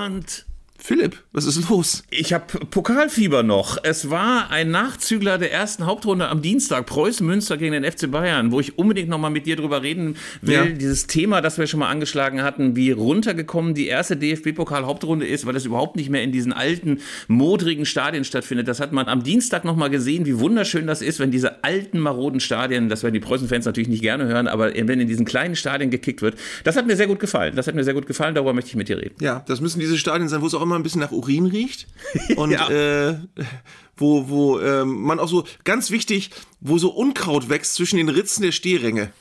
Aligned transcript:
and 0.00 0.44
Philipp, 0.90 1.22
was 1.30 1.44
ist 1.44 1.68
los? 1.68 2.02
Ich 2.10 2.32
habe 2.32 2.46
Pokalfieber 2.66 3.44
noch. 3.44 3.78
Es 3.84 4.10
war 4.10 4.50
ein 4.50 4.72
Nachzügler 4.72 5.38
der 5.38 5.52
ersten 5.52 5.86
Hauptrunde 5.86 6.26
am 6.26 6.42
Dienstag, 6.42 6.86
Preußen 6.86 7.24
Münster 7.24 7.56
gegen 7.58 7.80
den 7.80 7.84
FC 7.84 8.10
Bayern, 8.10 8.50
wo 8.50 8.58
ich 8.58 8.76
unbedingt 8.76 9.08
noch 9.08 9.20
mal 9.20 9.30
mit 9.30 9.46
dir 9.46 9.54
drüber 9.54 9.84
reden 9.84 10.16
will. 10.42 10.52
Ja. 10.52 10.64
Dieses 10.64 11.06
Thema, 11.06 11.42
das 11.42 11.58
wir 11.58 11.68
schon 11.68 11.78
mal 11.78 11.90
angeschlagen 11.90 12.42
hatten, 12.42 12.74
wie 12.74 12.90
runtergekommen 12.90 13.74
die 13.74 13.86
erste 13.86 14.16
DFB-Pokal-Hauptrunde 14.16 15.28
ist, 15.28 15.46
weil 15.46 15.52
das 15.52 15.64
überhaupt 15.64 15.94
nicht 15.94 16.10
mehr 16.10 16.24
in 16.24 16.32
diesen 16.32 16.52
alten, 16.52 16.98
modrigen 17.28 17.86
Stadien 17.86 18.24
stattfindet. 18.24 18.66
Das 18.66 18.80
hat 18.80 18.90
man 18.90 19.06
am 19.06 19.22
Dienstag 19.22 19.64
noch 19.64 19.76
mal 19.76 19.90
gesehen, 19.90 20.26
wie 20.26 20.40
wunderschön 20.40 20.88
das 20.88 21.02
ist, 21.02 21.20
wenn 21.20 21.30
diese 21.30 21.62
alten, 21.62 22.00
maroden 22.00 22.40
Stadien, 22.40 22.88
das 22.88 23.04
werden 23.04 23.14
die 23.14 23.20
Preußen-Fans 23.20 23.64
natürlich 23.64 23.88
nicht 23.88 24.02
gerne 24.02 24.24
hören, 24.24 24.48
aber 24.48 24.74
wenn 24.74 24.98
in 24.98 25.06
diesen 25.06 25.24
kleinen 25.24 25.54
Stadien 25.54 25.90
gekickt 25.90 26.20
wird, 26.20 26.36
das 26.64 26.74
hat 26.74 26.88
mir 26.88 26.96
sehr 26.96 27.06
gut 27.06 27.20
gefallen. 27.20 27.54
Das 27.54 27.68
hat 27.68 27.76
mir 27.76 27.84
sehr 27.84 27.94
gut 27.94 28.08
gefallen, 28.08 28.34
darüber 28.34 28.54
möchte 28.54 28.70
ich 28.70 28.76
mit 28.76 28.88
dir 28.88 28.98
reden. 28.98 29.14
Ja, 29.20 29.44
das 29.46 29.60
müssen 29.60 29.78
diese 29.78 29.96
Stadien 29.96 30.28
sein, 30.28 30.42
wo 30.42 30.46
es 30.46 30.54
auch 30.54 30.62
immer 30.62 30.79
ein 30.80 30.82
bisschen 30.82 31.00
nach 31.00 31.12
Urin 31.12 31.46
riecht. 31.46 31.86
Und 32.36 32.50
ja. 32.50 32.68
äh, 32.70 33.18
wo, 33.96 34.28
wo 34.28 34.58
äh, 34.58 34.84
man 34.84 35.20
auch 35.20 35.28
so, 35.28 35.44
ganz 35.64 35.90
wichtig, 35.90 36.30
wo 36.60 36.78
so 36.78 36.90
Unkraut 36.90 37.48
wächst 37.48 37.74
zwischen 37.74 37.96
den 37.96 38.08
Ritzen 38.08 38.42
der 38.42 38.52
Stehränge. 38.52 39.12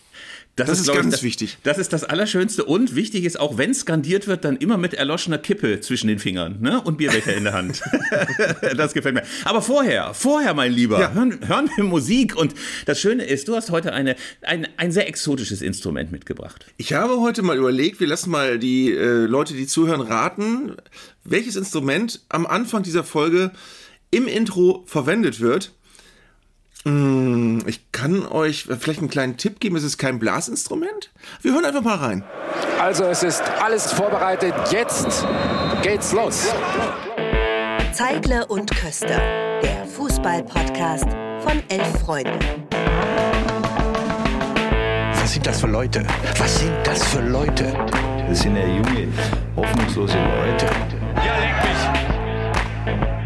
Das, 0.60 0.68
das, 0.68 0.80
ist, 0.80 0.88
ist 0.88 0.94
ganz 0.94 1.06
ich, 1.06 1.12
das, 1.12 1.24
wichtig. 1.24 1.58
Das 1.64 1.78
ist 1.78 1.94
das 1.94 2.04
Allerschönste 2.04 2.66
und 2.66 2.96
wichtig 2.96 3.24
ist 3.24 3.40
auch, 3.40 3.58
wenn 3.58 3.74
skandiert 3.74 4.28
wird, 4.28 4.44
dann 4.46 4.58
immer 4.58 4.78
mit 4.78 4.94
erloschener 4.94 5.38
Kippe 5.38 5.80
zwischen 5.80 6.08
den 6.08 6.20
Fingern 6.20 6.58
ne? 6.60 6.82
und 6.82 6.98
Bierbecher 6.98 7.36
in 7.36 7.46
der 7.46 7.54
Hand. 7.54 7.82
das 8.78 8.94
gefällt 8.94 9.16
mir. 9.16 9.24
Aber 9.46 9.62
vorher, 9.62 10.14
vorher, 10.14 10.54
mein 10.54 10.74
Lieber, 10.74 11.00
ja. 11.00 11.14
hören, 11.14 11.40
hören, 11.48 11.70
wir 11.76 11.84
Musik. 11.84 12.36
Und 12.36 12.54
das 12.86 13.00
Schöne 13.00 13.24
ist, 13.24 13.48
du 13.48 13.56
hast 13.56 13.72
heute 13.72 13.94
eine, 13.94 14.16
ein, 14.42 14.68
ein 14.78 14.92
sehr 14.92 15.08
exotisches 15.08 15.62
Instrument 15.62 16.12
mitgebracht. 16.12 16.66
Ich 16.78 16.94
habe 16.94 17.20
heute 17.20 17.42
mal 17.42 17.58
überlegt, 17.58 18.00
wir 18.00 18.08
lassen 18.08 18.30
mal 18.30 18.60
die 18.60 18.92
äh, 18.92 19.26
Leute, 19.26 19.54
die 19.54 19.68
zuhören, 19.68 20.02
raten, 20.02 20.76
welches 21.24 21.56
Instrument 21.56 22.22
am 22.30 22.46
Anfang 22.46 22.84
dieser 22.84 23.04
Folge 23.04 23.52
im 24.12 24.28
Intro 24.28 24.84
verwendet 24.86 25.40
wird. 25.40 25.72
Mm, 26.86 27.60
ich 27.66 27.92
kann 27.92 28.26
euch 28.26 28.64
vielleicht 28.64 29.00
einen 29.00 29.10
kleinen 29.10 29.38
Tipp 29.38 29.60
geben. 29.60 29.76
Es 29.76 29.84
ist 29.84 29.98
kein 29.98 30.20
Blasinstrument. 30.20 31.12
Wir 31.42 31.54
hören 31.54 31.66
einfach 31.66 31.82
mal 31.82 31.96
rein. 31.96 32.24
Also 32.80 33.04
es 33.06 33.24
ist 33.24 33.42
alles 33.62 33.92
vorbereitet. 33.92 34.54
Jetzt 34.72 35.26
geht's 35.82 36.14
los. 36.14 36.48
Zeigle 37.92 38.46
und 38.48 38.72
Köster, 38.72 39.20
der 39.62 39.86
Fußball-Podcast 39.86 41.08
von 41.44 41.62
elf 41.68 42.00
Freunden. 42.06 42.40
Was 45.12 45.34
sind 45.34 45.46
das 45.46 45.60
für 45.60 45.68
Leute? 45.68 46.06
Was 46.38 46.60
sind 46.60 46.74
das 46.86 47.04
für 47.04 47.22
Leute? 47.22 47.74
Das 48.28 48.40
sind 48.40 48.56
ja 48.56 48.66
junge, 48.66 49.10
hoffnungslose 49.56 50.18
Leute. 50.18 50.66
Ja, 51.18 51.38
leck 51.40 53.06
mich! 53.06 53.19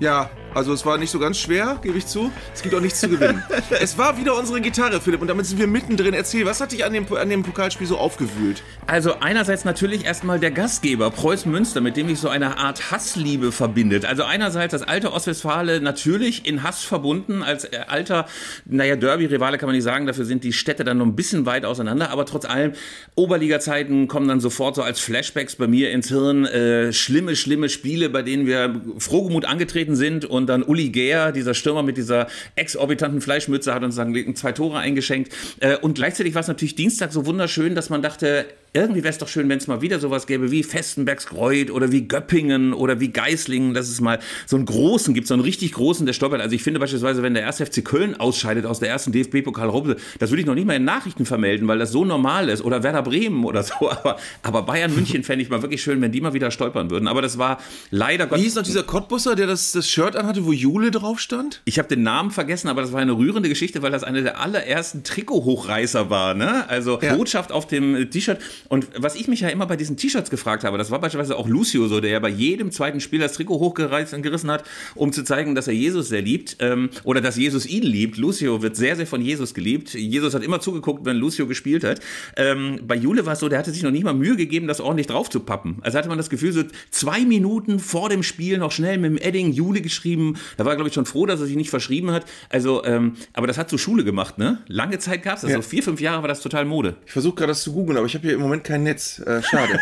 Ja, 0.00 0.30
also 0.54 0.72
es 0.72 0.84
war 0.86 0.98
nicht 0.98 1.10
so 1.10 1.18
ganz 1.18 1.38
schwer, 1.38 1.78
gebe 1.82 1.98
ich 1.98 2.06
zu. 2.06 2.32
Es 2.54 2.62
gibt 2.62 2.74
auch 2.74 2.80
nichts 2.80 3.00
zu 3.00 3.08
gewinnen. 3.08 3.42
es 3.80 3.98
war 3.98 4.18
wieder 4.18 4.36
unsere 4.36 4.60
Gitarre, 4.60 5.00
Philipp, 5.00 5.20
und 5.20 5.28
damit 5.28 5.46
sind 5.46 5.58
wir 5.58 5.66
mittendrin. 5.66 6.14
Erzähl, 6.14 6.46
was 6.46 6.60
hat 6.60 6.72
dich 6.72 6.84
an 6.84 6.92
dem, 6.92 7.06
an 7.14 7.28
dem 7.28 7.42
Pokalspiel 7.42 7.86
so 7.86 7.98
aufgewühlt? 7.98 8.62
Also 8.86 9.20
einerseits 9.20 9.64
natürlich 9.64 10.04
erstmal 10.04 10.40
der 10.40 10.50
Gastgeber, 10.50 11.10
Preußen 11.10 11.52
Münster, 11.52 11.80
mit 11.80 11.96
dem 11.96 12.08
sich 12.08 12.18
so 12.18 12.28
eine 12.28 12.56
Art 12.56 12.90
Hassliebe 12.90 13.52
verbindet. 13.52 14.06
Also 14.06 14.24
einerseits 14.24 14.72
das 14.72 14.82
alte 14.82 15.12
Ostwestfale 15.12 15.80
natürlich 15.80 16.46
in 16.46 16.62
Hass 16.62 16.82
verbunden, 16.82 17.42
als 17.42 17.64
äh, 17.64 17.80
alter, 17.86 18.26
naja, 18.64 18.96
Derby-Rivale 18.96 19.58
kann 19.58 19.66
man 19.66 19.76
nicht 19.76 19.84
sagen, 19.84 20.06
dafür 20.06 20.24
sind 20.24 20.44
die 20.44 20.52
Städte 20.52 20.82
dann 20.82 20.98
noch 20.98 21.06
ein 21.06 21.14
bisschen 21.14 21.46
weit 21.46 21.66
auseinander, 21.66 22.10
aber 22.10 22.24
trotz 22.24 22.46
allem, 22.46 22.72
Oberliga-Zeiten 23.14 24.08
kommen 24.08 24.28
dann 24.28 24.40
sofort 24.40 24.76
so 24.76 24.82
als 24.82 24.98
Flashbacks 24.98 25.56
bei 25.56 25.66
mir 25.66 25.90
ins 25.90 26.08
Hirn, 26.08 26.46
äh, 26.46 26.92
schlimme, 26.92 27.36
schlimme 27.36 27.68
Spiele, 27.68 28.08
bei 28.08 28.22
denen 28.22 28.46
wir 28.46 28.80
frohgemut 28.98 29.44
angetreten 29.44 29.94
sind 29.94 30.24
und 30.24 30.37
dann 30.46 30.62
Uli 30.62 30.90
Gehr, 30.90 31.32
dieser 31.32 31.54
Stürmer 31.54 31.82
mit 31.82 31.96
dieser 31.96 32.26
exorbitanten 32.54 33.20
Fleischmütze, 33.20 33.74
hat 33.74 33.82
uns 33.82 33.96
dann 33.96 34.14
zwei 34.34 34.52
Tore 34.52 34.78
eingeschenkt. 34.78 35.32
Äh, 35.60 35.76
und 35.76 35.94
gleichzeitig 35.94 36.34
war 36.34 36.40
es 36.40 36.48
natürlich 36.48 36.74
Dienstag 36.74 37.12
so 37.12 37.26
wunderschön, 37.26 37.74
dass 37.74 37.90
man 37.90 38.02
dachte, 38.02 38.46
irgendwie 38.72 39.02
wäre 39.02 39.10
es 39.10 39.18
doch 39.18 39.28
schön, 39.28 39.48
wenn 39.48 39.58
es 39.58 39.66
mal 39.66 39.80
wieder 39.80 39.98
sowas 39.98 40.26
gäbe 40.26 40.50
wie 40.50 40.62
Festenbergskreuth 40.62 41.70
oder 41.70 41.90
wie 41.90 42.06
Göppingen 42.06 42.72
oder 42.74 43.00
wie 43.00 43.08
Geislingen, 43.08 43.72
dass 43.72 43.88
es 43.88 44.00
mal 44.00 44.18
so 44.46 44.56
einen 44.56 44.66
großen 44.66 45.14
gibt, 45.14 45.26
so 45.26 45.34
einen 45.34 45.42
richtig 45.42 45.72
großen, 45.72 46.04
der 46.04 46.12
stolpert. 46.12 46.40
Also 46.40 46.54
ich 46.54 46.62
finde 46.62 46.78
beispielsweise, 46.78 47.22
wenn 47.22 47.34
der 47.34 47.46
1. 47.46 47.62
FC 47.62 47.84
Köln 47.84 48.18
ausscheidet 48.20 48.66
aus 48.66 48.78
der 48.78 48.90
ersten 48.90 49.12
DFB-Pokalrunde, 49.12 49.96
das 50.18 50.30
würde 50.30 50.40
ich 50.42 50.46
noch 50.46 50.54
nicht 50.54 50.66
mal 50.66 50.76
in 50.76 50.84
Nachrichten 50.84 51.24
vermelden, 51.24 51.66
weil 51.66 51.78
das 51.78 51.92
so 51.92 52.04
normal 52.04 52.48
ist. 52.48 52.62
Oder 52.62 52.82
Werder 52.82 53.02
Bremen 53.02 53.44
oder 53.44 53.62
so. 53.62 53.74
Aber, 53.98 54.18
aber 54.42 54.62
Bayern 54.62 54.94
München 54.94 55.24
fände 55.24 55.42
ich 55.42 55.50
mal 55.50 55.62
wirklich 55.62 55.82
schön, 55.82 56.00
wenn 56.00 56.12
die 56.12 56.20
mal 56.20 56.32
wieder 56.32 56.50
stolpern 56.50 56.90
würden. 56.90 57.08
Aber 57.08 57.22
das 57.22 57.38
war 57.38 57.58
leider 57.90 58.26
Gott. 58.26 58.38
Wie 58.38 58.42
hieß 58.42 58.54
noch 58.54 58.62
dieser 58.62 58.82
Cottbusser, 58.82 59.34
der 59.34 59.46
das, 59.46 59.72
das 59.72 59.90
Shirt 59.90 60.14
anhatte, 60.14 60.44
wo 60.44 60.52
Jule 60.52 60.90
drauf 60.90 61.18
stand? 61.20 61.62
Ich 61.64 61.78
habe 61.78 61.88
den 61.88 62.02
Namen 62.02 62.30
vergessen, 62.30 62.68
aber 62.68 62.82
das 62.82 62.92
war 62.92 63.00
eine 63.00 63.16
rührende 63.16 63.48
Geschichte, 63.48 63.82
weil 63.82 63.90
das 63.90 64.04
eine 64.04 64.22
der 64.22 64.40
allerersten 64.40 65.02
Trikot-Hochreißer 65.02 66.10
war. 66.10 66.34
Ne? 66.34 66.68
Also 66.68 67.00
ja. 67.00 67.14
Botschaft 67.14 67.50
auf 67.50 67.66
dem 67.66 68.10
T-Shirt. 68.10 68.38
Und 68.68 68.88
was 68.96 69.14
ich 69.14 69.28
mich 69.28 69.40
ja 69.40 69.48
immer 69.48 69.66
bei 69.66 69.76
diesen 69.76 69.96
T-Shirts 69.96 70.30
gefragt 70.30 70.64
habe, 70.64 70.78
das 70.78 70.90
war 70.90 71.00
beispielsweise 71.00 71.36
auch 71.36 71.48
Lucio 71.48 71.88
so, 71.88 72.00
der 72.00 72.10
ja 72.10 72.18
bei 72.18 72.28
jedem 72.28 72.70
zweiten 72.70 73.00
Spiel 73.00 73.20
das 73.20 73.32
Trikot 73.34 73.58
hochgerissen 73.58 74.50
hat, 74.50 74.64
um 74.94 75.12
zu 75.12 75.24
zeigen, 75.24 75.54
dass 75.54 75.68
er 75.68 75.74
Jesus 75.74 76.08
sehr 76.08 76.22
liebt 76.22 76.56
ähm, 76.60 76.90
oder 77.04 77.20
dass 77.20 77.36
Jesus 77.36 77.66
ihn 77.66 77.82
liebt. 77.82 78.16
Lucio 78.16 78.62
wird 78.62 78.76
sehr, 78.76 78.96
sehr 78.96 79.06
von 79.06 79.20
Jesus 79.20 79.54
geliebt. 79.54 79.94
Jesus 79.94 80.34
hat 80.34 80.42
immer 80.42 80.60
zugeguckt, 80.60 81.04
wenn 81.04 81.16
Lucio 81.16 81.46
gespielt 81.46 81.84
hat. 81.84 82.00
Ähm, 82.36 82.80
bei 82.86 82.96
Jule 82.96 83.26
war 83.26 83.34
es 83.34 83.40
so, 83.40 83.48
der 83.48 83.58
hatte 83.58 83.70
sich 83.70 83.82
noch 83.82 83.90
nicht 83.90 84.04
mal 84.04 84.14
Mühe 84.14 84.36
gegeben, 84.36 84.66
das 84.66 84.80
ordentlich 84.80 85.06
drauf 85.06 85.30
zu 85.30 85.40
pappen. 85.40 85.78
Also 85.82 85.98
hatte 85.98 86.08
man 86.08 86.18
das 86.18 86.30
Gefühl, 86.30 86.52
so 86.52 86.62
zwei 86.90 87.24
Minuten 87.24 87.78
vor 87.78 88.08
dem 88.08 88.22
Spiel 88.22 88.58
noch 88.58 88.72
schnell 88.72 88.98
mit 88.98 89.10
dem 89.10 89.18
Edding 89.18 89.52
Jule 89.52 89.80
geschrieben. 89.80 90.36
Da 90.56 90.64
war 90.64 90.72
er, 90.72 90.76
glaube 90.76 90.88
ich, 90.88 90.94
schon 90.94 91.06
froh, 91.06 91.26
dass 91.26 91.40
er 91.40 91.46
sich 91.46 91.56
nicht 91.56 91.70
verschrieben 91.70 92.10
hat. 92.10 92.26
Also, 92.50 92.84
ähm, 92.84 93.14
aber 93.32 93.46
das 93.46 93.58
hat 93.58 93.70
zur 93.70 93.78
Schule 93.78 94.04
gemacht, 94.04 94.38
ne? 94.38 94.58
Lange 94.66 94.98
Zeit 94.98 95.22
gab 95.22 95.36
es 95.36 95.42
das. 95.42 95.50
Ja. 95.50 95.56
So 95.56 95.62
vier, 95.62 95.82
fünf 95.82 96.00
Jahre 96.00 96.22
war 96.22 96.28
das 96.28 96.40
total 96.40 96.64
Mode. 96.64 96.96
Ich 97.06 97.12
versuche 97.12 97.36
gerade 97.36 97.50
das 97.50 97.62
zu 97.62 97.72
googeln, 97.72 97.96
aber 97.96 98.06
ich 98.06 98.14
habe 98.14 98.26
hier 98.26 98.34
im 98.34 98.42
Moment 98.48 98.64
kein 98.64 98.82
Netz. 98.82 99.18
Äh, 99.20 99.42
schade. 99.42 99.78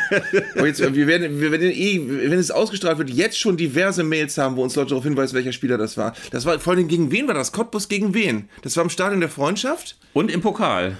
aber 0.56 0.66
jetzt, 0.66 0.80
wir 0.80 1.06
werden, 1.06 1.40
wir 1.40 1.52
werden 1.52 1.70
eh, 1.70 2.00
wenn 2.30 2.38
es 2.38 2.50
ausgestrahlt 2.50 2.98
wird, 2.98 3.10
jetzt 3.10 3.38
schon 3.38 3.56
diverse 3.56 4.02
Mails 4.02 4.38
haben, 4.38 4.56
wo 4.56 4.62
uns 4.62 4.74
Leute 4.76 4.90
darauf 4.90 5.04
hinweisen, 5.04 5.34
welcher 5.34 5.52
Spieler 5.52 5.78
das 5.78 5.96
war. 5.96 6.14
Das 6.30 6.44
war 6.44 6.58
vor 6.58 6.74
allem 6.74 6.88
gegen 6.88 7.10
wen 7.10 7.26
war 7.26 7.34
das? 7.34 7.52
Cottbus 7.52 7.88
gegen 7.88 8.14
wen? 8.14 8.48
Das 8.62 8.76
war 8.76 8.84
im 8.84 8.90
Stadion 8.90 9.20
der 9.20 9.30
Freundschaft? 9.30 9.96
Und 10.12 10.30
im 10.30 10.40
Pokal. 10.40 10.96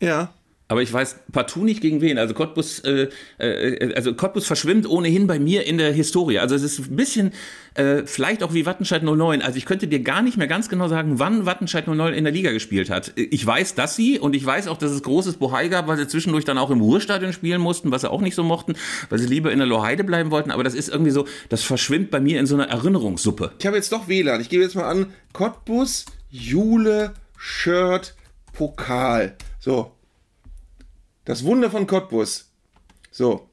Ja. 0.00 0.32
Aber 0.68 0.82
ich 0.82 0.92
weiß 0.92 1.20
partout 1.30 1.62
nicht 1.62 1.80
gegen 1.80 2.00
wen. 2.00 2.18
Also 2.18 2.34
Cottbus, 2.34 2.80
äh, 2.80 3.08
äh, 3.38 3.94
also 3.94 4.14
Cottbus 4.14 4.46
verschwimmt 4.46 4.88
ohnehin 4.88 5.28
bei 5.28 5.38
mir 5.38 5.64
in 5.64 5.78
der 5.78 5.92
Historie. 5.92 6.40
Also 6.40 6.56
es 6.56 6.64
ist 6.64 6.90
ein 6.90 6.96
bisschen, 6.96 7.32
äh, 7.74 8.02
vielleicht 8.04 8.42
auch 8.42 8.52
wie 8.52 8.66
Wattenscheid 8.66 9.04
09. 9.04 9.42
Also 9.42 9.58
ich 9.58 9.64
könnte 9.64 9.86
dir 9.86 10.00
gar 10.00 10.22
nicht 10.22 10.36
mehr 10.36 10.48
ganz 10.48 10.68
genau 10.68 10.88
sagen, 10.88 11.20
wann 11.20 11.46
Wattenscheid 11.46 11.86
09 11.86 12.14
in 12.14 12.24
der 12.24 12.32
Liga 12.32 12.50
gespielt 12.50 12.90
hat. 12.90 13.12
Ich 13.14 13.46
weiß, 13.46 13.76
dass 13.76 13.94
sie 13.94 14.18
und 14.18 14.34
ich 14.34 14.44
weiß 14.44 14.66
auch, 14.66 14.76
dass 14.76 14.90
es 14.90 15.04
großes 15.04 15.36
Bohai 15.36 15.68
gab, 15.68 15.86
weil 15.86 15.98
sie 15.98 16.08
zwischendurch 16.08 16.44
dann 16.44 16.58
auch 16.58 16.70
im 16.70 16.80
Ruhrstadion 16.80 17.32
spielen 17.32 17.60
mussten, 17.60 17.92
was 17.92 18.00
sie 18.00 18.10
auch 18.10 18.20
nicht 18.20 18.34
so 18.34 18.42
mochten, 18.42 18.74
weil 19.08 19.20
sie 19.20 19.26
lieber 19.26 19.52
in 19.52 19.58
der 19.58 19.68
Loheide 19.68 20.02
bleiben 20.02 20.32
wollten. 20.32 20.50
Aber 20.50 20.64
das 20.64 20.74
ist 20.74 20.88
irgendwie 20.88 21.12
so, 21.12 21.26
das 21.48 21.62
verschwimmt 21.62 22.10
bei 22.10 22.18
mir 22.18 22.40
in 22.40 22.46
so 22.46 22.56
einer 22.56 22.68
Erinnerungssuppe. 22.68 23.52
Ich 23.60 23.66
habe 23.66 23.76
jetzt 23.76 23.92
doch 23.92 24.08
WLAN. 24.08 24.40
Ich 24.40 24.48
gebe 24.48 24.64
jetzt 24.64 24.74
mal 24.74 24.88
an, 24.88 25.12
Cottbus, 25.32 26.06
Jule, 26.28 27.14
Shirt, 27.36 28.16
Pokal. 28.52 29.36
So, 29.60 29.95
das 31.26 31.44
Wunder 31.44 31.70
von 31.70 31.86
Cottbus. 31.86 32.50
So. 33.10 33.50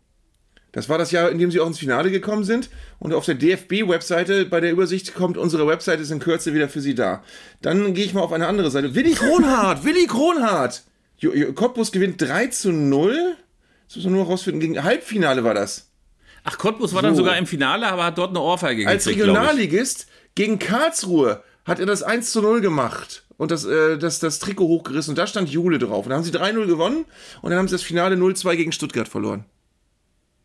Das 0.71 0.89
war 0.89 0.97
das 0.97 1.11
Jahr, 1.11 1.29
in 1.29 1.37
dem 1.37 1.51
sie 1.51 1.59
auch 1.59 1.67
ins 1.67 1.77
Finale 1.77 2.09
gekommen 2.09 2.43
sind. 2.43 2.69
Und 2.99 3.13
auf 3.13 3.25
der 3.25 3.35
DFB-Webseite 3.35 4.45
bei 4.45 4.59
der 4.59 4.71
Übersicht 4.71 5.13
kommt 5.13 5.37
unsere 5.37 5.67
Webseite 5.67 6.01
ist 6.01 6.09
in 6.09 6.19
Kürze 6.19 6.53
wieder 6.53 6.69
für 6.69 6.81
Sie 6.81 6.95
da. 6.95 7.23
Dann 7.61 7.93
gehe 7.93 8.05
ich 8.05 8.13
mal 8.13 8.21
auf 8.21 8.31
eine 8.31 8.47
andere 8.47 8.71
Seite. 8.71 8.95
Willi 8.95 9.11
Kronhardt! 9.11 9.83
Willi 9.85 10.07
Kronhardt! 10.07 10.83
Cottbus 11.55 11.91
gewinnt 11.91 12.21
3 12.21 12.47
zu 12.47 12.71
0. 12.71 13.35
Das 13.87 13.97
muss 13.97 14.05
man 14.05 14.13
nur 14.13 14.25
rausfinden. 14.25 14.61
Gegen 14.61 14.83
Halbfinale 14.83 15.43
war 15.43 15.53
das. 15.53 15.91
Ach, 16.43 16.57
Cottbus 16.57 16.93
war 16.93 17.01
so. 17.01 17.07
dann 17.07 17.15
sogar 17.15 17.37
im 17.37 17.45
Finale, 17.45 17.87
aber 17.87 18.05
hat 18.05 18.17
dort 18.17 18.31
eine 18.31 18.41
Ohrfeige 18.41 18.87
Als 18.87 19.07
Regionalligist 19.07 20.07
gegen 20.35 20.59
Karlsruhe 20.59 21.43
hat 21.65 21.79
er 21.79 21.85
das 21.85 22.03
1 22.03 22.31
zu 22.31 22.41
0 22.41 22.61
gemacht 22.61 23.22
und 23.37 23.51
das, 23.51 23.65
äh, 23.65 23.97
das, 23.97 24.19
das 24.19 24.39
Trikot 24.39 24.67
hochgerissen 24.67 25.11
und 25.11 25.17
da 25.17 25.27
stand 25.27 25.49
Jule 25.49 25.79
drauf. 25.79 26.05
Und 26.05 26.09
dann 26.09 26.17
haben 26.17 26.25
sie 26.25 26.31
3-0 26.31 26.65
gewonnen 26.65 27.05
und 27.41 27.49
dann 27.49 27.59
haben 27.59 27.67
sie 27.67 27.75
das 27.75 27.83
Finale 27.83 28.15
0-2 28.15 28.55
gegen 28.55 28.71
Stuttgart 28.71 29.07
verloren. 29.07 29.45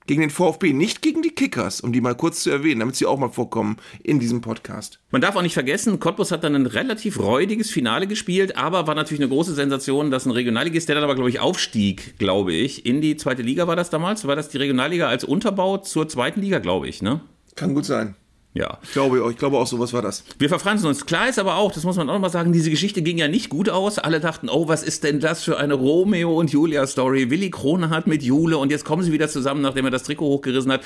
Gegen 0.06 0.22
den 0.22 0.30
VfB, 0.30 0.72
nicht 0.72 1.02
gegen 1.02 1.20
die 1.20 1.34
Kickers, 1.34 1.82
um 1.82 1.92
die 1.92 2.00
mal 2.00 2.14
kurz 2.14 2.42
zu 2.42 2.48
erwähnen, 2.48 2.80
damit 2.80 2.96
sie 2.96 3.04
auch 3.04 3.18
mal 3.18 3.28
vorkommen 3.28 3.76
in 4.02 4.18
diesem 4.18 4.40
Podcast. 4.40 5.00
Man 5.10 5.20
darf 5.20 5.36
auch 5.36 5.42
nicht 5.42 5.52
vergessen, 5.52 6.00
Cottbus 6.00 6.32
hat 6.32 6.44
dann 6.44 6.54
ein 6.54 6.64
relativ 6.64 7.18
räudiges 7.20 7.70
Finale 7.70 8.06
gespielt, 8.06 8.56
aber 8.56 8.86
war 8.86 8.94
natürlich 8.94 9.20
eine 9.20 9.28
große 9.28 9.52
Sensation, 9.52 10.10
dass 10.10 10.24
ein 10.24 10.30
Regionalligist, 10.30 10.88
der 10.88 10.94
dann 10.94 11.04
aber, 11.04 11.14
glaube 11.14 11.28
ich, 11.28 11.40
aufstieg, 11.40 12.18
glaube 12.18 12.54
ich, 12.54 12.86
in 12.86 13.02
die 13.02 13.18
zweite 13.18 13.42
Liga 13.42 13.66
war 13.66 13.76
das 13.76 13.90
damals. 13.90 14.26
War 14.26 14.34
das 14.34 14.48
die 14.48 14.56
Regionalliga 14.56 15.08
als 15.08 15.24
Unterbau 15.24 15.76
zur 15.76 16.08
zweiten 16.08 16.40
Liga, 16.40 16.58
glaube 16.58 16.88
ich, 16.88 17.02
ne? 17.02 17.20
Kann 17.54 17.74
gut 17.74 17.84
sein. 17.84 18.14
Ja. 18.54 18.78
Ich 18.82 18.92
glaube, 18.92 19.24
ich 19.30 19.36
glaube 19.36 19.58
auch, 19.58 19.66
sowas 19.66 19.92
war 19.92 20.02
das. 20.02 20.24
Wir 20.38 20.48
verfransen 20.48 20.88
uns. 20.88 21.04
Klar 21.06 21.28
ist 21.28 21.38
aber 21.38 21.56
auch, 21.56 21.70
das 21.70 21.84
muss 21.84 21.96
man 21.96 22.08
auch 22.08 22.14
noch 22.14 22.20
mal 22.20 22.30
sagen, 22.30 22.52
diese 22.52 22.70
Geschichte 22.70 23.02
ging 23.02 23.18
ja 23.18 23.28
nicht 23.28 23.50
gut 23.50 23.68
aus. 23.68 23.98
Alle 23.98 24.20
dachten, 24.20 24.48
oh, 24.48 24.66
was 24.68 24.82
ist 24.82 25.04
denn 25.04 25.20
das 25.20 25.44
für 25.44 25.58
eine 25.58 25.74
Romeo 25.74 26.34
und 26.36 26.50
Julia 26.50 26.86
Story? 26.86 27.30
Willi 27.30 27.50
Krone 27.50 27.90
hat 27.90 28.06
mit 28.06 28.22
Jule 28.22 28.56
und 28.58 28.70
jetzt 28.70 28.84
kommen 28.84 29.02
sie 29.02 29.12
wieder 29.12 29.28
zusammen, 29.28 29.60
nachdem 29.60 29.84
er 29.84 29.90
das 29.90 30.02
Trikot 30.02 30.26
hochgerissen 30.26 30.72
hat. 30.72 30.80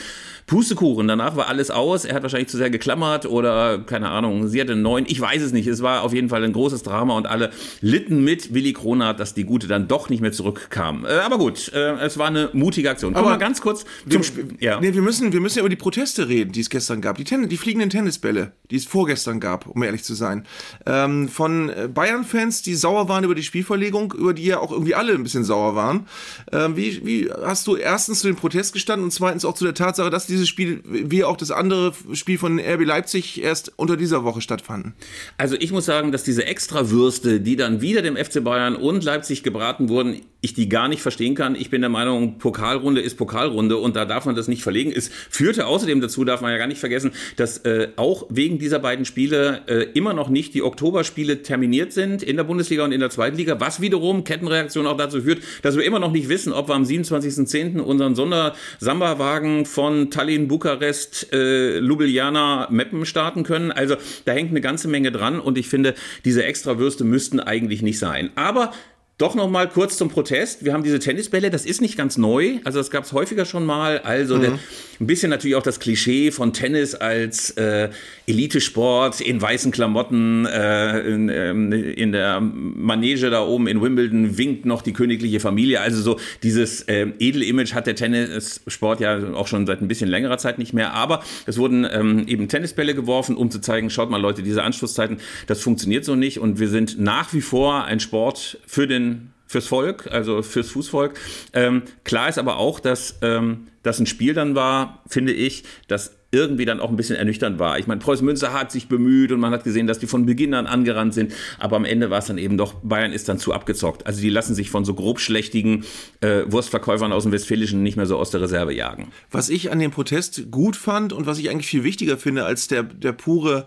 Pustekuchen, 0.46 1.06
danach 1.06 1.36
war 1.36 1.48
alles 1.48 1.70
aus. 1.70 2.04
Er 2.04 2.16
hat 2.16 2.22
wahrscheinlich 2.22 2.48
zu 2.48 2.56
sehr 2.56 2.68
geklammert 2.68 3.26
oder, 3.26 3.78
keine 3.78 4.10
Ahnung, 4.10 4.48
sie 4.48 4.60
hatte 4.60 4.72
einen 4.72 4.82
neuen. 4.82 5.06
Ich 5.08 5.20
weiß 5.20 5.40
es 5.40 5.52
nicht. 5.52 5.68
Es 5.68 5.82
war 5.82 6.02
auf 6.02 6.12
jeden 6.12 6.28
Fall 6.28 6.42
ein 6.42 6.52
großes 6.52 6.82
Drama 6.82 7.16
und 7.16 7.26
alle 7.26 7.52
litten 7.80 8.24
mit 8.24 8.52
Willi 8.52 8.72
Kronert, 8.72 9.20
dass 9.20 9.34
die 9.34 9.44
Gute 9.44 9.68
dann 9.68 9.86
doch 9.86 10.08
nicht 10.10 10.20
mehr 10.20 10.32
zurückkam. 10.32 11.06
Äh, 11.06 11.12
aber 11.20 11.38
gut, 11.38 11.72
äh, 11.72 11.92
es 12.00 12.18
war 12.18 12.26
eine 12.26 12.50
mutige 12.52 12.90
Aktion. 12.90 13.14
Kommen 13.14 13.26
Aber 13.26 13.36
wir 13.36 13.38
ganz 13.38 13.60
kurz 13.60 13.84
Wir, 14.04 14.14
zum 14.14 14.24
Spiel. 14.24 14.48
Ja. 14.58 14.80
nee, 14.80 14.92
wir, 14.92 15.02
müssen, 15.02 15.32
wir 15.32 15.40
müssen 15.40 15.58
ja 15.58 15.60
über 15.60 15.70
die 15.70 15.76
Proteste 15.76 16.28
reden, 16.28 16.52
die 16.52 16.60
es 16.60 16.68
gestern 16.68 17.00
gab. 17.00 17.16
Die, 17.16 17.24
Ten 17.24 17.51
die 17.52 17.58
fliegenden 17.58 17.90
Tennisbälle, 17.90 18.52
die 18.70 18.76
es 18.76 18.86
vorgestern 18.86 19.38
gab, 19.38 19.66
um 19.66 19.82
ehrlich 19.82 20.04
zu 20.04 20.14
sein. 20.14 20.46
Ähm, 20.86 21.28
von 21.28 21.68
äh, 21.68 21.86
Bayern-Fans, 21.92 22.62
die 22.62 22.74
sauer 22.74 23.10
waren 23.10 23.24
über 23.24 23.34
die 23.34 23.42
Spielverlegung, 23.42 24.14
über 24.14 24.32
die 24.32 24.46
ja 24.46 24.58
auch 24.58 24.72
irgendwie 24.72 24.94
alle 24.94 25.12
ein 25.12 25.22
bisschen 25.22 25.44
sauer 25.44 25.76
waren. 25.76 26.06
Ähm, 26.50 26.76
wie, 26.76 27.04
wie 27.04 27.30
hast 27.30 27.66
du 27.66 27.76
erstens 27.76 28.20
zu 28.20 28.26
dem 28.26 28.36
Protest 28.36 28.72
gestanden 28.72 29.04
und 29.04 29.10
zweitens 29.10 29.44
auch 29.44 29.52
zu 29.52 29.64
der 29.64 29.74
Tatsache, 29.74 30.08
dass 30.08 30.26
dieses 30.26 30.48
Spiel, 30.48 30.80
wie 30.84 31.24
auch 31.24 31.36
das 31.36 31.50
andere 31.50 31.92
Spiel 32.14 32.38
von 32.38 32.58
RB 32.58 32.86
Leipzig, 32.86 33.42
erst 33.42 33.72
unter 33.76 33.98
dieser 33.98 34.24
Woche 34.24 34.40
stattfanden? 34.40 34.94
Also 35.36 35.56
ich 35.58 35.72
muss 35.72 35.84
sagen, 35.84 36.10
dass 36.10 36.24
diese 36.24 36.46
Extrawürste, 36.46 37.40
die 37.40 37.56
dann 37.56 37.82
wieder 37.82 38.00
dem 38.00 38.16
FC 38.16 38.42
Bayern 38.42 38.76
und 38.76 39.04
Leipzig 39.04 39.42
gebraten 39.42 39.90
wurden, 39.90 40.22
ich 40.40 40.54
die 40.54 40.68
gar 40.68 40.88
nicht 40.88 41.02
verstehen 41.02 41.34
kann. 41.34 41.54
Ich 41.54 41.70
bin 41.70 41.82
der 41.82 41.90
Meinung, 41.90 42.38
Pokalrunde 42.38 43.00
ist 43.00 43.16
Pokalrunde 43.16 43.76
und 43.76 43.94
da 43.94 44.06
darf 44.06 44.24
man 44.24 44.34
das 44.34 44.48
nicht 44.48 44.62
verlegen. 44.62 44.90
Es 44.90 45.08
führte 45.30 45.66
außerdem 45.66 46.00
dazu, 46.00 46.24
darf 46.24 46.40
man 46.40 46.50
ja 46.50 46.58
gar 46.58 46.66
nicht 46.66 46.80
vergessen, 46.80 47.12
dass 47.36 47.41
äh, 47.58 47.88
auch 47.96 48.26
wegen 48.28 48.58
dieser 48.58 48.78
beiden 48.78 49.04
Spiele 49.04 49.62
äh, 49.66 49.82
immer 49.94 50.12
noch 50.12 50.28
nicht 50.28 50.54
die 50.54 50.62
Oktoberspiele 50.62 51.42
terminiert 51.42 51.92
sind 51.92 52.22
in 52.22 52.36
der 52.36 52.44
Bundesliga 52.44 52.84
und 52.84 52.92
in 52.92 53.00
der 53.00 53.10
zweiten 53.10 53.36
Liga, 53.36 53.60
was 53.60 53.80
wiederum 53.80 54.24
Kettenreaktion 54.24 54.86
auch 54.86 54.96
dazu 54.96 55.22
führt, 55.22 55.42
dass 55.62 55.76
wir 55.76 55.84
immer 55.84 55.98
noch 55.98 56.12
nicht 56.12 56.28
wissen, 56.28 56.52
ob 56.52 56.68
wir 56.68 56.74
am 56.74 56.84
27.10. 56.84 57.80
unseren 57.80 58.14
Sondersamba-Wagen 58.14 59.66
von 59.66 60.10
Tallinn, 60.10 60.48
Bukarest, 60.48 61.32
äh, 61.32 61.78
Ljubljana, 61.78 62.68
Meppen 62.70 63.04
starten 63.04 63.42
können. 63.42 63.72
Also 63.72 63.96
da 64.24 64.32
hängt 64.32 64.50
eine 64.50 64.60
ganze 64.60 64.88
Menge 64.88 65.12
dran 65.12 65.40
und 65.40 65.58
ich 65.58 65.68
finde, 65.68 65.94
diese 66.24 66.44
Extrawürste 66.44 67.04
müssten 67.04 67.40
eigentlich 67.40 67.82
nicht 67.82 67.98
sein. 67.98 68.30
Aber 68.36 68.72
doch 69.18 69.34
noch 69.34 69.48
mal 69.48 69.68
kurz 69.68 69.98
zum 69.98 70.08
Protest. 70.08 70.64
Wir 70.64 70.72
haben 70.72 70.82
diese 70.82 70.98
Tennisbälle, 70.98 71.50
das 71.50 71.66
ist 71.66 71.80
nicht 71.80 71.96
ganz 71.96 72.16
neu. 72.16 72.58
Also 72.64 72.78
das 72.78 72.90
gab 72.90 73.04
es 73.04 73.12
häufiger 73.12 73.44
schon 73.44 73.64
mal. 73.64 73.98
Also 73.98 74.38
der, 74.38 74.58
ein 75.00 75.06
bisschen 75.06 75.30
natürlich 75.30 75.54
auch 75.54 75.62
das 75.62 75.78
Klischee 75.80 76.30
von 76.30 76.52
Tennis 76.52 76.94
als 76.94 77.50
äh, 77.52 77.90
Elitesport 78.26 79.20
in 79.20 79.40
weißen 79.40 79.70
Klamotten 79.70 80.46
äh, 80.46 81.00
in, 81.00 81.28
ähm, 81.28 81.72
in 81.72 82.12
der 82.12 82.40
Manege 82.40 83.30
da 83.30 83.44
oben 83.44 83.66
in 83.68 83.82
Wimbledon 83.82 84.38
winkt 84.38 84.64
noch 84.64 84.82
die 84.82 84.92
königliche 84.92 85.40
Familie. 85.40 85.82
Also 85.82 86.00
so 86.00 86.18
dieses 86.42 86.86
ähm, 86.88 87.12
Edelimage 87.18 87.74
hat 87.74 87.86
der 87.86 87.94
Tennissport 87.94 89.00
ja 89.00 89.34
auch 89.34 89.46
schon 89.46 89.66
seit 89.66 89.82
ein 89.82 89.88
bisschen 89.88 90.08
längerer 90.08 90.38
Zeit 90.38 90.58
nicht 90.58 90.72
mehr. 90.72 90.94
Aber 90.94 91.22
es 91.46 91.58
wurden 91.58 91.86
ähm, 91.88 92.26
eben 92.26 92.48
Tennisbälle 92.48 92.94
geworfen, 92.94 93.36
um 93.36 93.50
zu 93.50 93.60
zeigen, 93.60 93.90
schaut 93.90 94.10
mal 94.10 94.20
Leute, 94.20 94.42
diese 94.42 94.62
Anschlusszeiten, 94.62 95.18
das 95.46 95.60
funktioniert 95.60 96.04
so 96.04 96.16
nicht. 96.16 96.38
Und 96.38 96.58
wir 96.58 96.68
sind 96.68 96.98
nach 96.98 97.32
wie 97.34 97.42
vor 97.42 97.84
ein 97.84 98.00
Sport 98.00 98.58
für 98.66 98.86
den 98.86 99.01
fürs 99.46 99.66
Volk, 99.66 100.08
also 100.10 100.42
fürs 100.42 100.70
Fußvolk. 100.70 101.14
Ähm, 101.52 101.82
klar 102.04 102.28
ist 102.28 102.38
aber 102.38 102.56
auch, 102.56 102.80
dass 102.80 103.18
ähm, 103.22 103.68
das 103.82 104.00
ein 104.00 104.06
Spiel 104.06 104.34
dann 104.34 104.54
war, 104.54 105.02
finde 105.06 105.32
ich, 105.32 105.64
das 105.88 106.16
irgendwie 106.34 106.64
dann 106.64 106.80
auch 106.80 106.88
ein 106.88 106.96
bisschen 106.96 107.16
ernüchternd 107.16 107.58
war. 107.58 107.78
Ich 107.78 107.86
meine, 107.86 108.00
Preußen 108.00 108.24
Münster 108.24 108.54
hat 108.54 108.72
sich 108.72 108.88
bemüht 108.88 109.32
und 109.32 109.40
man 109.40 109.52
hat 109.52 109.64
gesehen, 109.64 109.86
dass 109.86 109.98
die 109.98 110.06
von 110.06 110.24
Beginn 110.24 110.54
an 110.54 110.66
angerannt 110.66 111.12
sind, 111.12 111.34
aber 111.58 111.76
am 111.76 111.84
Ende 111.84 112.08
war 112.08 112.20
es 112.20 112.26
dann 112.26 112.38
eben 112.38 112.56
doch, 112.56 112.74
Bayern 112.82 113.12
ist 113.12 113.28
dann 113.28 113.38
zu 113.38 113.52
abgezockt. 113.52 114.06
Also 114.06 114.22
die 114.22 114.30
lassen 114.30 114.54
sich 114.54 114.70
von 114.70 114.86
so 114.86 114.94
grobschlächtigen 114.94 115.84
äh, 116.22 116.44
Wurstverkäufern 116.46 117.12
aus 117.12 117.24
dem 117.24 117.32
Westfälischen 117.32 117.82
nicht 117.82 117.98
mehr 117.98 118.06
so 118.06 118.16
aus 118.16 118.30
der 118.30 118.40
Reserve 118.40 118.72
jagen. 118.72 119.12
Was 119.30 119.50
ich 119.50 119.70
an 119.70 119.78
dem 119.78 119.90
Protest 119.90 120.50
gut 120.50 120.76
fand 120.76 121.12
und 121.12 121.26
was 121.26 121.38
ich 121.38 121.50
eigentlich 121.50 121.66
viel 121.66 121.84
wichtiger 121.84 122.16
finde 122.16 122.46
als 122.46 122.66
der, 122.66 122.82
der 122.82 123.12
pure 123.12 123.66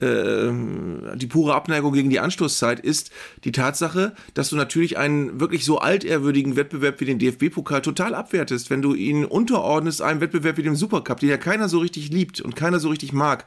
die 0.00 1.26
pure 1.26 1.54
Abneigung 1.54 1.92
gegen 1.92 2.08
die 2.08 2.20
Anstoßzeit 2.20 2.78
ist 2.78 3.10
die 3.42 3.50
Tatsache, 3.50 4.12
dass 4.34 4.48
du 4.48 4.56
natürlich 4.56 4.96
einen 4.96 5.40
wirklich 5.40 5.64
so 5.64 5.78
altehrwürdigen 5.78 6.54
Wettbewerb 6.54 7.00
wie 7.00 7.04
den 7.04 7.18
DFB-Pokal 7.18 7.82
total 7.82 8.14
abwertest, 8.14 8.70
wenn 8.70 8.80
du 8.80 8.94
ihn 8.94 9.24
unterordnest 9.24 10.00
einem 10.00 10.20
Wettbewerb 10.20 10.56
wie 10.56 10.62
dem 10.62 10.76
Supercup, 10.76 11.18
den 11.18 11.30
ja 11.30 11.36
keiner 11.36 11.68
so 11.68 11.78
richtig 11.78 12.10
liebt 12.10 12.40
und 12.40 12.54
keiner 12.54 12.78
so 12.78 12.90
richtig 12.90 13.12
mag. 13.12 13.44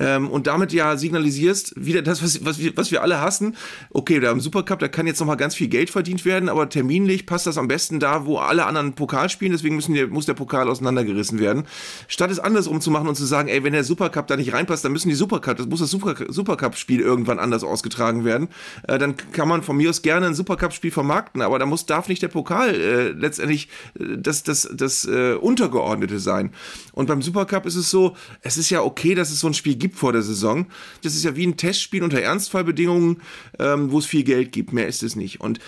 Ähm, 0.00 0.28
und 0.28 0.48
damit 0.48 0.72
ja 0.72 0.96
signalisierst, 0.96 1.74
wieder 1.76 2.02
das, 2.02 2.20
was, 2.20 2.44
was, 2.44 2.58
wir, 2.58 2.76
was 2.76 2.90
wir 2.90 3.02
alle 3.02 3.20
hassen, 3.20 3.56
okay, 3.90 4.18
da 4.18 4.32
im 4.32 4.40
Supercup, 4.40 4.80
da 4.80 4.88
kann 4.88 5.06
jetzt 5.06 5.20
nochmal 5.20 5.36
ganz 5.36 5.54
viel 5.54 5.68
Geld 5.68 5.88
verdient 5.90 6.24
werden, 6.24 6.48
aber 6.48 6.68
terminlich 6.68 7.26
passt 7.26 7.46
das 7.46 7.58
am 7.58 7.68
besten 7.68 8.00
da, 8.00 8.26
wo 8.26 8.38
alle 8.38 8.66
anderen 8.66 8.94
Pokal 8.94 9.28
spielen, 9.28 9.52
deswegen 9.52 9.76
müssen 9.76 9.94
die, 9.94 10.06
muss 10.06 10.26
der 10.26 10.34
Pokal 10.34 10.68
auseinandergerissen 10.68 11.38
werden. 11.38 11.62
Statt 12.08 12.32
es 12.32 12.40
andersrum 12.40 12.80
zu 12.80 12.90
machen 12.90 13.06
und 13.06 13.14
zu 13.14 13.24
sagen, 13.24 13.48
ey, 13.48 13.62
wenn 13.62 13.72
der 13.72 13.84
Supercup 13.84 14.26
da 14.26 14.36
nicht 14.36 14.52
reinpasst, 14.52 14.84
dann 14.84 14.90
müssen 14.90 15.08
die 15.08 15.14
Supercup, 15.14 15.56
das 15.56 15.66
muss 15.66 15.78
das 15.78 15.91
Super, 15.92 16.16
Supercup-Spiel 16.28 17.00
irgendwann 17.00 17.38
anders 17.38 17.62
ausgetragen 17.62 18.24
werden. 18.24 18.48
Äh, 18.88 18.98
dann 18.98 19.16
kann 19.16 19.48
man 19.48 19.62
von 19.62 19.76
mir 19.76 19.90
aus 19.90 20.02
gerne 20.02 20.26
ein 20.26 20.34
Supercup-Spiel 20.34 20.90
vermarkten, 20.90 21.42
aber 21.42 21.60
da 21.60 21.66
muss, 21.66 21.86
darf 21.86 22.08
nicht 22.08 22.22
der 22.22 22.28
Pokal 22.28 22.74
äh, 22.74 23.08
letztendlich 23.10 23.68
äh, 23.98 24.18
das, 24.18 24.42
das, 24.42 24.68
das 24.72 25.04
äh, 25.04 25.34
Untergeordnete 25.34 26.18
sein. 26.18 26.52
Und 26.92 27.06
beim 27.06 27.22
Supercup 27.22 27.66
ist 27.66 27.76
es 27.76 27.90
so, 27.90 28.16
es 28.40 28.56
ist 28.56 28.70
ja 28.70 28.82
okay, 28.82 29.14
dass 29.14 29.30
es 29.30 29.38
so 29.38 29.46
ein 29.46 29.54
Spiel 29.54 29.76
gibt 29.76 29.96
vor 29.96 30.12
der 30.12 30.22
Saison. 30.22 30.66
Das 31.02 31.14
ist 31.14 31.22
ja 31.24 31.36
wie 31.36 31.46
ein 31.46 31.56
Testspiel 31.56 32.02
unter 32.02 32.20
Ernstfallbedingungen, 32.20 33.22
ähm, 33.58 33.92
wo 33.92 33.98
es 33.98 34.06
viel 34.06 34.24
Geld 34.24 34.50
gibt. 34.50 34.72
Mehr 34.72 34.88
ist 34.88 35.02
es 35.02 35.14
nicht. 35.14 35.40
Und 35.40 35.60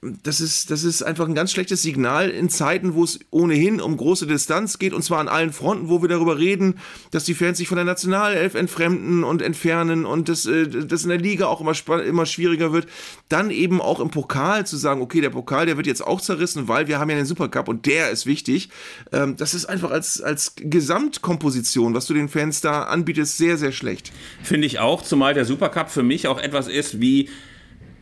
das 0.00 0.40
ist, 0.40 0.70
das 0.70 0.84
ist 0.84 1.02
einfach 1.02 1.26
ein 1.26 1.34
ganz 1.34 1.50
schlechtes 1.50 1.82
Signal 1.82 2.30
in 2.30 2.48
Zeiten, 2.48 2.94
wo 2.94 3.02
es 3.02 3.18
ohnehin 3.30 3.80
um 3.80 3.96
große 3.96 4.26
Distanz 4.26 4.78
geht 4.78 4.92
und 4.92 5.02
zwar 5.02 5.18
an 5.18 5.28
allen 5.28 5.52
Fronten, 5.52 5.88
wo 5.88 6.02
wir 6.02 6.08
darüber 6.08 6.38
reden, 6.38 6.78
dass 7.10 7.24
die 7.24 7.34
Fans 7.34 7.58
sich 7.58 7.68
von 7.68 7.76
der 7.76 7.84
Nationalelf 7.84 8.54
entfremden 8.54 9.24
und 9.24 9.42
entfernen 9.42 9.67
und 9.72 10.28
das, 10.28 10.46
äh, 10.46 10.66
das 10.66 11.02
in 11.02 11.08
der 11.08 11.18
Liga 11.18 11.46
auch 11.46 11.60
immer, 11.60 11.74
immer 12.02 12.26
schwieriger 12.26 12.72
wird. 12.72 12.86
Dann 13.28 13.50
eben 13.50 13.80
auch 13.80 14.00
im 14.00 14.10
Pokal 14.10 14.66
zu 14.66 14.76
sagen, 14.76 15.00
okay, 15.00 15.20
der 15.20 15.30
Pokal, 15.30 15.66
der 15.66 15.76
wird 15.76 15.86
jetzt 15.86 16.06
auch 16.06 16.20
zerrissen, 16.20 16.68
weil 16.68 16.88
wir 16.88 16.98
haben 16.98 17.10
ja 17.10 17.16
den 17.16 17.26
Supercup 17.26 17.68
und 17.68 17.86
der 17.86 18.10
ist 18.10 18.26
wichtig. 18.26 18.70
Ähm, 19.12 19.36
das 19.36 19.54
ist 19.54 19.66
einfach 19.66 19.90
als, 19.90 20.20
als 20.20 20.54
Gesamtkomposition, 20.56 21.94
was 21.94 22.06
du 22.06 22.14
den 22.14 22.28
Fans 22.28 22.60
da 22.60 22.84
anbietest, 22.84 23.38
sehr, 23.38 23.56
sehr 23.56 23.72
schlecht. 23.72 24.12
Finde 24.42 24.66
ich 24.66 24.78
auch, 24.78 25.02
zumal 25.02 25.34
der 25.34 25.44
Supercup 25.44 25.90
für 25.90 26.02
mich 26.02 26.28
auch 26.28 26.38
etwas 26.38 26.68
ist 26.68 27.00
wie 27.00 27.28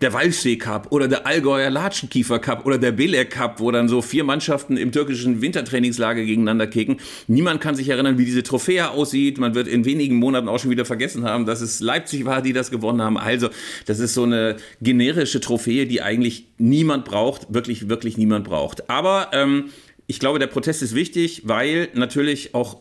der 0.01 0.13
Walchsee 0.13 0.57
Cup 0.57 0.89
oder 0.91 1.09
der 1.09 1.27
Allgäuer 1.27 1.71
Latschenkiefer 1.71 2.39
Cup 2.39 2.67
oder 2.67 2.79
der 2.79 2.93
Bele 2.93 3.25
Cup, 3.25 3.61
wo 3.61 3.71
dann 3.71 3.89
so 3.89 4.03
vier 4.03 4.25
Mannschaften 4.25 4.77
im 4.77 4.93
türkischen 4.93 5.41
Wintertrainingslager 5.41 6.25
gegeneinander 6.25 6.67
kicken. 6.67 6.99
Niemand 7.27 7.61
kann 7.61 7.75
sich 7.75 7.89
erinnern, 7.89 8.19
wie 8.19 8.25
diese 8.25 8.43
Trophäe 8.43 8.91
aussieht. 8.91 9.39
Man 9.39 9.55
wird 9.55 9.69
in 9.69 9.85
wenigen 9.85 10.17
Monaten 10.17 10.49
auch 10.49 10.59
schon 10.59 10.71
wieder 10.71 10.85
vergessen 10.85 11.25
haben, 11.25 11.47
dass 11.47 11.61
es 11.61 11.81
Leipzig 11.81 12.25
war, 12.25 12.43
die 12.43 12.53
das 12.53 12.71
gewonnen 12.71 13.03
haben. 13.03 13.19
Also, 13.19 13.49
das 13.87 13.99
ist 13.99 14.15
so 14.15 14.25
eine 14.25 14.57
generische 14.81 15.41
Trophäe, 15.41 15.87
die 15.87 16.03
eigentlich 16.03 16.47
niemand 16.59 17.05
braucht, 17.05 17.53
wirklich, 17.53 17.89
wirklich 17.89 18.19
niemand 18.19 18.45
braucht. 18.45 18.91
Aber 18.91 19.31
ähm, 19.33 19.71
ich 20.07 20.21
glaube, 20.21 20.39
der 20.39 20.47
Protest 20.47 20.83
ist 20.83 20.95
wichtig, 20.95 21.43
weil 21.45 21.89
natürlich 21.95 22.55
auch 22.55 22.81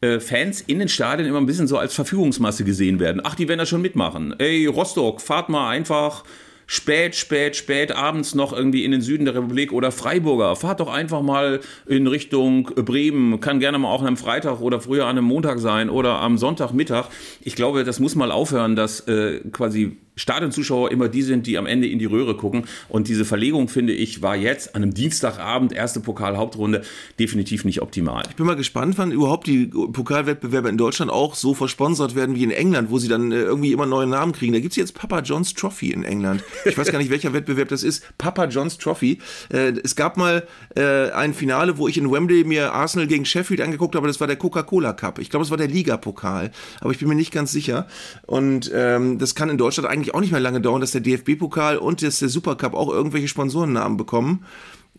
äh, 0.00 0.20
Fans 0.20 0.60
in 0.60 0.78
den 0.78 0.88
Stadien 0.88 1.28
immer 1.28 1.38
ein 1.38 1.46
bisschen 1.46 1.66
so 1.66 1.78
als 1.78 1.94
Verfügungsmasse 1.94 2.64
gesehen 2.64 3.00
werden. 3.00 3.20
Ach, 3.24 3.34
die 3.34 3.48
werden 3.48 3.58
da 3.58 3.66
schon 3.66 3.82
mitmachen. 3.82 4.34
Ey, 4.38 4.66
Rostock, 4.66 5.20
fahrt 5.20 5.48
mal 5.48 5.70
einfach 5.70 6.24
spät, 6.68 7.16
spät, 7.16 7.56
spät 7.56 7.92
abends 7.92 8.34
noch 8.34 8.52
irgendwie 8.52 8.84
in 8.84 8.92
den 8.92 9.00
Süden 9.00 9.24
der 9.24 9.34
Republik 9.34 9.72
oder 9.72 9.90
Freiburger. 9.90 10.54
Fahrt 10.54 10.80
doch 10.80 10.92
einfach 10.92 11.22
mal 11.22 11.60
in 11.86 12.06
Richtung 12.06 12.64
Bremen. 12.64 13.40
Kann 13.40 13.58
gerne 13.58 13.78
mal 13.78 13.88
auch 13.88 14.04
am 14.04 14.18
Freitag 14.18 14.60
oder 14.60 14.80
früher 14.80 15.06
an 15.06 15.16
einem 15.16 15.24
Montag 15.24 15.58
sein 15.58 15.88
oder 15.88 16.20
am 16.20 16.36
Sonntagmittag. 16.36 17.06
Ich 17.40 17.56
glaube, 17.56 17.84
das 17.84 18.00
muss 18.00 18.14
mal 18.14 18.30
aufhören, 18.30 18.76
dass 18.76 19.00
äh, 19.08 19.40
quasi 19.50 19.96
Stadionzuschauer 20.18 20.90
immer 20.90 21.08
die 21.08 21.22
sind, 21.22 21.46
die 21.46 21.56
am 21.56 21.66
Ende 21.66 21.88
in 21.88 21.98
die 21.98 22.04
Röhre 22.04 22.36
gucken. 22.36 22.64
Und 22.88 23.08
diese 23.08 23.24
Verlegung, 23.24 23.68
finde 23.68 23.92
ich, 23.92 24.20
war 24.20 24.36
jetzt 24.36 24.74
an 24.74 24.82
einem 24.82 24.92
Dienstagabend, 24.94 25.72
erste 25.72 26.00
Pokal-Hauptrunde, 26.00 26.82
definitiv 27.18 27.64
nicht 27.64 27.80
optimal. 27.80 28.24
Ich 28.28 28.36
bin 28.36 28.46
mal 28.46 28.56
gespannt, 28.56 28.98
wann 28.98 29.12
überhaupt 29.12 29.46
die 29.46 29.66
Pokalwettbewerbe 29.66 30.68
in 30.68 30.76
Deutschland 30.76 31.10
auch 31.10 31.34
so 31.34 31.54
versponsert 31.54 32.14
werden 32.14 32.34
wie 32.34 32.44
in 32.44 32.50
England, 32.50 32.90
wo 32.90 32.98
sie 32.98 33.08
dann 33.08 33.32
äh, 33.32 33.36
irgendwie 33.36 33.72
immer 33.72 33.86
neue 33.86 34.06
Namen 34.06 34.32
kriegen. 34.32 34.52
Da 34.52 34.60
gibt 34.60 34.72
es 34.72 34.76
jetzt 34.76 34.94
Papa 34.94 35.20
John's 35.20 35.54
Trophy 35.54 35.92
in 35.92 36.04
England. 36.04 36.42
Ich 36.64 36.76
weiß 36.76 36.90
gar 36.90 36.98
nicht, 36.98 37.10
welcher 37.10 37.32
Wettbewerb 37.32 37.68
das 37.68 37.82
ist. 37.82 38.04
Papa 38.18 38.46
John's 38.46 38.78
Trophy. 38.78 39.18
Äh, 39.52 39.72
es 39.84 39.96
gab 39.96 40.16
mal 40.16 40.46
äh, 40.76 41.10
ein 41.10 41.34
Finale, 41.34 41.78
wo 41.78 41.88
ich 41.88 41.96
in 41.96 42.10
Wembley 42.10 42.44
mir 42.44 42.72
Arsenal 42.72 43.06
gegen 43.06 43.24
Sheffield 43.24 43.60
angeguckt 43.60 43.94
habe. 43.94 44.06
Das 44.06 44.20
war 44.20 44.26
der 44.26 44.36
Coca-Cola 44.36 44.92
Cup. 44.92 45.18
Ich 45.18 45.30
glaube, 45.30 45.44
es 45.44 45.50
war 45.50 45.56
der 45.56 45.68
Liga-Pokal. 45.68 46.50
Aber 46.80 46.90
ich 46.90 46.98
bin 46.98 47.08
mir 47.08 47.14
nicht 47.14 47.32
ganz 47.32 47.52
sicher. 47.52 47.86
Und 48.26 48.70
ähm, 48.74 49.18
das 49.18 49.34
kann 49.34 49.48
in 49.48 49.58
Deutschland 49.58 49.88
eigentlich 49.88 50.07
auch 50.14 50.20
nicht 50.20 50.32
mehr 50.32 50.40
lange 50.40 50.60
dauern, 50.60 50.80
dass 50.80 50.92
der 50.92 51.00
DFB-Pokal 51.00 51.78
und 51.78 52.02
das, 52.02 52.18
der 52.18 52.28
Supercup 52.28 52.74
auch 52.74 52.90
irgendwelche 52.90 53.28
Sponsorennamen 53.28 53.96
bekommen. 53.96 54.44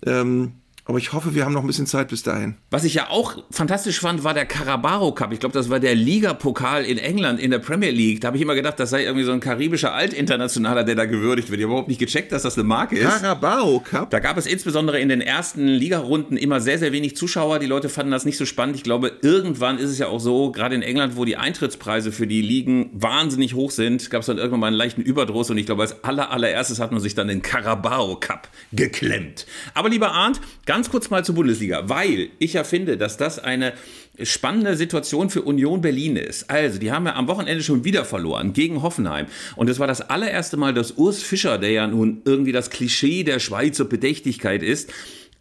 Ähm, 0.06 0.54
Aber 0.90 0.98
ich 0.98 1.14
hoffe, 1.14 1.36
wir 1.36 1.46
haben 1.46 1.54
noch 1.54 1.62
ein 1.62 1.68
bisschen 1.68 1.86
Zeit 1.86 2.08
bis 2.08 2.24
dahin. 2.24 2.56
Was 2.72 2.84
ich 2.84 2.96
ja 2.96 3.12
auch 3.12 3.44
fantastisch 3.52 4.00
fand, 4.00 4.24
war 4.24 4.34
der 4.34 4.48
Carabao 4.48 5.12
Cup. 5.12 5.32
Ich 5.32 5.40
glaube, 5.40 5.54
das 5.54 5.70
war 5.70 5.80
der 5.80 5.94
Ligapokal 5.94 6.84
in 6.84 6.98
England 6.98 7.40
in 7.40 7.52
der 7.52 7.60
Premier 7.60 7.92
League. 7.92 8.22
Da 8.22 8.30
habe 8.30 8.38
ich 8.38 8.42
immer 8.42 8.56
gedacht, 8.56 8.80
das 8.80 8.90
sei 8.90 9.04
irgendwie 9.04 9.24
so 9.24 9.32
ein 9.32 9.40
karibischer 9.40 9.94
Altinternationaler, 9.94 10.84
der 10.84 10.96
da 10.96 11.06
gewürdigt 11.06 11.52
wird. 11.52 11.60
Ich 11.60 11.66
habe 11.66 11.74
überhaupt 11.74 11.90
nicht 11.90 12.00
gecheckt, 12.00 12.32
dass 12.32 12.42
das 12.42 12.58
eine 12.58 12.64
Marke 12.64 12.98
ist. 12.98 13.22
Carabao 13.22 13.82
Cup? 13.82 14.10
Da 14.10 14.18
gab 14.18 14.36
es 14.38 14.48
insbesondere 14.48 15.00
in 15.00 15.10
den 15.10 15.22
ersten 15.22 15.68
Ligarunden 15.68 16.38
immer 16.38 16.60
sehr, 16.60 16.80
sehr 16.80 16.92
wenig 16.92 17.16
Zuschauer. 17.16 17.60
Die 17.60 17.68
Leute 17.68 17.88
fanden 17.88 18.12
das 18.12 18.26
nicht 18.26 18.38
so 18.38 18.48
spannend. 18.48 18.76
Ich 18.76 18.82
glaube, 18.82 19.12
irgendwann 19.22 19.78
ist 19.78 19.92
es 19.92 20.00
ja 20.00 20.08
auch 20.08 20.20
so, 20.20 20.52
gerade 20.52 20.74
in 20.74 20.82
England, 20.82 21.16
wo 21.16 21.24
die 21.24 21.38
Eintrittspreise 21.38 22.12
für 22.12 22.26
die 22.26 22.42
Ligen 22.42 22.90
wahnsinnig 22.94 23.54
hoch 23.54 23.70
sind, 23.70 24.10
gab 24.10 24.22
es 24.22 24.26
dann 24.26 24.40
irgendwann 24.40 24.62
mal 24.62 24.68
einen 24.68 24.76
leichten 24.76 25.04
Überdruss. 25.04 25.52
Und 25.52 25.60
ich 25.60 25.68
glaube, 25.68 25.84
als 25.84 26.04
aller, 26.04 26.32
allererstes 26.32 26.80
hat 26.80 26.92
man 26.92 27.00
sich 27.00 27.14
dann 27.14 27.28
den 27.28 27.44
Carabao 27.44 28.16
Cup 28.20 28.48
geklemmt. 28.72 29.46
Aber 29.76 29.90
lieber 29.90 30.14
Arndt, 30.14 30.42
ganz 30.66 30.79
kurz 30.88 31.10
mal 31.10 31.26
zur 31.26 31.36
Bundesliga, 31.36 31.90
weil 31.90 32.30
ich 32.40 32.54
ja 32.54 32.64
finde, 32.64 32.98
dass 32.98 33.18
das 33.18 33.40
eine 33.40 33.74
spannende 34.22 34.76
Situation 34.76 35.30
für 35.30 35.42
Union 35.42 35.82
Berlin 35.82 36.16
ist. 36.16 36.50
Also, 36.50 36.80
die 36.80 36.92
haben 36.92 37.06
ja 37.06 37.16
am 37.16 37.28
Wochenende 37.28 37.64
schon 37.64 37.84
wieder 37.84 38.06
verloren 38.06 38.54
gegen 38.54 38.82
Hoffenheim. 38.82 39.26
Und 39.56 39.70
es 39.70 39.80
war 39.80 39.88
das 39.88 40.02
allererste 40.02 40.58
Mal, 40.58 40.74
dass 40.74 40.94
Urs 40.94 41.22
Fischer, 41.22 41.58
der 41.58 41.72
ja 41.72 41.88
nun 41.88 42.22
irgendwie 42.26 42.52
das 42.52 42.70
Klischee 42.70 43.24
der 43.24 43.40
Schweizer 43.40 43.86
Bedächtigkeit 43.86 44.64
ist, 44.64 44.92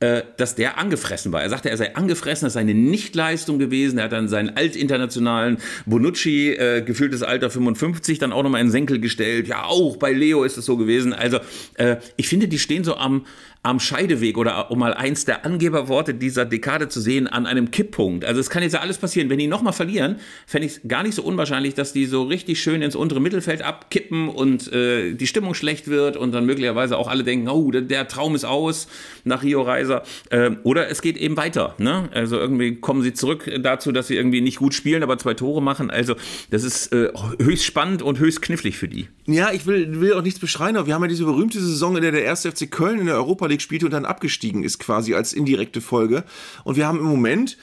äh, 0.00 0.22
dass 0.36 0.54
der 0.54 0.78
angefressen 0.78 1.32
war. 1.32 1.42
Er 1.42 1.50
sagte, 1.50 1.70
er 1.70 1.76
sei 1.76 1.96
angefressen, 1.96 2.46
das 2.46 2.52
sei 2.52 2.60
eine 2.60 2.74
Nichtleistung 2.74 3.58
gewesen. 3.58 3.98
Er 3.98 4.04
hat 4.04 4.12
dann 4.12 4.28
seinen 4.28 4.56
altinternationalen 4.56 5.58
Bonucci, 5.86 6.50
äh, 6.50 6.82
gefühltes 6.82 7.24
Alter 7.24 7.50
55, 7.50 8.20
dann 8.20 8.32
auch 8.32 8.44
nochmal 8.44 8.60
in 8.60 8.68
den 8.68 8.72
Senkel 8.72 9.00
gestellt. 9.00 9.48
Ja, 9.48 9.64
auch 9.64 9.96
bei 9.96 10.12
Leo 10.12 10.44
ist 10.44 10.56
es 10.56 10.66
so 10.66 10.76
gewesen. 10.76 11.12
Also, 11.12 11.40
äh, 11.74 11.96
ich 12.16 12.28
finde, 12.28 12.46
die 12.46 12.60
stehen 12.60 12.84
so 12.84 12.96
am, 12.96 13.26
am 13.62 13.80
Scheideweg 13.80 14.38
oder 14.38 14.70
um 14.70 14.78
mal 14.78 14.94
eins 14.94 15.24
der 15.24 15.44
Angeberworte 15.44 16.14
dieser 16.14 16.44
Dekade 16.44 16.88
zu 16.88 17.00
sehen, 17.00 17.26
an 17.26 17.46
einem 17.46 17.70
Kipppunkt. 17.70 18.24
Also 18.24 18.40
es 18.40 18.50
kann 18.50 18.62
jetzt 18.62 18.72
ja 18.72 18.80
alles 18.80 18.98
passieren. 18.98 19.30
Wenn 19.30 19.38
die 19.38 19.46
nochmal 19.46 19.72
verlieren, 19.72 20.16
fände 20.46 20.66
ich 20.66 20.74
es 20.74 20.80
gar 20.86 21.02
nicht 21.02 21.14
so 21.14 21.22
unwahrscheinlich, 21.22 21.74
dass 21.74 21.92
die 21.92 22.06
so 22.06 22.22
richtig 22.22 22.62
schön 22.62 22.82
ins 22.82 22.94
untere 22.94 23.20
Mittelfeld 23.20 23.62
abkippen 23.62 24.28
und 24.28 24.72
äh, 24.72 25.14
die 25.14 25.26
Stimmung 25.26 25.54
schlecht 25.54 25.88
wird 25.88 26.16
und 26.16 26.32
dann 26.32 26.46
möglicherweise 26.46 26.96
auch 26.96 27.08
alle 27.08 27.24
denken, 27.24 27.48
oh, 27.48 27.70
der, 27.70 27.82
der 27.82 28.06
Traum 28.06 28.34
ist 28.34 28.44
aus 28.44 28.88
nach 29.24 29.42
Rio 29.42 29.62
Reiser. 29.62 30.02
Äh, 30.30 30.52
oder 30.62 30.88
es 30.88 31.02
geht 31.02 31.16
eben 31.16 31.36
weiter. 31.36 31.74
Ne? 31.78 32.08
Also 32.12 32.38
irgendwie 32.38 32.76
kommen 32.76 33.02
sie 33.02 33.12
zurück 33.12 33.50
dazu, 33.60 33.90
dass 33.92 34.06
sie 34.06 34.16
irgendwie 34.16 34.40
nicht 34.40 34.58
gut 34.58 34.72
spielen, 34.72 35.02
aber 35.02 35.18
zwei 35.18 35.34
Tore 35.34 35.60
machen. 35.60 35.90
Also 35.90 36.14
das 36.50 36.62
ist 36.62 36.92
äh, 36.92 37.10
höchst 37.40 37.64
spannend 37.64 38.02
und 38.02 38.20
höchst 38.20 38.40
knifflig 38.40 38.78
für 38.78 38.88
die. 38.88 39.08
Ja, 39.26 39.52
ich 39.52 39.66
will, 39.66 40.00
will 40.00 40.14
auch 40.14 40.22
nichts 40.22 40.38
beschreien, 40.38 40.76
aber 40.76 40.86
wir 40.86 40.94
haben 40.94 41.02
ja 41.02 41.08
diese 41.08 41.24
berühmte 41.24 41.60
Saison, 41.60 41.96
in 41.96 42.02
der 42.02 42.12
der 42.12 42.24
erste 42.24 42.50
FC 42.52 42.70
Köln 42.70 43.00
in 43.00 43.06
der 43.06 43.16
Europa 43.16 43.47
League 43.48 43.62
spielte 43.62 43.86
und 43.86 43.92
dann 43.92 44.04
abgestiegen 44.04 44.62
ist, 44.62 44.78
quasi 44.78 45.14
als 45.14 45.32
indirekte 45.32 45.80
Folge. 45.80 46.24
Und 46.64 46.76
wir 46.76 46.86
haben 46.86 46.98
im 46.98 47.06
Moment 47.06 47.56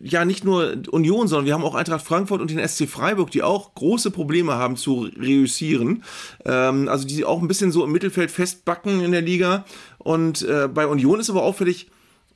ja 0.00 0.24
nicht 0.24 0.44
nur 0.44 0.74
Union, 0.90 1.28
sondern 1.28 1.46
wir 1.46 1.54
haben 1.54 1.64
auch 1.64 1.74
Eintracht 1.74 2.04
Frankfurt 2.04 2.40
und 2.40 2.50
den 2.50 2.66
SC 2.66 2.88
Freiburg, 2.88 3.30
die 3.30 3.42
auch 3.42 3.74
große 3.74 4.10
Probleme 4.10 4.54
haben 4.54 4.76
zu 4.76 5.08
reüssieren. 5.18 6.04
Ähm, 6.44 6.88
also 6.88 7.06
die 7.06 7.24
auch 7.24 7.40
ein 7.40 7.48
bisschen 7.48 7.72
so 7.72 7.84
im 7.84 7.92
Mittelfeld 7.92 8.30
festbacken 8.30 9.02
in 9.02 9.12
der 9.12 9.22
Liga. 9.22 9.64
Und 9.98 10.42
äh, 10.42 10.68
bei 10.68 10.86
Union 10.86 11.20
ist 11.20 11.30
aber 11.30 11.42
auffällig, 11.42 11.88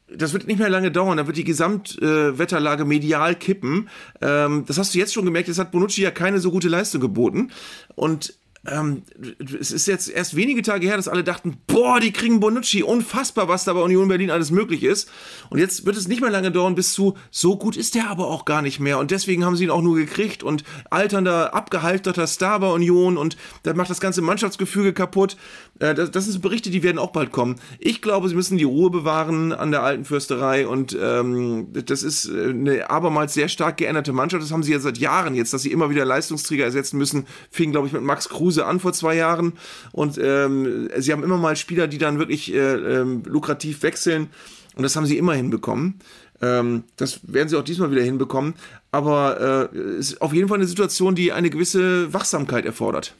das 0.08 0.32
wird 0.32 0.46
nicht 0.46 0.58
mehr 0.58 0.70
lange 0.70 0.92
dauern, 0.92 1.16
da 1.16 1.26
wird 1.26 1.36
die 1.36 1.44
Gesamtwetterlage 1.44 2.84
äh, 2.84 2.86
medial 2.86 3.34
kippen. 3.34 3.88
Ähm, 4.20 4.64
das 4.66 4.78
hast 4.78 4.94
du 4.94 4.98
jetzt 4.98 5.12
schon 5.12 5.24
gemerkt, 5.24 5.48
jetzt 5.48 5.58
hat 5.58 5.72
Bonucci 5.72 6.02
ja 6.02 6.10
keine 6.10 6.38
so 6.38 6.50
gute 6.50 6.68
Leistung 6.68 7.00
geboten. 7.00 7.50
Und 7.96 8.34
ähm, 8.70 9.02
es 9.60 9.70
ist 9.70 9.86
jetzt 9.86 10.08
erst 10.08 10.36
wenige 10.36 10.62
Tage 10.62 10.86
her, 10.86 10.96
dass 10.96 11.08
alle 11.08 11.24
dachten, 11.24 11.56
boah, 11.66 12.00
die 12.00 12.12
kriegen 12.12 12.40
Bonucci, 12.40 12.82
unfassbar, 12.82 13.48
was 13.48 13.64
da 13.64 13.72
bei 13.72 13.80
Union 13.80 14.08
Berlin 14.08 14.30
alles 14.30 14.50
möglich 14.50 14.82
ist. 14.82 15.08
Und 15.50 15.58
jetzt 15.58 15.86
wird 15.86 15.96
es 15.96 16.08
nicht 16.08 16.20
mehr 16.20 16.30
lange 16.30 16.50
dauern 16.50 16.74
bis 16.74 16.92
zu, 16.92 17.16
so 17.30 17.56
gut 17.56 17.76
ist 17.76 17.94
der 17.94 18.10
aber 18.10 18.28
auch 18.28 18.44
gar 18.44 18.62
nicht 18.62 18.80
mehr. 18.80 18.98
Und 18.98 19.10
deswegen 19.10 19.44
haben 19.44 19.56
sie 19.56 19.64
ihn 19.64 19.70
auch 19.70 19.82
nur 19.82 19.96
gekriegt 19.96 20.42
und 20.42 20.64
alternder, 20.90 21.54
abgehalfterter 21.54 22.26
Star 22.26 22.60
bei 22.60 22.68
Union 22.68 23.16
und 23.16 23.36
das 23.62 23.76
macht 23.76 23.90
das 23.90 24.00
ganze 24.00 24.22
Mannschaftsgefüge 24.22 24.92
kaputt. 24.92 25.36
Äh, 25.78 25.94
das, 25.94 26.10
das 26.10 26.26
sind 26.26 26.40
Berichte, 26.42 26.70
die 26.70 26.82
werden 26.82 26.98
auch 26.98 27.10
bald 27.10 27.32
kommen. 27.32 27.56
Ich 27.78 28.02
glaube, 28.02 28.28
sie 28.28 28.34
müssen 28.34 28.58
die 28.58 28.64
Ruhe 28.64 28.90
bewahren 28.90 29.52
an 29.52 29.70
der 29.70 29.82
alten 29.82 30.04
Fürsterei 30.04 30.66
und 30.66 30.96
ähm, 31.00 31.68
das 31.72 32.02
ist 32.02 32.26
äh, 32.26 32.50
eine 32.50 32.90
abermals 32.90 33.34
sehr 33.34 33.48
stark 33.48 33.76
geänderte 33.76 34.12
Mannschaft. 34.12 34.42
Das 34.42 34.52
haben 34.52 34.62
sie 34.62 34.72
ja 34.72 34.78
seit 34.78 34.98
Jahren 34.98 35.34
jetzt, 35.34 35.52
dass 35.52 35.62
sie 35.62 35.72
immer 35.72 35.90
wieder 35.90 36.04
Leistungsträger 36.04 36.64
ersetzen 36.64 36.98
müssen. 36.98 37.26
Fing, 37.50 37.72
glaube 37.72 37.86
ich, 37.86 37.92
mit 37.92 38.02
Max 38.02 38.28
Kruse 38.28 38.55
an 38.64 38.80
vor 38.80 38.92
zwei 38.92 39.16
Jahren 39.16 39.54
und 39.92 40.18
ähm, 40.18 40.88
sie 40.96 41.12
haben 41.12 41.22
immer 41.22 41.38
mal 41.38 41.56
Spieler, 41.56 41.86
die 41.86 41.98
dann 41.98 42.18
wirklich 42.18 42.52
äh, 42.52 42.58
ähm, 42.58 43.22
lukrativ 43.26 43.82
wechseln 43.82 44.28
und 44.76 44.82
das 44.82 44.94
haben 44.94 45.06
sie 45.06 45.18
immer 45.18 45.34
hinbekommen. 45.34 46.00
Ähm, 46.42 46.84
das 46.96 47.20
werden 47.22 47.48
sie 47.48 47.56
auch 47.56 47.64
diesmal 47.64 47.90
wieder 47.90 48.02
hinbekommen. 48.02 48.54
Aber 48.92 49.70
äh, 49.72 49.98
ist 49.98 50.20
auf 50.20 50.32
jeden 50.32 50.48
Fall 50.48 50.58
eine 50.58 50.66
Situation, 50.66 51.14
die 51.14 51.32
eine 51.32 51.50
gewisse 51.50 52.12
Wachsamkeit 52.12 52.66
erfordert. 52.66 53.14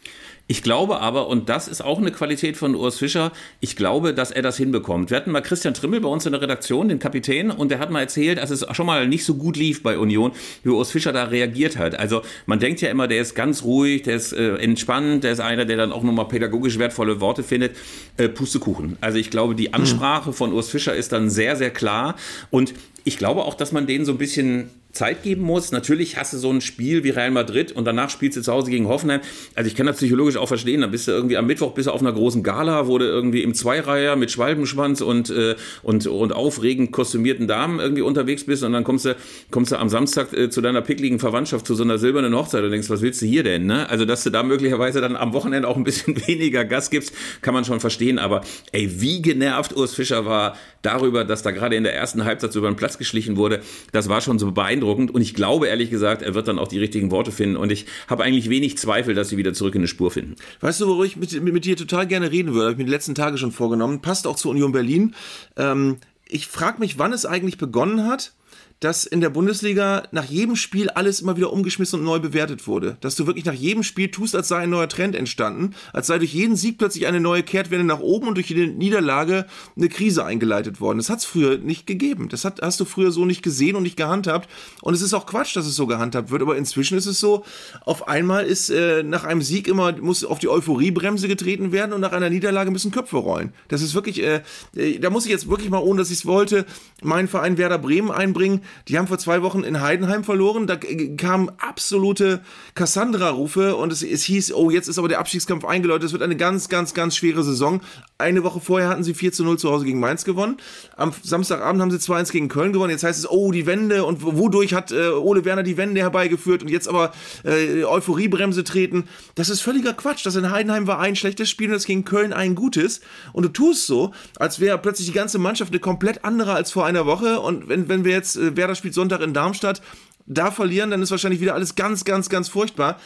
Ich 0.49 0.63
glaube 0.63 1.01
aber, 1.01 1.27
und 1.27 1.49
das 1.49 1.67
ist 1.67 1.81
auch 1.83 1.99
eine 1.99 2.13
Qualität 2.13 2.57
von 2.57 2.77
Urs 2.77 2.99
Fischer, 2.99 3.33
ich 3.59 3.75
glaube, 3.75 4.15
dass 4.15 4.31
er 4.31 4.43
das 4.43 4.57
hinbekommt. 4.57 5.11
Wir 5.11 5.17
hatten 5.17 5.33
mal 5.33 5.41
Christian 5.41 5.75
Trimmel 5.75 6.01
bei 6.01 6.09
uns 6.09 6.25
in 6.25 6.33
der 6.33 6.41
Redaktion, 6.41 6.89
den 6.89 7.01
Kapitän, 7.01 7.51
und 7.51 7.73
der 7.73 7.81
hat 7.81 7.91
mal 7.91 8.01
erzählt, 8.01 8.39
dass 8.39 8.51
es 8.51 8.65
schon 8.71 8.87
mal 8.87 9.09
nicht 9.09 9.25
so 9.25 9.35
gut 9.35 9.57
lief 9.57 9.83
bei 9.83 9.99
Union, 9.99 10.31
wie 10.63 10.69
Urs 10.69 10.93
Fischer 10.93 11.13
da 11.13 11.25
reagiert 11.25 11.77
hat. 11.77 11.99
Also 11.99 12.23
man 12.47 12.61
denkt 12.61 12.81
ja 12.81 12.91
immer, 12.91 13.09
der 13.09 13.23
ist 13.23 13.35
ganz 13.35 13.65
ruhig, 13.65 14.03
der 14.03 14.15
ist 14.15 14.33
äh, 14.33 14.55
entspannt, 14.57 15.25
der 15.25 15.33
ist 15.33 15.41
einer, 15.41 15.65
der 15.65 15.79
dann 15.79 15.91
auch 15.91 16.05
nochmal 16.05 16.29
pädagogisch 16.29 16.79
wertvolle 16.79 17.21
Worte 17.21 17.43
findet. 17.43 17.77
Äh, 18.17 18.29
Pustekuchen. 18.29 18.99
Also 19.01 19.19
ich 19.19 19.31
glaube, 19.31 19.57
die 19.57 19.75
Ansprache 19.75 20.33
von 20.33 20.53
Urs 20.53 20.71
Fischer 20.71 20.95
ist 20.95 21.11
dann 21.11 21.29
sehr, 21.29 21.57
sehr 21.57 21.71
klar. 21.71 22.15
Und 22.51 22.73
ich 23.03 23.19
glaube 23.19 23.45
auch, 23.45 23.55
dass 23.55 23.73
man 23.73 23.89
denen 23.89 24.05
so 24.05 24.13
ein 24.13 24.19
bisschen 24.19 24.71
Zeit 24.97 25.23
geben 25.23 25.43
muss. 25.43 25.73
Natürlich 25.73 26.17
hast 26.17 26.33
du 26.33 26.39
so 26.39 26.51
ein 26.51 26.61
Spiel 26.61 27.05
wie 27.05 27.11
Real 27.11 27.31
Madrid 27.31 27.73
und 27.73 27.85
danach 27.85 28.11
spielst 28.11 28.37
du 28.37 28.43
zu 28.43 28.53
Hause 28.53 28.71
gegen 28.71 28.89
Hoffenheim. 28.89 29.21
Also 29.55 29.69
ich 29.69 29.77
kann 29.77 29.87
das 29.87 29.99
psychologisch 29.99 30.37
auch 30.37 30.49
verstehen. 30.49 30.81
Dann 30.81 30.91
bist 30.91 31.07
du 31.07 31.13
irgendwie 31.13 31.37
am 31.37 31.47
Mittwoch 31.47 31.73
bist 31.73 31.89
du 31.89 31.93
auf 31.93 32.01
einer 32.01 32.13
großen 32.13 32.43
Gala, 32.43 32.87
wo 32.89 32.99
du 32.99 33.05
irgendwie 33.05 33.43
im 33.43 33.55
Zweireiher 33.55 34.17
mit 34.17 34.31
Schwalbenschwanz 34.31 35.01
und, 35.01 35.31
äh, 35.31 35.55
und, 35.83 36.07
und 36.07 36.33
aufregend 36.33 36.93
kostümierten 36.93 37.47
Damen 37.47 37.79
irgendwie 37.79 38.03
unterwegs 38.03 38.45
bist 38.45 38.65
und 38.65 38.73
dann 38.73 38.85
kommst 38.85 39.05
du, 39.05 39.17
kommst 39.51 39.73
du 39.73 39.77
am 39.77 39.89
Samstag 39.89 40.33
äh, 40.33 40.51
zu 40.51 40.61
deiner 40.61 40.83
pickligen 40.83 41.19
Verwandtschaft 41.19 41.67
zu 41.67 41.75
so 41.75 41.85
einer 41.85 41.99
silbernen 41.99 42.35
Hochzeit 42.35 42.65
und 42.65 42.71
denkst, 42.71 42.89
was 42.89 43.03
willst 43.03 43.21
du 43.21 43.27
hier 43.27 43.43
denn? 43.43 43.67
Ne? 43.67 43.89
Also 43.89 44.05
dass 44.05 44.25
du 44.25 44.31
da 44.31 44.43
möglicherweise 44.43 45.01
dann 45.01 45.17
am 45.17 45.33
Wochenende 45.35 45.69
auch 45.69 45.77
ein 45.77 45.85
bisschen 45.85 46.17
weniger 46.27 46.65
Gas 46.65 46.91
gibst, 46.91 47.13
kann 47.43 47.55
man 47.55 47.65
schon 47.65 47.81
verstehen. 47.81 48.19
Aber 48.19 48.41
ey, 48.73 49.01
wie 49.01 49.21
genervt 49.21 49.77
Urs 49.77 49.95
Fischer 49.95 50.25
war 50.25 50.57
darüber, 50.83 51.25
dass 51.25 51.43
da 51.43 51.51
gerade 51.51 51.77
in 51.77 51.83
der 51.83 51.95
ersten 51.95 52.25
Halbzeit 52.25 52.55
über 52.55 52.71
den 52.71 52.77
Platz 52.77 52.97
geschlichen 52.97 53.37
wurde, 53.37 53.61
das 53.93 54.09
war 54.09 54.21
schon 54.21 54.39
so 54.39 54.53
beeindruckend. 54.53 54.86
Und 54.87 55.21
ich 55.21 55.35
glaube 55.35 55.69
ehrlich 55.69 55.91
gesagt, 55.91 56.23
er 56.23 56.35
wird 56.35 56.49
dann 56.49 56.59
auch 56.59 56.69
die 56.69 56.79
richtigen 56.79 57.11
Worte 57.11 57.33
finden. 57.33 57.57
Und 57.57 57.73
ich 57.73 57.87
habe 58.09 58.25
eigentlich 58.25 58.51
wenig 58.51 58.79
Zweifel, 58.79 59.15
dass 59.15 59.29
sie 59.29 59.37
wieder 59.37 59.53
zurück 59.53 59.75
in 59.75 59.81
eine 59.81 59.89
Spur 59.89 60.11
finden. 60.11 60.37
Weißt 60.61 60.81
du, 60.81 60.87
worüber 60.87 61.05
ich 61.05 61.17
mit, 61.17 61.33
mit, 61.43 61.55
mit 61.55 61.65
dir 61.65 61.77
total 61.77 62.07
gerne 62.07 62.31
reden 62.31 62.53
würde? 62.53 62.67
Habe 62.67 62.73
ich 62.73 62.79
mir 62.79 62.85
die 62.85 62.91
letzten 62.91 63.15
Tage 63.15 63.39
schon 63.39 63.53
vorgenommen. 63.53 64.01
Passt 64.01 64.27
auch 64.27 64.37
zu 64.37 64.51
Union 64.51 64.73
Berlin. 64.73 65.15
Ähm, 65.57 65.99
ich 66.29 66.47
frage 66.49 66.81
mich, 66.81 66.99
wann 66.99 67.13
es 67.13 67.27
eigentlich 67.27 67.59
begonnen 67.59 68.05
hat, 68.05 68.33
dass 68.81 69.07
in 69.07 69.21
der 69.21 69.31
Bundesliga 69.31 70.03
nach 70.13 70.25
jedem 70.25 70.55
Spiel 70.55 70.91
alles 70.91 71.21
immer 71.21 71.37
wieder 71.37 71.53
umgeschmissen 71.53 71.99
und 72.01 72.05
neu 72.05 72.19
bewertet 72.19 72.67
wurde. 72.67 72.99
Dass 73.01 73.17
du 73.17 73.27
wirklich 73.27 73.47
nach 73.47 73.55
jedem 73.55 73.83
Spiel 73.83 74.11
tust, 74.11 74.37
als 74.37 74.49
sei 74.49 74.59
ein 74.59 74.71
neuer 74.71 74.89
Trend 74.89 75.17
entstanden, 75.17 75.75
als 75.93 76.09
sei 76.09 76.19
durch 76.19 76.35
jeden 76.35 76.57
Sieg 76.57 76.77
plötzlich 76.77 77.07
eine 77.07 77.21
neue 77.21 77.43
Kehrtwende 77.43 77.87
nach 77.87 78.01
oben 78.01 78.29
und 78.29 78.35
durch 78.35 78.51
jede 78.51 78.67
Niederlage 78.67 79.47
eine 79.77 79.89
Krise 79.89 80.25
eingeleitet 80.25 80.81
worden. 80.81 80.99
Das 80.99 81.09
hat 81.09 81.21
es 81.21 81.25
früher 81.25 81.57
nicht 81.57 81.87
gegeben. 81.87 82.29
Das 82.29 82.45
hat, 82.45 82.61
hast 82.61 82.79
du 82.79 82.85
früher 82.85 83.13
so 83.13 83.25
nicht 83.25 83.43
gesehen 83.43 83.77
und 83.77 83.83
nicht 83.83 83.97
gehandhabt. 83.97 84.51
Und 84.83 84.93
es 84.93 85.01
ist 85.01 85.15
auch 85.15 85.25
Quatsch, 85.25 85.57
dass 85.57 85.67
es 85.67 85.75
so 85.75 85.87
gehandhabt 85.87 86.31
wird. 86.31 86.43
Aber 86.43 86.57
inzwischen 86.57 86.99
ist 86.99 87.07
es 87.07 87.19
so, 87.19 87.45
auf 87.85 88.09
einmal 88.09 88.45
ist 88.45 88.69
äh, 88.69 89.03
nach 89.03 89.25
einem 89.25 89.41
Sieg 89.41 89.69
immer, 89.69 89.93
muss 89.97 90.25
auf 90.25 90.39
die 90.39 90.49
Euphoriebremse 90.49 91.29
getreten 91.29 91.73
werden 91.73 91.95
und 91.95 92.03
nach 92.03 92.13
einer 92.13 92.29
Niederlage 92.29 92.71
müssen 92.71 92.91
Köpfe 92.91 93.17
rollen. 93.17 93.55
Das 93.69 93.81
ist 93.81 93.95
wirklich, 93.95 94.23
äh, 94.23 94.43
äh 94.75 94.99
da 94.99 95.09
muss 95.09 95.25
ich 95.25 95.31
jetzt 95.31 95.49
wirklich 95.49 95.71
mal, 95.71 95.79
ohne 95.79 96.01
dass 96.01 96.11
ich 96.11 96.19
es 96.19 96.27
wollte, 96.27 96.67
meinen 97.03 97.29
Verein 97.29 97.57
Werder 97.57 97.79
Bremen 97.79 98.11
einbringen 98.11 98.61
die 98.89 98.99
haben 98.99 99.07
vor 99.07 99.19
zwei 99.19 99.43
Wochen 99.43 99.65
in 99.65 99.81
Heidenheim 99.81 100.25
verloren. 100.25 100.67
Da 100.67 100.77
kamen 100.77 101.51
absolute 101.59 102.41
Cassandra-Rufe 102.75 103.77
und 103.77 103.93
es, 103.93 104.03
es 104.03 104.25
hieß, 104.25 104.53
oh, 104.53 104.71
jetzt 104.71 104.89
ist 104.89 104.99
aber 104.99 105.09
der 105.09 105.19
Abstiegskampf 105.19 105.65
eingeläutet. 105.65 106.07
Es 106.07 106.13
wird 106.13 106.23
eine 106.23 106.37
ganz, 106.37 106.69
ganz, 106.69 106.95
ganz 106.95 107.17
schwere 107.17 107.43
Saison. 107.43 107.81
Eine 108.19 108.45
Woche 108.45 108.61
vorher 108.61 108.89
hatten 108.89 109.05
sie 109.05 109.15
4 109.15 109.33
zu 109.33 109.45
0 109.45 109.59
zu 109.59 109.71
Hause 109.71 109.85
gegen 109.85 110.01
Mainz 110.01 110.25
gewonnen. 110.25 110.57
Am 110.97 111.13
Samstagabend 111.23 111.83
haben 111.83 111.91
sie 111.91 111.99
2-1 111.99 112.33
gegen 112.33 112.49
Köln 112.49 112.73
gewonnen. 112.73 112.91
Jetzt 112.91 113.05
heißt 113.05 113.19
es, 113.19 113.31
oh, 113.31 113.53
die 113.53 113.67
Wende 113.67 114.05
und 114.05 114.23
wodurch 114.23 114.75
hat 114.75 114.93
äh, 114.93 115.09
Ole 115.11 115.45
Werner 115.45 115.63
die 115.63 115.77
Wende 115.77 116.01
herbeigeführt 116.01 116.63
und 116.63 116.69
jetzt 116.69 116.89
aber 116.89 117.13
äh, 117.45 117.85
Euphoriebremse 117.85 118.65
treten. 118.65 119.05
Das 119.35 119.51
ist 119.51 119.61
völliger 119.61 119.93
Quatsch. 119.93 120.25
Das 120.25 120.35
in 120.37 120.51
Heidenheim 120.51 120.87
war 120.87 120.99
ein 120.99 121.17
schlechtes 121.17 121.51
Spiel 121.51 121.69
und 121.69 121.75
das 121.75 121.85
gegen 121.85 122.05
Köln 122.05 122.33
ein 122.33 122.55
gutes. 122.55 123.01
Und 123.33 123.45
du 123.45 123.49
tust 123.49 123.87
so, 123.87 124.13
als 124.39 124.61
wäre 124.61 124.79
plötzlich 124.79 125.07
die 125.07 125.13
ganze 125.13 125.39
Mannschaft 125.39 125.73
eine 125.73 125.81
komplett 125.81 126.25
andere 126.25 126.55
als 126.55 126.73
vor 126.73 126.87
einer 126.87 127.07
Woche. 127.07 127.41
Und 127.41 127.69
wenn, 127.69 127.89
wenn 127.89 128.05
wir 128.05 128.13
jetzt, 128.13 128.37
äh, 128.37 128.56
Werder 128.57 128.75
spielt 128.75 128.95
Sonntag 128.95 129.21
in 129.21 129.35
Darmstadt, 129.35 129.83
da 130.27 130.51
verlieren, 130.51 130.91
dann 130.91 131.03
ist 131.03 131.11
wahrscheinlich 131.11 131.41
wieder 131.41 131.55
alles 131.55 131.75
ganz, 131.75 132.05
ganz, 132.05 132.29
ganz 132.29 132.49
furchtbar. 132.49 132.99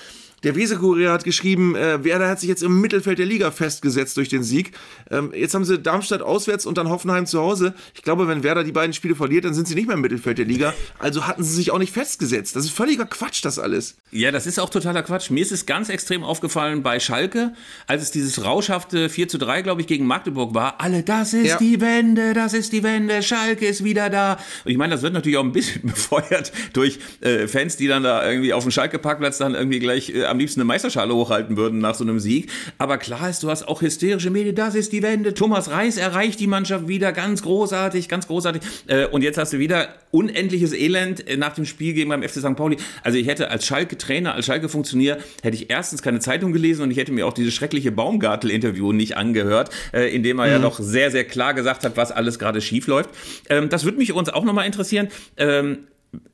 Der 0.42 0.56
Weser-Kurier 0.56 1.12
hat 1.12 1.24
geschrieben, 1.24 1.76
äh, 1.76 2.02
Werder 2.02 2.28
hat 2.28 2.40
sich 2.40 2.48
jetzt 2.48 2.62
im 2.62 2.80
Mittelfeld 2.80 3.18
der 3.18 3.26
Liga 3.26 3.50
festgesetzt 3.50 4.16
durch 4.16 4.30
den 4.30 4.42
Sieg. 4.42 4.72
Ähm, 5.10 5.32
jetzt 5.34 5.54
haben 5.54 5.66
sie 5.66 5.78
Darmstadt 5.78 6.22
auswärts 6.22 6.64
und 6.64 6.78
dann 6.78 6.88
Hoffenheim 6.88 7.26
zu 7.26 7.40
Hause. 7.40 7.74
Ich 7.94 8.02
glaube, 8.02 8.26
wenn 8.26 8.42
Werder 8.42 8.64
die 8.64 8.72
beiden 8.72 8.94
Spiele 8.94 9.14
verliert, 9.14 9.44
dann 9.44 9.52
sind 9.52 9.68
sie 9.68 9.74
nicht 9.74 9.86
mehr 9.86 9.96
im 9.96 10.00
Mittelfeld 10.00 10.38
der 10.38 10.46
Liga. 10.46 10.72
Also 10.98 11.26
hatten 11.26 11.44
sie 11.44 11.54
sich 11.54 11.72
auch 11.72 11.78
nicht 11.78 11.92
festgesetzt. 11.92 12.56
Das 12.56 12.64
ist 12.64 12.72
völliger 12.72 13.04
Quatsch, 13.04 13.44
das 13.44 13.58
alles. 13.58 13.96
Ja, 14.12 14.32
das 14.32 14.46
ist 14.46 14.58
auch 14.58 14.70
totaler 14.70 15.02
Quatsch. 15.04 15.30
Mir 15.30 15.40
ist 15.40 15.52
es 15.52 15.66
ganz 15.66 15.88
extrem 15.88 16.24
aufgefallen 16.24 16.82
bei 16.82 16.98
Schalke, 16.98 17.52
als 17.86 18.02
es 18.02 18.10
dieses 18.10 18.44
rauschhafte 18.44 19.08
4 19.08 19.28
zu 19.28 19.38
3, 19.38 19.62
glaube 19.62 19.82
ich, 19.82 19.86
gegen 19.86 20.04
Magdeburg 20.04 20.52
war. 20.52 20.80
Alle, 20.80 21.04
das 21.04 21.32
ist 21.32 21.46
Ja. 21.46 21.58
die 21.58 21.80
Wende, 21.80 22.32
das 22.34 22.52
ist 22.52 22.72
die 22.72 22.82
Wende, 22.82 23.22
Schalke 23.22 23.66
ist 23.66 23.84
wieder 23.84 24.10
da. 24.10 24.32
Und 24.64 24.72
ich 24.72 24.76
meine, 24.76 24.92
das 24.94 25.02
wird 25.02 25.12
natürlich 25.12 25.38
auch 25.38 25.44
ein 25.44 25.52
bisschen 25.52 25.82
befeuert 25.86 26.50
durch 26.72 26.98
äh, 27.20 27.46
Fans, 27.46 27.76
die 27.76 27.86
dann 27.86 28.02
da 28.02 28.28
irgendwie 28.28 28.52
auf 28.52 28.64
dem 28.64 28.72
Schalke-Parkplatz 28.72 29.38
dann 29.38 29.54
irgendwie 29.54 29.78
gleich 29.78 30.10
äh, 30.12 30.24
am 30.24 30.38
liebsten 30.40 30.60
eine 30.60 30.66
Meisterschale 30.66 31.14
hochhalten 31.14 31.56
würden 31.56 31.78
nach 31.78 31.94
so 31.94 32.02
einem 32.02 32.18
Sieg. 32.18 32.50
Aber 32.78 32.98
klar 32.98 33.30
ist, 33.30 33.44
du 33.44 33.48
hast 33.50 33.68
auch 33.68 33.80
hysterische 33.80 34.30
Medien, 34.30 34.56
das 34.56 34.74
ist 34.74 34.92
die 34.92 35.02
Wende. 35.04 35.34
Thomas 35.34 35.70
Reis 35.70 35.96
erreicht 35.96 36.40
die 36.40 36.48
Mannschaft 36.48 36.88
wieder 36.88 37.12
ganz 37.12 37.42
großartig, 37.42 38.08
ganz 38.08 38.26
großartig. 38.26 38.62
Äh, 38.88 39.06
und 39.06 39.22
jetzt 39.22 39.38
hast 39.38 39.52
du 39.52 39.60
wieder 39.60 39.88
unendliches 40.10 40.72
Elend 40.72 41.28
äh, 41.28 41.36
nach 41.36 41.54
dem 41.54 41.64
Spiel 41.64 41.94
gegen 41.94 42.08
beim 42.10 42.24
FC 42.24 42.38
St. 42.40 42.56
Pauli. 42.56 42.76
Also 43.04 43.16
ich 43.16 43.28
hätte 43.28 43.50
als 43.50 43.64
Schalke-Trainer, 44.00 44.34
als 44.34 44.46
Schalke-Funktionär, 44.46 45.18
hätte 45.42 45.56
ich 45.56 45.70
erstens 45.70 46.02
keine 46.02 46.20
Zeitung 46.20 46.52
gelesen 46.52 46.82
und 46.82 46.90
ich 46.90 46.96
hätte 46.96 47.12
mir 47.12 47.26
auch 47.26 47.32
dieses 47.32 47.54
schreckliche 47.54 47.92
Baumgartel-Interview 47.92 48.92
nicht 48.92 49.16
angehört, 49.16 49.70
äh, 49.92 50.14
in 50.14 50.22
dem 50.22 50.38
er 50.38 50.48
ja 50.48 50.58
doch 50.58 50.78
sehr, 50.78 51.10
sehr 51.10 51.24
klar 51.24 51.54
gesagt 51.54 51.84
hat, 51.84 51.96
was 51.96 52.12
alles 52.12 52.38
gerade 52.38 52.60
schief 52.60 52.86
läuft. 52.86 53.10
Ähm, 53.48 53.68
das 53.68 53.84
würde 53.84 53.98
mich 53.98 54.12
uns 54.12 54.28
auch 54.28 54.44
nochmal 54.44 54.66
interessieren. 54.66 55.08
Ähm, 55.36 55.78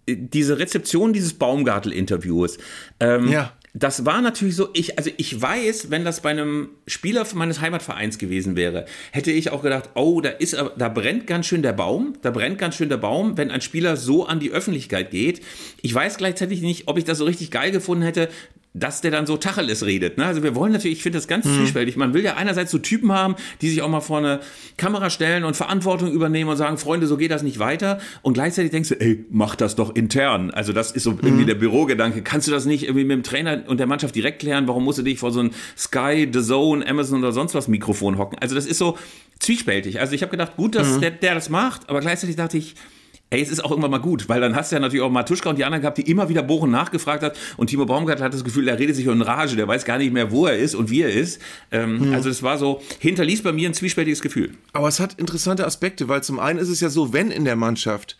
diese 0.08 0.58
Rezeption 0.58 1.12
dieses 1.12 1.34
Baumgartel-Interviews. 1.34 2.58
Ähm, 3.00 3.28
Ja. 3.30 3.52
Das 3.78 4.06
war 4.06 4.22
natürlich 4.22 4.56
so, 4.56 4.70
ich, 4.72 4.96
also 4.96 5.10
ich 5.18 5.40
weiß, 5.40 5.90
wenn 5.90 6.02
das 6.02 6.22
bei 6.22 6.30
einem 6.30 6.70
Spieler 6.86 7.26
meines 7.34 7.60
Heimatvereins 7.60 8.16
gewesen 8.16 8.56
wäre, 8.56 8.86
hätte 9.12 9.30
ich 9.30 9.50
auch 9.50 9.62
gedacht, 9.62 9.90
oh, 9.92 10.22
da 10.22 10.30
ist, 10.30 10.54
da 10.54 10.88
brennt 10.88 11.26
ganz 11.26 11.44
schön 11.44 11.60
der 11.60 11.74
Baum, 11.74 12.14
da 12.22 12.30
brennt 12.30 12.56
ganz 12.56 12.76
schön 12.76 12.88
der 12.88 12.96
Baum, 12.96 13.36
wenn 13.36 13.50
ein 13.50 13.60
Spieler 13.60 13.98
so 13.98 14.24
an 14.24 14.40
die 14.40 14.50
Öffentlichkeit 14.50 15.10
geht. 15.10 15.42
Ich 15.82 15.92
weiß 15.92 16.16
gleichzeitig 16.16 16.62
nicht, 16.62 16.88
ob 16.88 16.96
ich 16.96 17.04
das 17.04 17.18
so 17.18 17.26
richtig 17.26 17.50
geil 17.50 17.70
gefunden 17.70 18.02
hätte, 18.02 18.30
dass 18.78 19.00
der 19.00 19.10
dann 19.10 19.26
so 19.26 19.36
Tacheles 19.36 19.86
redet. 19.86 20.18
Ne? 20.18 20.26
Also 20.26 20.42
wir 20.42 20.54
wollen 20.54 20.72
natürlich, 20.72 20.98
ich 20.98 21.02
finde 21.02 21.18
das 21.18 21.26
ganz 21.26 21.46
zwiespältig. 21.46 21.96
Man 21.96 22.12
will 22.12 22.22
ja 22.22 22.34
einerseits 22.34 22.70
so 22.70 22.78
Typen 22.78 23.10
haben, 23.10 23.34
die 23.62 23.70
sich 23.70 23.80
auch 23.80 23.88
mal 23.88 24.00
vor 24.00 24.18
eine 24.18 24.40
Kamera 24.76 25.08
stellen 25.08 25.44
und 25.44 25.56
Verantwortung 25.56 26.12
übernehmen 26.12 26.50
und 26.50 26.56
sagen, 26.56 26.76
Freunde, 26.76 27.06
so 27.06 27.16
geht 27.16 27.30
das 27.30 27.42
nicht 27.42 27.58
weiter. 27.58 27.98
Und 28.22 28.34
gleichzeitig 28.34 28.70
denkst 28.70 28.90
du, 28.90 29.00
ey, 29.00 29.24
mach 29.30 29.56
das 29.56 29.76
doch 29.76 29.94
intern. 29.94 30.50
Also 30.50 30.72
das 30.72 30.92
ist 30.92 31.04
so 31.04 31.18
irgendwie 31.22 31.46
der 31.46 31.54
Bürogedanke. 31.54 32.22
Kannst 32.22 32.48
du 32.48 32.52
das 32.52 32.66
nicht 32.66 32.84
irgendwie 32.84 33.04
mit 33.04 33.16
dem 33.16 33.22
Trainer 33.22 33.64
und 33.66 33.78
der 33.78 33.86
Mannschaft 33.86 34.14
direkt 34.14 34.40
klären? 34.40 34.68
Warum 34.68 34.84
musst 34.84 34.98
du 34.98 35.02
dich 35.02 35.18
vor 35.18 35.32
so 35.32 35.40
ein 35.40 35.52
Sky, 35.76 36.28
The 36.30 36.42
Zone, 36.42 36.86
Amazon 36.86 37.20
oder 37.20 37.32
sonst 37.32 37.54
was 37.54 37.68
Mikrofon 37.68 38.18
hocken? 38.18 38.38
Also 38.40 38.54
das 38.54 38.66
ist 38.66 38.78
so 38.78 38.98
zwiespältig. 39.38 40.00
Also 40.00 40.14
ich 40.14 40.22
habe 40.22 40.30
gedacht, 40.30 40.56
gut, 40.56 40.74
dass 40.74 41.00
der, 41.00 41.10
der 41.10 41.34
das 41.34 41.48
macht, 41.48 41.88
aber 41.88 42.00
gleichzeitig 42.00 42.36
dachte 42.36 42.58
ich, 42.58 42.74
Ey, 43.28 43.42
es 43.42 43.50
ist 43.50 43.64
auch 43.64 43.70
irgendwann 43.70 43.90
mal 43.90 43.98
gut, 43.98 44.28
weil 44.28 44.40
dann 44.40 44.54
hast 44.54 44.70
du 44.70 44.76
ja 44.76 44.80
natürlich 44.80 45.02
auch 45.02 45.10
Matuschka 45.10 45.50
und 45.50 45.58
die 45.58 45.64
anderen 45.64 45.82
gehabt, 45.82 45.98
die 45.98 46.08
immer 46.08 46.28
wieder 46.28 46.44
Bochen 46.44 46.70
nachgefragt 46.70 47.24
hat 47.24 47.36
und 47.56 47.66
Timo 47.66 47.84
Baumgart 47.84 48.20
hat 48.20 48.32
das 48.32 48.44
Gefühl, 48.44 48.68
er 48.68 48.78
redet 48.78 48.94
sich 48.94 49.06
in 49.06 49.20
Rage, 49.20 49.56
der 49.56 49.66
weiß 49.66 49.84
gar 49.84 49.98
nicht 49.98 50.12
mehr, 50.12 50.30
wo 50.30 50.46
er 50.46 50.56
ist 50.56 50.76
und 50.76 50.90
wie 50.90 51.02
er 51.02 51.12
ist. 51.12 51.40
Ähm, 51.72 52.12
Also 52.14 52.28
das 52.28 52.44
war 52.44 52.56
so, 52.56 52.80
hinterließ 53.00 53.42
bei 53.42 53.52
mir 53.52 53.68
ein 53.68 53.74
zwiespältiges 53.74 54.20
Gefühl. 54.22 54.52
Aber 54.72 54.86
es 54.86 55.00
hat 55.00 55.14
interessante 55.14 55.66
Aspekte, 55.66 56.08
weil 56.08 56.22
zum 56.22 56.38
einen 56.38 56.60
ist 56.60 56.68
es 56.68 56.80
ja 56.80 56.88
so, 56.88 57.12
wenn 57.12 57.32
in 57.32 57.44
der 57.44 57.56
Mannschaft 57.56 58.16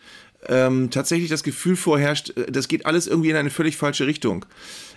ähm, 0.49 0.89
tatsächlich 0.91 1.29
das 1.29 1.43
Gefühl 1.43 1.75
vorherrscht, 1.75 2.37
äh, 2.37 2.51
das 2.51 2.67
geht 2.67 2.85
alles 2.85 3.07
irgendwie 3.07 3.29
in 3.29 3.37
eine 3.37 3.49
völlig 3.49 3.77
falsche 3.77 4.07
Richtung. 4.07 4.45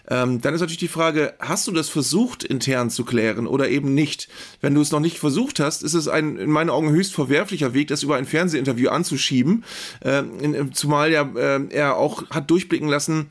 Ähm, 0.09 0.41
dann 0.41 0.55
ist 0.55 0.61
natürlich 0.61 0.79
die 0.79 0.89
Frage, 0.89 1.35
hast 1.39 1.67
du 1.67 1.73
das 1.73 1.89
versucht 1.89 2.45
intern 2.45 2.91
zu 2.91 3.05
klären 3.05 3.47
oder 3.47 3.69
eben 3.69 3.95
nicht? 3.95 4.29
Wenn 4.61 4.75
du 4.75 4.81
es 4.81 4.91
noch 4.91 5.01
nicht 5.01 5.19
versucht 5.19 5.61
hast, 5.61 5.83
ist 5.83 5.95
es 5.95 6.09
ein 6.09 6.37
in 6.37 6.51
meinen 6.51 6.71
Augen 6.71 6.91
höchst 6.91 7.15
verwerflicher 7.15 7.75
Weg, 7.75 7.89
das 7.89 8.03
über 8.03 8.17
ein 8.17 8.27
Fernsehinterview 8.27 8.91
anzuschieben, 8.91 9.65
ähm, 10.03 10.73
zumal 10.73 11.13
ja, 11.13 11.23
äh, 11.37 11.67
er 11.71 11.97
auch 11.97 12.29
hat 12.31 12.51
durchblicken 12.51 12.89
lassen, 12.89 13.31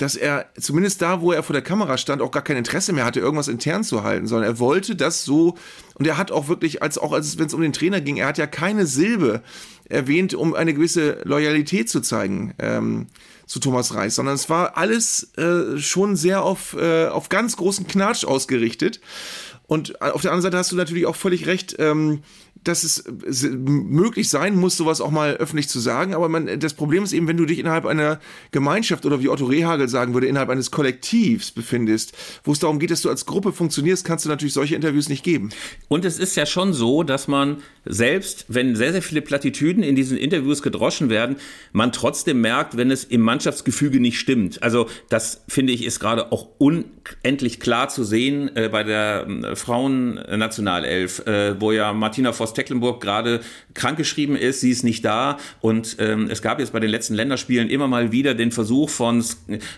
dass 0.00 0.16
er 0.16 0.46
zumindest 0.58 1.02
da, 1.02 1.20
wo 1.20 1.30
er 1.30 1.42
vor 1.42 1.52
der 1.52 1.62
Kamera 1.62 1.98
stand, 1.98 2.22
auch 2.22 2.30
gar 2.30 2.42
kein 2.42 2.56
Interesse 2.56 2.94
mehr 2.94 3.04
hatte, 3.04 3.20
irgendwas 3.20 3.48
intern 3.48 3.84
zu 3.84 4.02
halten, 4.02 4.26
sondern 4.26 4.50
er 4.50 4.58
wollte 4.58 4.96
das 4.96 5.24
so 5.24 5.58
und 5.94 6.06
er 6.06 6.16
hat 6.16 6.32
auch 6.32 6.48
wirklich, 6.48 6.82
als 6.82 6.96
auch 6.96 7.12
als 7.12 7.38
wenn 7.38 7.46
es 7.46 7.54
um 7.54 7.60
den 7.60 7.74
Trainer 7.74 8.00
ging, 8.00 8.16
er 8.16 8.28
hat 8.28 8.38
ja 8.38 8.46
keine 8.46 8.86
Silbe 8.86 9.42
erwähnt, 9.90 10.32
um 10.32 10.54
eine 10.54 10.72
gewisse 10.72 11.20
Loyalität 11.24 11.90
zu 11.90 12.00
zeigen 12.00 12.54
ähm, 12.58 13.08
zu 13.50 13.58
Thomas 13.58 13.94
Reis, 13.94 14.14
sondern 14.14 14.36
es 14.36 14.48
war 14.48 14.76
alles 14.76 15.36
äh, 15.36 15.76
schon 15.76 16.14
sehr 16.14 16.44
auf, 16.44 16.74
äh, 16.74 17.08
auf 17.08 17.28
ganz 17.28 17.56
großen 17.56 17.84
Knatsch 17.88 18.24
ausgerichtet. 18.24 19.00
Und 19.66 20.00
auf 20.00 20.22
der 20.22 20.30
anderen 20.30 20.42
Seite 20.42 20.56
hast 20.56 20.70
du 20.70 20.76
natürlich 20.76 21.06
auch 21.06 21.16
völlig 21.16 21.48
recht, 21.48 21.74
ähm, 21.80 22.22
dass 22.64 22.84
es 22.84 22.98
äh, 22.98 23.48
möglich 23.48 24.28
sein 24.28 24.56
muss, 24.56 24.76
sowas 24.76 25.00
auch 25.00 25.10
mal 25.10 25.36
öffentlich 25.36 25.68
zu 25.68 25.80
sagen. 25.80 26.14
Aber 26.14 26.28
man, 26.28 26.60
das 26.60 26.74
Problem 26.74 27.04
ist 27.04 27.12
eben, 27.12 27.28
wenn 27.28 27.36
du 27.36 27.46
dich 27.46 27.58
innerhalb 27.58 27.86
einer 27.86 28.20
Gemeinschaft 28.50 29.06
oder 29.06 29.20
wie 29.22 29.28
Otto 29.28 29.46
Rehagel 29.46 29.88
sagen 29.88 30.14
würde, 30.14 30.26
innerhalb 30.26 30.50
eines 30.50 30.70
Kollektivs 30.70 31.50
befindest, 31.50 32.12
wo 32.44 32.52
es 32.52 32.58
darum 32.58 32.78
geht, 32.78 32.90
dass 32.90 33.02
du 33.02 33.08
als 33.08 33.26
Gruppe 33.26 33.52
funktionierst, 33.52 34.04
kannst 34.04 34.24
du 34.24 34.28
natürlich 34.28 34.54
solche 34.54 34.74
Interviews 34.74 35.08
nicht 35.08 35.24
geben. 35.24 35.50
Und 35.88 36.04
es 36.04 36.18
ist 36.18 36.36
ja 36.36 36.46
schon 36.46 36.72
so, 36.72 37.02
dass 37.02 37.28
man 37.28 37.58
selbst, 37.84 38.44
wenn 38.48 38.76
sehr, 38.76 38.92
sehr 38.92 39.02
viele 39.02 39.22
Plattitüden 39.22 39.82
in 39.82 39.96
diesen 39.96 40.18
Interviews 40.18 40.62
gedroschen 40.62 41.08
werden, 41.08 41.36
man 41.72 41.92
trotzdem 41.92 42.40
merkt, 42.40 42.76
wenn 42.76 42.90
es 42.90 43.04
im 43.04 43.22
Mannschaftsgefüge 43.22 44.00
nicht 44.00 44.18
stimmt. 44.18 44.62
Also 44.62 44.88
das 45.08 45.42
finde 45.48 45.72
ich 45.72 45.84
ist 45.84 46.00
gerade 46.00 46.30
auch 46.32 46.48
unendlich 46.58 47.60
klar 47.60 47.88
zu 47.88 48.04
sehen 48.04 48.54
äh, 48.54 48.68
bei 48.68 48.82
der 48.82 49.26
äh, 49.26 49.56
Frauennationalelf, 49.56 51.26
äh, 51.26 51.60
wo 51.60 51.72
ja 51.72 51.92
Martina 51.92 52.32
Voss-Tecklenburg 52.50 53.00
gerade 53.00 53.40
krankgeschrieben 53.74 54.36
ist, 54.36 54.60
sie 54.60 54.70
ist 54.70 54.82
nicht 54.82 55.04
da 55.04 55.38
und 55.60 55.96
ähm, 55.98 56.28
es 56.30 56.42
gab 56.42 56.58
jetzt 56.58 56.72
bei 56.72 56.80
den 56.80 56.90
letzten 56.90 57.14
Länderspielen 57.14 57.68
immer 57.70 57.88
mal 57.88 58.12
wieder 58.12 58.34
den 58.34 58.50
Versuch 58.50 58.90
von 58.90 59.24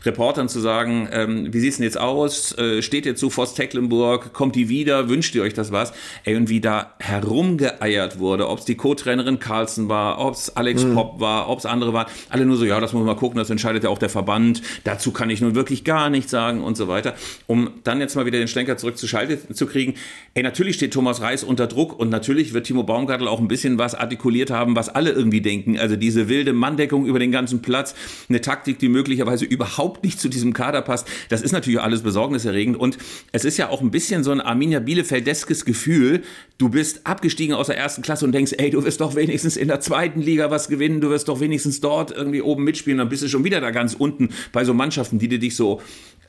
Reportern 0.04 0.48
zu 0.48 0.60
sagen, 0.60 1.08
ähm, 1.12 1.52
wie 1.52 1.60
sieht's 1.60 1.76
denn 1.76 1.84
jetzt 1.84 1.98
aus? 1.98 2.56
Äh, 2.56 2.82
steht 2.82 3.06
ihr 3.06 3.14
zu 3.14 3.30
Voss-Tecklenburg? 3.30 4.32
Kommt 4.32 4.56
die 4.56 4.68
wieder? 4.68 5.08
Wünscht 5.08 5.34
ihr 5.34 5.42
euch 5.42 5.54
das 5.54 5.72
was? 5.72 5.92
Ey, 6.24 6.36
und 6.36 6.48
wie 6.48 6.60
da 6.60 6.94
herumgeeiert 6.98 8.18
wurde, 8.18 8.48
ob 8.48 8.60
es 8.60 8.64
die 8.64 8.76
Co-Trainerin 8.76 9.38
Carlsen 9.38 9.88
war, 9.88 10.18
ob 10.18 10.34
es 10.34 10.56
Alex 10.56 10.84
Popp 10.84 11.20
war, 11.20 11.48
ob 11.48 11.58
es 11.58 11.66
andere 11.66 11.92
waren, 11.92 12.06
alle 12.28 12.46
nur 12.46 12.56
so, 12.56 12.64
ja, 12.64 12.80
das 12.80 12.92
muss 12.92 13.00
man 13.00 13.14
mal 13.14 13.20
gucken, 13.20 13.38
das 13.38 13.50
entscheidet 13.50 13.84
ja 13.84 13.90
auch 13.90 13.98
der 13.98 14.08
Verband, 14.08 14.62
dazu 14.84 15.12
kann 15.12 15.30
ich 15.30 15.40
nun 15.40 15.54
wirklich 15.54 15.84
gar 15.84 16.10
nichts 16.10 16.30
sagen 16.30 16.62
und 16.62 16.76
so 16.76 16.88
weiter. 16.88 17.14
Um 17.46 17.70
dann 17.84 18.00
jetzt 18.00 18.16
mal 18.16 18.26
wieder 18.26 18.38
den 18.38 18.48
Schlenker 18.48 18.76
zurück 18.76 18.96
zu 18.96 19.06
zu 19.06 19.66
kriegen, 19.66 19.94
ey, 20.34 20.42
natürlich 20.42 20.76
steht 20.76 20.94
Thomas 20.94 21.20
Reis 21.20 21.44
unter 21.44 21.66
Druck 21.66 21.98
und 21.98 22.08
natürlich 22.08 22.54
wird 22.54 22.61
Timo 22.62 22.82
Baumgartel 22.82 23.28
auch 23.28 23.40
ein 23.40 23.48
bisschen 23.48 23.78
was 23.78 23.94
artikuliert 23.94 24.50
haben, 24.50 24.76
was 24.76 24.88
alle 24.88 25.10
irgendwie 25.10 25.40
denken. 25.40 25.78
Also 25.78 25.96
diese 25.96 26.28
wilde 26.28 26.52
Manndeckung 26.52 27.06
über 27.06 27.18
den 27.18 27.32
ganzen 27.32 27.62
Platz, 27.62 27.94
eine 28.28 28.40
Taktik, 28.40 28.78
die 28.78 28.88
möglicherweise 28.88 29.44
überhaupt 29.44 30.04
nicht 30.04 30.20
zu 30.20 30.28
diesem 30.28 30.52
Kader 30.52 30.82
passt, 30.82 31.08
das 31.28 31.42
ist 31.42 31.52
natürlich 31.52 31.80
alles 31.80 32.02
besorgniserregend 32.02 32.76
und 32.76 32.98
es 33.32 33.44
ist 33.44 33.56
ja 33.56 33.68
auch 33.68 33.80
ein 33.80 33.90
bisschen 33.90 34.24
so 34.24 34.30
ein 34.30 34.40
Arminia 34.40 34.80
Bielefeldeskes 34.80 35.64
Gefühl, 35.64 36.22
du 36.58 36.68
bist 36.68 37.06
abgestiegen 37.06 37.54
aus 37.54 37.66
der 37.66 37.76
ersten 37.76 38.02
Klasse 38.02 38.24
und 38.24 38.32
denkst, 38.32 38.52
ey, 38.58 38.70
du 38.70 38.84
wirst 38.84 39.00
doch 39.00 39.14
wenigstens 39.14 39.56
in 39.56 39.68
der 39.68 39.80
zweiten 39.80 40.20
Liga 40.20 40.50
was 40.50 40.68
gewinnen, 40.68 41.00
du 41.00 41.10
wirst 41.10 41.28
doch 41.28 41.40
wenigstens 41.40 41.80
dort 41.80 42.10
irgendwie 42.10 42.42
oben 42.42 42.64
mitspielen, 42.64 42.98
dann 42.98 43.08
bist 43.08 43.22
du 43.22 43.28
schon 43.28 43.44
wieder 43.44 43.60
da 43.60 43.70
ganz 43.70 43.94
unten 43.94 44.30
bei 44.52 44.64
so 44.64 44.74
Mannschaften, 44.74 45.18
die 45.18 45.28
dir 45.28 45.38
dich 45.38 45.56
so 45.56 45.80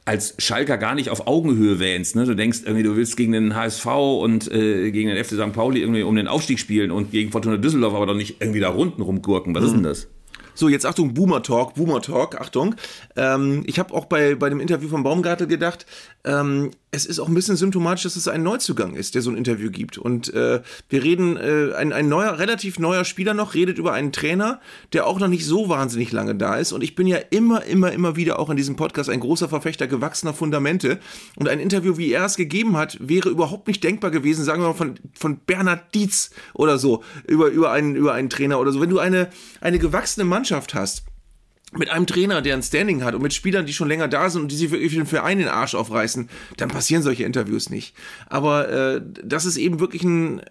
als 0.05 0.35
Schalker 0.37 0.77
gar 0.77 0.95
nicht 0.95 1.09
auf 1.09 1.27
Augenhöhe 1.27 1.79
wähnst. 1.79 2.15
Ne? 2.15 2.25
Du 2.25 2.35
denkst 2.35 2.59
irgendwie, 2.65 2.83
du 2.83 2.95
willst 2.95 3.15
gegen 3.15 3.31
den 3.31 3.55
HSV 3.55 3.85
und 3.85 4.51
äh, 4.51 4.91
gegen 4.91 5.09
den 5.09 5.23
FC 5.23 5.31
St. 5.33 5.53
Pauli 5.53 5.81
irgendwie 5.81 6.03
um 6.03 6.15
den 6.15 6.27
Aufstieg 6.27 6.59
spielen 6.59 6.91
und 6.91 7.11
gegen 7.11 7.31
Fortuna 7.31 7.57
Düsseldorf 7.57 7.93
aber 7.93 8.05
doch 8.05 8.15
nicht 8.15 8.41
irgendwie 8.41 8.59
da 8.59 8.69
unten 8.69 9.01
rumgurken. 9.01 9.55
Was 9.55 9.63
ist 9.63 9.73
denn 9.73 9.83
das? 9.83 10.07
So, 10.55 10.69
jetzt 10.69 10.85
Achtung, 10.85 11.13
Boomer 11.13 11.41
Talk, 11.41 11.75
Boomer 11.75 12.01
Talk, 12.01 12.39
Achtung. 12.39 12.75
Ähm, 13.15 13.63
ich 13.65 13.79
habe 13.79 13.93
auch 13.93 14.05
bei, 14.05 14.35
bei 14.35 14.49
dem 14.49 14.59
Interview 14.59 14.89
von 14.89 15.03
Baumgartel 15.03 15.47
gedacht, 15.47 15.85
ähm, 16.25 16.71
es 16.93 17.07
ist 17.07 17.19
auch 17.19 17.27
ein 17.27 17.33
bisschen 17.33 17.55
symptomatisch, 17.55 18.03
dass 18.03 18.15
es 18.15 18.27
ein 18.27 18.43
Neuzugang 18.43 18.95
ist, 18.95 19.15
der 19.15 19.23
so 19.23 19.31
ein 19.31 19.35
Interview 19.35 19.71
gibt. 19.71 19.97
Und 19.97 20.31
äh, 20.31 20.61
wir 20.89 21.03
reden, 21.03 21.37
äh, 21.37 21.73
ein, 21.73 21.91
ein 21.91 22.07
neuer, 22.07 22.37
relativ 22.37 22.77
neuer 22.77 23.03
Spieler 23.03 23.33
noch, 23.33 23.55
redet 23.55 23.79
über 23.79 23.93
einen 23.93 24.11
Trainer, 24.11 24.61
der 24.93 25.07
auch 25.07 25.19
noch 25.19 25.27
nicht 25.27 25.43
so 25.45 25.69
wahnsinnig 25.69 26.11
lange 26.11 26.35
da 26.35 26.55
ist. 26.55 26.71
Und 26.71 26.83
ich 26.83 26.93
bin 26.93 27.07
ja 27.07 27.17
immer, 27.31 27.65
immer, 27.65 27.91
immer 27.91 28.15
wieder 28.15 28.37
auch 28.37 28.51
in 28.51 28.57
diesem 28.57 28.75
Podcast 28.75 29.09
ein 29.09 29.21
großer 29.21 29.49
Verfechter 29.49 29.87
gewachsener 29.87 30.35
Fundamente. 30.35 30.99
Und 31.35 31.49
ein 31.49 31.59
Interview, 31.59 31.97
wie 31.97 32.11
er 32.11 32.25
es 32.25 32.35
gegeben 32.35 32.77
hat, 32.77 32.97
wäre 33.01 33.29
überhaupt 33.29 33.67
nicht 33.67 33.83
denkbar 33.83 34.11
gewesen, 34.11 34.45
sagen 34.45 34.61
wir 34.61 34.67
mal 34.67 34.73
von, 34.75 34.93
von 35.15 35.39
Bernhard 35.47 35.95
Dietz 35.95 36.29
oder 36.53 36.77
so, 36.77 37.03
über, 37.27 37.47
über, 37.47 37.71
einen, 37.71 37.95
über 37.95 38.13
einen 38.13 38.29
Trainer 38.29 38.59
oder 38.59 38.71
so. 38.71 38.79
Wenn 38.79 38.91
du 38.91 38.99
eine, 38.99 39.29
eine 39.61 39.79
gewachsene 39.79 40.25
Mannschaft 40.25 40.75
hast, 40.75 41.05
mit 41.77 41.89
einem 41.89 42.05
Trainer, 42.05 42.41
der 42.41 42.55
ein 42.55 42.63
Standing 42.63 43.03
hat 43.03 43.15
und 43.15 43.21
mit 43.21 43.33
Spielern, 43.33 43.65
die 43.65 43.73
schon 43.73 43.87
länger 43.87 44.07
da 44.07 44.29
sind 44.29 44.43
und 44.43 44.51
die 44.51 44.55
sich 44.55 44.69
für 44.69 44.77
den 44.77 45.05
Verein 45.05 45.39
den 45.39 45.47
Arsch 45.47 45.75
aufreißen, 45.75 46.29
dann 46.57 46.69
passieren 46.69 47.03
solche 47.03 47.23
Interviews 47.23 47.69
nicht. 47.69 47.95
Aber 48.27 48.69
äh, 48.69 49.01
das 49.23 49.45
ist 49.45 49.57
eben 49.57 49.79
wirklich 49.79 50.03
ein, 50.03 50.41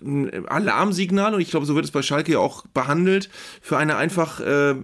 ein 0.00 0.46
Alarmsignal 0.46 1.34
und 1.34 1.40
ich 1.40 1.50
glaube, 1.50 1.66
so 1.66 1.74
wird 1.74 1.84
es 1.84 1.90
bei 1.90 2.02
Schalke 2.02 2.32
ja 2.32 2.38
auch 2.38 2.64
behandelt 2.74 3.28
für 3.60 3.76
eine 3.76 3.96
einfach 3.96 4.40
äh, 4.40 4.74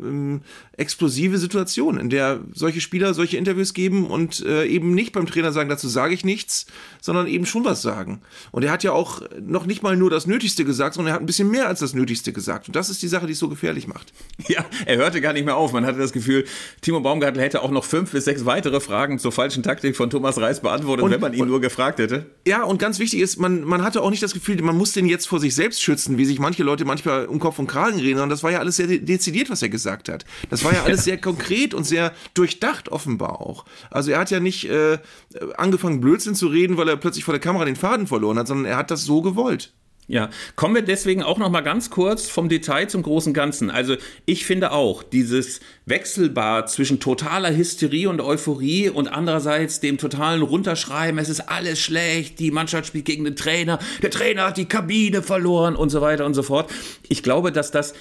explosive 0.77 1.39
Situation, 1.39 1.99
in 1.99 2.11
der 2.11 2.41
solche 2.53 2.81
Spieler 2.81 3.15
solche 3.15 3.37
Interviews 3.37 3.75
geben 3.75 4.07
und 4.07 4.45
äh, 4.45 4.67
eben 4.67 4.95
nicht 4.95 5.13
beim 5.13 5.27
Trainer 5.27 5.53
sagen, 5.53 5.69
dazu 5.69 5.89
sage 5.89 6.15
ich 6.15 6.25
nichts, 6.25 6.67
sondern 7.01 7.27
eben 7.27 7.47
schon 7.47 7.65
was 7.65 7.83
sagen. 7.83 8.21
Und 8.53 8.65
er 8.65 8.73
hat 8.73 8.85
ja 8.85 8.93
auch 8.93 9.23
noch 9.41 9.67
nicht 9.67 9.83
mal 9.83 9.97
nur 9.97 10.11
das 10.11 10.27
Nötigste 10.27 10.65
gesagt, 10.65 10.95
sondern 10.95 11.13
er 11.13 11.15
hat 11.15 11.23
ein 11.23 11.27
bisschen 11.27 11.51
mehr 11.51 11.67
als 11.67 11.81
das 11.81 11.95
Nötigste 11.95 12.33
gesagt. 12.33 12.69
Und 12.69 12.77
das 12.77 12.91
ist 12.91 13.03
die 13.03 13.09
Sache, 13.09 13.27
die 13.27 13.33
es 13.33 13.39
so 13.39 13.49
gefährlich 13.49 13.87
macht. 13.87 14.13
Ja, 14.49 14.65
er 14.87 14.97
hörte 14.97 15.21
gar 15.21 15.35
nicht 15.35 15.45
mehr 15.45 15.57
auf. 15.57 15.73
Man 15.79 15.87
hatte 15.87 16.01
das 16.01 16.13
Gefühl, 16.13 16.45
Timo 16.81 16.99
Baumgartel 16.99 17.41
hätte 17.41 17.63
auch 17.63 17.71
noch 17.71 17.85
fünf 17.85 18.11
bis 18.11 18.25
sechs 18.25 18.45
weitere 18.45 18.81
Fragen 18.81 19.21
zur 19.21 19.31
falschen 19.31 19.63
Taktik 19.63 19.95
von 19.97 20.11
Thomas 20.11 20.37
Reis 20.41 20.61
beantwortet, 20.61 21.05
und, 21.05 21.13
wenn 21.13 21.21
man 21.21 21.35
ihn 21.35 21.43
und, 21.43 21.49
nur 21.49 21.61
gefragt 21.61 22.01
hätte. 22.01 22.27
Ja, 22.49 22.65
und 22.65 22.81
ganz 22.81 22.99
wichtig 22.99 23.21
ist, 23.21 23.39
man, 23.39 23.63
man 23.63 23.85
hatte 23.85 24.03
auch 24.03 24.11
nicht 24.11 24.23
das 24.23 24.35
Gefühl, 24.35 24.61
man 24.61 24.77
muss 24.77 24.93
den 24.93 25.07
jetzt 25.07 25.29
vor 25.29 25.39
sich 25.39 25.55
selbst 25.55 25.81
schützen, 25.81 26.19
wie 26.19 26.25
sich 26.25 26.41
manche 26.41 26.65
Leute 26.65 26.85
manchmal 26.85 27.27
um 27.27 27.39
Kopf 27.39 27.61
und 27.61 27.69
Kragen 27.69 28.01
reden, 28.01 28.17
sondern 28.17 28.31
das 28.31 28.43
war 28.43 28.51
ja 28.51 28.59
alles 28.59 28.75
sehr 28.75 28.89
dezidiert, 28.89 29.51
was 29.51 29.63
er 29.63 29.69
gesagt 29.69 30.09
hat. 30.09 30.25
Das 30.51 30.65
war 30.65 30.73
ja 30.73 30.83
alles 30.83 31.05
sehr 31.09 31.19
konkret 31.19 31.75
und 31.75 31.85
sehr 31.85 32.13
durchdacht 32.35 32.89
offenbar 32.89 33.41
auch. 33.41 33.65
Also 33.89 34.11
er 34.11 34.19
hat 34.19 34.33
ja 34.33 34.41
nicht 34.41 34.69
äh, 34.69 34.99
angefangen 35.57 36.01
Blödsinn 36.01 36.35
zu 36.35 36.49
reden, 36.49 36.77
weil 36.77 36.89
er 36.89 36.97
plötzlich 36.97 37.25
vor 37.25 37.35
der 37.35 37.41
Kamera 37.41 37.67
den 37.67 37.77
Faden 37.77 38.09
verloren 38.09 38.37
hat, 38.37 38.49
sondern 38.49 38.67
er 38.67 38.79
hat 38.79 38.91
das 38.91 39.05
so 39.05 39.23
gewollt. 39.23 39.73
Ja, 40.11 40.31
kommen 40.57 40.75
wir 40.75 40.81
deswegen 40.81 41.23
auch 41.23 41.37
noch 41.37 41.51
mal 41.51 41.61
ganz 41.61 41.91
kurz 41.91 42.31
vom 42.31 42.49
Detail 42.49 42.89
zum 42.89 43.03
großen 43.03 43.35
Ganzen. 43.35 43.71
Also 43.71 43.95
ich 44.25 44.47
finde 44.47 44.73
auch 44.73 45.03
dieses 45.03 45.61
Wechselbad 45.85 46.71
zwischen 46.71 46.99
totaler 46.99 47.55
Hysterie 47.55 48.09
und 48.09 48.23
Euphorie 48.23 48.89
und 48.89 49.09
andererseits 49.09 49.81
dem 49.81 49.99
totalen 49.99 50.41
Runterschreiben, 50.41 51.19
es 51.19 51.29
ist 51.29 51.51
alles 51.51 51.79
schlecht, 51.79 52.39
die 52.39 52.51
Mannschaft 52.51 52.87
spielt 52.87 53.05
gegen 53.05 53.25
den 53.25 53.37
Trainer, 53.37 53.79
der 54.01 54.11
Trainer 54.11 54.47
hat 54.47 54.57
die 54.57 54.65
Kabine 54.65 55.23
verloren 55.23 55.77
und 55.77 55.91
so 55.91 56.01
weiter 56.01 56.25
und 56.25 56.33
so 56.33 56.43
fort. 56.43 56.71
Ich 57.11 57.23
glaube, 57.23 57.53
dass 57.53 57.71
das 57.71 57.93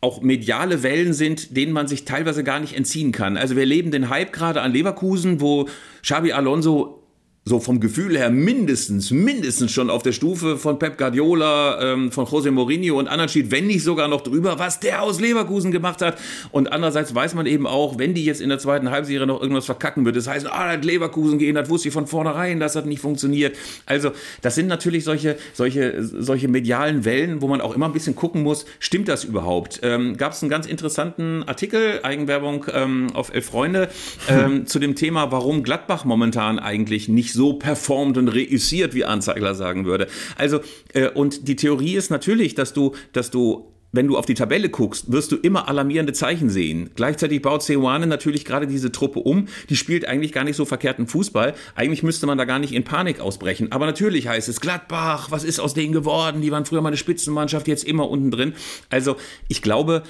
auch 0.00 0.20
mediale 0.22 0.84
Wellen 0.84 1.12
sind, 1.12 1.56
denen 1.56 1.72
man 1.72 1.88
sich 1.88 2.04
teilweise 2.04 2.44
gar 2.44 2.60
nicht 2.60 2.76
entziehen 2.76 3.10
kann. 3.10 3.36
Also 3.36 3.56
wir 3.56 3.66
leben 3.66 3.90
den 3.90 4.10
Hype 4.10 4.32
gerade 4.32 4.60
an 4.60 4.72
Leverkusen, 4.72 5.40
wo 5.40 5.68
Xabi 6.02 6.30
Alonso 6.30 7.02
so 7.48 7.60
vom 7.60 7.80
Gefühl 7.80 8.16
her 8.16 8.30
mindestens, 8.30 9.10
mindestens 9.10 9.72
schon 9.72 9.90
auf 9.90 10.02
der 10.02 10.12
Stufe 10.12 10.58
von 10.58 10.78
Pep 10.78 10.98
Guardiola, 10.98 11.92
ähm, 11.92 12.12
von 12.12 12.26
José 12.26 12.50
Mourinho 12.50 12.98
und 12.98 13.08
anderen 13.08 13.28
steht, 13.28 13.50
wenn 13.50 13.66
nicht 13.66 13.82
sogar 13.82 14.06
noch 14.06 14.20
drüber, 14.20 14.58
was 14.58 14.80
der 14.80 15.02
aus 15.02 15.20
Leverkusen 15.20 15.72
gemacht 15.72 16.02
hat. 16.02 16.18
Und 16.52 16.70
andererseits 16.72 17.14
weiß 17.14 17.34
man 17.34 17.46
eben 17.46 17.66
auch, 17.66 17.98
wenn 17.98 18.14
die 18.14 18.24
jetzt 18.24 18.40
in 18.40 18.50
der 18.50 18.58
zweiten 18.58 18.90
Halbserie 18.90 19.26
noch 19.26 19.40
irgendwas 19.40 19.64
verkacken 19.64 20.04
würde, 20.04 20.18
das 20.18 20.28
heißt, 20.28 20.46
ah, 20.46 20.72
hat 20.72 20.84
Leverkusen 20.84 21.38
gehen, 21.38 21.54
das 21.54 21.68
wusste 21.68 21.88
ich 21.88 21.94
von 21.94 22.06
vornherein, 22.06 22.60
das 22.60 22.76
hat 22.76 22.86
nicht 22.86 23.00
funktioniert. 23.00 23.56
Also, 23.86 24.12
das 24.42 24.54
sind 24.54 24.66
natürlich 24.66 25.04
solche, 25.04 25.36
solche, 25.54 26.04
solche 26.04 26.48
medialen 26.48 27.04
Wellen, 27.04 27.40
wo 27.40 27.48
man 27.48 27.60
auch 27.60 27.74
immer 27.74 27.86
ein 27.86 27.92
bisschen 27.92 28.14
gucken 28.14 28.42
muss, 28.42 28.66
stimmt 28.78 29.08
das 29.08 29.24
überhaupt? 29.24 29.80
Ähm, 29.82 30.16
Gab 30.16 30.32
es 30.32 30.42
einen 30.42 30.50
ganz 30.50 30.66
interessanten 30.66 31.42
Artikel, 31.44 32.00
Eigenwerbung 32.02 32.66
ähm, 32.72 33.08
auf 33.14 33.32
Elf 33.32 33.46
Freunde, 33.46 33.88
ähm, 34.28 34.66
zu 34.66 34.78
dem 34.78 34.94
Thema, 34.94 35.32
warum 35.32 35.62
Gladbach 35.62 36.04
momentan 36.04 36.58
eigentlich 36.58 37.08
nicht 37.08 37.32
so 37.32 37.37
so 37.38 37.52
performt 37.54 38.18
und 38.18 38.26
reüssiert, 38.26 38.94
wie 38.94 39.04
Anzeigler 39.04 39.54
sagen 39.54 39.84
würde. 39.84 40.08
Also, 40.36 40.58
äh, 40.92 41.08
und 41.08 41.46
die 41.46 41.54
Theorie 41.54 41.94
ist 41.94 42.10
natürlich, 42.10 42.56
dass 42.56 42.72
du, 42.72 42.96
dass 43.12 43.30
du 43.30 43.72
wenn 43.92 44.06
du 44.06 44.18
auf 44.18 44.26
die 44.26 44.34
Tabelle 44.34 44.68
guckst, 44.68 45.10
wirst 45.10 45.32
du 45.32 45.36
immer 45.36 45.66
alarmierende 45.66 46.12
Zeichen 46.12 46.50
sehen. 46.50 46.90
Gleichzeitig 46.94 47.40
baut 47.40 47.62
Seoane 47.62 48.06
natürlich 48.06 48.44
gerade 48.44 48.66
diese 48.66 48.92
Truppe 48.92 49.20
um. 49.20 49.48
Die 49.70 49.76
spielt 49.76 50.06
eigentlich 50.06 50.32
gar 50.32 50.44
nicht 50.44 50.56
so 50.56 50.66
verkehrten 50.66 51.06
Fußball. 51.06 51.54
Eigentlich 51.74 52.02
müsste 52.02 52.26
man 52.26 52.36
da 52.36 52.44
gar 52.44 52.58
nicht 52.58 52.74
in 52.74 52.84
Panik 52.84 53.20
ausbrechen. 53.20 53.72
Aber 53.72 53.86
natürlich 53.86 54.28
heißt 54.28 54.48
es 54.48 54.60
Gladbach, 54.60 55.30
was 55.30 55.42
ist 55.42 55.58
aus 55.58 55.72
denen 55.72 55.92
geworden? 55.92 56.42
Die 56.42 56.50
waren 56.50 56.66
früher 56.66 56.82
mal 56.82 56.88
eine 56.88 56.98
Spitzenmannschaft, 56.98 57.66
jetzt 57.66 57.84
immer 57.84 58.10
unten 58.10 58.30
drin. 58.30 58.52
Also 58.90 59.16
ich 59.48 59.62
glaube, 59.62 60.02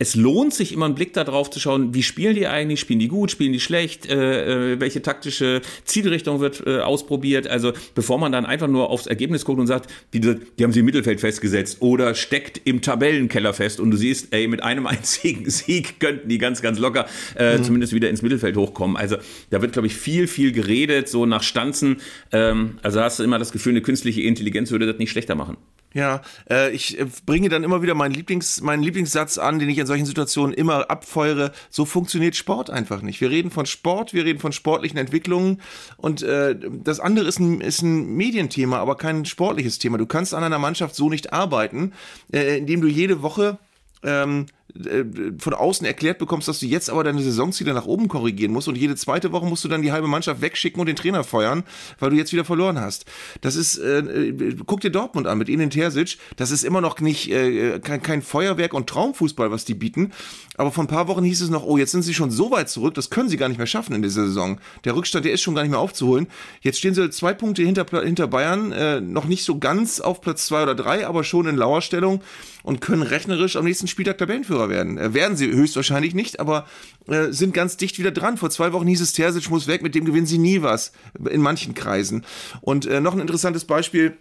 es 0.00 0.14
lohnt 0.14 0.54
sich 0.54 0.72
immer 0.72 0.86
einen 0.86 0.94
Blick 0.94 1.12
darauf 1.12 1.50
zu 1.50 1.60
schauen, 1.60 1.92
wie 1.92 2.02
spielen 2.02 2.34
die 2.34 2.46
eigentlich, 2.46 2.80
spielen 2.80 3.00
die 3.00 3.08
gut, 3.08 3.30
spielen 3.30 3.52
die 3.52 3.60
schlecht, 3.60 4.08
äh, 4.08 4.72
äh, 4.72 4.80
welche 4.80 5.02
taktische 5.02 5.60
Zielrichtung 5.84 6.40
wird 6.40 6.66
äh, 6.66 6.80
ausprobiert. 6.80 7.46
Also 7.46 7.74
bevor 7.94 8.18
man 8.18 8.32
dann 8.32 8.46
einfach 8.46 8.66
nur 8.66 8.88
aufs 8.88 9.06
Ergebnis 9.06 9.44
guckt 9.44 9.60
und 9.60 9.66
sagt, 9.66 9.90
die, 10.14 10.20
die 10.20 10.64
haben 10.64 10.72
sie 10.72 10.80
im 10.80 10.86
Mittelfeld 10.86 11.20
festgesetzt 11.20 11.82
oder 11.82 12.14
steckt 12.14 12.62
im 12.64 12.80
Tabellenkeller 12.80 13.52
fest 13.52 13.78
und 13.78 13.90
du 13.90 13.98
siehst, 13.98 14.28
ey, 14.32 14.48
mit 14.48 14.62
einem 14.62 14.86
einzigen 14.86 15.50
Sieg 15.50 16.00
könnten 16.00 16.30
die 16.30 16.38
ganz, 16.38 16.62
ganz 16.62 16.78
locker 16.78 17.04
äh, 17.36 17.58
mhm. 17.58 17.64
zumindest 17.64 17.92
wieder 17.92 18.08
ins 18.08 18.22
Mittelfeld 18.22 18.56
hochkommen. 18.56 18.96
Also 18.96 19.18
da 19.50 19.60
wird, 19.60 19.74
glaube 19.74 19.86
ich, 19.86 19.94
viel, 19.94 20.28
viel 20.28 20.52
geredet, 20.52 21.10
so 21.10 21.26
nach 21.26 21.42
Stanzen. 21.42 21.98
Ähm, 22.32 22.78
also 22.80 23.02
hast 23.02 23.18
du 23.18 23.22
immer 23.22 23.38
das 23.38 23.52
Gefühl, 23.52 23.72
eine 23.72 23.82
künstliche 23.82 24.22
Intelligenz 24.22 24.70
würde 24.70 24.86
das 24.86 24.96
nicht 24.96 25.10
schlechter 25.10 25.34
machen. 25.34 25.58
Ja, 25.92 26.22
äh, 26.48 26.70
ich 26.70 27.00
äh, 27.00 27.06
bringe 27.26 27.48
dann 27.48 27.64
immer 27.64 27.82
wieder 27.82 27.94
meinen, 27.94 28.14
Lieblings, 28.14 28.60
meinen 28.60 28.82
Lieblingssatz 28.82 29.38
an, 29.38 29.58
den 29.58 29.68
ich 29.68 29.78
in 29.78 29.86
solchen 29.86 30.06
Situationen 30.06 30.54
immer 30.54 30.88
abfeuere. 30.88 31.52
So 31.68 31.84
funktioniert 31.84 32.36
Sport 32.36 32.70
einfach 32.70 33.02
nicht. 33.02 33.20
Wir 33.20 33.30
reden 33.30 33.50
von 33.50 33.66
Sport, 33.66 34.14
wir 34.14 34.24
reden 34.24 34.38
von 34.38 34.52
sportlichen 34.52 34.98
Entwicklungen 34.98 35.60
und 35.96 36.22
äh, 36.22 36.54
das 36.84 37.00
andere 37.00 37.26
ist 37.26 37.40
ein, 37.40 37.60
ist 37.60 37.82
ein 37.82 38.14
Medienthema, 38.14 38.78
aber 38.78 38.96
kein 38.96 39.24
sportliches 39.24 39.80
Thema. 39.80 39.98
Du 39.98 40.06
kannst 40.06 40.32
an 40.32 40.44
einer 40.44 40.60
Mannschaft 40.60 40.94
so 40.94 41.10
nicht 41.10 41.32
arbeiten, 41.32 41.92
äh, 42.32 42.58
indem 42.58 42.80
du 42.80 42.86
jede 42.86 43.22
Woche 43.22 43.58
ähm, 44.04 44.46
äh, 44.46 44.59
von 45.38 45.54
außen 45.54 45.86
erklärt 45.86 46.18
bekommst, 46.18 46.48
dass 46.48 46.60
du 46.60 46.66
jetzt 46.66 46.90
aber 46.90 47.04
deine 47.04 47.22
Saisonziele 47.22 47.72
nach 47.74 47.86
oben 47.86 48.08
korrigieren 48.08 48.52
musst 48.52 48.68
und 48.68 48.76
jede 48.76 48.96
zweite 48.96 49.32
Woche 49.32 49.46
musst 49.46 49.64
du 49.64 49.68
dann 49.68 49.82
die 49.82 49.92
halbe 49.92 50.08
Mannschaft 50.08 50.40
wegschicken 50.40 50.80
und 50.80 50.86
den 50.86 50.96
Trainer 50.96 51.24
feuern, 51.24 51.64
weil 51.98 52.10
du 52.10 52.16
jetzt 52.16 52.32
wieder 52.32 52.44
verloren 52.44 52.80
hast. 52.80 53.04
Das 53.40 53.56
ist, 53.56 53.78
äh, 53.78 54.54
guck 54.66 54.80
dir 54.80 54.90
Dortmund 54.90 55.26
an 55.26 55.38
mit 55.38 55.48
Ihnen 55.48 55.70
Terzic, 55.70 56.18
das 56.36 56.50
ist 56.50 56.64
immer 56.64 56.80
noch 56.80 57.00
nicht 57.00 57.30
äh, 57.30 57.78
kein, 57.80 58.02
kein 58.02 58.22
Feuerwerk 58.22 58.74
und 58.74 58.88
Traumfußball, 58.88 59.50
was 59.50 59.64
die 59.64 59.74
bieten, 59.74 60.12
aber 60.56 60.70
vor 60.70 60.84
ein 60.84 60.88
paar 60.88 61.08
Wochen 61.08 61.24
hieß 61.24 61.40
es 61.40 61.50
noch, 61.50 61.64
oh, 61.64 61.78
jetzt 61.78 61.92
sind 61.92 62.02
sie 62.02 62.14
schon 62.14 62.30
so 62.30 62.50
weit 62.50 62.68
zurück, 62.68 62.94
das 62.94 63.10
können 63.10 63.28
sie 63.28 63.36
gar 63.36 63.48
nicht 63.48 63.58
mehr 63.58 63.66
schaffen 63.66 63.94
in 63.94 64.02
dieser 64.02 64.26
Saison. 64.26 64.60
Der 64.84 64.94
Rückstand, 64.94 65.24
der 65.24 65.32
ist 65.32 65.40
schon 65.40 65.54
gar 65.54 65.62
nicht 65.62 65.70
mehr 65.70 65.80
aufzuholen. 65.80 66.26
Jetzt 66.60 66.78
stehen 66.78 66.94
sie 66.94 67.08
zwei 67.10 67.32
Punkte 67.32 67.62
hinter, 67.62 67.86
hinter 68.02 68.26
Bayern, 68.26 68.72
äh, 68.72 69.00
noch 69.00 69.24
nicht 69.24 69.44
so 69.44 69.58
ganz 69.58 70.00
auf 70.00 70.20
Platz 70.20 70.46
zwei 70.46 70.62
oder 70.62 70.74
drei, 70.74 71.06
aber 71.06 71.24
schon 71.24 71.46
in 71.46 71.56
Lauerstellung 71.56 72.20
und 72.62 72.80
können 72.80 73.02
rechnerisch 73.02 73.56
am 73.56 73.64
nächsten 73.64 73.86
Spieltag 73.86 74.18
Tabellenführer 74.18 74.68
werden. 74.68 74.98
Äh, 74.98 75.14
werden 75.14 75.36
sie 75.36 75.50
höchstwahrscheinlich 75.50 76.14
nicht, 76.14 76.40
aber 76.40 76.66
äh, 77.06 77.28
sind 77.30 77.54
ganz 77.54 77.76
dicht 77.76 77.98
wieder 77.98 78.10
dran. 78.10 78.36
Vor 78.36 78.50
zwei 78.50 78.72
Wochen 78.72 78.86
hieß 78.86 79.00
es, 79.00 79.12
Terzic 79.12 79.50
muss 79.50 79.66
weg, 79.66 79.82
mit 79.82 79.94
dem 79.94 80.04
gewinnen 80.04 80.26
sie 80.26 80.38
nie 80.38 80.62
was, 80.62 80.92
in 81.28 81.40
manchen 81.40 81.74
Kreisen. 81.74 82.24
Und 82.60 82.86
äh, 82.86 83.00
noch 83.00 83.14
ein 83.14 83.20
interessantes 83.20 83.64
Beispiel, 83.64 84.16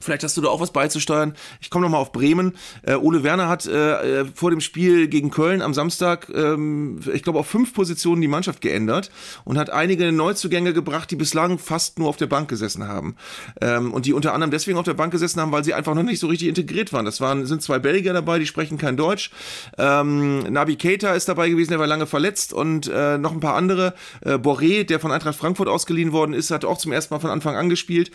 Vielleicht 0.00 0.22
hast 0.22 0.36
du 0.36 0.40
da 0.40 0.48
auch 0.48 0.60
was 0.60 0.72
beizusteuern. 0.72 1.34
Ich 1.60 1.70
komme 1.70 1.84
nochmal 1.84 2.00
auf 2.00 2.12
Bremen. 2.12 2.56
Äh, 2.82 2.94
Ole 2.94 3.22
Werner 3.22 3.48
hat 3.48 3.66
äh, 3.66 4.24
vor 4.26 4.50
dem 4.50 4.60
Spiel 4.60 5.08
gegen 5.08 5.30
Köln 5.30 5.62
am 5.62 5.74
Samstag, 5.74 6.28
ähm, 6.34 7.00
ich 7.12 7.22
glaube, 7.22 7.38
auf 7.38 7.46
fünf 7.46 7.74
Positionen 7.74 8.22
die 8.22 8.28
Mannschaft 8.28 8.60
geändert 8.60 9.10
und 9.44 9.58
hat 9.58 9.70
einige 9.70 10.12
Neuzugänge 10.12 10.72
gebracht, 10.72 11.10
die 11.10 11.16
bislang 11.16 11.58
fast 11.58 11.98
nur 11.98 12.08
auf 12.08 12.16
der 12.16 12.26
Bank 12.26 12.48
gesessen 12.48 12.86
haben. 12.86 13.16
Ähm, 13.60 13.92
und 13.92 14.06
die 14.06 14.12
unter 14.12 14.34
anderem 14.34 14.50
deswegen 14.50 14.78
auf 14.78 14.84
der 14.84 14.94
Bank 14.94 15.12
gesessen 15.12 15.40
haben, 15.40 15.52
weil 15.52 15.64
sie 15.64 15.74
einfach 15.74 15.94
noch 15.94 16.02
nicht 16.02 16.20
so 16.20 16.28
richtig 16.28 16.48
integriert 16.48 16.92
waren. 16.92 17.04
Das 17.04 17.20
waren, 17.20 17.46
sind 17.46 17.62
zwei 17.62 17.78
Belgier 17.78 18.12
dabei, 18.12 18.38
die 18.38 18.46
sprechen 18.46 18.78
kein 18.78 18.96
Deutsch. 18.96 19.30
Ähm, 19.76 20.40
Nabi 20.52 20.76
Keita 20.76 21.12
ist 21.12 21.28
dabei 21.28 21.48
gewesen, 21.48 21.70
der 21.70 21.78
war 21.78 21.86
lange 21.86 22.06
verletzt 22.06 22.52
und 22.52 22.88
äh, 22.88 23.18
noch 23.18 23.32
ein 23.32 23.40
paar 23.40 23.54
andere. 23.54 23.94
Äh, 24.20 24.34
Boré, 24.34 24.84
der 24.84 25.00
von 25.00 25.10
Eintracht 25.10 25.36
Frankfurt 25.36 25.68
ausgeliehen 25.68 26.12
worden 26.12 26.34
ist, 26.34 26.50
hat 26.50 26.64
auch 26.64 26.78
zum 26.78 26.92
ersten 26.92 27.14
Mal 27.14 27.20
von 27.20 27.30
Anfang 27.30 27.56
an 27.56 27.68
gespielt 27.68 28.10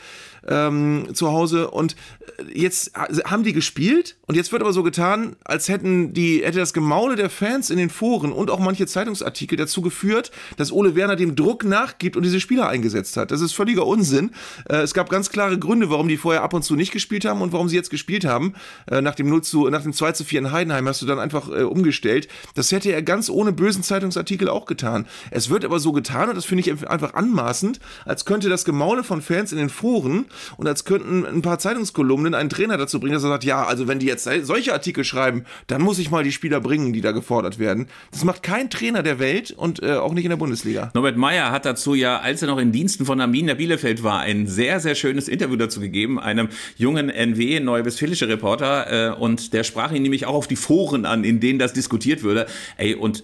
ähm, 0.47 1.07
zu 1.13 1.31
Hause 1.31 1.69
und 1.69 1.95
äh, 2.39 2.59
jetzt 2.59 2.91
haben 2.95 3.43
die 3.43 3.53
gespielt 3.53 4.17
und 4.27 4.35
jetzt 4.35 4.51
wird 4.51 4.61
aber 4.61 4.73
so 4.73 4.83
getan, 4.83 5.35
als 5.43 5.69
hätten 5.69 6.13
die, 6.13 6.43
hätte 6.43 6.59
das 6.59 6.73
Gemaule 6.73 7.15
der 7.15 7.29
Fans 7.29 7.69
in 7.69 7.77
den 7.77 7.89
Foren 7.89 8.31
und 8.31 8.51
auch 8.51 8.59
manche 8.59 8.85
Zeitungsartikel 8.85 9.57
dazu 9.57 9.81
geführt, 9.81 10.31
dass 10.57 10.71
Ole 10.71 10.95
Werner 10.95 11.15
dem 11.15 11.35
Druck 11.35 11.63
nachgibt 11.63 12.17
und 12.17 12.23
diese 12.23 12.39
Spieler 12.39 12.67
eingesetzt 12.67 13.17
hat. 13.17 13.31
Das 13.31 13.41
ist 13.41 13.53
völliger 13.53 13.85
Unsinn. 13.85 14.31
Äh, 14.69 14.77
es 14.77 14.93
gab 14.93 15.09
ganz 15.09 15.29
klare 15.29 15.57
Gründe, 15.57 15.89
warum 15.89 16.07
die 16.07 16.17
vorher 16.17 16.43
ab 16.43 16.53
und 16.53 16.63
zu 16.63 16.75
nicht 16.75 16.91
gespielt 16.91 17.25
haben 17.25 17.41
und 17.41 17.53
warum 17.53 17.69
sie 17.69 17.75
jetzt 17.75 17.89
gespielt 17.89 18.25
haben. 18.25 18.53
Äh, 18.89 19.01
nach 19.01 19.15
dem 19.15 19.29
0 19.29 19.43
zu, 19.43 19.69
nach 19.69 19.83
dem 19.83 19.93
2 19.93 20.11
zu 20.13 20.23
4 20.23 20.39
in 20.39 20.51
Heidenheim 20.51 20.87
hast 20.87 21.01
du 21.01 21.05
dann 21.05 21.19
einfach 21.19 21.47
umgestellt. 21.47 22.27
Das 22.55 22.71
hätte 22.71 22.91
er 22.91 23.01
ganz 23.01 23.29
ohne 23.29 23.51
bösen 23.51 23.83
Zeitungsartikel 23.83 24.49
auch 24.49 24.65
getan. 24.65 25.05
Es 25.31 25.49
wird 25.49 25.65
aber 25.65 25.79
so 25.79 25.91
getan, 25.91 26.29
und 26.29 26.35
das 26.35 26.45
finde 26.45 26.61
ich 26.61 26.87
einfach 26.87 27.13
anmaßend, 27.13 27.79
als 28.05 28.25
könnte 28.25 28.49
das 28.49 28.65
Gemaule 28.65 29.03
von 29.03 29.21
Fans 29.21 29.51
in 29.51 29.57
den 29.57 29.69
Foren 29.69 30.25
und 30.57 30.67
als 30.67 30.85
könnten 30.85 31.25
ein 31.25 31.41
paar 31.41 31.59
Zeitungskolumnen 31.59 32.33
einen 32.33 32.49
Trainer 32.49 32.77
dazu 32.77 32.99
bringen, 32.99 33.13
dass 33.13 33.23
er 33.23 33.29
sagt, 33.29 33.43
ja, 33.43 33.65
also 33.65 33.87
wenn 33.87 33.99
die 33.99 34.05
jetzt 34.05 34.29
solche 34.43 34.73
Artikel 34.73 35.03
schreiben, 35.03 35.45
dann 35.67 35.81
muss 35.81 35.99
ich 35.99 36.11
mal 36.11 36.23
die 36.23 36.31
Spieler 36.31 36.61
bringen, 36.61 36.93
die 36.93 37.01
da 37.01 37.11
gefordert 37.11 37.59
werden. 37.59 37.87
Das 38.11 38.23
macht 38.23 38.43
kein 38.43 38.69
Trainer 38.69 39.03
der 39.03 39.19
Welt 39.19 39.51
und 39.51 39.81
äh, 39.81 39.93
auch 39.93 40.13
nicht 40.13 40.25
in 40.25 40.29
der 40.29 40.37
Bundesliga. 40.37 40.91
Norbert 40.93 41.17
Meyer 41.17 41.51
hat 41.51 41.65
dazu 41.65 41.93
ja, 41.93 42.19
als 42.19 42.41
er 42.41 42.47
noch 42.47 42.57
in 42.57 42.71
Diensten 42.71 43.05
von 43.05 43.19
Arminia 43.19 43.53
Bielefeld 43.53 44.03
war, 44.03 44.19
ein 44.19 44.47
sehr, 44.47 44.79
sehr 44.79 44.95
schönes 44.95 45.27
Interview 45.27 45.55
dazu 45.55 45.79
gegeben, 45.79 46.19
einem 46.19 46.49
jungen 46.77 47.09
NW, 47.09 47.59
neue 47.59 47.85
westfälische 47.85 48.27
Reporter, 48.27 49.11
äh, 49.11 49.15
und 49.15 49.53
der 49.53 49.63
sprach 49.63 49.91
ihn 49.91 50.03
nämlich 50.03 50.25
auch 50.25 50.35
auf 50.35 50.47
die 50.47 50.55
Foren 50.55 51.05
an, 51.05 51.23
in 51.23 51.39
denen 51.39 51.59
das 51.59 51.73
diskutiert 51.73 52.23
würde. 52.23 52.45
Ey, 52.77 52.95
und 52.95 53.23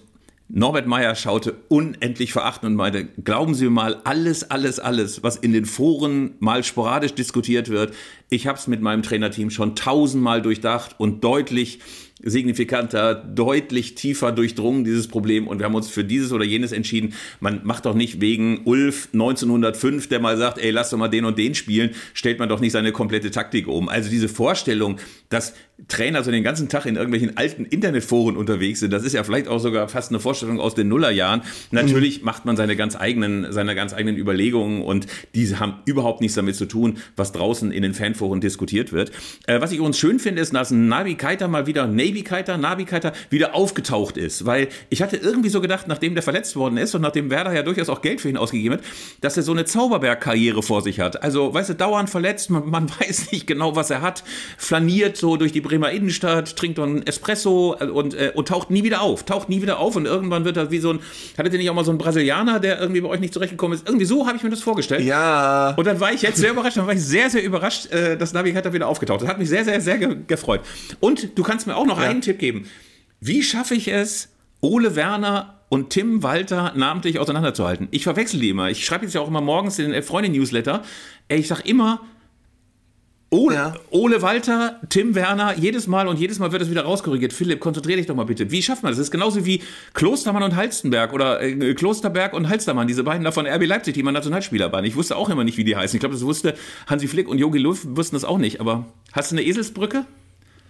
Norbert 0.51 0.87
Meyer 0.87 1.13
schaute 1.13 1.57
unendlich 1.67 2.33
verachtend 2.33 2.71
und 2.71 2.75
meinte, 2.75 3.05
glauben 3.23 3.53
Sie 3.53 3.69
mal, 3.69 4.01
alles, 4.03 4.49
alles, 4.49 4.79
alles, 4.79 5.21
was 5.21 5.35
in 5.35 5.53
den 5.53 5.65
Foren 5.65 6.31
mal 6.39 6.63
sporadisch 6.63 7.13
diskutiert 7.13 7.69
wird, 7.69 7.93
ich 8.29 8.47
habe 8.47 8.57
es 8.57 8.65
mit 8.65 8.81
meinem 8.81 9.03
Trainerteam 9.03 9.51
schon 9.51 9.75
tausendmal 9.75 10.41
durchdacht 10.41 10.95
und 10.97 11.23
deutlich 11.23 11.79
signifikanter, 12.21 13.15
deutlich 13.15 13.95
tiefer 13.95 14.31
durchdrungen, 14.31 14.83
dieses 14.83 15.07
Problem. 15.07 15.47
Und 15.47 15.59
wir 15.59 15.65
haben 15.65 15.75
uns 15.75 15.89
für 15.89 16.03
dieses 16.03 16.31
oder 16.31 16.43
jenes 16.43 16.71
entschieden. 16.71 17.13
Man 17.39 17.61
macht 17.63 17.85
doch 17.85 17.93
nicht 17.93 18.19
wegen 18.19 18.61
Ulf 18.65 19.09
1905, 19.13 20.09
der 20.09 20.19
mal 20.19 20.37
sagt, 20.37 20.57
ey, 20.57 20.71
lass 20.71 20.89
doch 20.89 20.97
mal 20.97 21.07
den 21.07 21.25
und 21.25 21.37
den 21.37 21.55
spielen, 21.55 21.91
stellt 22.13 22.39
man 22.39 22.49
doch 22.49 22.59
nicht 22.59 22.73
seine 22.73 22.91
komplette 22.91 23.31
Taktik 23.31 23.67
um. 23.67 23.87
Also 23.87 24.09
diese 24.09 24.29
Vorstellung, 24.29 24.97
dass 25.29 25.53
Trainer 25.87 26.23
so 26.23 26.31
den 26.31 26.43
ganzen 26.43 26.69
Tag 26.69 26.85
in 26.85 26.95
irgendwelchen 26.95 27.37
alten 27.37 27.65
Internetforen 27.65 28.37
unterwegs 28.37 28.79
sind, 28.79 28.91
das 28.91 29.03
ist 29.03 29.13
ja 29.13 29.23
vielleicht 29.23 29.47
auch 29.47 29.59
sogar 29.59 29.87
fast 29.87 30.11
eine 30.11 30.19
Vorstellung 30.19 30.59
aus 30.59 30.75
den 30.75 30.87
Nullerjahren. 30.87 31.41
Natürlich 31.71 32.19
mhm. 32.19 32.25
macht 32.25 32.45
man 32.45 32.57
seine 32.57 32.75
ganz 32.75 32.95
eigenen, 32.95 33.51
seine 33.51 33.75
ganz 33.75 33.93
eigenen 33.93 34.17
Überlegungen 34.17 34.81
und 34.81 35.07
diese 35.33 35.59
haben 35.59 35.75
überhaupt 35.85 36.21
nichts 36.21 36.35
damit 36.35 36.55
zu 36.55 36.65
tun, 36.65 36.97
was 37.15 37.31
draußen 37.31 37.71
in 37.71 37.83
den 37.83 37.93
Fanforen 37.93 38.41
diskutiert 38.41 38.91
wird. 38.91 39.11
Äh, 39.47 39.61
was 39.61 39.71
ich 39.71 39.79
uns 39.79 39.97
schön 39.97 40.19
finde, 40.19 40.41
ist, 40.41 40.53
dass 40.53 40.71
Navi 40.71 41.15
Keita 41.15 41.47
mal 41.47 41.65
wieder 41.65 41.87
Navy 41.87 42.23
Keita, 42.23 42.57
Navi 42.57 42.85
Keita 42.85 43.13
wieder 43.29 43.55
aufgetaucht 43.55 44.17
ist, 44.17 44.45
weil 44.45 44.67
ich 44.89 45.01
hatte 45.01 45.17
irgendwie 45.17 45.49
so 45.49 45.61
gedacht, 45.61 45.87
nachdem 45.87 46.13
der 46.13 46.23
verletzt 46.23 46.55
worden 46.55 46.77
ist 46.77 46.93
und 46.95 47.01
nachdem 47.01 47.29
Werder 47.29 47.53
ja 47.53 47.63
durchaus 47.63 47.89
auch 47.89 48.01
Geld 48.01 48.21
für 48.21 48.29
ihn 48.29 48.37
ausgegeben 48.37 48.75
hat, 48.75 48.83
dass 49.21 49.37
er 49.37 49.43
so 49.43 49.51
eine 49.51 49.65
Zauberberg-Karriere 49.65 50.61
vor 50.61 50.81
sich 50.81 50.99
hat. 50.99 51.23
Also, 51.23 51.53
weißt 51.53 51.69
du, 51.69 51.75
dauernd 51.75 52.09
verletzt, 52.09 52.49
man, 52.49 52.69
man 52.69 52.89
weiß 52.99 53.31
nicht 53.31 53.47
genau, 53.47 53.75
was 53.75 53.89
er 53.89 54.01
hat, 54.01 54.23
flaniert 54.57 55.17
so 55.17 55.37
durch 55.37 55.51
die 55.51 55.61
Bremer 55.69 55.91
Innenstadt, 55.91 56.55
trinkt 56.55 56.79
dann 56.79 57.03
Espresso 57.03 57.75
äh, 57.79 57.85
und, 57.85 58.15
äh, 58.15 58.31
und 58.33 58.47
taucht 58.47 58.71
nie 58.71 58.83
wieder 58.83 59.01
auf. 59.01 59.23
Taucht 59.23 59.49
nie 59.49 59.61
wieder 59.61 59.79
auf 59.79 59.95
und 59.95 60.05
irgendwann 60.05 60.45
wird 60.45 60.57
er 60.57 60.71
wie 60.71 60.79
so 60.79 60.93
ein. 60.93 60.99
Hattet 61.37 61.53
ihr 61.53 61.59
nicht 61.59 61.69
auch 61.69 61.75
mal 61.75 61.85
so 61.85 61.91
einen 61.91 61.99
Brasilianer, 61.99 62.59
der 62.59 62.79
irgendwie 62.79 63.01
bei 63.01 63.09
euch 63.09 63.19
nicht 63.19 63.33
zurechtgekommen 63.33 63.77
ist? 63.77 63.87
Irgendwie 63.87 64.05
so 64.05 64.25
habe 64.25 64.37
ich 64.37 64.43
mir 64.43 64.49
das 64.49 64.61
vorgestellt. 64.61 65.05
Ja. 65.05 65.75
Und 65.77 65.85
dann 65.85 65.99
war 65.99 66.11
ich 66.11 66.23
jetzt 66.23 66.37
sehr 66.37 66.51
überrascht, 66.51 66.77
dann 66.77 66.87
war 66.87 66.93
ich 66.93 67.03
sehr, 67.03 67.29
sehr 67.29 67.43
überrascht, 67.43 67.91
äh, 67.91 68.17
dass 68.17 68.33
Navi 68.33 68.51
Keita 68.51 68.73
wieder 68.73 68.87
aufgetaucht. 68.87 69.21
Das 69.21 69.29
hat 69.29 69.37
mich 69.39 69.49
sehr, 69.49 69.63
sehr, 69.63 69.79
sehr 69.79 69.97
ge 69.97 70.17
gefreut. 70.27 70.61
Und 70.99 71.37
du 71.37 71.43
kannst 71.43 71.67
mir 71.67 71.75
auch 71.75 71.85
noch 71.85 72.01
ja. 72.01 72.09
einen 72.09 72.21
Tipp 72.21 72.39
geben. 72.39 72.65
Wie 73.21 73.43
schaffe 73.43 73.75
ich 73.75 73.87
es, 73.89 74.29
Ole 74.61 74.95
Werner 74.95 75.59
und 75.69 75.91
Tim 75.91 76.23
Walter 76.23 76.73
namentlich 76.75 77.19
auseinanderzuhalten? 77.19 77.87
Ich 77.91 78.03
verwechsel 78.03 78.39
die 78.39 78.49
immer. 78.49 78.69
Ich 78.69 78.85
schreibe 78.85 79.05
jetzt 79.05 79.13
ja 79.13 79.21
auch 79.21 79.27
immer 79.27 79.41
morgens 79.41 79.77
in 79.77 79.91
den 79.91 80.03
Freunde-Newsletter. 80.03 80.83
Ich 81.27 81.47
sag 81.47 81.65
immer, 81.65 82.01
Ole, 83.31 83.55
ja. 83.55 83.73
Ole, 83.91 84.23
Walter, 84.23 84.79
Tim 84.89 85.13
Werner, 85.13 85.55
jedes 85.55 85.85
Mal 85.85 86.07
und 86.07 86.19
jedes 86.19 86.39
Mal 86.39 86.51
wird 86.51 86.63
es 86.63 86.71
wieder 86.71 86.81
rauskorrigiert. 86.81 87.31
Philipp, 87.31 87.59
konzentriere 87.59 87.97
dich 87.97 88.07
doch 88.07 88.15
mal 88.15 88.23
bitte. 88.25 88.49
Wie 88.49 88.63
schafft 88.63 88.81
man 88.81 88.91
das? 88.91 88.97
Das 88.97 89.07
ist 89.07 89.11
genauso 89.11 89.45
wie 89.45 89.61
Klostermann 89.93 90.41
und 90.41 90.55
Halstenberg 90.55 91.13
oder 91.13 91.39
äh, 91.39 91.75
Klosterberg 91.75 92.33
und 92.33 92.49
Halstermann, 92.49 92.87
diese 92.87 93.03
beiden 93.03 93.23
da 93.23 93.31
von 93.31 93.45
RB 93.45 93.67
Leipzig, 93.67 93.93
die 93.93 94.01
mal 94.01 94.11
Nationalspieler 94.11 94.71
waren. 94.71 94.83
Ich 94.83 94.95
wusste 94.95 95.15
auch 95.15 95.29
immer 95.29 95.43
nicht, 95.43 95.57
wie 95.57 95.63
die 95.63 95.75
heißen. 95.75 95.95
Ich 95.95 95.99
glaube, 95.99 96.15
das 96.15 96.25
wusste 96.25 96.55
Hansi 96.87 97.07
Flick 97.07 97.27
und 97.27 97.37
Jogi 97.37 97.59
Löw 97.59 97.79
wussten 97.89 98.15
das 98.15 98.25
auch 98.25 98.39
nicht. 98.39 98.59
Aber 98.61 98.85
hast 99.11 99.31
du 99.31 99.35
eine 99.35 99.45
Eselsbrücke? 99.45 100.05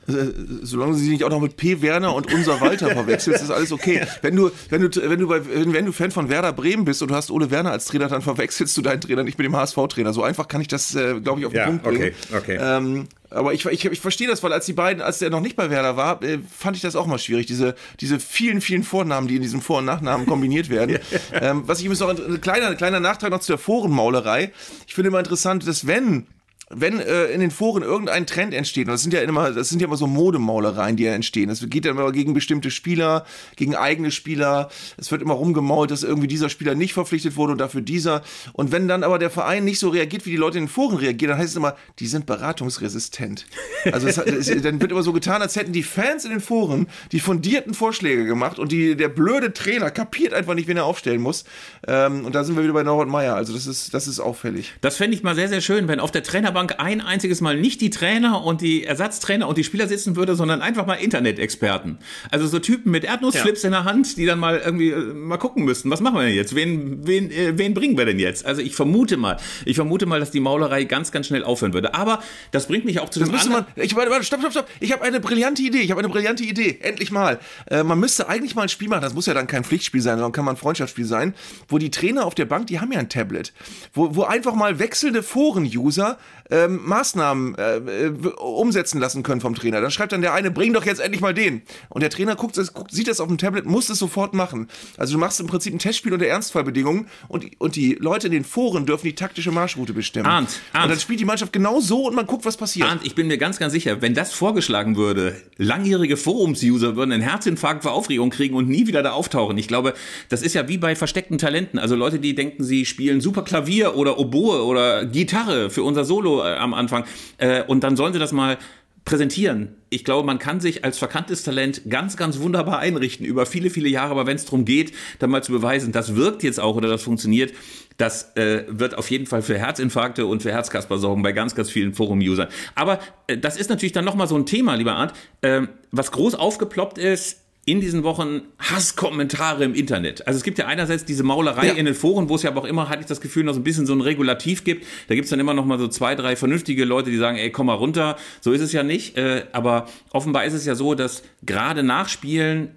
Äh, 0.09 0.33
solange 0.63 0.95
sie 0.95 1.09
nicht 1.09 1.23
auch 1.23 1.29
noch 1.29 1.41
mit 1.41 1.57
P. 1.57 1.81
Werner 1.81 2.13
und 2.15 2.33
unser 2.33 2.59
Walter 2.61 2.89
verwechselst, 2.89 3.43
ist 3.43 3.51
alles 3.51 3.71
okay. 3.71 4.01
Wenn 4.21 4.35
du, 4.35 4.51
wenn 4.69 4.81
du, 4.81 5.09
wenn 5.09 5.19
du, 5.19 5.27
bei, 5.27 5.41
wenn 5.45 5.85
du 5.85 5.91
Fan 5.91 6.11
von 6.11 6.29
Werder 6.29 6.53
Bremen 6.53 6.85
bist 6.85 7.01
und 7.01 7.11
du 7.11 7.15
hast 7.15 7.31
Ole 7.31 7.51
Werner 7.51 7.71
als 7.71 7.85
Trainer, 7.85 8.07
dann 8.07 8.21
verwechselst 8.21 8.75
du 8.77 8.81
deinen 8.81 9.01
Trainer 9.01 9.23
nicht 9.23 9.37
mit 9.37 9.45
dem 9.45 9.55
HSV-Trainer. 9.55 10.13
So 10.13 10.23
einfach 10.23 10.47
kann 10.47 10.61
ich 10.61 10.67
das, 10.67 10.95
äh, 10.95 11.19
glaube 11.19 11.39
ich, 11.39 11.45
auf 11.45 11.53
den 11.53 11.59
ja, 11.59 11.65
Punkt 11.65 11.83
bringen. 11.83 12.13
Okay, 12.31 12.37
okay. 12.37 12.59
Ähm, 12.61 13.07
aber 13.31 13.53
ich, 13.53 13.65
ich, 13.65 13.85
ich 13.85 13.99
verstehe 14.01 14.27
das, 14.27 14.41
weil 14.41 14.53
als 14.53 14.65
die 14.65 14.73
beiden, 14.73 15.01
als 15.01 15.19
der 15.19 15.29
noch 15.29 15.41
nicht 15.41 15.55
bei 15.55 15.69
Werder 15.69 15.95
war, 15.95 16.23
äh, 16.23 16.39
fand 16.55 16.75
ich 16.75 16.81
das 16.81 16.95
auch 16.95 17.05
mal 17.05 17.19
schwierig. 17.19 17.45
Diese, 17.45 17.75
diese 17.99 18.19
vielen, 18.19 18.61
vielen 18.61 18.83
Vornamen, 18.83 19.27
die 19.27 19.35
in 19.35 19.41
diesem 19.41 19.61
Vor- 19.61 19.79
und 19.79 19.85
Nachnamen 19.85 20.25
kombiniert 20.25 20.69
werden. 20.69 20.99
ähm, 21.33 21.63
was 21.65 21.79
ich 21.79 21.85
übrigens 21.85 21.99
noch, 21.99 22.09
ein 22.09 22.41
kleiner, 22.41 22.73
kleiner 22.75 22.99
Nachtrag 22.99 23.31
noch 23.31 23.41
zu 23.41 23.51
der 23.51 23.59
Forenmaulerei. 23.59 24.51
Ich 24.87 24.95
finde 24.95 25.09
immer 25.09 25.19
interessant, 25.19 25.67
dass 25.67 25.85
wenn 25.85 26.25
wenn 26.69 26.99
äh, 26.99 27.25
in 27.25 27.39
den 27.39 27.51
Foren 27.51 27.83
irgendein 27.83 28.27
Trend 28.27 28.53
entsteht, 28.53 28.87
und 28.87 28.91
das 28.91 29.01
sind 29.01 29.13
ja 29.13 29.21
immer, 29.21 29.51
das 29.51 29.69
sind 29.69 29.81
ja 29.81 29.87
immer 29.87 29.97
so 29.97 30.07
Modemaulereien, 30.07 30.95
die 30.95 31.03
ja 31.03 31.13
entstehen. 31.13 31.49
Es 31.49 31.67
geht 31.67 31.85
ja 31.85 31.91
immer 31.91 32.11
gegen 32.11 32.33
bestimmte 32.33 32.69
Spieler, 32.69 33.25
gegen 33.55 33.75
eigene 33.75 34.11
Spieler. 34.11 34.69
Es 34.97 35.11
wird 35.11 35.21
immer 35.21 35.33
rumgemault, 35.33 35.89
dass 35.89 36.03
irgendwie 36.03 36.27
dieser 36.27 36.49
Spieler 36.49 36.75
nicht 36.75 36.93
verpflichtet 36.93 37.35
wurde 37.35 37.53
und 37.53 37.57
dafür 37.57 37.81
dieser. 37.81 38.21
Und 38.53 38.71
wenn 38.71 38.87
dann 38.87 39.03
aber 39.03 39.17
der 39.17 39.29
Verein 39.29 39.65
nicht 39.65 39.79
so 39.79 39.89
reagiert, 39.89 40.25
wie 40.25 40.31
die 40.31 40.37
Leute 40.37 40.59
in 40.59 40.65
den 40.65 40.69
Foren 40.69 40.97
reagieren, 40.97 41.31
dann 41.31 41.39
heißt 41.39 41.49
es 41.49 41.55
immer, 41.55 41.75
die 41.99 42.07
sind 42.07 42.25
beratungsresistent. 42.25 43.45
Also 43.91 44.07
es, 44.07 44.17
es, 44.17 44.61
dann 44.61 44.81
wird 44.81 44.91
immer 44.91 45.03
so 45.03 45.13
getan, 45.13 45.41
als 45.41 45.55
hätten 45.55 45.71
die 45.71 45.83
Fans 45.83 46.25
in 46.25 46.31
den 46.31 46.41
Foren 46.41 46.87
die 47.11 47.19
fundierten 47.19 47.73
Vorschläge 47.73 48.25
gemacht 48.25 48.59
und 48.59 48.71
die, 48.71 48.95
der 48.95 49.09
blöde 49.09 49.53
Trainer 49.53 49.89
kapiert 49.89 50.33
einfach 50.33 50.53
nicht, 50.53 50.67
wen 50.67 50.77
er 50.77 50.85
aufstellen 50.85 51.21
muss. 51.21 51.45
Ähm, 51.87 52.25
und 52.25 52.35
da 52.35 52.43
sind 52.43 52.55
wir 52.55 52.63
wieder 52.63 52.73
bei 52.73 52.83
Norbert 52.83 53.07
Meyer. 53.07 53.35
Also 53.35 53.53
das 53.53 53.65
ist, 53.65 53.93
das 53.93 54.07
ist 54.07 54.19
auffällig. 54.19 54.73
Das 54.81 54.97
fände 54.97 55.15
ich 55.15 55.23
mal 55.23 55.35
sehr, 55.35 55.47
sehr 55.47 55.61
schön, 55.61 55.87
wenn 55.87 55.99
auf 55.99 56.11
der 56.11 56.23
Trainerbank 56.23 56.58
Bank 56.59 56.75
ein 56.77 56.99
einziges 56.99 57.39
Mal 57.39 57.55
nicht 57.55 57.79
die 57.79 57.89
Trainer 57.89 58.43
und 58.43 58.59
die 58.59 58.83
Ersatztrainer 58.83 59.47
und 59.47 59.57
die 59.57 59.63
Spieler 59.63 59.87
sitzen 59.87 60.17
würde, 60.17 60.35
sondern 60.35 60.61
einfach 60.61 60.85
mal 60.85 60.95
Internet-Experten. 60.95 61.99
Also 62.31 62.47
so 62.47 62.59
Typen 62.59 62.91
mit 62.91 63.05
Erdnussflips 63.05 63.63
ja. 63.63 63.67
in 63.67 63.71
der 63.71 63.85
Hand, 63.85 64.17
die 64.17 64.25
dann 64.25 64.39
mal 64.39 64.57
irgendwie 64.57 64.89
äh, 64.89 65.13
mal 65.13 65.37
gucken 65.37 65.63
müssten, 65.63 65.89
was 65.89 66.01
machen 66.01 66.15
wir 66.15 66.23
denn 66.23 66.35
jetzt? 66.35 66.55
Wen, 66.55 67.07
wen, 67.07 67.31
äh, 67.31 67.57
wen 67.57 67.73
bringen 67.73 67.97
wir 67.97 68.03
denn 68.03 68.19
jetzt? 68.19 68.45
Also 68.45 68.61
ich 68.61 68.75
vermute 68.75 69.15
mal, 69.15 69.37
ich 69.63 69.77
vermute 69.77 70.05
mal, 70.05 70.19
dass 70.19 70.31
die 70.31 70.41
Maulerei 70.41 70.83
ganz, 70.83 71.13
ganz 71.13 71.27
schnell 71.27 71.45
aufhören 71.45 71.73
würde. 71.73 71.93
Aber 71.93 72.21
das 72.51 72.67
bringt 72.67 72.83
mich 72.83 72.99
auch 72.99 73.07
zu 73.07 73.21
das 73.21 73.29
dem 73.29 73.37
anderen. 73.37 73.65
Man, 73.73 73.85
ich 73.85 73.95
warte, 73.95 74.21
stopp, 74.21 74.41
stopp, 74.41 74.51
stopp. 74.51 74.67
Ich 74.81 74.91
habe 74.91 75.03
eine 75.03 75.21
brillante 75.21 75.61
Idee. 75.61 75.79
Ich 75.79 75.91
habe 75.91 75.99
eine 76.01 76.09
brillante 76.09 76.43
Idee. 76.43 76.79
Endlich 76.81 77.09
mal. 77.09 77.39
Äh, 77.67 77.83
man 77.83 78.01
müsste 78.01 78.27
eigentlich 78.27 78.53
mal 78.55 78.63
ein 78.63 78.69
Spiel 78.69 78.89
machen. 78.89 79.03
Das 79.03 79.13
muss 79.13 79.27
ja 79.27 79.33
dann 79.33 79.47
kein 79.47 79.63
Pflichtspiel 79.63 80.01
sein, 80.01 80.15
sondern 80.15 80.33
kann 80.33 80.43
man 80.43 80.55
ein 80.55 80.59
Freundschaftsspiel 80.59 81.05
sein, 81.05 81.35
wo 81.69 81.77
die 81.77 81.89
Trainer 81.89 82.25
auf 82.25 82.35
der 82.35 82.45
Bank, 82.45 82.67
die 82.67 82.81
haben 82.81 82.91
ja 82.91 82.99
ein 82.99 83.07
Tablet, 83.07 83.53
wo, 83.93 84.13
wo 84.13 84.23
einfach 84.23 84.55
mal 84.55 84.77
wechselnde 84.79 85.23
Foren-User 85.23 86.17
ähm, 86.49 86.79
Maßnahmen 86.83 87.55
äh, 87.55 87.77
äh, 87.77 88.09
umsetzen 88.39 88.99
lassen 88.99 89.23
können 89.23 89.41
vom 89.41 89.55
Trainer. 89.55 89.81
Dann 89.81 89.91
schreibt 89.91 90.11
dann 90.11 90.21
der 90.21 90.33
eine, 90.33 90.51
bring 90.51 90.73
doch 90.73 90.85
jetzt 90.85 90.99
endlich 90.99 91.21
mal 91.21 91.33
den. 91.33 91.61
Und 91.89 92.01
der 92.01 92.09
Trainer 92.09 92.35
guckt, 92.35 92.59
guckt 92.73 92.91
sieht 92.91 93.07
das 93.07 93.19
auf 93.19 93.27
dem 93.27 93.37
Tablet, 93.37 93.65
muss 93.65 93.89
es 93.89 93.99
sofort 93.99 94.33
machen. 94.33 94.67
Also 94.97 95.13
du 95.13 95.19
machst 95.19 95.39
im 95.39 95.47
Prinzip 95.47 95.73
ein 95.73 95.79
Testspiel 95.79 96.13
unter 96.13 96.25
Ernstfallbedingungen 96.25 97.07
und, 97.27 97.45
und 97.59 97.75
die 97.75 97.95
Leute 97.95 98.27
in 98.27 98.33
den 98.33 98.43
Foren 98.43 98.85
dürfen 98.85 99.05
die 99.05 99.15
taktische 99.15 99.51
Marschroute 99.51 99.93
bestimmen. 99.93 100.25
Arndt, 100.25 100.59
Arndt. 100.73 100.85
Und 100.85 100.91
dann 100.91 100.99
spielt 100.99 101.19
die 101.19 101.25
Mannschaft 101.25 101.53
genau 101.53 101.79
so 101.79 102.07
und 102.07 102.15
man 102.15 102.25
guckt, 102.25 102.45
was 102.45 102.57
passiert. 102.57 102.87
Arndt, 102.87 103.05
ich 103.05 103.15
bin 103.15 103.27
mir 103.27 103.37
ganz, 103.37 103.59
ganz 103.59 103.73
sicher, 103.73 104.01
wenn 104.01 104.13
das 104.13 104.33
vorgeschlagen 104.33 104.95
würde, 104.95 105.35
langjährige 105.57 106.17
Forums-User 106.17 106.95
würden 106.95 107.11
einen 107.11 107.23
Herzinfarkt 107.23 107.83
vor 107.83 107.93
Aufregung 107.93 108.29
kriegen 108.29 108.55
und 108.55 108.67
nie 108.67 108.87
wieder 108.87 109.03
da 109.03 109.11
auftauchen. 109.11 109.57
Ich 109.57 109.67
glaube, 109.67 109.93
das 110.29 110.41
ist 110.41 110.55
ja 110.55 110.67
wie 110.67 110.77
bei 110.77 110.95
versteckten 110.95 111.37
Talenten. 111.37 111.79
Also 111.79 111.95
Leute, 111.95 112.19
die 112.19 112.33
denken, 112.33 112.63
sie 112.63 112.85
spielen 112.85 113.21
super 113.21 113.43
Klavier 113.43 113.95
oder 113.95 114.17
Oboe 114.17 114.63
oder 114.65 115.05
Gitarre 115.05 115.69
für 115.69 115.83
unser 115.83 116.05
Solo 116.05 116.38
äh, 116.43 116.55
am 116.55 116.73
Anfang. 116.73 117.05
Äh, 117.37 117.63
und 117.63 117.83
dann 117.83 117.95
sollen 117.95 118.13
sie 118.13 118.19
das 118.19 118.31
mal 118.31 118.57
präsentieren. 119.05 119.75
Ich 119.89 120.03
glaube, 120.03 120.25
man 120.25 120.37
kann 120.37 120.59
sich 120.59 120.83
als 120.83 120.99
verkanntes 120.99 121.43
Talent 121.43 121.81
ganz, 121.89 122.15
ganz 122.15 122.39
wunderbar 122.39 122.77
einrichten 122.79 123.25
über 123.25 123.45
viele, 123.45 123.71
viele 123.71 123.89
Jahre. 123.89 124.11
Aber 124.11 124.27
wenn 124.27 124.35
es 124.35 124.45
darum 124.45 124.65
geht, 124.65 124.93
dann 125.17 125.31
mal 125.31 125.43
zu 125.43 125.51
beweisen, 125.51 125.91
das 125.91 126.15
wirkt 126.15 126.43
jetzt 126.43 126.59
auch 126.59 126.75
oder 126.75 126.89
das 126.89 127.01
funktioniert, 127.01 127.53
das 127.97 128.35
äh, 128.35 128.65
wird 128.67 128.97
auf 128.97 129.09
jeden 129.09 129.25
Fall 129.25 129.41
für 129.41 129.57
Herzinfarkte 129.57 130.25
und 130.25 130.43
für 130.43 130.51
Herzkasper 130.51 130.99
sorgen 130.99 131.23
bei 131.23 131.31
ganz, 131.31 131.55
ganz 131.55 131.71
vielen 131.71 131.93
Forum-Usern. 131.93 132.49
Aber 132.75 132.99
äh, 133.27 133.37
das 133.37 133.57
ist 133.57 133.69
natürlich 133.69 133.93
dann 133.93 134.05
nochmal 134.05 134.27
so 134.27 134.35
ein 134.35 134.45
Thema, 134.45 134.75
lieber 134.75 134.95
Art, 134.95 135.13
äh, 135.41 135.61
was 135.91 136.11
groß 136.11 136.35
aufgeploppt 136.35 136.97
ist 136.99 137.38
in 137.69 137.81
diesen 137.81 138.01
Wochen 138.01 138.41
Hasskommentare 138.57 139.63
im 139.63 139.75
Internet. 139.75 140.25
Also 140.25 140.37
es 140.37 140.43
gibt 140.43 140.57
ja 140.57 140.65
einerseits 140.65 141.05
diese 141.05 141.21
Maulerei 141.21 141.67
ja. 141.67 141.73
in 141.73 141.85
den 141.85 141.93
Foren, 141.93 142.27
wo 142.27 142.33
es 142.33 142.41
ja 142.41 142.49
aber 142.49 142.61
auch 142.61 142.65
immer, 142.65 142.89
hatte 142.89 143.01
ich 143.01 143.05
das 143.05 143.21
Gefühl, 143.21 143.43
noch 143.43 143.53
so 143.53 143.59
ein 143.59 143.63
bisschen 143.63 143.85
so 143.85 143.93
ein 143.93 144.01
Regulativ 144.01 144.63
gibt. 144.63 144.87
Da 145.07 145.13
gibt 145.13 145.25
es 145.25 145.29
dann 145.29 145.39
immer 145.39 145.53
noch 145.53 145.65
mal 145.65 145.77
so 145.77 145.87
zwei, 145.87 146.15
drei 146.15 146.35
vernünftige 146.35 146.83
Leute, 146.83 147.11
die 147.11 147.17
sagen, 147.17 147.37
ey, 147.37 147.51
komm 147.51 147.67
mal 147.67 147.75
runter. 147.75 148.17
So 148.41 148.53
ist 148.53 148.61
es 148.61 148.73
ja 148.73 148.81
nicht. 148.81 149.17
Äh, 149.17 149.43
aber 149.51 149.87
offenbar 150.11 150.45
ist 150.45 150.53
es 150.53 150.65
ja 150.65 150.73
so, 150.73 150.95
dass 150.95 151.21
gerade 151.43 151.83
nach 151.83 152.09
Spielen 152.09 152.71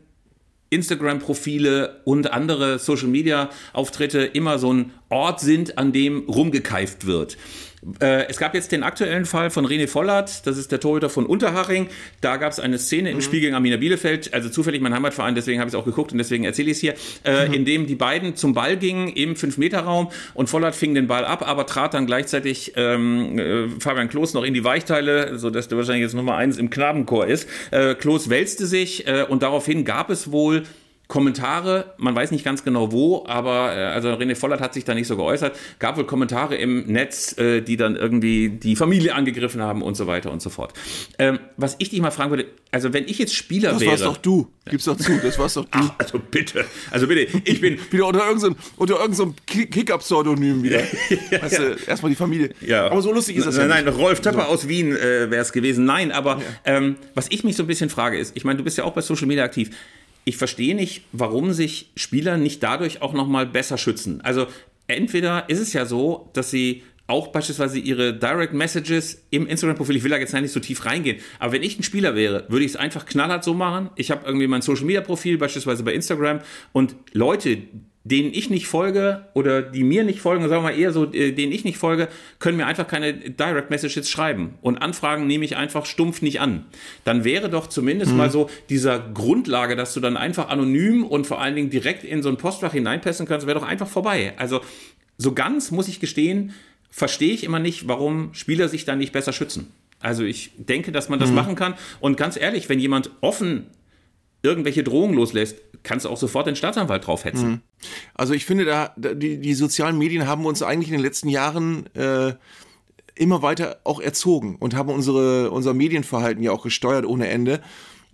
Instagram-Profile 0.68 2.00
und 2.04 2.30
andere 2.30 2.78
Social-Media-Auftritte 2.78 4.20
immer 4.20 4.58
so 4.58 4.74
ein 4.74 4.92
Ort 5.08 5.40
sind, 5.40 5.78
an 5.78 5.92
dem 5.92 6.28
rumgekeift 6.28 7.06
wird. 7.06 7.38
Äh, 8.00 8.28
es 8.28 8.38
gab 8.38 8.54
jetzt 8.54 8.70
den 8.70 8.84
aktuellen 8.84 9.24
Fall 9.24 9.50
von 9.50 9.66
René 9.66 9.88
Vollert, 9.88 10.46
das 10.46 10.56
ist 10.56 10.70
der 10.70 10.78
Torhüter 10.78 11.10
von 11.10 11.26
Unterhaching. 11.26 11.88
Da 12.20 12.36
gab 12.36 12.52
es 12.52 12.60
eine 12.60 12.78
Szene 12.78 13.10
im 13.10 13.16
mhm. 13.16 13.22
Spiel 13.22 13.40
gegen 13.40 13.54
Arminia 13.54 13.76
Bielefeld, 13.76 14.32
also 14.32 14.48
zufällig 14.48 14.80
mein 14.80 14.94
Heimatverein, 14.94 15.34
deswegen 15.34 15.58
habe 15.58 15.68
ich 15.68 15.74
es 15.74 15.80
auch 15.80 15.84
geguckt 15.84 16.12
und 16.12 16.18
deswegen 16.18 16.44
erzähle 16.44 16.70
ich 16.70 16.76
es 16.76 16.80
hier, 16.80 16.94
äh, 17.24 17.48
mhm. 17.48 17.54
in 17.54 17.64
dem 17.64 17.86
die 17.86 17.96
beiden 17.96 18.36
zum 18.36 18.54
Ball 18.54 18.76
gingen 18.76 19.08
im 19.08 19.34
5-Meter-Raum 19.34 20.10
und 20.34 20.48
Vollert 20.48 20.76
fing 20.76 20.94
den 20.94 21.08
Ball 21.08 21.24
ab, 21.24 21.46
aber 21.46 21.66
trat 21.66 21.94
dann 21.94 22.06
gleichzeitig 22.06 22.74
ähm, 22.76 23.38
äh, 23.38 23.68
Fabian 23.80 24.08
Klos 24.08 24.32
noch 24.32 24.44
in 24.44 24.54
die 24.54 24.62
Weichteile, 24.62 25.38
sodass 25.38 25.66
der 25.66 25.78
wahrscheinlich 25.78 26.02
jetzt 26.02 26.14
Nummer 26.14 26.36
eins 26.36 26.58
im 26.58 26.70
Knabenchor 26.70 27.26
ist. 27.26 27.48
Äh, 27.72 27.96
Klos 27.96 28.28
wälzte 28.28 28.66
sich 28.66 29.08
äh, 29.08 29.24
und 29.28 29.42
daraufhin 29.42 29.84
gab 29.84 30.10
es 30.10 30.30
wohl 30.30 30.62
Kommentare, 31.08 31.92
man 31.98 32.14
weiß 32.14 32.30
nicht 32.30 32.44
ganz 32.44 32.64
genau 32.64 32.90
wo, 32.90 33.26
aber 33.26 33.76
äh, 33.76 33.84
also 33.84 34.08
René 34.08 34.34
Vollert 34.34 34.60
hat 34.60 34.72
sich 34.72 34.84
da 34.84 34.94
nicht 34.94 35.06
so 35.06 35.16
geäußert, 35.16 35.54
gab 35.78 35.98
wohl 35.98 36.06
Kommentare 36.06 36.56
im 36.56 36.86
Netz, 36.86 37.36
äh, 37.36 37.60
die 37.60 37.76
dann 37.76 37.96
irgendwie 37.96 38.48
die 38.48 38.76
Familie 38.76 39.14
angegriffen 39.14 39.60
haben 39.60 39.82
und 39.82 39.94
so 39.94 40.06
weiter 40.06 40.30
und 40.32 40.40
so 40.40 40.48
fort. 40.48 40.72
Ähm, 41.18 41.38
was 41.58 41.76
ich 41.78 41.90
dich 41.90 42.00
mal 42.00 42.10
fragen 42.10 42.30
würde, 42.30 42.46
also 42.70 42.94
wenn 42.94 43.06
ich 43.06 43.18
jetzt 43.18 43.34
Spieler 43.34 43.72
Das 43.72 43.80
wäre. 43.80 43.90
warst 43.90 44.04
doch 44.06 44.16
du. 44.16 44.48
Gib's 44.70 44.84
doch 44.84 44.96
zu, 44.96 45.18
das 45.22 45.38
warst 45.38 45.58
doch 45.58 45.66
du. 45.66 45.78
Ach, 45.78 45.94
also 45.98 46.18
bitte, 46.18 46.64
also 46.90 47.06
bitte, 47.06 47.38
ich 47.44 47.60
bin 47.60 47.78
Wieder 47.90 48.06
unter 48.06 48.26
irgendeinem 48.26 48.56
unter 48.76 48.98
irgend 48.98 49.16
so 49.16 49.34
Kicker-Pseudonym 49.46 50.62
wieder. 50.62 50.80
Weißt 51.42 51.58
du, 51.58 51.76
erstmal 51.86 52.10
die 52.10 52.16
Familie. 52.16 52.54
Ja. 52.62 52.86
Aber 52.86 53.02
so 53.02 53.12
lustig 53.12 53.36
ist 53.36 53.46
das 53.46 53.56
nein, 53.56 53.68
ja 53.68 53.74
Nein, 53.74 53.84
nicht. 53.84 53.98
Rolf 53.98 54.20
Töpper 54.20 54.48
aus 54.48 54.66
Wien 54.68 54.96
äh, 54.96 55.30
wäre 55.30 55.42
es 55.42 55.52
gewesen. 55.52 55.84
Nein, 55.84 56.10
aber 56.10 56.40
ähm, 56.64 56.96
was 57.14 57.26
ich 57.30 57.44
mich 57.44 57.56
so 57.56 57.64
ein 57.64 57.66
bisschen 57.66 57.90
frage 57.90 58.18
ist, 58.18 58.34
ich 58.34 58.44
meine, 58.44 58.56
du 58.56 58.64
bist 58.64 58.78
ja 58.78 58.84
auch 58.84 58.94
bei 58.94 59.02
Social 59.02 59.26
Media 59.26 59.44
aktiv. 59.44 59.70
Ich 60.24 60.36
verstehe 60.36 60.74
nicht, 60.74 61.02
warum 61.12 61.52
sich 61.52 61.90
Spieler 61.96 62.36
nicht 62.36 62.62
dadurch 62.62 63.02
auch 63.02 63.12
nochmal 63.12 63.46
besser 63.46 63.78
schützen. 63.78 64.20
Also 64.20 64.46
entweder 64.86 65.48
ist 65.48 65.58
es 65.58 65.72
ja 65.72 65.84
so, 65.86 66.30
dass 66.32 66.50
sie 66.50 66.82
auch 67.08 67.28
beispielsweise 67.28 67.78
ihre 67.78 68.14
Direct 68.14 68.54
Messages 68.54 69.24
im 69.30 69.46
Instagram-Profil, 69.46 69.96
ich 69.96 70.02
will 70.02 70.10
da 70.10 70.18
jetzt 70.18 70.32
nicht 70.32 70.52
so 70.52 70.60
tief 70.60 70.84
reingehen, 70.86 71.18
aber 71.38 71.52
wenn 71.52 71.62
ich 71.62 71.78
ein 71.78 71.82
Spieler 71.82 72.14
wäre, 72.14 72.46
würde 72.48 72.64
ich 72.64 72.72
es 72.72 72.76
einfach 72.76 73.04
knallhart 73.04 73.44
so 73.44 73.54
machen. 73.54 73.90
Ich 73.96 74.10
habe 74.10 74.24
irgendwie 74.24 74.46
mein 74.46 74.62
Social-Media-Profil, 74.62 75.36
beispielsweise 75.36 75.82
bei 75.82 75.92
Instagram, 75.92 76.40
und 76.72 76.94
Leute, 77.12 77.58
denen 78.04 78.32
ich 78.34 78.50
nicht 78.50 78.66
folge 78.66 79.26
oder 79.32 79.62
die 79.62 79.84
mir 79.84 80.02
nicht 80.02 80.20
folgen, 80.20 80.48
sagen 80.48 80.64
wir 80.64 80.70
mal 80.70 80.78
eher 80.78 80.92
so, 80.92 81.12
äh, 81.12 81.32
denen 81.32 81.52
ich 81.52 81.64
nicht 81.64 81.78
folge, 81.78 82.08
können 82.40 82.56
mir 82.56 82.66
einfach 82.66 82.88
keine 82.88 83.14
Direct 83.14 83.70
Messages 83.70 84.10
schreiben. 84.10 84.54
Und 84.60 84.78
Anfragen 84.78 85.26
nehme 85.26 85.44
ich 85.44 85.56
einfach 85.56 85.86
stumpf 85.86 86.20
nicht 86.20 86.40
an. 86.40 86.66
Dann 87.04 87.24
wäre 87.24 87.48
doch 87.48 87.68
zumindest 87.68 88.12
mal 88.12 88.30
so 88.30 88.50
dieser 88.68 88.98
Grundlage, 88.98 89.76
dass 89.76 89.94
du 89.94 90.00
dann 90.00 90.16
einfach 90.16 90.48
anonym 90.48 91.04
und 91.04 91.26
vor 91.26 91.40
allen 91.40 91.54
Dingen 91.54 91.70
direkt 91.70 92.02
in 92.02 92.22
so 92.22 92.28
ein 92.28 92.36
Postfach 92.36 92.72
hineinpassen 92.72 93.26
kannst, 93.26 93.46
wäre 93.46 93.58
doch 93.58 93.66
einfach 93.66 93.88
vorbei. 93.88 94.34
Also 94.36 94.60
so 95.16 95.32
ganz, 95.32 95.70
muss 95.70 95.86
ich 95.86 96.00
gestehen, 96.00 96.54
verstehe 96.90 97.32
ich 97.32 97.44
immer 97.44 97.60
nicht, 97.60 97.86
warum 97.86 98.34
Spieler 98.34 98.68
sich 98.68 98.84
da 98.84 98.96
nicht 98.96 99.12
besser 99.12 99.32
schützen. 99.32 99.72
Also 100.00 100.24
ich 100.24 100.50
denke, 100.56 100.90
dass 100.90 101.08
man 101.08 101.20
das 101.20 101.30
machen 101.30 101.54
kann. 101.54 101.74
Und 102.00 102.16
ganz 102.16 102.36
ehrlich, 102.36 102.68
wenn 102.68 102.80
jemand 102.80 103.10
offen 103.20 103.68
irgendwelche 104.42 104.82
Drohungen 104.82 105.14
loslässt, 105.14 105.58
kannst 105.84 106.04
du 106.04 106.10
auch 106.10 106.16
sofort 106.16 106.46
den 106.46 106.56
Staatsanwalt 106.56 107.06
draufhetzen. 107.06 107.62
Also 108.14 108.34
ich 108.34 108.44
finde, 108.44 108.64
da, 108.64 108.92
da 108.96 109.14
die, 109.14 109.38
die 109.38 109.54
sozialen 109.54 109.98
Medien 109.98 110.26
haben 110.26 110.46
uns 110.46 110.62
eigentlich 110.62 110.88
in 110.88 110.94
den 110.94 111.02
letzten 111.02 111.28
Jahren 111.28 111.86
äh, 111.94 112.34
immer 113.14 113.42
weiter 113.42 113.80
auch 113.84 114.00
erzogen 114.00 114.56
und 114.56 114.74
haben 114.74 114.90
unsere, 114.90 115.50
unser 115.50 115.74
Medienverhalten 115.74 116.42
ja 116.42 116.52
auch 116.52 116.62
gesteuert 116.62 117.04
ohne 117.04 117.28
Ende. 117.28 117.60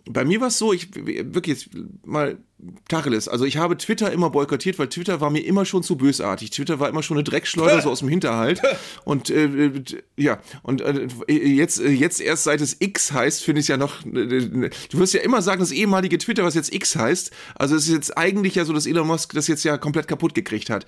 Bei 0.06 0.24
mir 0.24 0.40
war 0.40 0.48
es 0.48 0.58
so, 0.58 0.72
ich 0.72 0.88
wirklich 0.94 1.46
jetzt 1.46 1.70
mal 2.04 2.38
Tacheles. 2.88 3.28
Also 3.28 3.44
ich 3.44 3.56
habe 3.56 3.76
Twitter 3.76 4.10
immer 4.10 4.30
boykottiert, 4.30 4.78
weil 4.78 4.88
Twitter 4.88 5.20
war 5.20 5.30
mir 5.30 5.44
immer 5.44 5.64
schon 5.64 5.84
zu 5.84 5.96
bösartig. 5.96 6.50
Twitter 6.50 6.80
war 6.80 6.88
immer 6.88 7.04
schon 7.04 7.16
eine 7.16 7.24
Dreckschleuder 7.24 7.80
so 7.82 7.90
aus 7.90 8.00
dem 8.00 8.08
Hinterhalt. 8.08 8.60
Und 9.04 9.30
äh, 9.30 9.44
äh, 9.44 9.82
ja, 10.16 10.38
und 10.62 10.80
äh, 10.80 11.06
jetzt, 11.28 11.80
äh, 11.80 11.90
jetzt 11.90 12.20
erst 12.20 12.44
seit 12.44 12.60
es 12.60 12.76
X 12.80 13.12
heißt, 13.12 13.44
finde 13.44 13.60
ich 13.60 13.64
es 13.64 13.68
ja 13.68 13.76
noch. 13.76 14.04
äh, 14.04 14.70
Du 14.90 14.98
wirst 14.98 15.14
ja 15.14 15.20
immer 15.20 15.40
sagen, 15.40 15.60
das 15.60 15.70
ehemalige 15.70 16.18
Twitter, 16.18 16.42
was 16.42 16.54
jetzt 16.54 16.74
X 16.74 16.96
heißt. 16.96 17.30
Also 17.54 17.76
es 17.76 17.86
ist 17.86 17.94
jetzt 17.94 18.18
eigentlich 18.18 18.56
ja 18.56 18.64
so, 18.64 18.72
dass 18.72 18.86
Elon 18.86 19.06
Musk 19.06 19.34
das 19.34 19.46
jetzt 19.46 19.62
ja 19.64 19.78
komplett 19.78 20.08
kaputt 20.08 20.34
gekriegt 20.34 20.68
hat. 20.68 20.84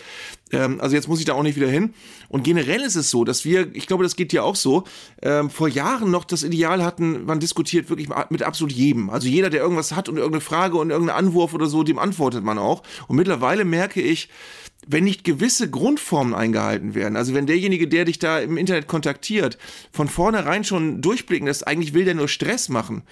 Ähm, 0.50 0.80
also 0.80 0.96
jetzt 0.96 1.06
muss 1.06 1.20
ich 1.20 1.24
da 1.24 1.34
auch 1.34 1.42
nicht 1.44 1.56
wieder 1.56 1.68
hin. 1.68 1.94
Und 2.28 2.42
generell 2.42 2.80
ist 2.80 2.96
es 2.96 3.10
so, 3.10 3.24
dass 3.24 3.44
wir, 3.44 3.68
ich 3.74 3.86
glaube, 3.86 4.02
das 4.02 4.16
geht 4.16 4.32
dir 4.32 4.44
auch 4.44 4.56
so, 4.56 4.84
ähm, 5.22 5.50
vor 5.50 5.68
Jahren 5.68 6.10
noch 6.10 6.24
das 6.24 6.42
Ideal 6.42 6.84
hatten, 6.84 7.26
man 7.26 7.38
diskutiert 7.38 7.90
wirklich 7.90 8.08
mit 8.30 8.42
absolut 8.42 8.72
jedem. 8.72 9.08
Also 9.08 9.28
jeder, 9.28 9.50
der 9.50 9.60
irgendwas 9.60 9.92
hat 9.92 10.08
und 10.08 10.16
irgendeine 10.16 10.40
Frage 10.40 10.76
und 10.76 10.90
irgendeinen 10.90 11.26
Anwurf 11.26 11.59
oder 11.60 11.68
so, 11.68 11.82
dem 11.82 11.98
antwortet 11.98 12.44
man 12.44 12.58
auch. 12.58 12.82
Und 13.08 13.16
mittlerweile 13.16 13.64
merke 13.64 14.00
ich, 14.00 14.28
wenn 14.86 15.04
nicht 15.04 15.24
gewisse 15.24 15.70
Grundformen 15.70 16.34
eingehalten 16.34 16.94
werden, 16.94 17.16
also 17.16 17.34
wenn 17.34 17.46
derjenige, 17.46 17.86
der 17.86 18.06
dich 18.06 18.18
da 18.18 18.38
im 18.38 18.56
Internet 18.56 18.86
kontaktiert, 18.86 19.58
von 19.92 20.08
vornherein 20.08 20.64
schon 20.64 21.02
durchblicken 21.02 21.46
lässt, 21.46 21.66
eigentlich 21.66 21.92
will 21.92 22.04
der 22.04 22.14
nur 22.14 22.28
Stress 22.28 22.68
machen, 22.68 23.02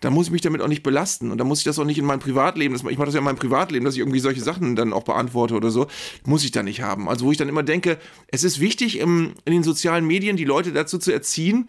dann 0.00 0.12
muss 0.12 0.26
ich 0.26 0.32
mich 0.32 0.42
damit 0.42 0.60
auch 0.60 0.68
nicht 0.68 0.82
belasten. 0.82 1.30
Und 1.30 1.38
dann 1.38 1.46
muss 1.46 1.58
ich 1.58 1.64
das 1.64 1.78
auch 1.78 1.84
nicht 1.84 1.98
in 1.98 2.04
meinem 2.04 2.20
Privatleben, 2.20 2.74
das, 2.74 2.84
ich 2.84 2.98
mache 2.98 3.06
das 3.06 3.14
ja 3.14 3.18
in 3.18 3.24
meinem 3.24 3.36
Privatleben, 3.36 3.84
dass 3.84 3.94
ich 3.94 4.00
irgendwie 4.00 4.20
solche 4.20 4.42
Sachen 4.42 4.76
dann 4.76 4.92
auch 4.92 5.04
beantworte 5.04 5.54
oder 5.54 5.70
so, 5.70 5.86
muss 6.24 6.44
ich 6.44 6.52
da 6.52 6.62
nicht 6.62 6.82
haben. 6.82 7.08
Also 7.08 7.26
wo 7.26 7.32
ich 7.32 7.38
dann 7.38 7.48
immer 7.48 7.62
denke, 7.62 7.98
es 8.28 8.44
ist 8.44 8.60
wichtig, 8.60 8.98
im, 8.98 9.32
in 9.44 9.52
den 9.52 9.62
sozialen 9.62 10.06
Medien 10.06 10.36
die 10.36 10.44
Leute 10.44 10.72
dazu 10.72 10.98
zu 10.98 11.12
erziehen, 11.12 11.68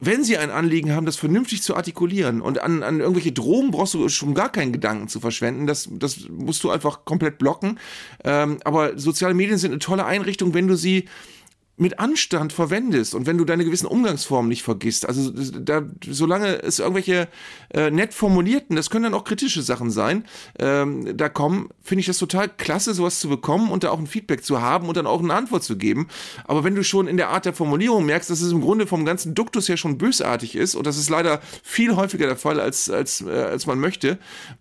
wenn 0.00 0.22
sie 0.22 0.38
ein 0.38 0.50
Anliegen 0.50 0.94
haben, 0.94 1.06
das 1.06 1.16
vernünftig 1.16 1.62
zu 1.62 1.74
artikulieren 1.74 2.40
und 2.40 2.60
an, 2.60 2.82
an 2.82 3.00
irgendwelche 3.00 3.32
Drohungen 3.32 3.72
brauchst 3.72 3.94
du 3.94 4.08
schon 4.08 4.34
gar 4.34 4.50
keinen 4.50 4.72
Gedanken 4.72 5.08
zu 5.08 5.18
verschwenden. 5.18 5.66
Das, 5.66 5.88
das 5.90 6.28
musst 6.28 6.62
du 6.62 6.70
einfach 6.70 7.04
komplett 7.04 7.38
blocken. 7.38 7.80
Ähm, 8.24 8.58
aber 8.64 8.96
soziale 8.98 9.34
Medien 9.34 9.58
sind 9.58 9.72
eine 9.72 9.80
tolle 9.80 10.04
Einrichtung, 10.04 10.54
wenn 10.54 10.68
du 10.68 10.76
sie 10.76 11.06
mit 11.78 11.98
Anstand 11.98 12.52
verwendest 12.52 13.14
und 13.14 13.26
wenn 13.26 13.38
du 13.38 13.44
deine 13.44 13.64
gewissen 13.64 13.86
Umgangsformen 13.86 14.48
nicht 14.48 14.62
vergisst. 14.62 15.06
Also 15.06 15.30
da, 15.30 15.82
solange 16.06 16.62
es 16.62 16.78
irgendwelche 16.78 17.28
äh, 17.72 17.90
nett 17.90 18.14
formulierten, 18.14 18.76
das 18.76 18.90
können 18.90 19.04
dann 19.04 19.14
auch 19.14 19.24
kritische 19.24 19.62
Sachen 19.62 19.90
sein, 19.90 20.24
ähm, 20.58 21.16
da 21.16 21.28
kommen, 21.28 21.68
finde 21.82 22.00
ich 22.00 22.06
das 22.06 22.18
total 22.18 22.48
klasse, 22.48 22.94
sowas 22.94 23.20
zu 23.20 23.28
bekommen 23.28 23.70
und 23.70 23.84
da 23.84 23.90
auch 23.90 23.98
ein 23.98 24.06
Feedback 24.06 24.44
zu 24.44 24.60
haben 24.60 24.88
und 24.88 24.96
dann 24.96 25.06
auch 25.06 25.22
eine 25.22 25.34
Antwort 25.34 25.62
zu 25.62 25.76
geben. 25.76 26.08
Aber 26.44 26.64
wenn 26.64 26.74
du 26.74 26.82
schon 26.82 27.06
in 27.06 27.16
der 27.16 27.28
Art 27.28 27.44
der 27.44 27.52
Formulierung 27.52 28.04
merkst, 28.06 28.28
dass 28.28 28.40
es 28.40 28.52
im 28.52 28.60
Grunde 28.60 28.86
vom 28.86 29.04
ganzen 29.04 29.34
Duktus 29.34 29.68
her 29.68 29.76
schon 29.76 29.98
bösartig 29.98 30.56
ist 30.56 30.74
und 30.74 30.86
das 30.86 30.98
ist 30.98 31.10
leider 31.10 31.40
viel 31.62 31.94
häufiger 31.94 32.26
der 32.26 32.36
Fall, 32.36 32.60
als, 32.60 32.90
als, 32.90 33.20
äh, 33.20 33.30
als 33.30 33.66
man 33.66 33.78
möchte, 33.78 34.18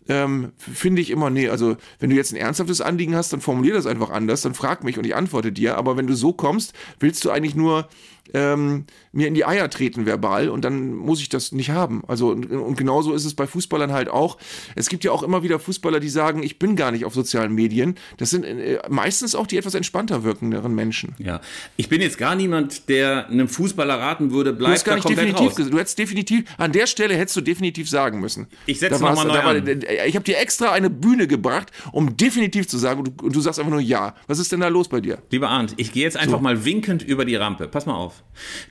ähm, 0.08 0.52
finde 0.58 1.02
ich 1.02 1.10
immer, 1.10 1.30
nee, 1.30 1.50
also 1.50 1.78
wenn 2.00 2.10
du 2.10 2.16
jetzt 2.16 2.32
ein 2.32 2.38
ernsthaftes 2.38 2.82
Anliegen 2.82 3.16
hast, 3.16 3.34
dann 3.34 3.42
formulier 3.42 3.74
das 3.74 3.88
einfach 3.88 4.12
anders, 4.12 4.44
dann 4.44 4.54
frag 4.54 4.84
mich 4.84 4.98
und 4.98 5.06
ich 5.06 5.16
antworte 5.16 5.52
dir. 5.52 5.78
Aber 5.78 5.98
wenn 5.98 6.08
du 6.08 6.16
so 6.16 6.34
kommst, 6.34 6.74
willst 7.08 7.24
du 7.24 7.32
eigentlich 7.32 7.56
nur 7.56 7.88
ähm, 8.34 8.86
mir 9.18 9.28
in 9.28 9.34
die 9.34 9.46
Eier 9.46 9.70
treten 9.70 10.06
verbal 10.06 10.50
und 10.50 10.64
dann 10.64 10.94
muss 10.94 11.20
ich 11.22 11.30
das 11.30 11.52
nicht 11.52 11.72
haben. 11.72 12.04
Also 12.08 12.30
und, 12.30 12.46
und 12.52 12.78
genauso 12.78 13.14
ist 13.14 13.26
es 13.26 13.34
bei 13.34 13.48
Fußballern 13.48 13.92
halt 13.92 14.10
auch. 14.10 14.38
Es 14.76 14.90
gibt 14.90 15.04
ja 15.04 15.12
auch 15.12 15.24
immer 15.24 15.42
wieder 15.44 15.60
Fußballer, 15.60 16.00
die 16.00 16.10
sagen, 16.10 16.44
ich 16.44 16.60
bin 16.60 16.76
gar 16.76 16.92
nicht 16.92 17.04
auf 17.04 17.14
sozialen 17.16 17.54
Medien. 17.54 17.96
Das 18.18 18.30
sind 18.30 18.44
äh, 18.46 18.80
meistens 18.90 19.34
auch 19.34 19.48
die 19.48 19.58
etwas 19.58 19.74
entspannter 19.74 20.24
wirkenderen 20.24 20.76
Menschen. 20.76 21.16
Ja, 21.18 21.42
ich 21.78 21.90
bin 21.90 22.00
jetzt 22.02 22.18
gar 22.18 22.36
niemand, 22.36 22.90
der 22.90 23.28
einem 23.28 23.48
Fußballer 23.48 23.96
raten 24.00 24.32
würde, 24.32 24.52
Du 24.52 24.60
bleib 24.60 24.84
gar 24.86 24.92
da 24.92 24.96
nicht 24.96 25.04
komplett 25.06 25.28
definitiv 25.30 25.60
raus. 25.60 25.70
Du 25.72 25.80
hättest 25.80 25.98
definitiv, 25.98 26.44
an 26.58 26.72
der 26.72 26.86
Stelle 26.88 27.16
hättest 27.16 27.36
du 27.38 27.42
definitiv 27.42 27.90
sagen 27.90 28.20
müssen. 28.20 28.48
Ich 28.68 28.80
setze 28.80 29.00
Da 29.00 29.02
war's- 29.02 29.18
noch 29.18 29.26
mal 29.26 29.54
neu 29.56 29.62
war- 29.64 30.06
Ich 30.06 30.16
habe 30.16 30.24
dir 30.26 30.38
extra 30.38 30.72
eine 30.74 30.90
Bühne 30.92 31.26
gebracht, 31.28 31.72
um 31.92 32.16
definitiv 32.16 32.68
zu 32.68 32.78
sagen, 32.78 33.00
und 33.00 33.08
du, 33.20 33.26
und 33.26 33.36
du 33.36 33.42
sagst 33.42 33.60
einfach 33.60 33.72
nur 33.72 33.82
ja. 33.82 34.14
Was 34.28 34.38
ist 34.38 34.52
denn 34.52 34.60
da 34.60 34.68
los 34.68 34.88
bei 34.90 35.02
dir? 35.02 35.18
Lieber 35.32 35.50
Arndt, 35.50 35.74
ich 35.78 35.92
gehe 35.92 36.04
jetzt 36.04 36.18
einfach 36.18 36.40
mal 36.40 36.66
winkend 36.66 37.02
über 37.02 37.26
die 37.26 37.36
Rampe. 37.36 37.68
Pass 37.68 37.86
mal 37.88 37.96
auf. 37.96 38.22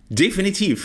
Definitiv, 0.08 0.35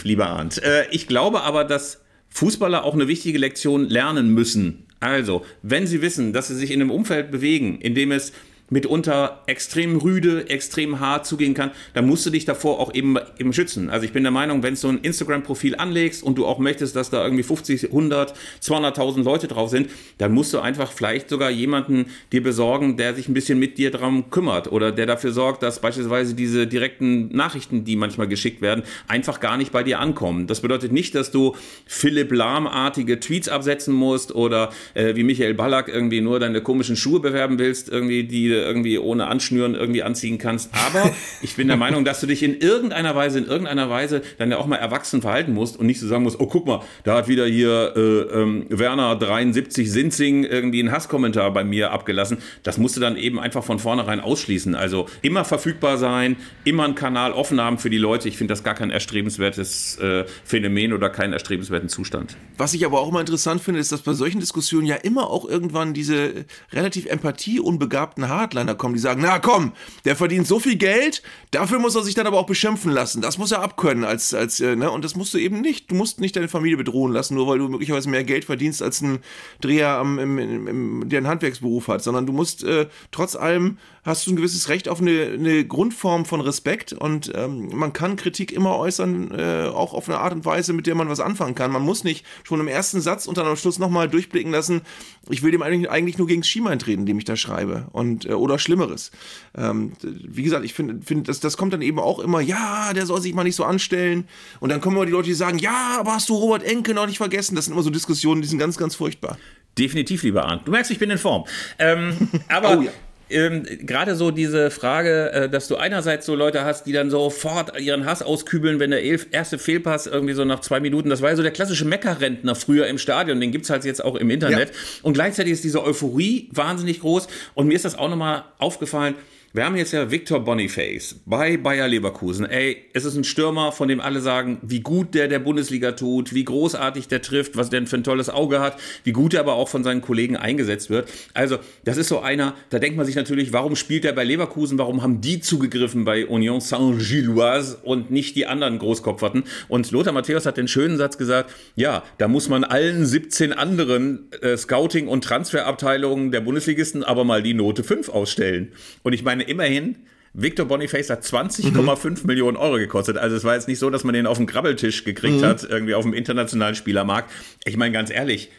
lieber 0.03 0.27
Arndt. 0.27 0.61
Äh, 0.63 0.85
ich 0.91 1.07
glaube 1.07 1.41
aber, 1.41 1.63
dass 1.63 2.01
Fußballer 2.29 2.83
auch 2.83 2.93
eine 2.93 3.07
wichtige 3.07 3.37
Lektion 3.37 3.89
lernen 3.89 4.33
müssen. 4.33 4.85
Also, 4.99 5.45
wenn 5.63 5.87
sie 5.87 6.01
wissen, 6.01 6.31
dass 6.31 6.47
sie 6.47 6.55
sich 6.55 6.71
in 6.71 6.81
einem 6.81 6.91
Umfeld 6.91 7.31
bewegen, 7.31 7.79
in 7.81 7.95
dem 7.95 8.11
es 8.11 8.33
mitunter 8.71 9.41
extrem 9.45 9.97
rüde, 9.97 10.49
extrem 10.49 10.99
hart 10.99 11.27
zugehen 11.27 11.53
kann, 11.53 11.71
dann 11.93 12.07
musst 12.07 12.25
du 12.25 12.29
dich 12.29 12.45
davor 12.45 12.79
auch 12.79 12.93
eben, 12.93 13.17
eben 13.38 13.53
schützen. 13.53 13.89
Also 13.89 14.05
ich 14.05 14.13
bin 14.13 14.23
der 14.23 14.31
Meinung, 14.31 14.63
wenn 14.63 14.75
du 14.75 14.88
ein 14.88 14.99
Instagram-Profil 14.99 15.75
anlegst 15.75 16.23
und 16.23 16.38
du 16.38 16.45
auch 16.45 16.57
möchtest, 16.57 16.95
dass 16.95 17.10
da 17.10 17.23
irgendwie 17.23 17.43
50, 17.43 17.86
100, 17.86 18.34
200.000 18.63 19.23
Leute 19.23 19.47
drauf 19.47 19.69
sind, 19.69 19.89
dann 20.17 20.31
musst 20.31 20.53
du 20.53 20.60
einfach 20.60 20.91
vielleicht 20.91 21.29
sogar 21.29 21.51
jemanden 21.51 22.05
dir 22.31 22.41
besorgen, 22.41 22.95
der 22.95 23.13
sich 23.13 23.27
ein 23.27 23.34
bisschen 23.34 23.60
mit 23.60 23.77
dir 23.77 23.91
drum 23.91 24.29
kümmert 24.29 24.71
oder 24.71 24.93
der 24.93 25.05
dafür 25.05 25.34
sorgt, 25.34 25.63
dass 25.63 25.81
beispielsweise 25.81 26.34
diese 26.34 26.65
direkten 26.65 27.27
Nachrichten, 27.36 27.84
die 27.84 27.97
manchmal 27.97 28.29
geschickt 28.29 28.62
werden, 28.62 28.84
einfach 29.07 29.41
gar 29.41 29.57
nicht 29.57 29.73
bei 29.73 29.84
dir 29.84 29.99
ankommen. 29.99 30.47
Das 30.47 30.62
bedeutet 30.62 30.93
nicht, 30.93 31.13
dass 31.13 31.29
du 31.29 31.55
Philipp 31.86 32.31
Lahm-artige 32.31 33.19
Tweets 33.19 33.49
absetzen 33.49 33.93
musst 33.93 34.34
oder 34.34 34.69
äh, 34.93 35.15
wie 35.15 35.23
Michael 35.23 35.55
Ballack 35.55 35.89
irgendwie 35.89 36.21
nur 36.21 36.39
deine 36.39 36.62
komischen 36.62 36.95
Schuhe 36.95 37.19
bewerben 37.19 37.60
willst, 37.60 37.89
irgendwie 37.89 38.23
die 38.23 38.61
irgendwie 38.62 39.00
ohne 39.00 39.28
Anschnüren 39.28 39.76
irgendwie 39.76 40.04
anziehen 40.04 40.38
kannst. 40.38 40.69
Aber 40.74 41.12
ich 41.41 41.56
bin 41.56 41.67
der 41.67 41.78
Meinung, 41.78 42.06
dass 42.06 42.19
du 42.21 42.28
dich 42.28 42.43
in 42.43 42.60
irgendeiner 42.60 43.15
Weise, 43.15 43.39
in 43.39 43.45
irgendeiner 43.45 43.89
Weise 43.89 44.21
dann 44.38 44.52
ja 44.52 44.58
auch 44.58 44.67
mal 44.67 44.78
erwachsen 44.78 45.21
verhalten 45.21 45.54
musst 45.54 45.78
und 45.78 45.86
nicht 45.86 46.00
so 46.00 46.08
sagen 46.08 46.24
musst, 46.24 46.39
oh 46.39 46.47
guck 46.47 46.65
mal, 46.67 46.82
da 47.04 47.17
hat 47.17 47.28
wieder 47.28 47.45
hier 47.45 47.93
äh, 47.95 48.41
ähm, 48.41 48.65
Werner 48.69 49.15
73 49.15 49.91
Sinzing 49.91 50.43
irgendwie 50.43 50.80
einen 50.80 50.91
Hasskommentar 50.91 51.52
bei 51.52 51.63
mir 51.63 51.91
abgelassen. 51.91 52.38
Das 52.63 52.78
musst 52.78 52.95
du 52.97 53.02
dann 53.02 53.17
eben 53.17 53.39
einfach 53.39 53.63
von 53.63 53.80
vornherein 53.80 54.19
ausschließen. 54.19 54.76
Also 54.76 55.08
immer 55.21 55.45
verfügbar 55.45 55.97
sein, 55.97 56.38
immer 56.63 56.86
einen 56.86 56.95
Kanal 56.95 57.32
offen 57.34 57.60
haben 57.60 57.78
für 57.78 57.89
die 57.89 57.97
Leute. 57.97 58.28
Ich 58.28 58.38
finde 58.38 58.52
das 58.52 58.63
gar 58.63 58.76
kein 58.76 58.91
erstrebenswertes 58.91 59.97
äh, 60.00 60.26
Phänomen 60.43 60.93
oder 60.93 61.10
keinen 61.10 61.34
erstrebenswerten 61.34 61.89
Zustand. 61.89 62.38
Was 62.58 62.74
ich 62.74 62.86
aber 62.86 63.00
auch 63.00 63.10
immer 63.10 63.19
interessant 63.19 63.62
finde, 63.62 63.80
ist, 63.80 63.91
dass 63.91 64.02
bei 64.02 64.13
solchen 64.13 64.39
Diskussionen 64.39 64.86
ja 64.86 64.95
immer 64.95 65.30
auch 65.30 65.47
irgendwann 65.47 65.93
diese 65.93 66.45
relativ 66.71 67.06
empathieunbegabten 67.06 68.30
Harten 68.30 68.50
Hardliner 68.51 68.75
kommen, 68.75 68.93
die 68.93 68.99
sagen, 68.99 69.21
na 69.23 69.39
komm, 69.39 69.73
der 70.05 70.15
verdient 70.15 70.47
so 70.47 70.59
viel 70.59 70.75
Geld, 70.75 71.23
dafür 71.51 71.79
muss 71.79 71.95
er 71.95 72.03
sich 72.03 72.15
dann 72.15 72.27
aber 72.27 72.37
auch 72.37 72.45
beschimpfen 72.45 72.91
lassen. 72.91 73.21
Das 73.21 73.37
muss 73.37 73.51
er 73.51 73.61
abkönnen 73.61 74.03
als, 74.03 74.33
als 74.33 74.59
äh, 74.59 74.75
ne? 74.75 74.91
Und 74.91 75.05
das 75.05 75.15
musst 75.15 75.33
du 75.33 75.37
eben 75.37 75.61
nicht. 75.61 75.89
Du 75.91 75.95
musst 75.95 76.19
nicht 76.19 76.35
deine 76.35 76.47
Familie 76.47 76.77
bedrohen 76.77 77.11
lassen, 77.11 77.35
nur 77.35 77.47
weil 77.47 77.59
du 77.59 77.67
möglicherweise 77.67 78.09
mehr 78.09 78.23
Geld 78.23 78.45
verdienst 78.45 78.81
als 78.83 79.01
ein 79.01 79.19
Dreher, 79.61 79.97
am, 79.97 80.19
im, 80.19 80.37
im, 80.37 80.67
im, 80.67 81.09
der 81.09 81.17
einen 81.17 81.27
Handwerksberuf 81.27 81.87
hat, 81.87 82.03
sondern 82.03 82.25
du 82.25 82.33
musst 82.33 82.63
äh, 82.63 82.87
trotz 83.11 83.35
allem 83.35 83.77
hast 84.04 84.25
du 84.25 84.31
ein 84.31 84.35
gewisses 84.35 84.69
Recht 84.69 84.89
auf 84.89 84.99
eine, 84.99 85.31
eine 85.33 85.65
Grundform 85.65 86.25
von 86.25 86.41
Respekt 86.41 86.93
und 86.93 87.31
ähm, 87.35 87.69
man 87.73 87.93
kann 87.93 88.15
Kritik 88.15 88.52
immer 88.52 88.77
äußern, 88.77 89.31
äh, 89.31 89.67
auch 89.67 89.93
auf 89.93 90.10
eine 90.10 90.17
Art 90.17 90.33
und 90.33 90.43
Weise, 90.43 90.73
mit 90.73 90.87
der 90.87 90.95
man 90.95 91.08
was 91.08 91.19
anfangen 91.19 91.54
kann. 91.54 91.71
Man 91.71 91.83
muss 91.83 92.04
nicht 92.04 92.25
schon 92.43 92.60
im 92.60 92.67
ersten 92.67 92.99
Satz 92.99 93.27
und 93.27 93.37
dann 93.37 93.45
am 93.45 93.56
Schluss 93.56 93.77
nochmal 93.77 94.10
durchblicken 94.10 94.52
lassen, 94.52 94.81
ich 95.29 95.43
will 95.43 95.52
dem 95.52 95.62
eigentlich, 95.62 95.89
eigentlich 95.91 96.17
nur 96.17 96.27
gegen 96.27 96.43
Schiemann 96.43 96.79
treten, 96.79 97.06
dem 97.06 97.19
ich 97.19 97.25
da 97.25 97.35
schreibe 97.35 97.87
und 97.91 98.25
äh, 98.25 98.33
oder 98.33 98.58
Schlimmeres. 98.58 99.12
Ähm, 99.56 99.93
wie 100.02 100.43
gesagt, 100.43 100.65
ich 100.65 100.73
finde, 100.73 101.06
find, 101.06 101.27
das, 101.27 101.39
das 101.39 101.58
kommt 101.58 101.73
dann 101.73 101.81
eben 101.81 101.99
auch 101.99 102.19
immer, 102.19 102.41
ja, 102.41 102.93
der 102.93 103.06
soll 103.06 103.21
sich 103.21 103.35
mal 103.35 103.43
nicht 103.43 103.56
so 103.56 103.63
anstellen 103.63 104.27
und 104.60 104.69
dann 104.69 104.81
kommen 104.81 104.95
immer 104.95 105.06
die 105.06 105.12
Leute, 105.12 105.27
die 105.27 105.35
sagen, 105.35 105.60
ja, 105.60 105.97
aber 105.99 106.13
hast 106.13 106.29
du 106.29 106.35
Robert 106.35 106.63
Enke 106.63 106.93
noch 106.93 107.06
nicht 107.06 107.17
vergessen? 107.17 107.56
Das 107.56 107.65
sind 107.65 107.73
immer 107.73 107.83
so 107.83 107.91
Diskussionen, 107.91 108.41
die 108.41 108.47
sind 108.47 108.58
ganz, 108.58 108.77
ganz 108.77 108.95
furchtbar. 108.95 109.37
Definitiv, 109.77 110.23
lieber 110.23 110.45
Arndt. 110.45 110.67
Du 110.67 110.71
merkst, 110.71 110.91
ich 110.91 110.99
bin 110.99 111.10
in 111.10 111.17
Form. 111.17 111.45
Ähm, 111.79 112.29
aber 112.49 112.77
Oh 112.77 112.81
ja. 112.81 112.91
Ähm, 113.32 113.63
gerade 113.82 114.15
so 114.15 114.32
diese 114.32 114.71
Frage, 114.71 115.32
äh, 115.32 115.50
dass 115.50 115.67
du 115.67 115.77
einerseits 115.77 116.25
so 116.25 116.36
Leute 116.36 116.63
hast, 116.63 116.86
die 116.86 116.92
dann 116.92 117.10
sofort 117.10 117.79
ihren 117.79 118.06
Hass 118.06 118.21
auskübeln, 118.21 118.79
wenn 118.79 118.92
der 118.92 119.04
elf, 119.04 119.27
erste 119.32 119.58
Fehlpass 119.58 120.08
irgendwie 120.08 120.34
so 120.34 120.46
nach 120.46 120.60
zwei 120.60 120.79
Minuten, 120.79 121.10
das 121.10 121.21
war 121.21 121.29
ja 121.29 121.36
so 121.36 121.44
der 121.44 121.52
klassische 121.52 121.86
Meckerrentner 121.86 122.56
früher 122.56 122.88
im 122.88 122.98
Stadion, 122.98 123.40
den 123.40 123.52
gibt's 123.52 123.69
halt 123.69 123.86
jetzt 123.86 124.04
auch 124.04 124.15
im 124.15 124.29
Internet. 124.29 124.69
Ja. 124.69 124.75
Und 125.04 125.13
gleichzeitig 125.13 125.54
ist 125.54 125.63
diese 125.63 125.84
Euphorie 125.84 126.50
wahnsinnig 126.52 127.02
groß. 127.02 127.27
Und 127.54 127.67
mir 127.67 127.75
ist 127.75 127.86
das 127.86 127.98
auch 127.98 128.10
nochmal 128.10 128.44
aufgefallen, 128.58 129.15
wir 129.54 129.65
haben 129.65 129.75
jetzt 129.75 129.91
ja 129.91 130.10
Victor 130.10 130.39
Boniface 130.39 131.17
bei 131.25 131.58
Bayer 131.58 131.85
Leverkusen. 131.89 132.45
Ey, 132.45 132.85
es 132.93 133.04
ist 133.04 133.17
ein 133.17 133.25
Stürmer, 133.25 133.73
von 133.73 133.89
dem 133.89 133.99
alle 133.99 134.21
sagen, 134.21 134.60
wie 134.62 134.79
gut 134.79 135.13
der 135.13 135.27
der 135.27 135.39
Bundesliga 135.39 135.91
tut, 135.91 136.33
wie 136.33 136.45
großartig 136.45 137.10
der 137.10 137.21
trifft, 137.21 137.58
was 137.58 137.69
der 137.69 137.85
für 137.85 137.97
ein 137.97 138.06
tolles 138.06 138.29
Auge 138.29 138.62
hat, 138.62 138.77
wie 139.04 139.12
gut 139.12 139.33
er 139.33 139.41
aber 139.41 139.56
auch 139.56 139.67
von 139.67 139.83
seinen 139.83 139.99
Kollegen 139.99 140.37
eingesetzt 140.37 140.89
wird. 140.89 141.10
Also, 141.33 141.58
das 141.83 141.97
ist 141.97 142.08
so 142.08 142.21
einer, 142.21 142.56
da 142.69 142.79
denkt 142.79 142.95
man 142.95 143.06
sich 143.06 143.15
natürlich, 143.15 143.52
warum 143.52 143.75
spielt 143.75 144.06
er 144.06 144.13
bei 144.13 144.23
Leverkusen, 144.23 144.77
warum 144.77 145.02
haben 145.02 145.19
die 145.19 145.41
zugegriffen 145.41 146.06
bei 146.06 146.25
Union 146.25 146.62
Saint-Gilloise 146.62 147.79
und 147.83 148.10
nicht 148.10 148.37
die 148.37 148.47
anderen 148.47 148.79
Großkopferten? 148.79 149.43
Und 149.67 149.91
Lothar 149.91 150.13
Matthäus 150.13 150.45
hat 150.45 150.56
den 150.56 150.69
schönen 150.69 150.95
Satz 150.95 151.17
gesagt, 151.17 151.52
ja, 151.75 152.04
da 152.19 152.29
muss 152.29 152.47
man 152.47 152.63
allen 152.63 153.06
17 153.06 153.52
anderen 153.52 154.31
äh, 154.41 154.56
Scouting- 154.56 155.10
und 155.10 155.25
Transferabteilungen 155.25 156.31
der 156.31 156.39
Bundesligisten 156.39 157.04
aber 157.04 157.25
mal 157.25 157.43
die 157.43 157.54
Note 157.54 157.83
5 157.83 158.08
ausstellen. 158.08 158.71
Und 159.04 159.12
ich 159.12 159.23
meine, 159.23 159.40
immerhin, 159.42 159.98
Victor 160.33 160.65
Boniface 160.65 161.10
hat 161.10 161.23
20,5 161.23 162.25
Millionen 162.25 162.56
Euro 162.56 162.77
gekostet. 162.77 163.17
Also 163.17 163.35
es 163.35 163.44
war 163.44 163.56
jetzt 163.56 163.67
nicht 163.67 163.79
so, 163.79 163.89
dass 163.89 164.04
man 164.04 164.13
den 164.13 164.27
auf 164.27 164.37
den 164.37 164.48
Grabbeltisch 164.48 165.04
gekriegt 165.04 165.44
hat, 165.44 165.63
irgendwie 165.63 165.94
auf 165.94 166.04
dem 166.04 166.13
internationalen 166.13 166.75
Spielermarkt. 166.75 167.29
Ich 167.65 167.75
meine, 167.75 167.92
ganz 167.92 168.10
ehrlich, 168.10 168.50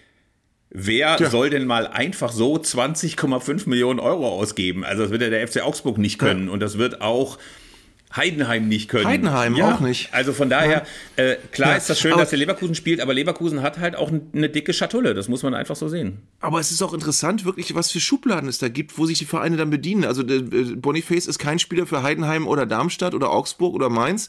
wer 0.71 1.17
soll 1.31 1.49
denn 1.49 1.67
mal 1.67 1.87
einfach 1.87 2.33
so 2.33 2.57
20,5 2.57 3.69
Millionen 3.69 4.01
Euro 4.01 4.29
ausgeben? 4.29 4.85
Also 4.85 5.03
das 5.03 5.11
wird 5.11 5.23
ja 5.23 5.31
der 5.31 5.47
FC 5.47 5.63
Augsburg 5.63 5.97
nicht 5.97 6.19
können 6.19 6.49
und 6.51 6.61
das 6.61 6.77
wird 6.77 7.01
auch 7.01 7.39
Heidenheim 8.15 8.69
nicht 8.69 8.89
können. 8.89 9.07
Heidenheim 9.07 9.61
auch 9.61 9.81
nicht. 9.81 10.13
Also 10.13 10.33
von 10.33 10.51
daher, 10.51 10.85
äh, 11.17 11.37
klar 11.51 11.71
Ja, 11.71 11.77
ist 11.77 11.89
das 11.89 11.99
schön, 11.99 12.17
dass 12.17 12.31
der 12.31 12.39
Leverkusen 12.39 12.75
spielt, 12.75 13.01
aber 13.01 13.15
Leverkusen 13.15 13.63
hat 13.63 13.79
halt 13.79 13.97
auch 13.97 14.11
eine 14.11 14.49
dicke 14.49 14.73
Schatulle. 14.73 15.15
Das 15.15 15.29
muss 15.29 15.43
man 15.43 15.55
einfach 15.55 15.77
so 15.77 15.89
sehen. 15.89 16.19
Aber 16.41 16.61
es 16.61 16.71
ist 16.71 16.83
auch 16.83 16.93
interessant, 16.93 17.45
wirklich, 17.45 17.75
was 17.75 17.91
für 17.91 18.01
Schubladen 18.01 18.49
es 18.49 18.59
da 18.59 18.69
gibt, 18.69 18.99
wo 18.99 19.07
sich 19.07 19.19
die 19.19 19.25
Vereine 19.25 19.57
dann 19.57 19.71
bedienen. 19.71 20.05
Also 20.05 20.23
äh, 20.23 20.43
Boniface 20.43 21.27
ist 21.27 21.39
kein 21.39 21.59
Spieler 21.59 21.87
für 21.87 22.03
Heidenheim 22.03 22.47
oder 22.47 22.67
Darmstadt 22.67 23.15
oder 23.15 23.31
Augsburg 23.31 23.75
oder 23.75 23.89
Mainz. 23.89 24.29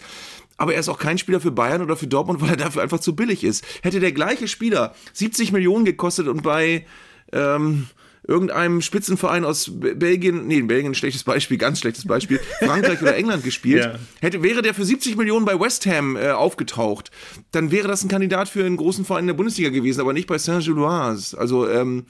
Aber 0.58 0.74
er 0.74 0.80
ist 0.80 0.90
auch 0.90 1.00
kein 1.00 1.18
Spieler 1.18 1.42
für 1.42 1.52
Bayern 1.52 1.82
oder 1.82 1.98
für 1.98 2.08
Dortmund, 2.08 2.42
weil 2.42 2.52
er 2.52 2.58
dafür 2.58 2.82
einfach 2.82 3.00
zu 3.00 3.16
billig 3.16 3.44
ist. 3.44 3.66
Hätte 3.82 4.00
der 4.00 4.12
gleiche 4.12 4.48
Spieler 4.48 4.96
70 5.14 5.52
Millionen 5.52 5.86
gekostet 5.86 6.28
und 6.28 6.44
bei 6.44 6.86
ähm, 7.32 7.88
irgendeinem 8.28 8.82
Spitzenverein 8.82 9.44
aus 9.46 9.70
Be- 9.80 9.96
Belgien, 9.96 10.48
nee, 10.48 10.62
Belgien 10.62 10.92
ein 10.92 10.96
schlechtes 10.96 11.24
Beispiel, 11.24 11.58
ganz 11.58 11.80
schlechtes 11.80 12.06
Beispiel, 12.06 12.40
Frankreich 12.60 13.02
oder 13.02 13.16
England 13.16 13.44
gespielt, 13.44 13.84
Ja. 13.84 14.00
hätte, 14.22 14.42
wäre 14.44 14.62
der 14.62 14.74
für 14.74 14.86
70 14.86 15.18
Millionen 15.18 15.46
bei 15.46 15.60
West 15.60 15.86
Ham 15.86 16.16
äh, 16.16 16.32
aufgetaucht, 16.32 17.12
dann 17.52 17.72
wäre 17.72 17.88
das 17.88 18.04
ein 18.04 18.10
Kandidat 18.10 18.48
für 18.50 18.64
einen 18.66 18.78
großen 18.78 19.04
Verein 19.06 19.24
in 19.24 19.28
der 19.28 19.34
Bundesliga 19.34 19.70
gewesen, 19.70 20.02
aber 20.02 20.14
nicht 20.14 20.28
bei 20.28 20.38
Saint-Gilloise. 20.38 21.38
Also, 21.38 21.68
ähm, 21.70 22.06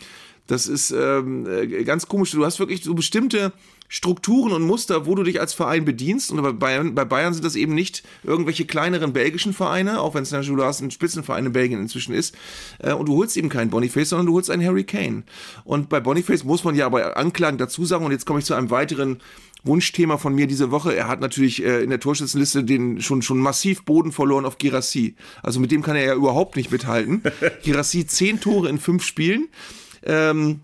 das 0.45 0.67
ist 0.67 0.91
ähm, 0.91 1.47
äh, 1.47 1.83
ganz 1.85 2.07
komisch. 2.09 2.31
Du 2.31 2.45
hast 2.45 2.59
wirklich 2.59 2.83
so 2.83 2.93
bestimmte 2.93 3.53
Strukturen 3.87 4.53
und 4.53 4.63
Muster, 4.63 5.05
wo 5.05 5.15
du 5.15 5.23
dich 5.23 5.39
als 5.39 5.53
Verein 5.53 5.85
bedienst. 5.85 6.31
Und 6.31 6.41
bei 6.41 6.51
Bayern, 6.51 6.95
bei 6.95 7.05
Bayern 7.05 7.33
sind 7.33 7.45
das 7.45 7.55
eben 7.55 7.75
nicht 7.75 8.03
irgendwelche 8.23 8.65
kleineren 8.65 9.13
belgischen 9.13 9.53
Vereine, 9.53 10.01
auch 10.01 10.15
wenn 10.15 10.25
Saint-Gilloise 10.25 10.85
ein 10.85 10.91
Spitzenverein 10.91 11.45
in 11.45 11.51
Belgien 11.51 11.79
inzwischen 11.79 12.13
ist. 12.13 12.35
Äh, 12.79 12.93
und 12.93 13.07
du 13.07 13.17
holst 13.17 13.37
eben 13.37 13.49
keinen 13.49 13.69
Boniface, 13.69 14.09
sondern 14.09 14.27
du 14.27 14.33
holst 14.33 14.49
einen 14.49 14.65
Harry 14.65 14.83
Kane. 14.83 15.23
Und 15.63 15.89
bei 15.89 15.99
Boniface 15.99 16.43
muss 16.43 16.63
man 16.63 16.75
ja 16.75 16.85
aber 16.85 17.17
Anklagen 17.17 17.57
dazu 17.57 17.85
sagen. 17.85 18.05
Und 18.05 18.11
jetzt 18.11 18.25
komme 18.25 18.39
ich 18.39 18.45
zu 18.45 18.53
einem 18.53 18.71
weiteren 18.71 19.19
Wunschthema 19.63 20.17
von 20.17 20.35
mir 20.35 20.47
diese 20.47 20.71
Woche. 20.71 20.95
Er 20.95 21.07
hat 21.07 21.21
natürlich 21.21 21.63
äh, 21.63 21.83
in 21.83 21.89
der 21.89 21.99
Torschützenliste 21.99 22.63
den 22.63 23.01
schon, 23.01 23.21
schon 23.21 23.39
massiv 23.39 23.83
Boden 23.83 24.11
verloren 24.11 24.45
auf 24.45 24.57
Girassi. 24.57 25.15
Also 25.41 25.59
mit 25.59 25.71
dem 25.71 25.81
kann 25.81 25.95
er 25.95 26.05
ja 26.05 26.15
überhaupt 26.15 26.55
nicht 26.55 26.71
mithalten. 26.71 27.23
Girassi 27.63 28.05
zehn 28.05 28.39
Tore 28.39 28.69
in 28.69 28.77
fünf 28.77 29.03
Spielen. 29.03 29.47
Ähm, 30.03 30.61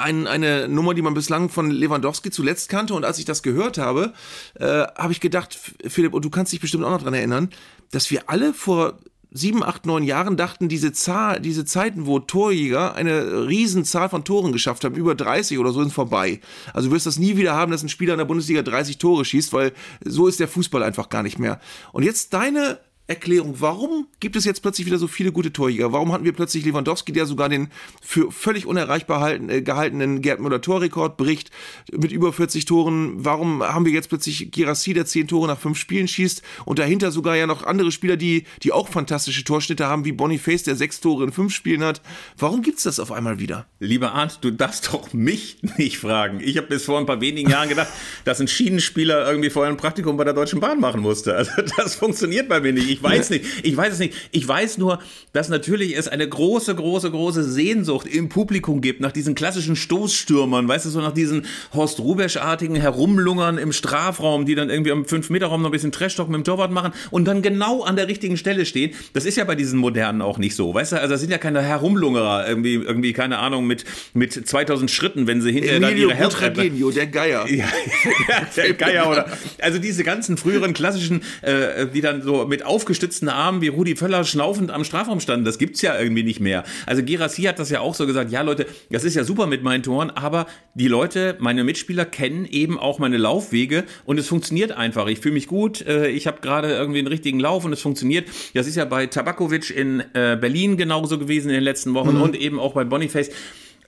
ein, 0.00 0.26
eine 0.26 0.68
Nummer, 0.68 0.94
die 0.94 1.02
man 1.02 1.14
bislang 1.14 1.48
von 1.48 1.70
Lewandowski 1.70 2.30
zuletzt 2.30 2.68
kannte. 2.68 2.94
Und 2.94 3.04
als 3.04 3.18
ich 3.18 3.24
das 3.24 3.42
gehört 3.42 3.78
habe, 3.78 4.12
äh, 4.54 4.64
habe 4.66 5.12
ich 5.12 5.20
gedacht, 5.20 5.58
Philipp, 5.86 6.14
und 6.14 6.24
du 6.24 6.30
kannst 6.30 6.52
dich 6.52 6.60
bestimmt 6.60 6.84
auch 6.84 6.90
noch 6.90 7.02
dran 7.02 7.14
erinnern, 7.14 7.50
dass 7.90 8.10
wir 8.10 8.28
alle 8.28 8.54
vor 8.54 8.98
sieben, 9.34 9.62
acht, 9.62 9.86
neun 9.86 10.04
Jahren 10.04 10.36
dachten, 10.36 10.68
diese 10.68 10.92
Zahl, 10.92 11.40
diese 11.40 11.64
Zeiten, 11.64 12.06
wo 12.06 12.18
Torjäger 12.18 12.94
eine 12.94 13.46
Riesenzahl 13.48 14.08
von 14.10 14.24
Toren 14.24 14.52
geschafft 14.52 14.84
haben, 14.84 14.94
über 14.94 15.14
30 15.14 15.58
oder 15.58 15.72
so, 15.72 15.80
sind 15.80 15.92
vorbei. 15.92 16.40
Also 16.74 16.88
du 16.88 16.94
wirst 16.94 17.06
das 17.06 17.18
nie 17.18 17.36
wieder 17.36 17.54
haben, 17.54 17.72
dass 17.72 17.82
ein 17.82 17.88
Spieler 17.88 18.12
in 18.12 18.18
der 18.18 18.26
Bundesliga 18.26 18.62
30 18.62 18.98
Tore 18.98 19.24
schießt, 19.24 19.52
weil 19.52 19.72
so 20.04 20.26
ist 20.26 20.38
der 20.38 20.48
Fußball 20.48 20.82
einfach 20.82 21.08
gar 21.08 21.22
nicht 21.22 21.38
mehr. 21.38 21.60
Und 21.92 22.02
jetzt 22.02 22.34
deine 22.34 22.78
Erklärung, 23.08 23.56
warum 23.58 24.06
gibt 24.20 24.36
es 24.36 24.44
jetzt 24.44 24.62
plötzlich 24.62 24.86
wieder 24.86 24.96
so 24.96 25.08
viele 25.08 25.32
gute 25.32 25.52
Torjäger? 25.52 25.92
Warum 25.92 26.12
hatten 26.12 26.24
wir 26.24 26.32
plötzlich 26.32 26.64
Lewandowski, 26.64 27.12
der 27.12 27.26
sogar 27.26 27.48
den 27.48 27.68
für 28.00 28.30
völlig 28.30 28.64
unerreichbar 28.64 29.20
halten, 29.20 29.48
äh, 29.48 29.60
gehaltenen 29.60 30.22
Gerd 30.22 30.38
Müller 30.38 30.60
Torrekord 30.60 31.16
bricht 31.16 31.50
mit 31.90 32.12
über 32.12 32.32
40 32.32 32.64
Toren? 32.64 33.24
Warum 33.24 33.62
haben 33.64 33.86
wir 33.86 33.92
jetzt 33.92 34.08
plötzlich 34.08 34.52
Girassi, 34.52 34.94
der 34.94 35.04
10 35.04 35.26
Tore 35.26 35.48
nach 35.48 35.58
5 35.58 35.76
Spielen 35.76 36.06
schießt 36.06 36.42
und 36.64 36.78
dahinter 36.78 37.10
sogar 37.10 37.34
ja 37.34 37.48
noch 37.48 37.64
andere 37.64 37.90
Spieler, 37.90 38.16
die, 38.16 38.44
die 38.62 38.70
auch 38.70 38.88
fantastische 38.88 39.42
Torschnitte 39.42 39.88
haben, 39.88 40.04
wie 40.04 40.12
Boniface, 40.12 40.62
der 40.62 40.76
6 40.76 41.00
Tore 41.00 41.24
in 41.24 41.32
5 41.32 41.52
Spielen 41.52 41.82
hat? 41.82 42.02
Warum 42.38 42.62
gibt's 42.62 42.84
das 42.84 43.00
auf 43.00 43.10
einmal 43.10 43.40
wieder? 43.40 43.66
Lieber 43.80 44.12
Arndt, 44.12 44.38
du 44.42 44.52
darfst 44.52 44.92
doch 44.92 45.12
mich 45.12 45.58
nicht 45.76 45.98
fragen. 45.98 46.38
Ich 46.40 46.56
habe 46.56 46.68
bis 46.68 46.84
vor 46.84 47.00
ein 47.00 47.06
paar 47.06 47.20
wenigen 47.20 47.50
Jahren 47.50 47.68
gedacht, 47.68 47.88
dass 48.24 48.40
ein 48.40 48.46
Schienenspieler 48.46 49.28
irgendwie 49.28 49.50
vorher 49.50 49.72
ein 49.72 49.76
Praktikum 49.76 50.16
bei 50.16 50.24
der 50.24 50.34
Deutschen 50.34 50.60
Bahn 50.60 50.78
machen 50.78 51.00
musste. 51.00 51.34
Also 51.34 51.50
das 51.76 51.96
funktioniert 51.96 52.48
bei 52.48 52.60
mir 52.60 52.72
nicht. 52.72 52.91
Ich 52.92 53.02
weiß 53.02 53.30
nicht. 53.30 53.44
Ich 53.62 53.76
weiß 53.76 53.94
es 53.94 53.98
nicht. 53.98 54.14
Ich 54.30 54.46
weiß 54.46 54.78
nur, 54.78 54.98
dass 55.32 55.48
natürlich 55.48 55.96
es 55.96 56.08
eine 56.08 56.28
große, 56.28 56.74
große, 56.74 57.10
große 57.10 57.44
Sehnsucht 57.44 58.06
im 58.06 58.28
Publikum 58.28 58.80
gibt 58.80 59.00
nach 59.00 59.12
diesen 59.12 59.34
klassischen 59.34 59.76
Stoßstürmern, 59.76 60.68
weißt 60.68 60.86
du, 60.86 60.90
so 60.90 61.00
nach 61.00 61.12
diesen 61.12 61.46
Horst 61.72 62.00
Rubesch-artigen 62.00 62.76
Herumlungern 62.76 63.58
im 63.58 63.72
Strafraum, 63.72 64.44
die 64.46 64.54
dann 64.54 64.70
irgendwie 64.70 64.92
am 64.92 65.02
5-Meter-Raum 65.04 65.62
noch 65.62 65.68
ein 65.70 65.72
bisschen 65.72 65.92
Trashtalk 65.92 66.28
mit 66.28 66.36
dem 66.36 66.44
Torwart 66.44 66.70
machen 66.70 66.92
und 67.10 67.24
dann 67.24 67.42
genau 67.42 67.82
an 67.82 67.96
der 67.96 68.08
richtigen 68.08 68.36
Stelle 68.36 68.66
stehen. 68.66 68.92
Das 69.14 69.24
ist 69.24 69.36
ja 69.36 69.44
bei 69.44 69.54
diesen 69.54 69.78
modernen 69.78 70.22
auch 70.22 70.38
nicht 70.38 70.54
so, 70.54 70.74
weißt 70.74 70.92
du? 70.92 70.96
Also 71.00 71.12
das 71.12 71.20
sind 71.20 71.30
ja 71.30 71.38
keine 71.38 71.62
Herumlungerer, 71.62 72.46
irgendwie, 72.48 72.74
irgendwie 72.74 73.12
keine 73.12 73.38
Ahnung, 73.38 73.66
mit, 73.66 73.84
mit 74.14 74.32
2000 74.32 74.90
Schritten, 74.90 75.26
wenn 75.26 75.40
sie 75.40 75.52
hinterher 75.52 75.80
dann 75.80 75.90
Emilio 75.90 76.08
ihre 76.08 76.18
Herren- 76.18 76.30
Butragenio, 76.30 76.90
der 76.90 77.06
Geier. 77.06 77.46
ja, 77.50 77.66
der 78.56 78.74
Geier 78.74 79.08
oder 79.10 79.26
also 79.60 79.78
diese 79.78 80.04
ganzen 80.04 80.36
früheren 80.36 80.72
klassischen, 80.74 81.22
äh, 81.42 81.86
die 81.86 82.00
dann 82.00 82.22
so 82.22 82.46
mit 82.46 82.64
aufgestützten 82.82 83.28
Armen 83.28 83.60
wie 83.60 83.68
Rudi 83.68 83.94
Völler 83.94 84.24
schnaufend 84.24 84.72
am 84.72 84.82
Strafraum 84.82 85.20
standen, 85.20 85.44
das 85.44 85.58
gibt's 85.58 85.82
ja 85.82 85.96
irgendwie 85.96 86.24
nicht 86.24 86.40
mehr. 86.40 86.64
Also 86.84 87.04
Girassi 87.04 87.42
hat 87.42 87.60
das 87.60 87.70
ja 87.70 87.78
auch 87.78 87.94
so 87.94 88.08
gesagt, 88.08 88.32
ja 88.32 88.42
Leute, 88.42 88.66
das 88.90 89.04
ist 89.04 89.14
ja 89.14 89.22
super 89.22 89.46
mit 89.46 89.62
meinen 89.62 89.84
Toren, 89.84 90.10
aber 90.10 90.46
die 90.74 90.88
Leute, 90.88 91.36
meine 91.38 91.62
Mitspieler 91.62 92.04
kennen 92.04 92.44
eben 92.44 92.80
auch 92.80 92.98
meine 92.98 93.18
Laufwege 93.18 93.84
und 94.04 94.18
es 94.18 94.26
funktioniert 94.26 94.72
einfach. 94.72 95.06
Ich 95.06 95.20
fühle 95.20 95.34
mich 95.34 95.46
gut, 95.46 95.86
äh, 95.86 96.08
ich 96.08 96.26
habe 96.26 96.40
gerade 96.40 96.72
irgendwie 96.72 96.98
einen 96.98 97.06
richtigen 97.06 97.38
Lauf 97.38 97.64
und 97.64 97.72
es 97.72 97.80
funktioniert. 97.80 98.28
Das 98.52 98.66
ist 98.66 98.74
ja 98.74 98.84
bei 98.84 99.06
Tabakovic 99.06 99.70
in 99.70 100.00
äh, 100.14 100.36
Berlin 100.40 100.76
genauso 100.76 101.20
gewesen 101.20 101.50
in 101.50 101.54
den 101.54 101.64
letzten 101.64 101.94
Wochen 101.94 102.16
und 102.16 102.34
eben 102.34 102.58
auch 102.58 102.74
bei 102.74 102.82
Boniface. 102.82 103.30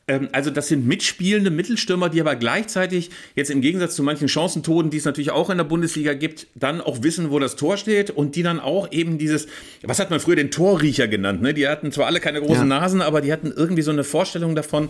Ähm, 0.07 0.29
Also 0.33 0.51
das 0.51 0.69
sind 0.69 0.87
mitspielende 0.87 1.51
Mittelstürmer, 1.51 2.09
die 2.11 2.21
aber 2.21 2.37
gleichzeitig 2.37 3.11
jetzt 3.35 3.51
im 3.51 3.61
Gegensatz 3.61 3.95
zu 3.97 4.03
manchen 4.03 4.29
Chancentoden, 4.29 4.91
die 4.91 4.99
es 4.99 5.05
natürlich 5.05 5.31
auch 5.31 5.49
in 5.51 5.57
der 5.59 5.65
Bundesliga 5.65 6.13
gibt, 6.15 6.47
dann 6.55 6.81
auch 6.81 7.03
wissen, 7.03 7.31
wo 7.31 7.39
das 7.39 7.57
Tor 7.57 7.77
steht 7.77 8.11
und 8.11 8.37
die 8.37 8.43
dann 8.43 8.61
auch 8.61 8.93
eben 8.93 9.17
dieses, 9.19 9.47
was 9.83 9.99
hat 9.99 10.11
man 10.11 10.21
früher 10.21 10.37
den 10.37 10.51
Torriecher 10.51 11.09
genannt, 11.09 11.41
ne? 11.43 11.55
Die 11.55 11.67
hatten 11.69 11.91
zwar 11.93 12.07
alle 12.07 12.21
keine 12.21 12.41
großen 12.41 12.69
Ja. 12.69 12.81
Nasen, 12.81 13.01
aber 13.03 13.21
die 13.21 13.33
hatten 13.33 13.53
irgendwie 13.55 13.83
so 13.83 13.91
eine 13.91 14.05
Vorstellung 14.05 14.55
davon, 14.55 14.89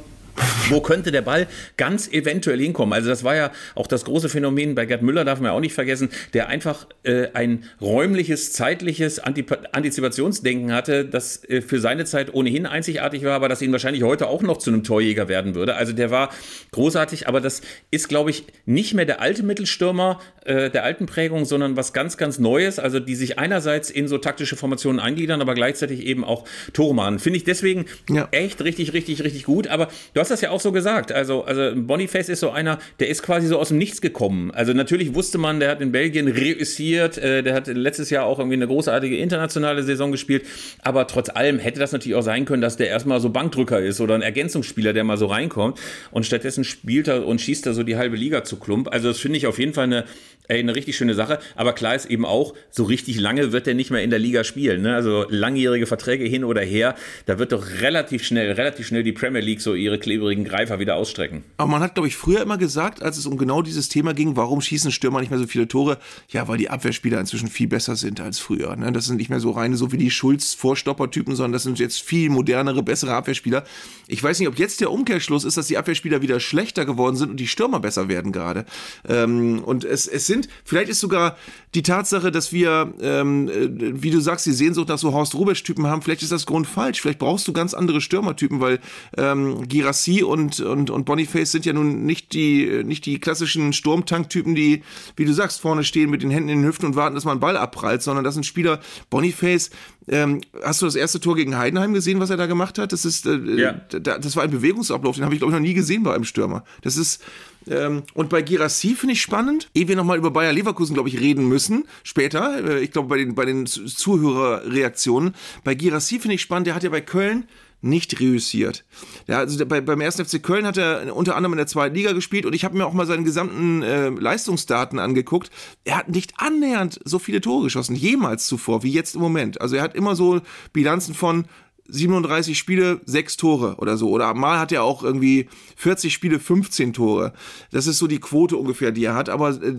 wo 0.69 0.81
könnte 0.81 1.13
der 1.13 1.23
Ball 1.23 1.47
ganz 1.77 2.09
eventuell 2.09 2.59
hinkommen? 2.59 2.93
Also 2.93 3.09
das 3.09 3.25
war 3.25 3.37
ja 3.37 3.51
auch 3.75 3.87
das 3.87 4.05
große 4.05 4.29
Phänomen 4.29 4.75
bei 4.75 4.87
Gerd 4.87 5.03
Müller, 5.03 5.25
darf 5.25 5.41
man 5.41 5.51
ja 5.51 5.57
auch 5.57 5.61
nicht 5.61 5.75
vergessen, 5.75 6.09
der 6.33 6.49
einfach 6.49 6.87
äh, 7.03 7.29
ein 7.35 7.65
räumliches, 7.81 8.53
zeitliches 8.53 9.19
Antip 9.19 9.57
Antizipationsdenken 9.73 10.73
hatte, 10.73 11.05
das 11.05 11.45
äh, 11.49 11.61
für 11.61 11.81
seine 11.81 12.05
Zeit 12.05 12.33
ohnehin 12.33 12.67
einzigartig 12.67 13.25
war, 13.25 13.33
aber 13.33 13.49
das 13.49 13.63
ihn 13.63 13.73
wahrscheinlich 13.73 14.03
heute 14.03 14.29
auch 14.29 14.43
noch 14.43 14.59
zu 14.59 14.71
einem 14.71 14.85
Torjäger 14.85 15.29
werden 15.29 15.55
würde. 15.55 15.77
Also 15.77 15.93
der 15.93 16.11
war 16.11 16.31
großartig, 16.73 17.29
aber 17.29 17.41
das 17.41 17.63
ist, 17.91 18.09
glaube 18.09 18.31
ich, 18.31 18.45
nicht 18.67 18.95
mehr 18.95 19.05
der 19.05 19.21
alte 19.21 19.43
Mittelstürmer 19.43 20.21
äh, 20.45 20.71
der 20.71 20.85
alten 20.85 21.07
Prägung, 21.07 21.45
sondern 21.45 21.77
was 21.77 21.93
ganz, 21.93 22.17
ganz 22.17 22.39
Neues, 22.39 22.79
also 22.79 23.01
die 23.01 23.15
sich 23.15 23.39
einerseits 23.39 23.91
in 23.91 24.09
so 24.09 24.19
taktische 24.19 24.57
Formationen 24.57 25.01
eingliedern, 25.01 25.41
aber 25.41 25.55
gleichzeitig 25.55 26.05
eben 26.07 26.25
auch 26.25 26.45
Tore 26.73 26.95
machen. 26.95 27.19
Finde 27.19 27.37
ich 27.39 27.45
deswegen 27.45 27.87
ja. 28.11 28.29
echt 28.31 28.63
richtig, 28.63 28.93
richtig, 28.93 29.23
richtig 29.23 29.45
gut. 29.45 29.69
Aber 29.69 29.89
du 30.13 30.21
hast 30.25 30.31
das 30.31 30.41
ja 30.41 30.51
auch 30.51 30.61
so 30.61 30.73
gesagt. 30.73 31.13
Also, 31.13 31.45
also 31.45 31.73
Boniface 31.77 32.31
ist 32.31 32.41
so 32.41 32.51
einer, 32.51 32.79
der 32.99 33.09
ist 33.09 33.23
quasi 33.23 33.47
so 33.47 33.59
aus 33.59 33.69
dem 33.69 33.77
Nichts 33.77 34.01
gekommen. 34.01 34.51
Also 34.53 34.73
natürlich 34.73 35.15
wusste 35.15 35.37
man, 35.37 35.61
der 35.61 35.71
hat 35.71 35.83
in 35.83 35.93
Belgien 35.93 36.29
reüssiert, 36.29 37.19
äh, 37.19 37.43
der 37.43 37.55
hat 37.55 37.67
letztes 37.67 38.09
Jahr 38.09 38.25
auch 38.25 38.39
irgendwie 38.39 38.57
eine 38.57 38.67
großartige 38.67 39.19
internationale 39.19 39.83
Saison 39.83 40.13
gespielt. 40.13 40.47
Aber 40.83 41.07
trotz 41.07 41.29
allem 41.29 41.59
hätte 41.59 41.79
das 41.79 41.93
natürlich 41.93 42.17
auch 42.17 42.23
sein 42.23 42.47
können, 42.47 42.63
dass 42.63 42.79
der 42.79 42.89
erstmal 42.89 43.21
so 43.21 43.29
Bankdrücker 43.29 43.81
ist 43.81 44.01
oder 44.01 44.15
ein 44.15 44.23
Ergänzungsspieler, 44.23 44.95
der 44.95 45.05
mal 45.05 45.19
so 45.19 45.27
reinkommt. 45.27 45.79
Und 46.11 46.25
stattdessen 46.25 46.65
spielt 46.65 47.09
er 47.09 47.27
und 47.27 47.41
schießt 47.41 47.67
er 47.67 47.75
so 47.75 47.83
die 47.83 47.97
halbe 47.97 48.17
Liga 48.17 48.45
zu 48.45 48.57
Klump. 48.57 48.89
Also 48.91 49.09
das 49.09 49.19
finde 49.19 49.37
ich 49.37 49.47
auf 49.47 49.59
jeden 49.59 49.75
Fall 49.75 49.85
eine 49.85 50.05
Ey, 50.47 50.59
eine 50.59 50.77
richtig 50.77 50.95
schöne 50.97 51.15
Sache. 51.15 51.39
Aber 51.57 51.73
klar 51.73 51.95
ist 51.95 52.05
eben 52.05 52.27
auch, 52.27 52.53
so 52.71 52.85
richtig 52.85 53.19
lange 53.19 53.53
wird 53.53 53.67
er 53.67 53.73
nicht 53.73 53.91
mehr 53.91 54.03
in 54.03 54.11
der 54.11 54.19
Liga 54.19 54.45
spielen. 54.45 54.83
Ne? 54.83 54.95
Also 54.95 55.25
langjährige 55.31 55.87
Verträge 55.87 56.25
hin 56.25 56.45
oder 56.45 56.61
her, 56.61 56.97
da 57.25 57.39
wird 57.39 57.53
doch 57.53 57.81
relativ 57.81 58.25
schnell, 58.25 58.53
relativ 58.53 58.87
schnell 58.87 59.03
die 59.03 59.13
Premier 59.13 59.41
League 59.41 59.63
so 59.63 59.75
ihre 59.75 59.99
klebrigen 60.15 60.45
Greifer 60.45 60.79
wieder 60.79 60.97
ausstrecken. 60.97 61.43
Aber 61.57 61.71
man 61.71 61.83
hat, 61.83 61.95
glaube 61.95 62.09
ich, 62.09 62.17
früher 62.17 62.43
immer 62.43 62.59
gesagt, 62.59 63.03
als 63.03 63.17
es 63.17 63.27
um 63.27 63.37
genau 63.37 63.63
dieses 63.63 63.89
Thema 63.89 64.15
ging, 64.15 64.37
warum 64.37 64.61
schießen 64.61 64.93
Stürmer 64.93 65.21
nicht 65.21 65.31
mehr 65.31 65.39
so 65.39 65.47
viele 65.47 65.67
Tore? 65.67 65.99
Ja, 66.29 66.47
weil 66.47 66.59
die 66.59 66.71
Abwehrspieler 66.71 67.19
inzwischen 67.19 67.49
viel 67.49 67.67
besser 67.67 67.97
sind 67.97 68.21
als 68.21 68.39
früher. 68.39 68.77
Ne? 68.77 68.93
Das 68.93 69.07
sind 69.07 69.17
nicht 69.17 69.31
mehr 69.31 69.41
so 69.41 69.51
reine, 69.51 69.77
so 69.77 69.93
wie 69.93 69.97
die 69.97 70.11
Schulz-Vorstopper-Typen, 70.11 71.35
sondern 71.35 71.53
das 71.53 71.65
sind 71.65 71.79
jetzt 71.79 72.01
viel 72.01 72.31
modernere, 72.31 72.83
bessere 72.83 73.15
Abwehrspieler. 73.15 73.65
Ich 74.07 74.23
weiß 74.23 74.39
nicht, 74.39 74.49
ob 74.49 74.59
jetzt 74.59 74.81
der 74.81 74.91
Umkehrschluss 74.91 75.45
ist, 75.45 75.57
dass 75.57 75.67
die 75.67 75.79
Abwehrspieler 75.79 76.23
wieder 76.23 76.39
schlechter 76.39 76.85
geworden 76.85 77.17
sind 77.17 77.31
und 77.31 77.41
die 77.41 77.49
Stürmer 77.49 77.81
besser 77.81 78.09
werden 78.09 78.33
gerade. 78.33 78.65
Ähm, 79.09 79.63
und 79.65 79.85
es, 79.85 80.07
es 80.07 80.27
sind. 80.27 80.49
Vielleicht 80.65 80.89
ist 80.89 81.01
sogar 81.01 81.37
die 81.75 81.83
Tatsache, 81.83 82.31
dass 82.31 82.53
wir, 82.53 82.95
ähm, 83.01 83.49
äh, 83.49 84.03
wie 84.03 84.11
du 84.11 84.21
sagst, 84.21 84.47
die 84.47 84.53
Sehnsucht 84.53 84.89
nach 84.89 84.99
so 84.99 85.13
Horst 85.13 85.35
Rubesch-Typen 85.35 85.87
haben, 85.87 86.03
vielleicht 86.03 86.23
ist 86.23 86.33
das 86.33 86.47
Grund 86.47 86.67
falsch. 86.67 87.01
Vielleicht 87.01 87.19
brauchst 87.19 87.49
du 87.49 87.53
ganz 87.53 87.75
andere 87.75 88.01
Stürmertypen, 88.01 88.61
weil 88.61 88.79
ähm, 89.17 89.67
Girassi 90.05 90.23
und, 90.23 90.61
und, 90.61 90.91
und 90.91 91.05
Boniface 91.05 91.53
sind 91.53 91.67
ja 91.67 91.73
nun 91.73 92.05
nicht 92.05 92.33
die, 92.33 92.83
nicht 92.85 93.07
die 93.07 93.19
klassischen 93.19 93.73
Sturmtank-Typen, 93.73 94.55
die, 94.55 94.83
wie 95.17 95.25
du 95.25 95.33
sagst, 95.33 95.61
vorne 95.61 95.85
stehen 95.85 96.11
mit 96.11 96.23
den 96.23 96.31
Händen 96.31 96.49
in 96.49 96.59
den 96.61 96.67
Hüften 96.67 96.87
und 96.87 96.97
warten, 96.97 97.15
dass 97.15 97.25
man 97.25 97.33
einen 97.33 97.41
Ball 97.41 97.57
abprallt, 97.57 98.03
sondern 98.03 98.25
das 98.25 98.35
sind 98.35 98.45
Spieler, 98.45 98.81
Boniface, 99.11 99.71
ähm, 100.07 100.43
hast 100.63 100.83
du 100.83 100.87
das 100.87 100.97
erste 100.97 101.21
Tor 101.21 101.35
gegen 101.35 101.57
Heidenheim 101.57 101.95
gesehen, 101.95 102.21
was 102.21 102.31
er 102.31 102.37
da 102.37 102.47
gemacht 102.47 102.79
hat? 102.79 102.93
Das 102.93 103.05
ist, 103.05 103.27
äh, 103.27 103.39
ja. 103.57 103.73
das 103.73 104.37
war 104.37 104.43
ein 104.43 104.51
Bewegungsablauf, 104.51 105.17
den 105.17 105.25
habe 105.25 105.35
ich 105.35 105.41
glaube 105.41 105.53
ich 105.53 105.59
noch 105.59 105.67
nie 105.67 105.75
gesehen 105.75 106.03
bei 106.03 106.15
einem 106.15 106.25
Stürmer. 106.25 106.65
Das 106.83 106.97
ist 106.97 107.23
ähm, 107.67 108.03
und 108.13 108.29
bei 108.29 108.43
Girassi 108.43 108.95
finde 108.95 109.15
ich 109.15 109.23
spannend, 109.23 109.71
ehe 109.75 109.89
wir 109.89 109.97
nochmal 109.97 110.19
über 110.19 110.31
Bayer 110.31 110.53
Leverkusen, 110.53 110.93
glaube 110.93 111.09
ich, 111.09 111.19
reden 111.19 111.49
müssen, 111.49 111.85
später, 112.03 112.63
äh, 112.63 112.81
ich 112.81 112.91
glaube 112.91 113.09
bei 113.09 113.17
den, 113.17 113.35
bei 113.35 113.47
den 113.47 113.65
Zuhörerreaktionen. 113.65 115.35
Bei 115.65 115.75
Girassi 115.75 116.19
finde 116.19 116.35
ich 116.35 116.43
spannend, 116.43 116.67
der 116.67 116.75
hat 116.75 116.83
ja 116.83 116.91
bei 116.91 117.01
Köln 117.01 117.47
nicht 117.85 118.21
reüssiert. 118.21 118.85
Ja, 119.27 119.39
also 119.39 119.65
bei, 119.67 119.81
beim 119.81 120.01
1. 120.01 120.17
FC 120.17 120.43
Köln 120.43 120.67
hat 120.67 120.77
er 120.77 121.15
unter 121.15 121.37
anderem 121.37 121.53
in 121.53 121.59
der 121.59 121.67
zweiten 121.67 121.95
Liga 121.95 122.13
gespielt 122.13 122.47
und 122.47 122.55
ich 122.55 122.65
habe 122.65 122.77
mir 122.77 122.87
auch 122.87 122.93
mal 122.93 123.07
seine 123.07 123.25
gesamten 123.25 123.83
äh, 123.83 124.09
Leistungsdaten 124.09 124.99
angeguckt. 124.99 125.51
Er 125.85 125.99
hat 125.99 126.09
nicht 126.09 126.35
annähernd 126.39 127.01
so 127.05 127.19
viele 127.19 127.41
Tore 127.41 127.65
geschossen, 127.65 127.95
jemals 127.95 128.47
zuvor, 128.47 128.83
wie 128.83 128.93
jetzt 128.93 129.15
im 129.15 129.21
Moment. 129.21 129.61
Also 129.61 129.77
er 129.77 129.83
hat 129.83 129.95
immer 129.95 130.17
so 130.17 130.41
Bilanzen 130.73 131.15
von 131.15 131.47
37 131.89 132.57
Spiele, 132.59 133.01
6 133.05 133.37
Tore 133.37 133.77
oder 133.77 133.97
so. 133.97 134.09
Oder 134.11 134.33
mal 134.35 134.59
hat 134.59 134.73
er 134.73 134.83
auch 134.83 135.03
irgendwie 135.03 135.49
40 135.77 136.13
Spiele, 136.13 136.41
15 136.41 136.95
Tore. 136.95 137.35
Das 137.71 137.87
ist 137.87 137.99
so 137.99 138.07
die 138.07 138.21
Quote 138.21 138.57
ungefähr, 138.57 138.91
die 138.91 139.05
er 139.05 139.15
hat. 139.15 139.29
Aber 139.29 139.51
äh, 139.51 139.75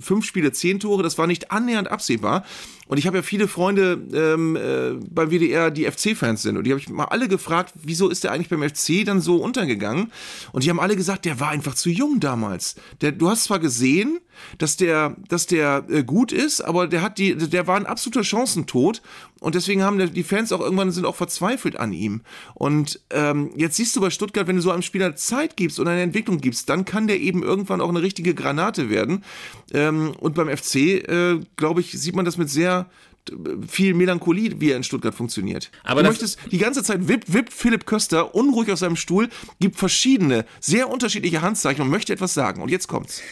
5 0.00 0.24
Spiele, 0.24 0.52
10 0.52 0.80
Tore, 0.80 1.02
das 1.02 1.16
war 1.16 1.26
nicht 1.26 1.50
annähernd 1.50 1.90
absehbar. 1.90 2.44
Und 2.88 2.98
ich 2.98 3.06
habe 3.06 3.18
ja 3.18 3.22
viele 3.22 3.48
Freunde 3.48 4.00
ähm, 4.12 4.56
äh, 4.56 5.04
beim 5.10 5.30
WDR, 5.30 5.70
die 5.70 5.84
FC-Fans 5.84 6.42
sind. 6.42 6.56
Und 6.56 6.64
die 6.64 6.70
habe 6.70 6.80
ich 6.80 6.88
mal 6.88 7.06
alle 7.06 7.28
gefragt, 7.28 7.74
wieso 7.74 8.08
ist 8.08 8.24
der 8.24 8.32
eigentlich 8.32 8.48
beim 8.48 8.62
FC 8.62 9.04
dann 9.04 9.20
so 9.20 9.36
untergegangen? 9.36 10.12
Und 10.52 10.64
die 10.64 10.70
haben 10.70 10.80
alle 10.80 10.96
gesagt, 10.96 11.24
der 11.24 11.40
war 11.40 11.48
einfach 11.48 11.74
zu 11.74 11.90
jung 11.90 12.20
damals. 12.20 12.76
Der, 13.00 13.12
du 13.12 13.28
hast 13.28 13.44
zwar 13.44 13.58
gesehen, 13.58 14.20
dass 14.58 14.76
der, 14.76 15.16
dass 15.28 15.46
der 15.46 15.84
äh, 15.88 16.04
gut 16.04 16.32
ist, 16.32 16.60
aber 16.60 16.86
der 16.86 17.02
hat 17.02 17.18
die, 17.18 17.36
der 17.36 17.66
war 17.66 17.76
ein 17.76 17.86
absoluter 17.86 18.22
Chancentod. 18.22 19.02
Und 19.40 19.54
deswegen 19.54 19.82
haben 19.82 20.12
die 20.12 20.22
Fans 20.22 20.50
auch 20.50 20.60
irgendwann 20.60 20.90
sind 20.92 21.04
auch 21.04 21.14
verzweifelt 21.14 21.78
an 21.78 21.92
ihm. 21.92 22.22
Und 22.54 23.00
ähm, 23.10 23.50
jetzt 23.54 23.76
siehst 23.76 23.94
du 23.94 24.00
bei 24.00 24.10
Stuttgart, 24.10 24.46
wenn 24.46 24.56
du 24.56 24.62
so 24.62 24.70
einem 24.70 24.82
Spieler 24.82 25.14
Zeit 25.14 25.56
gibst 25.56 25.78
und 25.78 25.88
eine 25.88 26.00
Entwicklung 26.00 26.38
gibst, 26.38 26.70
dann 26.70 26.84
kann 26.84 27.06
der 27.06 27.20
eben 27.20 27.42
irgendwann 27.42 27.80
auch 27.80 27.88
eine 27.88 28.02
richtige 28.02 28.34
Granate 28.34 28.88
werden. 28.88 29.24
Ähm, 29.74 30.12
und 30.18 30.34
beim 30.34 30.48
FC, 30.48 30.76
äh, 30.76 31.40
glaube 31.56 31.80
ich, 31.80 31.92
sieht 31.92 32.16
man 32.16 32.24
das 32.24 32.38
mit 32.38 32.48
sehr 32.48 32.75
viel 33.66 33.94
Melancholie, 33.94 34.60
wie 34.60 34.70
er 34.70 34.76
in 34.76 34.84
Stuttgart 34.84 35.14
funktioniert. 35.14 35.70
Aber 35.82 36.02
du 36.02 36.08
möchtest 36.08 36.38
die 36.50 36.58
ganze 36.58 36.82
Zeit 36.82 37.08
wippt, 37.08 37.32
wippt 37.32 37.52
Philipp 37.52 37.86
Köster 37.86 38.34
unruhig 38.34 38.70
aus 38.70 38.80
seinem 38.80 38.96
Stuhl, 38.96 39.28
gibt 39.58 39.76
verschiedene, 39.76 40.44
sehr 40.60 40.88
unterschiedliche 40.90 41.42
Handzeichen 41.42 41.82
und 41.82 41.90
möchte 41.90 42.12
etwas 42.12 42.34
sagen. 42.34 42.62
Und 42.62 42.70
jetzt 42.70 42.86
kommt's. 42.86 43.22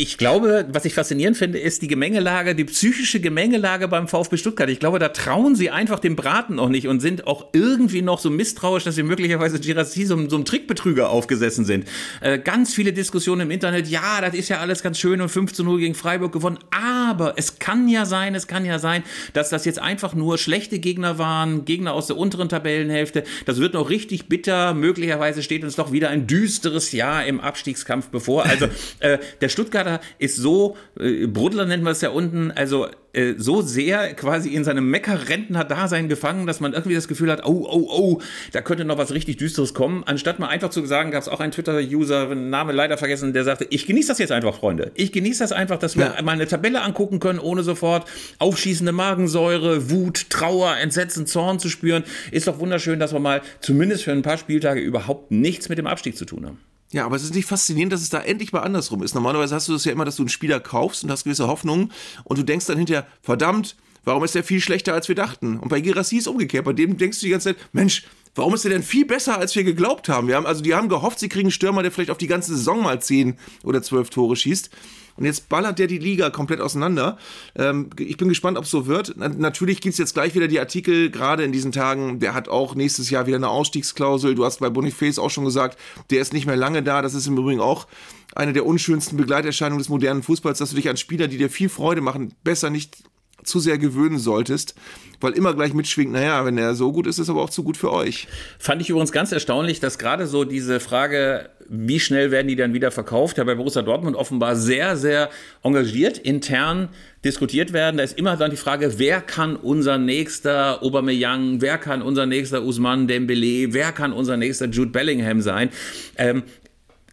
Ich 0.00 0.16
glaube, 0.16 0.66
was 0.70 0.84
ich 0.84 0.94
faszinierend 0.94 1.36
finde, 1.36 1.58
ist 1.58 1.82
die 1.82 1.88
Gemengelage, 1.88 2.54
die 2.54 2.64
psychische 2.64 3.18
Gemengelage 3.18 3.88
beim 3.88 4.06
VfB 4.06 4.36
Stuttgart. 4.36 4.70
Ich 4.70 4.78
glaube, 4.78 5.00
da 5.00 5.08
trauen 5.08 5.56
sie 5.56 5.70
einfach 5.70 5.98
dem 5.98 6.14
Braten 6.14 6.54
noch 6.54 6.68
nicht 6.68 6.86
und 6.86 7.00
sind 7.00 7.26
auch 7.26 7.46
irgendwie 7.52 8.00
noch 8.00 8.20
so 8.20 8.30
misstrauisch, 8.30 8.84
dass 8.84 8.94
sie 8.94 9.02
möglicherweise 9.02 9.58
Girassi 9.58 10.04
so, 10.04 10.28
so 10.28 10.36
einem 10.36 10.44
Trickbetrüger 10.44 11.10
aufgesessen 11.10 11.64
sind. 11.64 11.88
Äh, 12.20 12.38
ganz 12.38 12.74
viele 12.74 12.92
Diskussionen 12.92 13.40
im 13.40 13.50
Internet, 13.50 13.88
ja, 13.88 14.20
das 14.20 14.34
ist 14.34 14.48
ja 14.50 14.60
alles 14.60 14.84
ganz 14.84 15.00
schön 15.00 15.20
und 15.20 15.30
15 15.30 15.64
0 15.64 15.80
gegen 15.80 15.94
Freiburg 15.96 16.32
gewonnen, 16.32 16.60
aber 16.70 17.34
es 17.36 17.58
kann 17.58 17.88
ja 17.88 18.04
sein, 18.04 18.36
es 18.36 18.46
kann 18.46 18.64
ja 18.64 18.78
sein, 18.78 19.02
dass 19.32 19.48
das 19.48 19.64
jetzt 19.64 19.80
einfach 19.80 20.14
nur 20.14 20.38
schlechte 20.38 20.78
Gegner 20.78 21.18
waren, 21.18 21.64
Gegner 21.64 21.94
aus 21.94 22.06
der 22.06 22.16
unteren 22.16 22.48
Tabellenhälfte. 22.48 23.24
Das 23.46 23.58
wird 23.58 23.74
noch 23.74 23.90
richtig 23.90 24.28
bitter. 24.28 24.74
Möglicherweise 24.74 25.42
steht 25.42 25.64
uns 25.64 25.74
doch 25.74 25.90
wieder 25.90 26.08
ein 26.10 26.28
düsteres 26.28 26.92
Jahr 26.92 27.26
im 27.26 27.40
Abstiegskampf 27.40 28.10
bevor. 28.10 28.44
Also 28.44 28.68
äh, 29.00 29.18
der 29.40 29.48
Stuttgarter 29.48 29.87
Kader 29.88 30.00
ist 30.18 30.36
so, 30.36 30.76
äh, 30.98 31.26
Brudler 31.26 31.66
nennt 31.66 31.82
man 31.82 31.92
es 31.92 32.00
ja 32.00 32.10
unten, 32.10 32.50
also 32.50 32.88
äh, 33.12 33.34
so 33.38 33.62
sehr 33.62 34.14
quasi 34.14 34.54
in 34.54 34.64
seinem 34.64 34.90
Mecker-Rentner-Dasein 34.90 36.08
gefangen, 36.08 36.46
dass 36.46 36.60
man 36.60 36.72
irgendwie 36.74 36.94
das 36.94 37.08
Gefühl 37.08 37.30
hat, 37.30 37.44
oh, 37.46 37.66
oh, 37.68 37.88
oh, 37.90 38.22
da 38.52 38.60
könnte 38.60 38.84
noch 38.84 38.98
was 38.98 39.12
richtig 39.12 39.38
Düsteres 39.38 39.74
kommen. 39.74 40.04
Anstatt 40.04 40.38
mal 40.38 40.48
einfach 40.48 40.70
zu 40.70 40.84
sagen, 40.84 41.10
gab 41.10 41.22
es 41.22 41.28
auch 41.28 41.40
einen 41.40 41.52
Twitter-User, 41.52 42.34
Name 42.34 42.72
leider 42.72 42.98
vergessen, 42.98 43.32
der 43.32 43.44
sagte, 43.44 43.66
ich 43.70 43.86
genieße 43.86 44.08
das 44.08 44.18
jetzt 44.18 44.32
einfach, 44.32 44.54
Freunde. 44.54 44.92
Ich 44.94 45.12
genieße 45.12 45.42
das 45.42 45.52
einfach, 45.52 45.78
dass 45.78 45.96
wir 45.96 46.14
ja. 46.16 46.22
mal 46.22 46.32
eine 46.32 46.46
Tabelle 46.46 46.82
angucken 46.82 47.18
können, 47.18 47.38
ohne 47.38 47.62
sofort 47.62 48.06
aufschießende 48.38 48.92
Magensäure, 48.92 49.90
Wut, 49.90 50.30
Trauer, 50.30 50.76
Entsetzen, 50.76 51.26
Zorn 51.26 51.58
zu 51.58 51.68
spüren. 51.68 52.04
Ist 52.30 52.46
doch 52.46 52.58
wunderschön, 52.58 53.00
dass 53.00 53.12
wir 53.12 53.20
mal 53.20 53.40
zumindest 53.60 54.04
für 54.04 54.12
ein 54.12 54.22
paar 54.22 54.38
Spieltage 54.38 54.80
überhaupt 54.80 55.30
nichts 55.30 55.68
mit 55.68 55.78
dem 55.78 55.86
Abstieg 55.86 56.16
zu 56.16 56.24
tun 56.24 56.46
haben. 56.46 56.58
Ja, 56.90 57.04
aber 57.04 57.16
es 57.16 57.22
ist 57.22 57.34
nicht 57.34 57.46
faszinierend, 57.46 57.92
dass 57.92 58.00
es 58.00 58.08
da 58.08 58.20
endlich 58.20 58.52
mal 58.52 58.60
andersrum 58.60 59.02
ist. 59.02 59.14
Normalerweise 59.14 59.54
hast 59.54 59.68
du 59.68 59.72
das 59.72 59.84
ja 59.84 59.92
immer, 59.92 60.06
dass 60.06 60.16
du 60.16 60.22
einen 60.22 60.30
Spieler 60.30 60.58
kaufst 60.58 61.04
und 61.04 61.10
hast 61.10 61.24
gewisse 61.24 61.46
Hoffnungen 61.46 61.92
und 62.24 62.38
du 62.38 62.42
denkst 62.42 62.66
dann 62.66 62.78
hinterher, 62.78 63.06
verdammt, 63.20 63.76
warum 64.04 64.24
ist 64.24 64.34
der 64.34 64.42
viel 64.42 64.60
schlechter, 64.60 64.94
als 64.94 65.06
wir 65.08 65.14
dachten? 65.14 65.58
Und 65.58 65.68
bei 65.68 65.80
Girassi 65.80 66.16
ist 66.16 66.28
umgekehrt. 66.28 66.64
Bei 66.64 66.72
dem 66.72 66.96
denkst 66.96 67.20
du 67.20 67.26
die 67.26 67.32
ganze 67.32 67.54
Zeit, 67.54 67.68
Mensch, 67.72 68.04
warum 68.34 68.54
ist 68.54 68.64
der 68.64 68.70
denn 68.70 68.82
viel 68.82 69.04
besser, 69.04 69.38
als 69.38 69.54
wir 69.54 69.64
geglaubt 69.64 70.08
haben? 70.08 70.28
Wir 70.28 70.36
haben 70.36 70.46
also, 70.46 70.62
die 70.62 70.74
haben 70.74 70.88
gehofft, 70.88 71.18
sie 71.18 71.28
kriegen 71.28 71.46
einen 71.46 71.52
Stürmer, 71.52 71.82
der 71.82 71.92
vielleicht 71.92 72.10
auf 72.10 72.18
die 72.18 72.26
ganze 72.26 72.56
Saison 72.56 72.82
mal 72.82 73.02
10 73.02 73.36
oder 73.64 73.82
12 73.82 74.08
Tore 74.08 74.36
schießt. 74.36 74.70
Und 75.18 75.24
jetzt 75.24 75.48
ballert 75.48 75.78
der 75.78 75.88
die 75.88 75.98
Liga 75.98 76.30
komplett 76.30 76.60
auseinander. 76.60 77.18
Ähm, 77.56 77.90
ich 77.98 78.16
bin 78.16 78.28
gespannt, 78.28 78.56
ob 78.56 78.64
es 78.64 78.70
so 78.70 78.86
wird. 78.86 79.14
Na, 79.16 79.28
natürlich 79.28 79.80
gibt 79.80 79.92
es 79.92 79.98
jetzt 79.98 80.14
gleich 80.14 80.34
wieder 80.34 80.48
die 80.48 80.60
Artikel, 80.60 81.10
gerade 81.10 81.42
in 81.42 81.52
diesen 81.52 81.72
Tagen. 81.72 82.20
Der 82.20 82.34
hat 82.34 82.48
auch 82.48 82.74
nächstes 82.74 83.10
Jahr 83.10 83.26
wieder 83.26 83.36
eine 83.36 83.48
Ausstiegsklausel. 83.48 84.34
Du 84.34 84.44
hast 84.44 84.60
bei 84.60 84.70
Boniface 84.70 85.18
auch 85.18 85.30
schon 85.30 85.44
gesagt, 85.44 85.78
der 86.10 86.20
ist 86.20 86.32
nicht 86.32 86.46
mehr 86.46 86.56
lange 86.56 86.82
da. 86.82 87.02
Das 87.02 87.14
ist 87.14 87.26
im 87.26 87.36
Übrigen 87.36 87.60
auch 87.60 87.86
eine 88.34 88.52
der 88.52 88.64
unschönsten 88.64 89.16
Begleiterscheinungen 89.16 89.78
des 89.78 89.88
modernen 89.88 90.22
Fußballs, 90.22 90.58
dass 90.58 90.70
du 90.70 90.76
dich 90.76 90.88
an 90.88 90.96
Spieler, 90.96 91.28
die 91.28 91.38
dir 91.38 91.50
viel 91.50 91.68
Freude 91.68 92.00
machen, 92.00 92.34
besser 92.44 92.70
nicht 92.70 92.98
zu 93.44 93.60
sehr 93.60 93.78
gewöhnen 93.78 94.18
solltest, 94.18 94.74
weil 95.20 95.32
immer 95.32 95.54
gleich 95.54 95.74
mitschwingt, 95.74 96.12
naja, 96.12 96.44
wenn 96.44 96.58
er 96.58 96.74
so 96.74 96.92
gut 96.92 97.06
ist, 97.06 97.18
ist 97.18 97.28
er 97.28 97.32
aber 97.32 97.42
auch 97.42 97.50
zu 97.50 97.62
gut 97.62 97.76
für 97.76 97.92
euch. 97.92 98.28
Fand 98.58 98.80
ich 98.82 98.90
übrigens 98.90 99.12
ganz 99.12 99.32
erstaunlich, 99.32 99.80
dass 99.80 99.98
gerade 99.98 100.26
so 100.26 100.44
diese 100.44 100.80
Frage, 100.80 101.50
wie 101.68 102.00
schnell 102.00 102.30
werden 102.30 102.48
die 102.48 102.56
dann 102.56 102.74
wieder 102.74 102.90
verkauft, 102.90 103.38
ja 103.38 103.44
bei 103.44 103.54
Borussia 103.54 103.82
Dortmund 103.82 104.16
offenbar 104.16 104.56
sehr, 104.56 104.96
sehr 104.96 105.30
engagiert 105.62 106.18
intern 106.18 106.88
diskutiert 107.24 107.72
werden. 107.72 107.96
Da 107.96 108.04
ist 108.04 108.18
immer 108.18 108.36
dann 108.36 108.50
die 108.50 108.56
Frage, 108.56 108.98
wer 108.98 109.20
kann 109.20 109.56
unser 109.56 109.98
nächster 109.98 110.82
Aubameyang, 110.82 111.60
wer 111.60 111.78
kann 111.78 112.02
unser 112.02 112.26
nächster 112.26 112.62
Usman 112.62 113.08
Dembele, 113.08 113.72
wer 113.72 113.92
kann 113.92 114.12
unser 114.12 114.36
nächster 114.36 114.66
Jude 114.66 114.90
Bellingham 114.90 115.40
sein? 115.40 115.70
Ähm, 116.16 116.44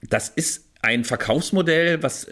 das 0.10 0.30
ist 0.30 0.66
ein 0.82 1.04
Verkaufsmodell, 1.04 2.04
was 2.04 2.28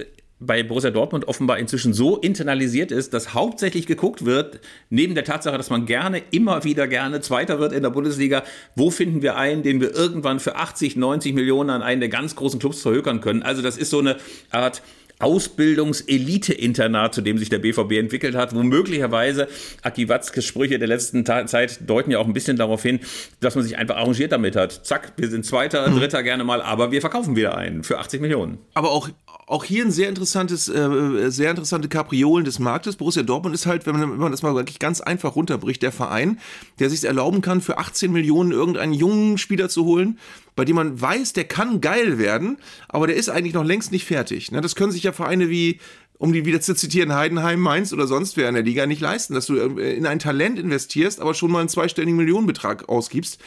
bei 0.46 0.64
Borussia 0.64 0.92
Dortmund 0.92 1.28
offenbar 1.28 1.58
inzwischen 1.58 1.94
so 1.94 2.18
internalisiert 2.18 2.92
ist, 2.92 3.14
dass 3.14 3.34
hauptsächlich 3.34 3.88
geguckt 3.88 4.26
wird, 4.26 4.60
neben 4.90 5.16
der 5.16 5.24
Tatsache, 5.24 5.58
dass 5.58 5.70
man 5.70 5.86
gerne, 5.86 6.22
immer 6.32 6.64
wieder 6.64 6.88
gerne 6.88 7.22
Zweiter 7.22 7.60
wird 7.60 7.74
in 7.74 7.84
der 7.84 7.90
Bundesliga, 7.90 8.44
wo 8.76 8.92
finden 8.92 9.22
wir 9.22 9.38
einen, 9.38 9.64
den 9.64 9.82
wir 9.82 9.96
irgendwann 9.96 10.40
für 10.40 10.56
80, 10.56 10.96
90 10.96 11.34
Millionen 11.34 11.70
an 11.70 11.82
einen 11.82 12.02
der 12.02 12.10
ganz 12.10 12.36
großen 12.36 12.60
Clubs 12.60 12.82
verhökern 12.82 13.22
können. 13.22 13.44
Also 13.44 13.62
das 13.62 13.78
ist 13.78 13.90
so 13.90 14.00
eine 14.00 14.18
Art 14.52 14.82
Ausbildungs-Elite-Internat, 15.24 17.16
zu 17.16 17.22
dem 17.22 17.38
sich 17.38 17.50
der 17.50 17.60
BVB 17.60 17.94
entwickelt 17.94 18.36
hat, 18.36 18.54
wo 18.54 18.62
möglicherweise 18.62 19.48
Aki 19.82 20.10
Watzkes 20.10 20.46
Sprüche 20.46 20.78
der 20.80 20.88
letzten 20.88 21.26
Ta 21.26 21.46
Zeit 21.46 21.80
deuten 21.90 22.12
ja 22.12 22.20
auch 22.20 22.28
ein 22.28 22.34
bisschen 22.34 22.58
darauf 22.58 22.84
hin, 22.84 23.00
dass 23.40 23.56
man 23.56 23.64
sich 23.64 23.78
einfach 23.78 23.96
arrangiert 23.96 24.32
damit 24.32 24.56
hat. 24.56 24.86
Zack, 24.86 25.14
wir 25.18 25.30
sind 25.30 25.46
Zweiter, 25.46 25.90
mhm. 25.90 25.98
Dritter 25.98 26.24
gerne 26.24 26.44
mal, 26.44 26.62
aber 26.62 26.92
wir 26.92 27.02
verkaufen 27.02 27.36
wieder 27.36 27.58
einen 27.58 27.84
für 27.84 28.00
80 28.00 28.22
Millionen. 28.22 28.58
Aber 28.74 28.92
auch, 28.92 29.10
auch 29.48 29.64
hier 29.64 29.86
ein 29.86 29.92
sehr 29.92 30.10
interessantes, 30.10 30.68
äh, 30.68 31.30
sehr 31.30 31.50
interessante 31.50 31.88
Kapriolen 31.88 32.46
des 32.46 32.60
Marktes. 32.60 32.98
Borussia 32.98 33.24
Dortmund 33.24 33.56
ist 33.56 33.66
halt, 33.66 33.86
wenn 33.86 33.98
man, 33.98 34.12
wenn 34.12 34.18
man 34.18 34.32
das 34.32 34.42
mal 34.42 34.56
wirklich 34.56 34.80
ganz 34.80 35.02
einfach 35.02 35.36
runterbricht, 35.36 35.82
der 35.82 35.92
Verein, 35.92 36.40
der 36.80 36.90
sich 36.90 37.04
erlauben 37.04 37.42
kann, 37.42 37.62
für 37.62 37.78
18 37.78 38.12
Millionen 38.12 38.52
irgendeinen 38.52 38.94
jungen 38.94 39.38
Spieler 39.38 39.70
zu 39.70 39.86
holen, 39.86 40.20
bei 40.56 40.66
dem 40.66 40.76
man 40.76 41.00
weiß, 41.00 41.34
der 41.34 41.46
kann 41.46 41.82
geil 41.82 42.18
werden, 42.18 42.58
aber 42.90 43.08
der 43.08 43.16
ist 43.16 43.30
eigentlich 43.30 43.54
noch 43.54 43.64
längst 43.64 43.92
nicht 43.92 44.06
fertig. 44.06 44.52
Ne? 44.52 44.62
Das 44.62 44.76
können 44.76 44.92
sich 44.92 45.04
ja 45.04 45.12
Vereine 45.12 45.50
wie, 45.50 45.80
um 46.18 46.32
die 46.34 46.46
wieder 46.46 46.62
zu 46.62 46.76
zitieren, 46.76 47.14
Heidenheim, 47.14 47.60
Mainz 47.60 47.92
oder 47.94 48.08
sonst 48.08 48.38
wer 48.38 48.48
in 48.50 48.56
der 48.56 48.64
Liga 48.64 48.86
nicht 48.86 49.02
leisten, 49.02 49.34
dass 49.34 49.48
du 49.48 49.56
äh, 49.56 49.94
in 49.94 50.06
ein 50.06 50.20
Talent 50.20 50.60
investierst, 50.60 51.20
aber 51.20 51.34
schon 51.34 51.52
mal 51.52 51.60
einen 51.60 51.70
zweistelligen 51.70 52.18
Millionenbetrag 52.18 52.88
ausgibst. 52.90 53.40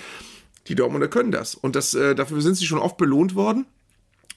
Die 0.69 0.75
Dortmunder 0.75 1.09
können 1.09 1.31
das. 1.31 1.55
Und 1.55 1.77
das, 1.77 1.95
äh, 1.95 2.15
dafür 2.15 2.41
sind 2.43 2.57
sie 2.57 2.67
schon 2.67 2.79
oft 2.79 2.97
belohnt 2.97 3.35
worden. 3.35 3.67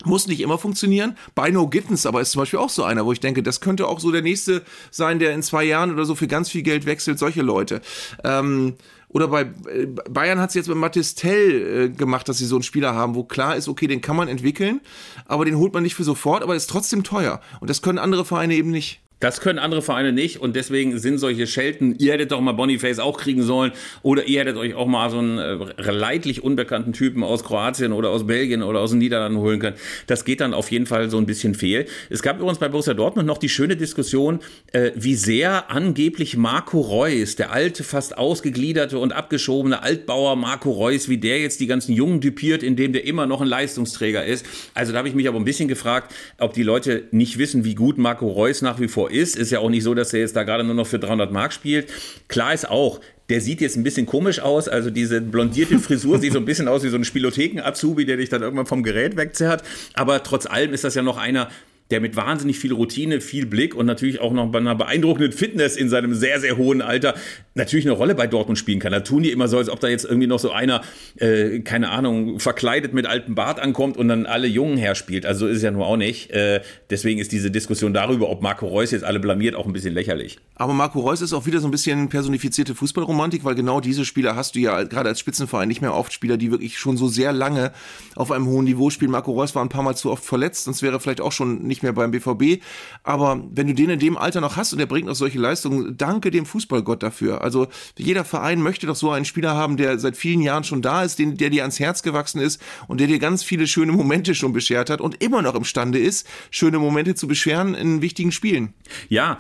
Muss 0.06 0.28
nicht 0.28 0.40
immer 0.40 0.58
funktionieren. 0.58 1.18
Bino 1.36 1.68
Gittens 1.68 2.06
aber 2.06 2.22
ist 2.22 2.32
zum 2.32 2.42
Beispiel 2.42 2.60
auch 2.60 2.70
so 2.70 2.84
einer, 2.84 3.06
wo 3.06 3.12
ich 3.12 3.20
denke, 3.20 3.44
das 3.44 3.60
könnte 3.60 3.88
auch 3.88 4.00
so 4.00 4.12
der 4.12 4.22
nächste 4.22 4.64
sein, 4.92 5.20
der 5.20 5.34
in 5.34 5.44
zwei 5.44 5.66
Jahren 5.66 5.92
oder 5.92 6.06
so 6.06 6.16
für 6.16 6.28
ganz 6.28 6.50
viel 6.50 6.62
Geld 6.62 6.86
wechselt. 6.86 7.20
Solche 7.20 7.42
Leute. 7.42 7.82
Ähm, 8.24 8.76
oder 9.10 9.28
bei 9.28 9.42
äh, 9.42 9.88
Bayern 10.10 10.40
hat 10.40 10.50
es 10.50 10.56
jetzt 10.56 10.70
mit 10.70 10.78
Mathis 10.78 11.16
Tell 11.16 11.86
äh, 11.86 11.90
gemacht, 11.90 12.30
dass 12.30 12.38
sie 12.38 12.46
so 12.46 12.56
einen 12.56 12.64
Spieler 12.64 12.94
haben, 12.94 13.16
wo 13.16 13.24
klar 13.24 13.56
ist, 13.56 13.68
okay, 13.68 13.88
den 13.88 14.02
kann 14.02 14.16
man 14.16 14.28
entwickeln, 14.28 14.82
aber 15.26 15.46
den 15.46 15.58
holt 15.58 15.74
man 15.74 15.84
nicht 15.84 15.96
für 15.96 16.04
sofort, 16.04 16.44
aber 16.44 16.56
ist 16.56 16.70
trotzdem 16.70 17.04
teuer. 17.04 17.42
Und 17.60 17.70
das 17.70 17.82
können 17.82 17.98
andere 17.98 18.24
Vereine 18.24 18.56
eben 18.56 18.72
nicht. 18.72 19.02
Das 19.20 19.42
können 19.42 19.60
andere 19.60 19.82
Vereine 19.82 20.14
nicht 20.14 20.40
und 20.40 20.56
deswegen 20.56 20.98
sind 20.98 21.18
solche 21.18 21.46
Schelten, 21.46 21.96
ihr 22.00 22.14
hättet 22.14 22.32
doch 22.32 22.40
mal 22.40 22.54
Boniface 22.54 23.00
auch 23.00 23.18
kriegen 23.18 23.44
sollen 23.44 23.74
oder 24.02 24.26
ihr 24.26 24.40
hättet 24.40 24.56
euch 24.56 24.76
auch 24.76 24.88
mal 24.88 25.10
so 25.10 25.18
einen 25.18 25.38
äh, 25.38 25.92
leidlich 25.92 26.42
unbekannten 26.42 26.94
Typen 26.94 27.24
aus 27.24 27.44
Kroatien 27.44 27.92
oder 27.92 28.12
aus 28.12 28.26
Belgien 28.26 28.64
oder 28.64 28.80
aus 28.80 28.92
den 28.92 29.00
Niederlanden 29.00 29.40
holen 29.40 29.60
können. 29.60 29.76
Das 30.08 30.24
geht 30.24 30.40
dann 30.40 30.54
auf 30.54 30.72
jeden 30.72 30.86
Fall 30.86 31.10
so 31.10 31.18
ein 31.18 31.26
bisschen 31.26 31.54
fehl. 31.54 31.86
Es 32.10 32.22
gab 32.22 32.40
übrigens 32.40 32.60
bei 32.60 32.70
Borussia 32.70 32.94
Dortmund 32.94 33.28
noch 33.28 33.38
die 33.38 33.50
schöne 33.50 33.76
Diskussion, 33.76 34.40
äh, 34.72 34.92
wie 34.96 35.16
sehr 35.16 35.70
angeblich 35.70 36.38
Marco 36.38 36.80
Reus, 36.80 37.36
der 37.36 37.52
alte, 37.52 37.84
fast 37.84 38.18
ausgegliederte 38.18 39.00
und 39.00 39.12
abgeschobene 39.12 39.84
Altbauer 39.84 40.38
Marco 40.38 40.72
Reus, 40.72 41.10
wie 41.10 41.18
der 41.18 41.42
jetzt 41.42 41.60
die 41.60 41.68
ganzen 41.68 41.92
Jungen 41.92 42.22
dupiert, 42.22 42.64
indem 42.64 42.94
der 42.94 43.06
immer 43.06 43.26
noch 43.26 43.42
ein 43.42 43.48
Leistungsträger 43.48 44.24
ist. 44.26 44.46
Also 44.74 44.94
da 44.94 45.00
habe 45.00 45.10
ich 45.10 45.16
mich 45.16 45.28
aber 45.28 45.38
ein 45.38 45.46
bisschen 45.46 45.68
gefragt, 45.68 46.14
ob 46.38 46.54
die 46.54 46.64
Leute 46.64 47.04
nicht 47.12 47.38
wissen, 47.38 47.66
wie 47.66 47.76
gut 47.76 47.98
Marco 47.98 48.28
Reus 48.28 48.62
nach 48.62 48.80
wie 48.80 48.88
vor 48.88 49.09
ist. 49.12 49.36
Ist 49.36 49.52
ja 49.52 49.60
auch 49.60 49.70
nicht 49.70 49.84
so, 49.84 49.94
dass 49.94 50.14
er 50.14 50.22
jetzt 50.22 50.36
da 50.36 50.44
gerade 50.44 50.64
nur 50.64 50.76
noch 50.76 50.88
für 50.88 51.00
300 51.00 51.32
Mark 51.32 51.54
spielt. 51.54 51.90
Klar 52.28 52.54
ist 52.54 52.70
auch, 52.70 53.00
der 53.30 53.42
sieht 53.42 53.62
jetzt 53.62 53.78
ein 53.78 53.84
bisschen 53.84 54.06
komisch 54.06 54.40
aus. 54.40 54.68
Also 54.68 54.90
diese 54.90 55.22
blondierte 55.22 55.80
Frisur 55.80 56.20
sieht 56.20 56.34
so 56.34 56.40
ein 56.40 56.46
bisschen 56.46 56.68
aus 56.68 56.84
wie 56.84 56.90
so 56.90 56.98
ein 56.98 57.06
Spielotheken-Azubi, 57.06 58.06
der 58.06 58.18
dich 58.18 58.30
dann 58.30 58.42
irgendwann 58.42 58.66
vom 58.66 58.84
Gerät 58.84 59.18
wegzerrt. 59.18 59.64
Aber 59.94 60.24
trotz 60.24 60.46
allem 60.46 60.74
ist 60.74 60.84
das 60.84 60.96
ja 60.96 61.04
noch 61.04 61.18
einer, 61.18 61.50
der 61.92 62.02
mit 62.02 62.16
wahnsinnig 62.16 62.60
viel 62.60 62.74
Routine, 62.74 63.22
viel 63.22 63.46
Blick 63.46 63.76
und 63.76 63.86
natürlich 63.86 64.20
auch 64.20 64.34
noch 64.34 64.48
bei 64.52 64.60
einer 64.60 64.76
beeindruckenden 64.76 65.32
Fitness 65.32 65.76
in 65.76 65.90
seinem 65.90 66.14
sehr, 66.14 66.40
sehr 66.40 66.58
hohen 66.58 66.82
Alter 66.82 67.16
natürlich 67.56 67.86
eine 67.86 67.94
Rolle 67.94 68.16
bei 68.16 68.28
Dortmund 68.28 68.58
spielen 68.58 68.80
kann. 68.80 68.92
Da 68.92 69.02
tun 69.02 69.24
die 69.24 69.32
immer 69.32 69.48
so, 69.48 69.58
als 69.58 69.70
ob 69.70 69.80
da 69.80 69.88
jetzt 69.88 70.06
irgendwie 70.06 70.28
noch 70.28 70.40
so 70.40 70.52
einer, 70.52 70.82
äh, 71.18 71.60
keine 71.60 71.90
Ahnung, 71.90 72.40
verkleidet 72.40 72.94
mit 72.94 73.06
altem 73.06 73.36
Bart 73.36 73.60
ankommt 73.60 73.98
und 73.98 74.08
dann 74.08 74.26
alle 74.26 74.48
Jungen 74.48 74.78
herspielt. 74.78 75.26
Also 75.26 75.48
ist 75.48 75.58
es 75.58 75.64
ja 75.64 75.72
nur 75.72 75.86
auch 75.86 75.98
nicht. 75.98 76.32
Äh, 76.32 76.62
deswegen 76.90 77.20
ist 77.20 77.32
diese 77.32 77.52
Diskussion 77.52 77.94
darüber, 77.94 78.30
ob 78.30 78.42
Marco 78.42 78.68
Reus 78.68 78.92
jetzt 78.92 79.04
alle 79.04 79.20
blamiert, 79.20 79.56
auch 79.56 79.66
ein 79.66 79.74
bisschen 79.74 79.94
lächerlich. 79.94 80.40
Aber 80.56 80.74
Marco 80.74 81.00
Reus 81.00 81.22
ist 81.22 81.34
auch 81.34 81.46
wieder 81.46 81.60
so 81.60 81.68
ein 81.68 81.72
bisschen 81.72 82.10
personifizierte 82.10 82.76
Fußballromantik, 82.76 83.44
weil 83.44 83.56
genau 83.56 83.82
diese 83.82 84.06
Spieler 84.06 84.36
hast 84.36 84.56
du 84.56 84.60
ja 84.60 84.84
gerade 84.84 85.10
als 85.10 85.20
Spitzenverein 85.20 85.68
nicht 85.68 85.82
mehr 85.82 85.94
oft. 85.94 86.14
Spieler, 86.14 86.38
die 86.38 86.52
wirklich 86.52 86.78
schon 86.78 86.98
so 86.98 87.08
sehr 87.08 87.34
lange 87.34 87.72
auf 88.16 88.32
einem 88.32 88.48
hohen 88.48 88.66
Niveau 88.66 88.90
spielen. 88.90 89.12
Marco 89.12 89.32
Reus 89.32 89.56
war 89.56 89.64
ein 89.64 89.70
paar 89.70 89.84
Mal 89.84 89.96
zu 89.96 90.12
oft 90.12 90.24
verletzt, 90.24 90.66
sonst 90.66 90.82
wäre 90.82 91.00
vielleicht 91.00 91.22
auch 91.22 91.32
schon 91.32 91.64
nicht 91.64 91.79
mehr 91.84 91.94
beim 91.94 92.12
BVB. 92.12 92.64
Aber 93.04 93.44
wenn 93.52 93.68
du 93.68 93.74
den 93.74 93.90
in 93.90 94.00
dem 94.00 94.18
Alter 94.18 94.42
noch 94.42 94.58
hast 94.58 94.74
und 94.74 94.80
er 94.80 94.86
bringt 94.86 95.08
noch 95.08 95.16
solche 95.16 95.40
Leistungen, 95.40 95.98
danke 95.98 96.32
dem 96.32 96.46
Fußballgott 96.46 97.04
dafür. 97.04 97.42
Also 97.42 97.68
jeder 97.98 98.26
Verein 98.26 98.62
möchte 98.62 98.88
doch 98.88 98.96
so 98.96 99.12
einen 99.12 99.26
Spieler 99.26 99.56
haben, 99.56 99.78
der 99.78 100.00
seit 100.00 100.18
vielen 100.18 100.42
Jahren 100.42 100.64
schon 100.64 100.82
da 100.82 101.04
ist, 101.04 101.20
den, 101.20 101.38
der 101.38 101.50
dir 101.50 101.64
ans 101.64 101.80
Herz 101.80 102.04
gewachsen 102.04 102.40
ist 102.42 102.62
und 102.88 103.00
der 103.00 103.08
dir 103.08 103.20
ganz 103.20 103.44
viele 103.44 103.68
schöne 103.68 103.92
Momente 103.92 104.36
schon 104.36 104.54
beschert 104.54 104.90
hat 104.90 105.02
und 105.02 105.24
immer 105.24 105.42
noch 105.42 105.56
imstande 105.56 106.00
ist, 106.00 106.28
schöne 106.52 106.80
Momente 106.80 107.16
zu 107.16 107.28
beschweren 107.28 107.76
in 107.76 108.02
wichtigen 108.02 108.32
Spielen. 108.32 108.74
Ja, 109.08 109.38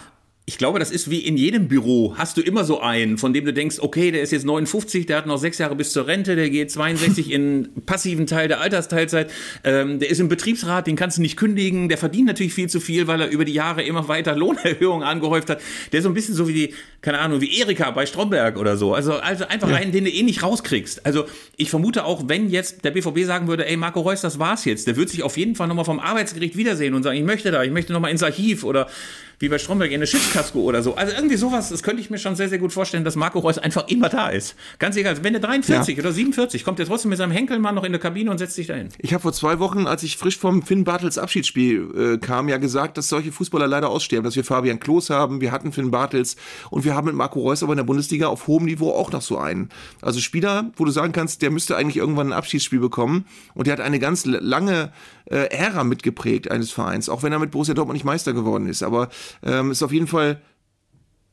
ich 0.49 0.57
glaube, 0.57 0.79
das 0.79 0.89
ist 0.89 1.11
wie 1.11 1.19
in 1.19 1.37
jedem 1.37 1.67
Büro. 1.67 2.15
Hast 2.17 2.35
du 2.35 2.41
immer 2.41 2.63
so 2.63 2.81
einen, 2.81 3.19
von 3.19 3.33
dem 3.33 3.45
du 3.45 3.53
denkst, 3.53 3.75
okay, 3.81 4.09
der 4.09 4.23
ist 4.23 4.31
jetzt 4.31 4.47
59, 4.47 5.05
der 5.05 5.17
hat 5.17 5.27
noch 5.27 5.37
sechs 5.37 5.59
Jahre 5.59 5.75
bis 5.75 5.91
zur 5.91 6.07
Rente, 6.07 6.35
der 6.35 6.49
geht 6.49 6.71
62 6.71 7.29
in 7.31 7.69
passiven 7.85 8.25
Teil 8.25 8.47
der 8.47 8.59
Altersteilzeit, 8.59 9.29
ähm, 9.63 9.99
der 9.99 10.09
ist 10.09 10.19
im 10.19 10.27
Betriebsrat, 10.27 10.87
den 10.87 10.95
kannst 10.95 11.19
du 11.19 11.21
nicht 11.21 11.37
kündigen, 11.37 11.87
der 11.87 11.99
verdient 11.99 12.25
natürlich 12.25 12.55
viel 12.55 12.67
zu 12.67 12.79
viel, 12.79 13.05
weil 13.05 13.21
er 13.21 13.29
über 13.29 13.45
die 13.45 13.53
Jahre 13.53 13.83
immer 13.83 14.07
weiter 14.07 14.35
Lohnerhöhungen 14.35 15.07
angehäuft 15.07 15.51
hat. 15.51 15.61
Der 15.91 15.99
ist 15.99 16.05
so 16.05 16.09
ein 16.09 16.15
bisschen 16.15 16.33
so 16.33 16.47
wie 16.47 16.53
die, 16.53 16.73
keine 17.03 17.19
Ahnung, 17.19 17.41
wie 17.41 17.59
Erika 17.59 17.91
bei 17.91 18.07
Stromberg 18.07 18.57
oder 18.57 18.75
so. 18.75 18.95
Also, 18.95 19.17
also 19.17 19.45
einfach 19.45 19.69
ja. 19.69 19.75
einen, 19.75 19.91
den 19.91 20.05
du 20.05 20.09
eh 20.09 20.23
nicht 20.23 20.41
rauskriegst. 20.41 21.05
Also 21.05 21.25
ich 21.57 21.69
vermute 21.69 22.05
auch, 22.05 22.23
wenn 22.25 22.49
jetzt 22.49 22.83
der 22.83 22.89
BVB 22.89 23.19
sagen 23.25 23.47
würde, 23.47 23.67
ey, 23.67 23.77
Marco 23.77 24.01
Reus, 24.01 24.21
das 24.21 24.39
war's 24.39 24.65
jetzt, 24.65 24.87
der 24.87 24.95
wird 24.95 25.09
sich 25.09 25.21
auf 25.21 25.37
jeden 25.37 25.53
Fall 25.53 25.67
nochmal 25.67 25.85
vom 25.85 25.99
Arbeitsgericht 25.99 26.57
wiedersehen 26.57 26.95
und 26.95 27.03
sagen, 27.03 27.19
ich 27.19 27.23
möchte 27.23 27.51
da, 27.51 27.61
ich 27.61 27.71
möchte 27.71 27.93
nochmal 27.93 28.09
ins 28.09 28.23
Archiv 28.23 28.63
oder 28.63 28.87
wie 29.39 29.49
bei 29.49 29.57
Stromberg 29.57 29.89
in 29.89 29.95
eine 29.95 30.07
Schiffskasko 30.07 30.59
oder 30.59 30.83
so. 30.83 30.95
Also 30.95 31.15
irgendwie 31.15 31.37
sowas, 31.37 31.69
das 31.69 31.81
könnte 31.81 32.01
ich 32.01 32.09
mir 32.09 32.17
schon 32.17 32.35
sehr, 32.35 32.49
sehr 32.49 32.59
gut 32.59 32.73
vorstellen, 32.73 33.03
dass 33.03 33.15
Marco 33.15 33.39
Reus 33.39 33.57
einfach 33.57 33.87
immer 33.87 34.09
da 34.09 34.29
ist. 34.29 34.55
Ganz 34.77 34.97
egal, 34.97 35.23
wenn 35.23 35.33
der 35.33 35.41
43 35.41 35.95
ja. 35.95 36.03
oder 36.03 36.11
47, 36.11 36.63
kommt 36.63 36.79
er 36.79 36.85
trotzdem 36.85 37.09
mit 37.09 37.17
seinem 37.17 37.31
Henkelmann 37.31 37.75
noch 37.75 37.83
in 37.83 37.91
der 37.91 38.01
Kabine 38.01 38.31
und 38.31 38.37
setzt 38.37 38.55
sich 38.55 38.67
dahin. 38.67 38.89
Ich 38.97 39.13
habe 39.13 39.21
vor 39.21 39.33
zwei 39.33 39.59
Wochen, 39.59 39.87
als 39.87 40.03
ich 40.03 40.17
frisch 40.17 40.37
vom 40.37 40.61
Finn 40.61 40.83
Bartels 40.83 41.17
Abschiedsspiel 41.17 42.15
äh, 42.15 42.17
kam, 42.17 42.49
ja 42.49 42.57
gesagt, 42.57 42.97
dass 42.97 43.09
solche 43.09 43.31
Fußballer 43.31 43.67
leider 43.67 43.89
aussterben, 43.89 44.25
dass 44.25 44.35
wir 44.35 44.43
Fabian 44.43 44.79
Klos 44.79 45.09
haben, 45.09 45.41
wir 45.41 45.51
hatten 45.51 45.71
Finn 45.71 45.91
Bartels 45.91 46.35
und 46.69 46.83
wir 46.83 46.95
haben 46.95 47.07
mit 47.07 47.15
Marco 47.15 47.39
Reus 47.39 47.63
aber 47.63 47.73
in 47.73 47.77
der 47.77 47.83
Bundesliga 47.83 48.27
auf 48.27 48.47
hohem 48.47 48.65
Niveau 48.65 48.91
auch 48.91 49.11
noch 49.11 49.21
so 49.21 49.37
einen. 49.37 49.69
Also 50.01 50.19
Spieler, 50.19 50.71
wo 50.75 50.85
du 50.85 50.91
sagen 50.91 51.13
kannst, 51.13 51.41
der 51.41 51.51
müsste 51.51 51.77
eigentlich 51.77 51.97
irgendwann 51.97 52.27
ein 52.27 52.33
Abschiedsspiel 52.33 52.79
bekommen 52.79 53.25
und 53.53 53.67
der 53.67 53.73
hat 53.73 53.81
eine 53.81 53.99
ganz 53.99 54.25
lange 54.25 54.91
äh, 55.29 55.47
Ära 55.51 55.83
mitgeprägt 55.83 56.51
eines 56.51 56.71
Vereins, 56.71 57.09
auch 57.09 57.23
wenn 57.23 57.31
er 57.31 57.39
mit 57.39 57.51
Borussia 57.51 57.73
Dortmund 57.73 57.95
nicht 57.95 58.05
Meister 58.05 58.33
geworden 58.33 58.67
ist. 58.67 58.83
Aber 58.83 59.09
ähm, 59.43 59.71
ist 59.71 59.83
auf 59.83 59.91
jeden 59.91 60.07
Fall, 60.07 60.41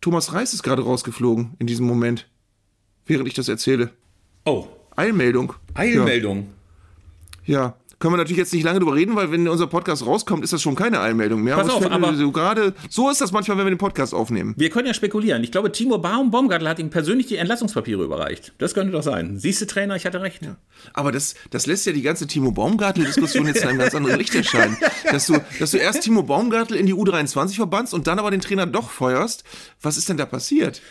Thomas 0.00 0.32
Reis 0.32 0.52
ist 0.52 0.62
gerade 0.62 0.82
rausgeflogen 0.82 1.54
in 1.58 1.66
diesem 1.66 1.86
Moment, 1.86 2.28
während 3.06 3.28
ich 3.28 3.34
das 3.34 3.48
erzähle. 3.48 3.90
Oh. 4.44 4.68
Eilmeldung. 4.94 5.52
Eilmeldung. 5.74 6.48
Ja. 7.44 7.60
ja 7.60 7.74
können 7.98 8.12
wir 8.12 8.18
natürlich 8.18 8.38
jetzt 8.38 8.52
nicht 8.52 8.62
lange 8.62 8.78
drüber 8.78 8.94
reden, 8.94 9.16
weil 9.16 9.32
wenn 9.32 9.48
unser 9.48 9.66
Podcast 9.66 10.04
rauskommt, 10.04 10.44
ist 10.44 10.52
das 10.52 10.60
schon 10.60 10.74
keine 10.74 11.00
Einmeldung 11.00 11.42
mehr. 11.42 11.56
Pass 11.56 11.70
auf, 11.70 11.90
aber 11.90 12.14
so 12.14 12.30
gerade 12.30 12.74
so 12.90 13.08
ist 13.08 13.22
das 13.22 13.32
manchmal, 13.32 13.56
wenn 13.56 13.64
wir 13.64 13.70
den 13.70 13.78
Podcast 13.78 14.14
aufnehmen. 14.14 14.54
Wir 14.58 14.68
können 14.68 14.86
ja 14.86 14.92
spekulieren. 14.92 15.42
Ich 15.42 15.50
glaube, 15.50 15.72
Timo 15.72 15.96
Baum 15.96 16.30
Baumgartel 16.30 16.68
hat 16.68 16.78
ihm 16.78 16.90
persönlich 16.90 17.26
die 17.26 17.36
Entlassungspapiere 17.36 18.04
überreicht. 18.04 18.52
Das 18.58 18.74
könnte 18.74 18.92
doch 18.92 19.02
sein. 19.02 19.38
Siehst 19.38 19.62
du, 19.62 19.66
Trainer, 19.66 19.96
ich 19.96 20.04
hatte 20.04 20.20
recht. 20.20 20.42
Ja. 20.44 20.56
Aber 20.92 21.10
das, 21.10 21.36
das 21.50 21.66
lässt 21.66 21.86
ja 21.86 21.92
die 21.92 22.02
ganze 22.02 22.26
Timo 22.26 22.50
Baumgartel-Diskussion 22.50 23.46
jetzt 23.46 23.62
in 23.62 23.68
einem 23.68 23.78
ganz 23.78 23.94
anderen 23.94 24.18
Licht 24.18 24.34
erscheinen. 24.34 24.76
Dass 25.10 25.26
du, 25.26 25.38
dass 25.58 25.70
du 25.70 25.78
erst 25.78 26.02
Timo 26.02 26.22
Baumgartel 26.22 26.76
in 26.76 26.84
die 26.84 26.94
U23 26.94 27.54
verbannst 27.54 27.94
und 27.94 28.06
dann 28.06 28.18
aber 28.18 28.30
den 28.30 28.40
Trainer 28.40 28.66
doch 28.66 28.90
feuerst. 28.90 29.44
Was 29.80 29.96
ist 29.96 30.08
denn 30.10 30.18
da 30.18 30.26
passiert? 30.26 30.82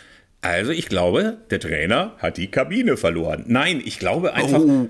Also, 0.42 0.72
ich 0.72 0.88
glaube, 0.88 1.38
der 1.50 1.60
Trainer 1.60 2.14
hat 2.18 2.36
die 2.36 2.50
Kabine 2.50 2.96
verloren. 2.96 3.44
Nein, 3.46 3.80
ich 3.84 3.98
glaube 3.98 4.34
einfach. 4.34 4.60
Oh. 4.60 4.88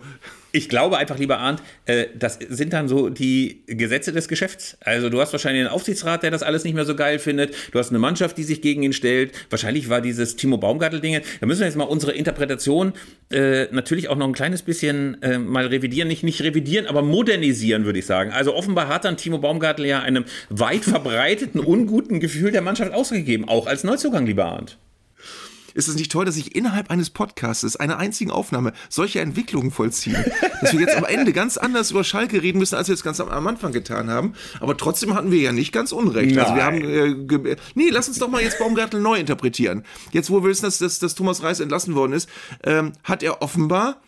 Ich 0.57 0.71
glaube 0.71 0.97
einfach, 0.97 1.19
lieber 1.19 1.39
Arndt, 1.39 1.63
äh, 1.85 2.07
das 2.19 2.39
sind 2.49 2.73
dann 2.73 2.89
so 2.89 3.11
die 3.11 3.63
Gesetze 3.67 4.11
des 4.11 4.27
Geschäfts. 4.27 4.79
Also 4.81 5.11
du 5.11 5.21
hast 5.21 5.33
wahrscheinlich 5.33 5.61
einen 5.61 5.69
Aufsichtsrat, 5.69 6.23
der 6.23 6.31
das 6.31 6.43
alles 6.43 6.65
nicht 6.65 6.73
mehr 6.73 6.87
so 6.87 6.97
geil 6.97 7.19
findet. 7.19 7.55
Du 7.73 7.79
hast 7.79 7.91
eine 7.91 7.99
Mannschaft, 7.99 8.39
die 8.39 8.43
sich 8.43 8.63
gegen 8.63 8.83
ihn 8.83 8.95
stellt. 8.95 9.33
Wahrscheinlich 9.51 9.91
war 9.91 10.01
dieses 10.01 10.37
Timo 10.37 10.57
Baumgartel-Ding. 10.57 11.21
Da 11.41 11.47
müssen 11.47 11.61
wir 11.61 11.67
jetzt 11.67 11.77
mal 11.77 11.85
unsere 11.85 12.13
Interpretation 12.13 12.95
äh, 13.31 13.67
natürlich 13.71 14.09
auch 14.09 14.17
noch 14.17 14.27
ein 14.27 14.33
kleines 14.33 14.63
bisschen 14.63 15.23
äh, 15.23 15.39
mal 15.39 15.67
revidieren. 15.67 16.09
Nicht, 16.09 16.23
nicht 16.23 16.41
revidieren, 16.41 16.87
aber 16.87 17.03
modernisieren, 17.03 17.85
würde 17.85 17.99
ich 17.99 18.07
sagen. 18.07 18.31
Also 18.33 18.55
offenbar 18.55 18.89
hat 18.89 19.05
dann 19.05 19.19
Timo 19.19 19.37
Baumgartel 19.37 19.85
ja 19.85 20.01
einem 20.01 20.25
weit 20.49 20.85
verbreiteten, 20.85 21.61
unguten 21.67 22.19
Gefühl 22.19 22.51
der 22.51 22.63
Mannschaft 22.63 22.95
ausgegeben. 22.95 23.47
Auch 23.47 23.67
als 23.67 23.85
Neuzugang, 23.85 24.25
lieber 24.25 24.47
Arndt. 24.47 24.79
Ist 25.77 25.89
es 25.89 25.95
nicht 25.95 26.11
toll, 26.11 26.25
dass 26.25 26.37
sich 26.37 26.57
innerhalb 26.57 26.91
eines 26.91 27.11
Podcasts, 27.11 27.77
einer 27.77 27.99
einzigen 27.99 28.31
Aufnahme, 28.31 28.73
solche 28.89 29.21
Entwicklungen 29.21 29.71
vollziehen? 29.71 30.17
dass 30.63 30.73
wir 30.73 30.81
jetzt 30.81 30.97
am 30.97 31.05
Ende 31.05 31.35
ganz 31.35 31.59
anders 31.59 31.91
über 31.91 32.03
Schalke 32.03 32.43
reden 32.43 32.59
müssen, 32.59 32.77
als 32.77 32.89
wir 32.89 32.95
es 32.95 33.03
ganz 33.03 33.21
am, 33.21 33.47
Anfang 33.47 33.73
getan 33.73 34.09
haben. 34.09 34.33
Aber 34.61 34.77
trotzdem 34.77 35.15
hatten 35.15 35.31
wir 35.31 35.39
ja 35.39 35.53
nicht 35.53 35.73
ganz 35.73 35.93
Unrecht. 35.93 36.37
Also 36.39 36.55
wir 36.55 36.65
haben, 36.65 37.47
äh, 37.47 37.57
nee, 37.75 37.91
lass 37.91 38.09
uns 38.09 38.19
doch 38.19 38.29
mal 38.29 38.43
jetzt 38.43 38.59
Baumgartel 38.59 39.01
neu 39.01 39.19
interpretieren. 39.19 39.85
Jetzt, 40.13 40.31
wo 40.31 40.43
wir 40.43 40.49
wissen, 40.49 40.65
dass, 40.65 40.79
dass, 40.79 40.99
dass 40.99 41.15
Thomas 41.15 41.43
Reis 41.43 41.61
entlassen 41.61 41.95
worden 41.95 42.15
ist, 42.15 42.29
ähm, 42.65 42.93
hat 43.05 43.23
er 43.23 43.43
offenbar 43.43 44.01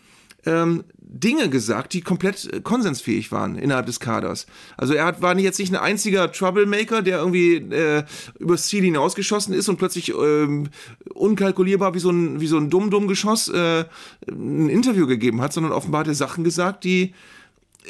ähm, 0.45 0.83
Dinge 1.11 1.49
gesagt, 1.49 1.93
die 1.93 2.01
komplett 2.01 2.51
äh, 2.53 2.61
konsensfähig 2.61 3.31
waren 3.31 3.55
innerhalb 3.55 3.87
des 3.87 3.99
Kaders. 3.99 4.45
Also 4.77 4.93
er 4.93 5.05
hat, 5.05 5.21
war 5.21 5.37
jetzt 5.37 5.59
nicht 5.59 5.73
ein 5.73 5.81
einziger 5.81 6.31
Troublemaker, 6.31 7.01
der 7.01 7.19
irgendwie 7.19 7.55
äh, 7.55 8.03
übers 8.39 8.67
Ziel 8.67 8.83
hinausgeschossen 8.83 9.53
ist 9.53 9.69
und 9.69 9.77
plötzlich 9.77 10.13
ähm, 10.13 10.69
unkalkulierbar 11.13 11.93
wie 11.95 11.99
so 11.99 12.11
ein, 12.11 12.39
wie 12.39 12.47
so 12.47 12.57
ein 12.57 12.69
Dumm-Dumm-Geschoss 12.69 13.49
äh, 13.49 13.85
ein 14.29 14.69
Interview 14.69 15.07
gegeben 15.07 15.41
hat, 15.41 15.51
sondern 15.51 15.71
offenbar 15.71 16.01
hat 16.01 16.07
er 16.07 16.15
Sachen 16.15 16.43
gesagt, 16.43 16.83
die 16.83 17.13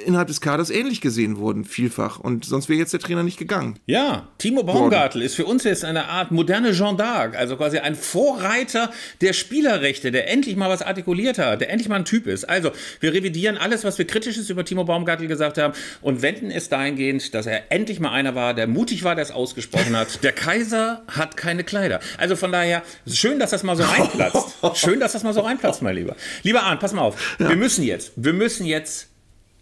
innerhalb 0.05 0.27
des 0.27 0.41
Kaders 0.41 0.69
ähnlich 0.69 1.01
gesehen 1.01 1.37
wurden, 1.37 1.65
vielfach. 1.65 2.19
Und 2.19 2.45
sonst 2.45 2.69
wäre 2.69 2.79
jetzt 2.79 2.93
der 2.93 2.99
Trainer 2.99 3.23
nicht 3.23 3.37
gegangen. 3.37 3.79
Ja, 3.85 4.27
Timo 4.37 4.63
Baumgartel 4.63 5.21
ist 5.21 5.35
für 5.35 5.45
uns 5.45 5.63
jetzt 5.63 5.83
eine 5.83 6.07
Art 6.07 6.31
moderne 6.31 6.71
Jean 6.71 6.95
d'Arc, 6.95 7.35
also 7.35 7.57
quasi 7.57 7.79
ein 7.79 7.95
Vorreiter 7.95 8.91
der 9.21 9.33
Spielerrechte, 9.33 10.11
der 10.11 10.29
endlich 10.29 10.55
mal 10.55 10.69
was 10.69 10.81
artikuliert 10.81 11.37
hat, 11.37 11.61
der 11.61 11.69
endlich 11.69 11.89
mal 11.89 11.97
ein 11.97 12.05
Typ 12.05 12.27
ist. 12.27 12.45
Also, 12.45 12.71
wir 12.99 13.13
revidieren 13.13 13.57
alles, 13.57 13.83
was 13.83 13.97
wir 13.97 14.05
Kritisches 14.05 14.49
über 14.49 14.63
Timo 14.63 14.83
Baumgartel 14.83 15.27
gesagt 15.27 15.57
haben 15.57 15.73
und 16.01 16.21
wenden 16.21 16.51
es 16.51 16.69
dahingehend, 16.69 17.33
dass 17.33 17.45
er 17.45 17.71
endlich 17.71 17.99
mal 17.99 18.11
einer 18.11 18.35
war, 18.35 18.53
der 18.53 18.67
mutig 18.67 19.03
war, 19.03 19.15
der 19.15 19.23
es 19.23 19.31
ausgesprochen 19.31 19.95
hat. 19.95 20.23
Der 20.23 20.31
Kaiser 20.31 21.03
hat 21.07 21.35
keine 21.35 21.63
Kleider. 21.63 21.99
Also 22.17 22.35
von 22.35 22.51
daher, 22.51 22.83
schön, 23.07 23.39
dass 23.39 23.51
das 23.51 23.63
mal 23.63 23.75
so 23.75 23.83
reinplatzt. 23.83 24.57
Schön, 24.75 24.99
dass 24.99 25.13
das 25.13 25.23
mal 25.23 25.33
so 25.33 25.41
reinplatzt, 25.41 25.81
mein 25.81 25.95
Lieber. 25.95 26.15
Lieber 26.43 26.63
Arndt, 26.63 26.81
pass 26.81 26.93
mal 26.93 27.01
auf. 27.01 27.15
Wir 27.37 27.55
müssen 27.55 27.83
jetzt, 27.83 28.11
wir 28.15 28.33
müssen 28.33 28.65
jetzt 28.65 29.09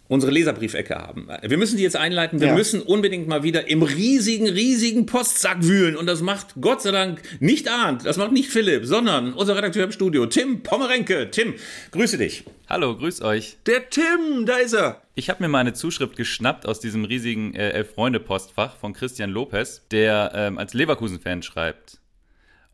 unsere 0.08 0.32
Leserbriefecke 0.32 0.94
haben. 0.94 1.28
Wir 1.42 1.58
müssen 1.58 1.76
die 1.76 1.82
jetzt 1.82 1.96
einleiten. 1.96 2.40
Wir 2.40 2.48
Ja. 2.48 2.54
müssen 2.54 2.80
unbedingt 2.80 3.28
mal 3.28 3.42
wieder 3.42 3.68
im 3.68 3.82
riesigen, 3.82 4.48
riesigen 4.48 5.04
Postsack 5.06 5.62
wühlen. 5.62 5.96
Und 5.96 6.06
das 6.06 6.22
macht 6.22 6.54
Gott 6.60 6.80
sei 6.82 6.90
Dank 6.90 7.20
nicht 7.40 7.68
Arndt, 7.68 8.06
das 8.06 8.16
macht 8.16 8.32
nicht 8.32 8.48
Philipp, 8.48 8.86
sondern 8.86 9.34
unser 9.34 9.54
Redakteur 9.54 9.84
im 9.84 9.92
Studio, 9.92 10.24
Tim 10.26 10.62
Pommerenke. 10.62 11.30
Tim, 11.30 11.54
grüße 11.92 12.16
dich. 12.18 12.44
Hallo, 12.68 12.96
grüß 12.96 13.20
euch. 13.22 13.58
Der 13.66 13.88
Tim, 13.90 14.46
da 14.46 14.56
ist 14.56 14.72
er. 14.72 15.02
Ich 15.14 15.28
habe 15.30 15.42
mir 15.42 15.48
mal 15.48 15.58
eine 15.60 15.74
Zuschrift 15.74 16.16
geschnappt 16.16 16.66
aus 16.66 16.80
diesem 16.80 17.04
riesigen 17.04 17.54
äh, 17.54 17.70
Elf-Freunde-Postfach 17.70 18.76
von 18.76 18.94
Christian 18.94 19.30
Lopez, 19.30 19.82
der 19.90 20.32
ähm, 20.34 20.58
als 20.58 20.72
Leverkusen-Fan 20.74 21.42
schreibt. 21.42 21.98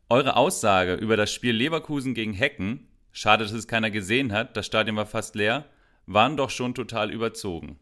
Eure 0.09 0.35
Aussage 0.37 0.93
über 0.93 1.17
das 1.17 1.33
Spiel 1.33 1.53
Leverkusen 1.53 2.13
gegen 2.13 2.33
Hecken, 2.33 2.87
schade, 3.11 3.43
dass 3.43 3.53
es 3.53 3.67
keiner 3.67 3.89
gesehen 3.89 4.31
hat, 4.31 4.55
das 4.55 4.65
Stadion 4.67 4.95
war 4.95 5.05
fast 5.07 5.35
leer, 5.35 5.65
waren 6.05 6.37
doch 6.37 6.49
schon 6.49 6.75
total 6.75 7.11
überzogen. 7.11 7.79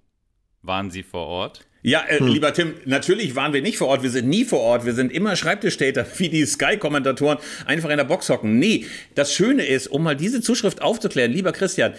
Waren 0.62 0.92
Sie 0.92 1.04
vor 1.04 1.28
Ort? 1.28 1.68
Ja, 1.86 2.02
äh, 2.08 2.24
lieber 2.24 2.54
Tim, 2.54 2.76
natürlich 2.86 3.36
waren 3.36 3.52
wir 3.52 3.62
nicht 3.62 3.78
vor 3.78 3.90
Ort. 3.90 4.04
Wir 4.04 4.10
sind 4.10 4.30
nie 4.30 4.46
vor 4.46 4.62
Ort. 4.62 4.86
Wir 4.86 4.94
sind 4.94 5.12
immer 5.12 5.36
Schreibtischtäter, 5.36 6.06
wie 6.18 6.30
die 6.30 6.46
Sky-Kommentatoren 6.46 7.38
einfach 7.66 7.90
in 7.90 7.98
der 7.98 8.06
Box 8.06 8.30
hocken. 8.30 8.58
Nee, 8.58 8.86
das 9.16 9.34
Schöne 9.34 9.66
ist, 9.66 9.88
um 9.88 10.04
mal 10.04 10.16
diese 10.16 10.40
Zuschrift 10.40 10.82
aufzuklären, 10.82 11.34
lieber 11.34 11.52
Christian, 11.52 11.94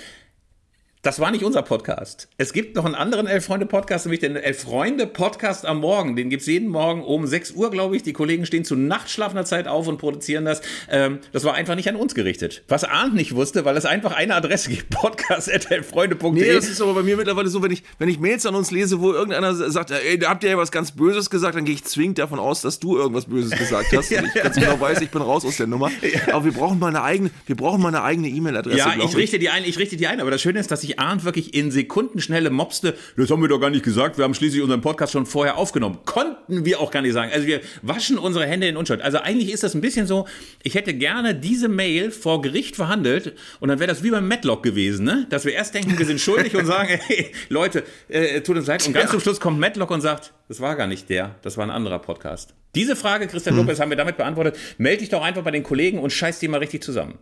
das 1.05 1.21
war 1.21 1.31
nicht 1.31 1.45
unser 1.45 1.61
Podcast. 1.61 2.29
Es 2.39 2.55
gibt 2.55 2.77
noch 2.77 2.87
einen 2.87 2.95
anderen 2.95 3.27
Elf-Freunde-Podcast, 3.27 4.07
nämlich 4.07 4.21
den 4.21 4.37
Elf-Freunde-Podcast 4.37 5.67
am 5.67 5.81
Morgen. 5.81 6.17
Den 6.17 6.31
gibt's 6.31 6.47
jeden 6.47 6.71
Morgen 6.71 7.05
um 7.05 7.27
6 7.27 7.51
Uhr, 7.51 7.71
glaube 7.71 7.95
ich. 7.95 8.03
Die 8.03 8.15
Kollegen 8.15 8.47
stehen 8.47 8.65
zu 8.65 8.75
nachtschlafender 8.75 9.45
Zeit 9.45 9.69
auf 9.69 9.87
und 9.87 9.99
produzieren 9.99 10.47
das. 10.47 10.63
Ähm, 10.91 11.19
das 11.33 11.45
war 11.45 11.53
einfach 11.53 11.75
nicht 11.75 11.91
an 11.91 11.97
uns 11.97 12.15
gerichtet. 12.15 12.63
Was 12.69 12.85
Arndt 12.85 13.15
nicht 13.15 13.35
wusste, 13.35 13.67
weil 13.67 13.77
es 13.77 13.85
einfach 13.85 14.13
eine 14.13 14.35
Adresse 14.35 14.71
gibt, 14.71 14.89
podcast.elfreunde.de. 14.91 16.33
Nee, 16.33 16.55
das 16.55 16.71
ist 16.71 16.81
aber 16.81 16.95
bei 16.95 17.03
mir 17.03 17.19
mittlerweile 17.19 17.49
so, 17.51 17.63
wenn 17.63 17.71
ich, 17.71 17.83
wenn 17.99 18.09
ich 18.09 18.19
Mails 18.19 18.47
an 18.47 18.55
uns 18.55 18.71
lese, 18.71 19.03
wo 19.03 19.13
irgendeiner 19.13 19.55
sagt, 19.55 19.91
ey, 19.91 20.19
da 20.19 20.31
habt 20.31 20.43
ihr 20.43 20.51
ja 20.51 20.57
was 20.57 20.73
ganz 20.73 20.93
Böses 20.93 21.29
gesagt, 21.29 21.55
dann 21.55 21.67
gehe 21.67 21.75
ich 21.75 21.85
zwingend 21.85 22.17
davon 22.17 22.39
aus, 22.39 22.63
dass 22.63 22.81
du 22.81 22.97
irgendwas 22.97 23.27
Böses 23.27 23.51
gesagt 23.51 23.89
hast. 23.95 24.11
Und 24.15 24.25
ich 24.25 24.43
ganz 24.43 24.57
genau 24.57 24.81
weiß, 24.81 25.03
ich 25.03 25.11
bin 25.11 25.21
raus 25.21 25.45
aus 25.45 25.59
der 25.59 25.67
Nummer. 25.67 25.91
Aber 26.33 26.47
wir 26.47 26.53
brauchen 26.53 26.79
mal 26.79 26.89
eine 26.89 27.03
eigene, 27.03 27.31
wir 27.45 27.57
brauchen 27.57 27.83
mal 27.83 27.89
eine 27.89 28.03
eigene 28.03 28.29
E-Mail-Adresse. 28.29 28.79
Ja, 28.79 28.95
glaub 28.95 29.11
ich 29.11 29.17
richte 29.17 29.39
die 29.39 29.51
ein, 29.51 29.65
ich 29.67 29.79
richte 29.79 29.99
die 29.99 30.07
ein. 30.07 30.23
Aber 30.23 30.31
das 30.31 30.41
Schöne 30.41 30.61
ist, 30.61 30.71
dass 30.71 30.94
sich 30.95 30.99
Arndt 31.01 31.25
wirklich 31.25 31.55
in 31.55 31.71
Sekundenschnelle 31.71 32.51
mopste. 32.51 32.95
Das 33.17 33.31
haben 33.31 33.43
wir 33.43 33.49
doch 33.49 33.61
gar 33.61 33.71
nicht 33.71 33.85
gesagt. 33.85 34.19
Wir 34.19 34.25
haben 34.25 34.35
schließlich 34.35 34.63
unseren 34.63 34.81
Podcast 34.81 35.13
schon 35.13 35.27
vorher 35.27 35.57
aufgenommen. 35.57 35.99
Konnten 36.05 36.65
wir 36.65 36.81
auch 36.81 36.91
gar 36.91 37.03
nicht 37.03 37.13
sagen. 37.13 37.31
Also 37.33 37.47
wir 37.47 37.61
waschen 37.83 38.19
unsere 38.19 38.47
Hände 38.47 38.69
in 38.69 38.77
Unschuld. 38.77 39.03
Also 39.03 39.19
eigentlich 39.19 39.53
ist 39.53 39.63
das 39.63 39.75
ein 39.75 39.81
bisschen 39.81 40.07
so, 40.07 40.27
ich 40.63 40.75
hätte 40.75 40.95
gerne 40.95 41.35
diese 41.35 41.69
Mail 41.69 42.11
vor 42.11 42.43
Gericht 42.43 42.77
verhandelt 42.77 43.35
und 43.61 43.69
dann 43.69 43.79
wäre 43.79 43.89
das 43.89 44.03
wie 44.03 44.11
beim 44.11 44.29
Matlock 44.29 44.63
gewesen, 44.63 45.05
ne? 45.05 45.27
Dass 45.31 45.45
wir 45.45 45.53
erst 45.53 45.75
denken, 45.75 45.99
wir 45.99 46.07
sind 46.07 46.21
schuldig 46.21 46.55
und 46.55 46.67
sagen, 46.67 46.99
hey, 47.07 47.33
Leute, 47.49 47.85
äh, 48.09 48.41
tut 48.41 48.57
uns 48.57 48.67
leid. 48.67 48.87
Und 48.87 48.93
ganz 48.95 49.11
zum 49.11 49.21
Schluss 49.21 49.41
kommt 49.41 49.59
Matlock 49.59 49.91
und 49.91 50.01
sagt, 50.01 50.33
das 50.49 50.61
war 50.61 50.77
gar 50.77 50.87
nicht 50.87 51.09
der, 51.09 51.35
das 51.43 51.57
war 51.57 51.65
ein 51.65 51.71
anderer 51.71 51.99
Podcast. 51.99 52.55
Diese 52.75 52.97
Frage, 52.97 53.29
Christian 53.29 53.57
Lopez, 53.57 53.79
haben 53.79 53.91
wir 53.91 53.97
damit 53.97 54.17
beantwortet. 54.17 54.59
Meld 54.79 55.01
dich 55.01 55.09
doch 55.09 55.23
einfach 55.23 55.43
bei 55.45 55.53
den 55.53 55.63
Kollegen 55.63 56.01
und 56.01 56.11
scheiß 56.11 56.41
die 56.41 56.49
mal 56.49 56.59
richtig 56.59 56.83
zusammen. 56.83 57.19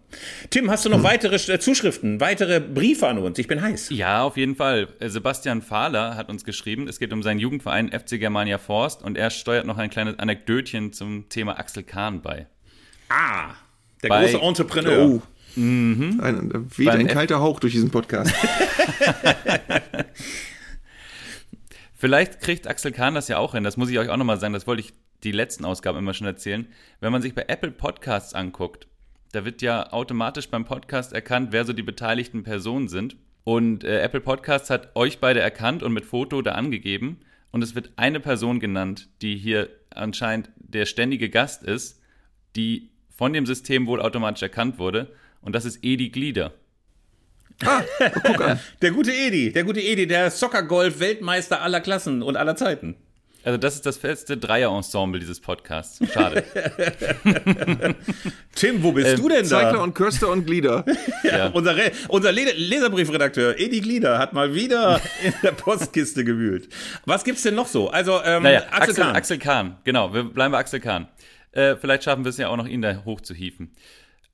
Tim, 0.48 0.70
hast 0.70 0.86
du 0.86 0.88
noch 0.88 1.02
weitere 1.02 1.34
äh, 1.52 1.58
Zuschriften, 1.58 2.20
weitere 2.20 2.58
Briefe 2.58 3.06
an 3.06 3.18
uns? 3.18 3.38
Ich 3.38 3.48
bin 3.48 3.60
heiß. 3.60 3.90
Ja, 3.90 4.22
auf 4.22 4.38
jeden 4.38 4.56
Fall. 4.56 4.88
Äh, 4.98 5.10
Sebastian 5.10 5.60
Fahler 5.60 6.16
hat 6.16 6.30
uns 6.30 6.44
geschrieben, 6.44 6.88
es 6.88 6.98
geht 6.98 7.12
um 7.12 7.22
seinen 7.22 7.38
Jugendverein 7.38 7.90
FC 7.92 8.18
Germania 8.18 8.56
Forst 8.56 9.02
und 9.02 9.18
er 9.18 9.28
steuert 9.28 9.66
noch 9.66 9.76
ein 9.76 9.90
kleines 9.90 10.18
Anekdötchen 10.18 10.94
zum 10.94 11.28
Thema 11.28 11.58
Axel 11.58 11.82
Kahn 11.82 12.22
bei. 12.22 12.46
Ah, 13.10 13.50
der 14.02 14.08
Bei- 14.08 14.22
große 14.24 14.40
Entrepreneur. 14.42 15.06
Oh. 15.06 15.22
Ein, 15.54 16.48
da 16.50 16.60
weht 16.78 16.86
Beim 16.86 17.00
ein 17.00 17.06
F- 17.08 17.12
kalter 17.12 17.40
Hauch 17.40 17.60
durch 17.60 17.74
diesen 17.74 17.90
Podcast. 17.90 18.32
Vielleicht 22.02 22.40
kriegt 22.40 22.66
Axel 22.66 22.90
Kahn 22.90 23.14
das 23.14 23.28
ja 23.28 23.38
auch 23.38 23.54
hin, 23.54 23.62
das 23.62 23.76
muss 23.76 23.88
ich 23.88 23.96
euch 23.96 24.08
auch 24.08 24.16
nochmal 24.16 24.40
sagen, 24.40 24.54
das 24.54 24.66
wollte 24.66 24.80
ich 24.80 24.92
die 25.22 25.30
letzten 25.30 25.64
Ausgaben 25.64 25.98
immer 25.98 26.14
schon 26.14 26.26
erzählen. 26.26 26.66
Wenn 26.98 27.12
man 27.12 27.22
sich 27.22 27.32
bei 27.32 27.44
Apple 27.46 27.70
Podcasts 27.70 28.34
anguckt, 28.34 28.88
da 29.30 29.44
wird 29.44 29.62
ja 29.62 29.92
automatisch 29.92 30.48
beim 30.48 30.64
Podcast 30.64 31.12
erkannt, 31.12 31.52
wer 31.52 31.64
so 31.64 31.72
die 31.72 31.84
beteiligten 31.84 32.42
Personen 32.42 32.88
sind. 32.88 33.14
Und 33.44 33.84
äh, 33.84 34.00
Apple 34.00 34.20
Podcasts 34.20 34.68
hat 34.68 34.96
euch 34.96 35.20
beide 35.20 35.38
erkannt 35.38 35.84
und 35.84 35.92
mit 35.92 36.04
Foto 36.04 36.42
da 36.42 36.56
angegeben. 36.56 37.20
Und 37.52 37.62
es 37.62 37.76
wird 37.76 37.92
eine 37.94 38.18
Person 38.18 38.58
genannt, 38.58 39.08
die 39.22 39.36
hier 39.36 39.68
anscheinend 39.90 40.50
der 40.56 40.86
ständige 40.86 41.30
Gast 41.30 41.62
ist, 41.62 42.02
die 42.56 42.90
von 43.10 43.32
dem 43.32 43.46
System 43.46 43.86
wohl 43.86 44.02
automatisch 44.02 44.42
erkannt 44.42 44.80
wurde. 44.80 45.12
Und 45.40 45.54
das 45.54 45.64
ist 45.64 45.84
Edi 45.84 46.08
Glieder. 46.08 46.52
Der 48.82 48.90
gute 48.90 49.12
Edi, 49.12 49.52
der 49.52 49.64
gute 49.64 49.80
Edi, 49.80 50.06
der 50.06 50.30
Soccer-Golf-Weltmeister 50.30 51.62
aller 51.62 51.80
Klassen 51.80 52.22
und 52.22 52.36
aller 52.36 52.56
Zeiten. 52.56 52.96
Also 53.44 53.58
das 53.58 53.74
ist 53.74 53.86
das 53.86 53.96
feste 53.96 54.36
Dreier-Ensemble 54.36 55.18
dieses 55.18 55.40
Podcasts. 55.40 55.98
Schade. 56.12 56.44
Tim, 58.54 58.82
wo 58.84 58.92
bist 58.92 59.18
du 59.18 59.28
denn 59.28 59.44
Zeigler 59.44 59.72
da? 59.72 59.82
und 59.82 59.94
Köster 59.94 60.28
und 60.28 60.46
Glieder. 60.46 60.84
Ja. 61.24 61.48
Unser, 61.48 61.76
Re 61.76 61.92
unser 62.08 62.32
Le 62.32 62.52
Leserbriefredakteur 62.56 63.58
Edi 63.58 63.80
Glieder 63.80 64.18
hat 64.18 64.32
mal 64.32 64.54
wieder 64.54 65.00
in 65.24 65.32
der 65.42 65.52
Postkiste 65.52 66.24
gewühlt. 66.24 66.68
Was 67.06 67.24
gibt's 67.24 67.42
denn 67.42 67.54
noch 67.54 67.68
so? 67.68 67.88
Also, 67.90 68.20
ähm, 68.24 68.42
Naja, 68.42 68.64
Axel, 68.70 68.80
Axel, 68.80 68.94
Kahn. 69.04 69.16
Axel 69.16 69.38
Kahn, 69.38 69.76
genau, 69.84 70.12
wir 70.12 70.24
bleiben 70.24 70.52
bei 70.52 70.58
Axel 70.58 70.80
Kahn. 70.80 71.08
Äh, 71.52 71.76
vielleicht 71.76 72.04
schaffen 72.04 72.24
wir 72.24 72.30
es 72.30 72.38
ja 72.38 72.48
auch 72.48 72.56
noch, 72.56 72.66
ihn 72.66 72.82
da 72.82 73.02
hochzuhieven. 73.04 73.70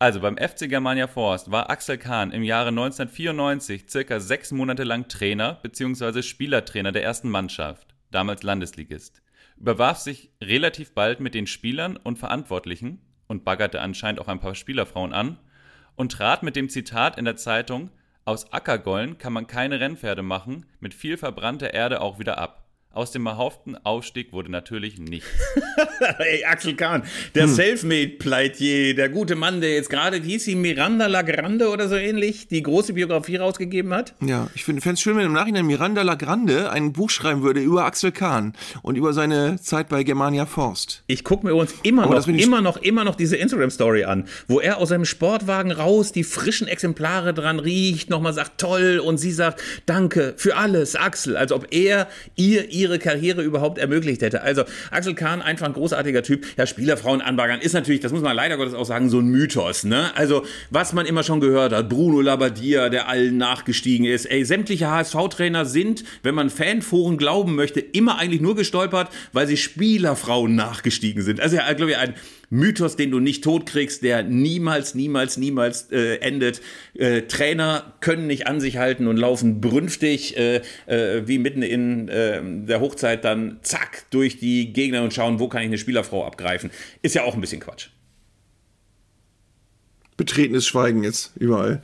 Also 0.00 0.20
beim 0.20 0.36
FC 0.36 0.68
Germania 0.68 1.08
Forst 1.08 1.50
war 1.50 1.70
Axel 1.70 1.98
Kahn 1.98 2.30
im 2.30 2.44
Jahre 2.44 2.68
1994 2.68 3.86
circa 3.90 4.20
sechs 4.20 4.52
Monate 4.52 4.84
lang 4.84 5.08
Trainer 5.08 5.58
bzw. 5.60 6.22
Spielertrainer 6.22 6.92
der 6.92 7.02
ersten 7.02 7.28
Mannschaft, 7.28 7.96
damals 8.12 8.44
Landesligist. 8.44 9.22
Überwarf 9.56 9.98
sich 9.98 10.30
relativ 10.40 10.94
bald 10.94 11.18
mit 11.18 11.34
den 11.34 11.48
Spielern 11.48 11.96
und 11.96 12.16
Verantwortlichen 12.16 13.00
und 13.26 13.44
baggerte 13.44 13.80
anscheinend 13.80 14.20
auch 14.20 14.28
ein 14.28 14.38
paar 14.38 14.54
Spielerfrauen 14.54 15.12
an 15.12 15.36
und 15.96 16.12
trat 16.12 16.44
mit 16.44 16.54
dem 16.54 16.68
Zitat 16.68 17.18
in 17.18 17.24
der 17.24 17.36
Zeitung 17.36 17.90
Aus 18.24 18.52
Ackergollen 18.52 19.18
kann 19.18 19.32
man 19.32 19.48
keine 19.48 19.80
Rennpferde 19.80 20.22
machen, 20.22 20.66
mit 20.78 20.94
viel 20.94 21.16
verbrannter 21.16 21.74
Erde 21.74 22.00
auch 22.02 22.20
wieder 22.20 22.38
ab. 22.38 22.67
Aus 22.98 23.12
dem 23.12 23.26
erhofften 23.26 23.76
Aufstieg 23.84 24.32
wurde 24.32 24.50
natürlich 24.50 24.98
nichts. 24.98 25.28
Ey, 26.18 26.44
Axel 26.44 26.74
Kahn, 26.74 27.04
der 27.36 27.44
Hm. 27.44 27.54
Selfmade-Pleitier, 27.54 28.96
der 28.96 29.08
gute 29.08 29.36
Mann, 29.36 29.60
der 29.60 29.72
jetzt 29.74 29.88
gerade, 29.88 30.24
wie 30.24 30.30
hieß 30.30 30.46
sie, 30.46 30.56
Miranda 30.56 31.06
Lagrande 31.06 31.68
oder 31.68 31.88
so 31.88 31.94
ähnlich, 31.94 32.48
die 32.48 32.60
große 32.60 32.94
Biografie 32.94 33.36
rausgegeben 33.36 33.94
hat. 33.94 34.14
Ja, 34.20 34.50
ich 34.56 34.64
fände 34.64 34.82
es 34.84 35.00
schön, 35.00 35.16
wenn 35.16 35.26
im 35.26 35.32
Nachhinein 35.32 35.64
Miranda 35.64 36.02
Lagrande 36.02 36.72
ein 36.72 36.92
Buch 36.92 37.08
schreiben 37.08 37.44
würde 37.44 37.60
über 37.60 37.84
Axel 37.84 38.10
Kahn 38.10 38.54
und 38.82 38.96
über 38.96 39.12
seine 39.12 39.60
Zeit 39.60 39.88
bei 39.88 40.02
Germania 40.02 40.44
Forst. 40.44 41.04
Ich 41.06 41.22
gucke 41.22 41.46
mir 41.46 41.54
uns 41.54 41.72
immer 41.84 42.02
Aber 42.02 42.16
noch, 42.16 42.26
immer 42.26 42.62
noch, 42.62 42.78
immer 42.78 43.04
noch 43.04 43.14
diese 43.14 43.36
Instagram-Story 43.36 44.06
an, 44.06 44.24
wo 44.48 44.58
er 44.58 44.78
aus 44.78 44.88
seinem 44.88 45.04
Sportwagen 45.04 45.70
raus 45.70 46.10
die 46.10 46.24
frischen 46.24 46.66
Exemplare 46.66 47.32
dran 47.32 47.60
riecht, 47.60 48.10
nochmal 48.10 48.32
sagt, 48.32 48.60
toll, 48.60 48.98
und 48.98 49.18
sie 49.18 49.30
sagt, 49.30 49.62
danke 49.86 50.34
für 50.36 50.56
alles, 50.56 50.96
Axel. 50.96 51.36
Als 51.36 51.52
ob 51.52 51.68
er 51.70 52.08
ihr 52.34 52.72
ihre 52.72 52.87
Karriere 52.96 53.42
überhaupt 53.42 53.76
ermöglicht 53.76 54.22
hätte. 54.22 54.40
Also 54.40 54.64
Axel 54.90 55.14
Kahn, 55.14 55.42
einfach 55.42 55.66
ein 55.66 55.74
großartiger 55.74 56.22
Typ. 56.22 56.46
Ja, 56.56 56.66
Spielerfrauen 56.66 57.20
anbaggern 57.20 57.60
ist 57.60 57.74
natürlich, 57.74 58.00
das 58.00 58.12
muss 58.12 58.22
man 58.22 58.34
leider 58.34 58.56
Gottes 58.56 58.72
auch 58.72 58.86
sagen, 58.86 59.10
so 59.10 59.18
ein 59.18 59.26
Mythos. 59.26 59.84
Ne? 59.84 60.10
Also, 60.14 60.46
was 60.70 60.94
man 60.94 61.04
immer 61.04 61.22
schon 61.22 61.40
gehört 61.40 61.72
hat, 61.72 61.88
Bruno 61.90 62.20
Labbadia, 62.20 62.88
der 62.88 63.08
allen 63.08 63.36
nachgestiegen 63.36 64.06
ist. 64.06 64.24
Ey, 64.24 64.44
sämtliche 64.44 64.90
HSV-Trainer 64.90 65.66
sind, 65.66 66.04
wenn 66.22 66.34
man 66.34 66.48
Fanforen 66.48 67.18
glauben 67.18 67.54
möchte, 67.54 67.80
immer 67.80 68.18
eigentlich 68.18 68.40
nur 68.40 68.56
gestolpert, 68.56 69.10
weil 69.32 69.46
sie 69.46 69.56
Spielerfrauen 69.56 70.54
nachgestiegen 70.54 71.22
sind. 71.22 71.40
Also, 71.40 71.56
ja, 71.56 71.72
glaube 71.72 71.92
ich, 71.92 71.98
ein 71.98 72.14
Mythos, 72.50 72.96
den 72.96 73.10
du 73.10 73.20
nicht 73.20 73.44
totkriegst, 73.44 74.02
der 74.02 74.22
niemals, 74.22 74.94
niemals, 74.94 75.36
niemals 75.36 75.90
äh, 75.90 76.16
endet. 76.16 76.62
Äh, 76.94 77.22
Trainer 77.22 77.94
können 78.00 78.26
nicht 78.26 78.46
an 78.46 78.60
sich 78.60 78.78
halten 78.78 79.06
und 79.06 79.16
laufen 79.16 79.60
brünftig, 79.60 80.36
äh, 80.36 80.62
äh, 80.86 81.26
wie 81.26 81.38
mitten 81.38 81.62
in 81.62 82.08
äh, 82.08 82.40
der 82.42 82.80
Hochzeit 82.80 83.24
dann 83.24 83.58
zack 83.62 84.06
durch 84.10 84.38
die 84.38 84.72
Gegner 84.72 85.02
und 85.02 85.12
schauen, 85.12 85.40
wo 85.40 85.48
kann 85.48 85.62
ich 85.62 85.68
eine 85.68 85.78
Spielerfrau 85.78 86.24
abgreifen. 86.24 86.70
Ist 87.02 87.14
ja 87.14 87.24
auch 87.24 87.34
ein 87.34 87.40
bisschen 87.40 87.60
Quatsch. 87.60 87.88
Betretenes 90.16 90.66
Schweigen 90.66 91.04
jetzt 91.04 91.32
überall. 91.36 91.82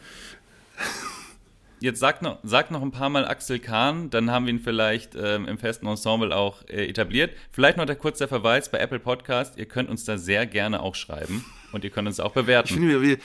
Jetzt 1.81 2.01
sag 2.01 2.22
noch, 2.22 2.39
sag 2.43 2.70
noch 2.70 2.81
ein 2.83 2.93
paar 2.93 3.11
Mal 3.11 3.27
Axel 3.27 3.59
Kahn, 3.59 4.09
dann 4.09 4.31
haben 4.31 4.47
wir 4.47 4.55
ihn 4.55 4.61
vielleicht 4.61 5.14
ähm, 5.16 5.47
im 5.47 5.59
festen 5.59 5.87
Ensemble 5.87 6.35
auch 6.35 6.62
äh, 6.68 6.87
etabliert. 6.89 7.33
Vielleicht 7.51 7.77
noch 7.77 7.85
der 7.85 7.97
kurze 7.97 8.27
Verweis 8.27 8.70
bei 8.70 8.79
Apple 8.79 9.01
Podcast. 9.01 9.59
Ihr 9.59 9.66
könnt 9.66 9.91
uns 9.91 10.05
da 10.05 10.16
sehr 10.16 10.47
gerne 10.47 10.81
auch 10.81 10.95
schreiben 10.95 11.45
und 11.72 11.85
ihr 11.85 11.91
könnt 11.91 12.09
uns 12.09 12.20
auch 12.20 12.29
Ich 12.29 12.35
bewerten. 12.35 12.68
finde, 12.75 12.89
wir, 12.89 13.03
wir, 13.03 13.18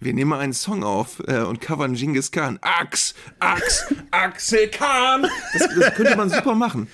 wir 0.00 0.12
nehmen 0.12 0.30
mal 0.30 0.40
einen 0.40 0.54
Song 0.54 0.82
auf 0.82 1.22
äh, 1.28 1.38
und 1.40 1.60
covern 1.60 1.94
Genghis 1.94 2.32
Khan. 2.32 2.58
Ax, 2.62 3.14
Ax, 3.38 3.94
Axel 4.10 4.68
Kahn! 4.68 5.26
das, 5.52 5.68
das 5.78 5.94
könnte 5.94 6.16
man 6.16 6.30
super 6.30 6.54
machen. 6.54 6.88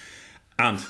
Arndt, 0.59 0.83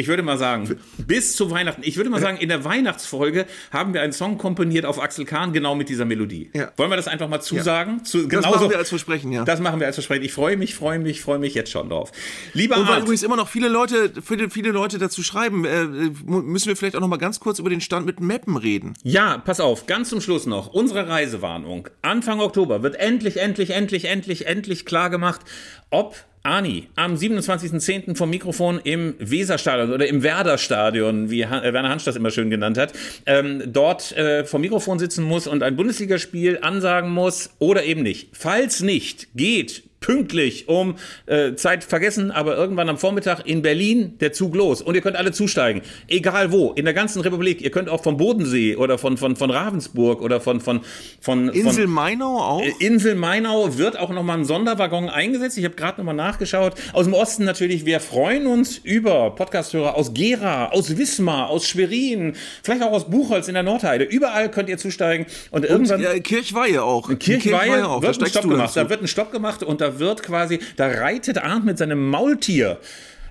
ich 0.00 0.08
würde 0.08 0.22
mal 0.22 0.38
sagen, 0.38 0.78
bis 0.98 1.36
zu 1.36 1.50
Weihnachten, 1.50 1.82
ich 1.84 1.96
würde 1.96 2.08
mal 2.08 2.20
sagen, 2.20 2.38
in 2.38 2.48
der 2.48 2.64
Weihnachtsfolge 2.64 3.46
haben 3.70 3.92
wir 3.92 4.00
einen 4.00 4.12
Song 4.12 4.38
komponiert 4.38 4.86
auf 4.86 5.00
Axel 5.00 5.26
Kahn, 5.26 5.52
genau 5.52 5.74
mit 5.74 5.88
dieser 5.88 6.06
Melodie. 6.06 6.50
Ja. 6.54 6.72
Wollen 6.76 6.90
wir 6.90 6.96
das 6.96 7.06
einfach 7.06 7.28
mal 7.28 7.40
zusagen? 7.40 8.04
Zu, 8.04 8.26
Das 8.26 8.44
machen 8.44 8.70
wir 8.70 8.78
als 8.78 8.88
Versprechen, 8.88 9.30
ja. 9.30 9.44
Das 9.44 9.60
machen 9.60 9.78
wir 9.78 9.86
als 9.86 9.96
Versprechen. 9.96 10.24
Ich 10.24 10.32
freue 10.32 10.56
mich, 10.56 10.74
freue 10.74 10.98
mich, 10.98 11.20
freue 11.20 11.38
mich 11.38 11.54
jetzt 11.54 11.70
schon 11.70 11.90
drauf. 11.90 12.12
Lieber 12.54 12.76
Und 12.78 12.84
weil 12.84 12.94
Arndt, 12.94 13.04
übrigens 13.04 13.22
immer 13.22 13.36
noch 13.36 13.48
viele 13.48 13.68
Leute, 13.68 14.12
viele, 14.22 14.48
viele 14.48 14.70
Leute 14.70 14.98
dazu 14.98 15.22
schreiben, 15.22 15.64
äh, 15.64 15.84
müssen 16.24 16.68
wir 16.68 16.76
vielleicht 16.76 16.96
auch 16.96 17.00
noch 17.00 17.08
mal 17.08 17.18
ganz 17.18 17.40
kurz 17.40 17.58
über 17.58 17.68
den 17.68 17.82
Stand 17.82 18.06
mit 18.06 18.20
Mappen 18.20 18.56
reden. 18.56 18.94
Ja, 19.02 19.38
pass 19.38 19.60
auf, 19.60 19.86
ganz 19.86 20.08
zum 20.08 20.20
Schluss 20.20 20.46
noch. 20.46 20.68
Unsere 20.68 21.08
Reisewarnung. 21.08 21.88
Anfang 22.00 22.40
Oktober 22.40 22.82
wird 22.82 22.96
endlich, 22.96 23.36
endlich, 23.36 23.70
endlich, 23.70 24.06
endlich, 24.06 24.46
endlich 24.46 24.86
klar 24.86 25.10
gemacht, 25.10 25.42
ob 25.90 26.16
Ani 26.42 26.88
am 26.96 27.14
27.10. 27.14 28.16
vom 28.16 28.30
Mikrofon 28.30 28.80
im 28.82 29.14
Weserstadion 29.18 29.92
oder 29.92 30.06
im 30.06 30.22
Werderstadion, 30.22 31.30
wie 31.30 31.42
äh, 31.42 31.72
Werner 31.72 31.90
Hansch 31.90 32.04
das 32.04 32.16
immer 32.16 32.30
schön 32.30 32.48
genannt 32.48 32.78
hat, 32.78 32.94
ähm, 33.26 33.62
dort 33.66 34.16
äh, 34.16 34.44
vom 34.44 34.62
Mikrofon 34.62 34.98
sitzen 34.98 35.24
muss 35.24 35.46
und 35.46 35.62
ein 35.62 35.76
Bundesligaspiel 35.76 36.58
ansagen 36.62 37.10
muss 37.10 37.50
oder 37.58 37.84
eben 37.84 38.02
nicht. 38.02 38.30
Falls 38.32 38.80
nicht, 38.80 39.28
geht 39.34 39.82
pünktlich 40.00 40.68
um 40.68 40.96
äh, 41.26 41.54
Zeit 41.54 41.84
vergessen, 41.84 42.30
aber 42.30 42.56
irgendwann 42.56 42.88
am 42.88 42.98
Vormittag 42.98 43.46
in 43.46 43.62
Berlin 43.62 44.18
der 44.18 44.32
Zug 44.32 44.54
los 44.54 44.80
und 44.82 44.94
ihr 44.94 45.02
könnt 45.02 45.16
alle 45.16 45.32
zusteigen, 45.32 45.82
egal 46.08 46.52
wo, 46.52 46.72
in 46.72 46.86
der 46.86 46.94
ganzen 46.94 47.20
Republik. 47.20 47.60
Ihr 47.60 47.70
könnt 47.70 47.88
auch 47.88 48.02
vom 48.02 48.16
Bodensee 48.16 48.76
oder 48.76 48.98
von 48.98 49.16
von 49.18 49.36
von 49.36 49.50
Ravensburg 49.50 50.22
oder 50.22 50.40
von 50.40 50.60
von 50.60 50.80
von 51.20 51.50
Insel 51.50 51.84
von, 51.84 51.92
Mainau 51.92 52.38
auch? 52.38 52.62
Äh, 52.62 52.72
Insel 52.80 53.14
Mainau 53.14 53.76
wird 53.76 53.98
auch 53.98 54.10
nochmal 54.10 54.38
ein 54.38 54.44
Sonderwaggon 54.44 55.10
eingesetzt. 55.10 55.58
Ich 55.58 55.64
habe 55.64 55.74
gerade 55.74 55.98
nochmal 55.98 56.14
nachgeschaut. 56.14 56.74
Aus 56.92 57.04
dem 57.04 57.14
Osten 57.14 57.44
natürlich. 57.44 57.84
Wir 57.84 58.00
freuen 58.00 58.46
uns 58.46 58.78
über 58.78 59.30
Podcasthörer 59.34 59.96
aus 59.96 60.14
Gera, 60.14 60.70
aus 60.70 60.96
Wismar, 60.96 61.50
aus 61.50 61.66
Schwerin, 61.66 62.34
vielleicht 62.62 62.82
auch 62.82 62.92
aus 62.92 63.10
Buchholz 63.10 63.48
in 63.48 63.54
der 63.54 63.62
Nordheide. 63.62 64.04
Überall 64.04 64.50
könnt 64.50 64.68
ihr 64.68 64.78
zusteigen. 64.78 65.26
Und 65.50 65.64
irgendwann. 65.64 66.02
äh, 66.02 66.20
Kirchweihe 66.20 66.82
auch. 66.82 67.10
Kirchweihe 67.18 67.86
auch. 67.86 68.02
wird 68.02 68.12
ein 68.12 68.14
steigst 68.14 68.38
Stopp 68.38 68.50
gemacht. 68.50 68.76
Da 68.76 68.88
wird 68.88 69.02
ein 69.02 69.08
Stopp 69.08 69.32
gemacht 69.32 69.62
und 69.62 69.80
da 69.80 69.89
wird 69.98 70.22
quasi, 70.22 70.60
da 70.76 70.86
reitet 70.86 71.38
Arndt 71.38 71.66
mit 71.66 71.78
seinem 71.78 72.08
Maultier 72.10 72.78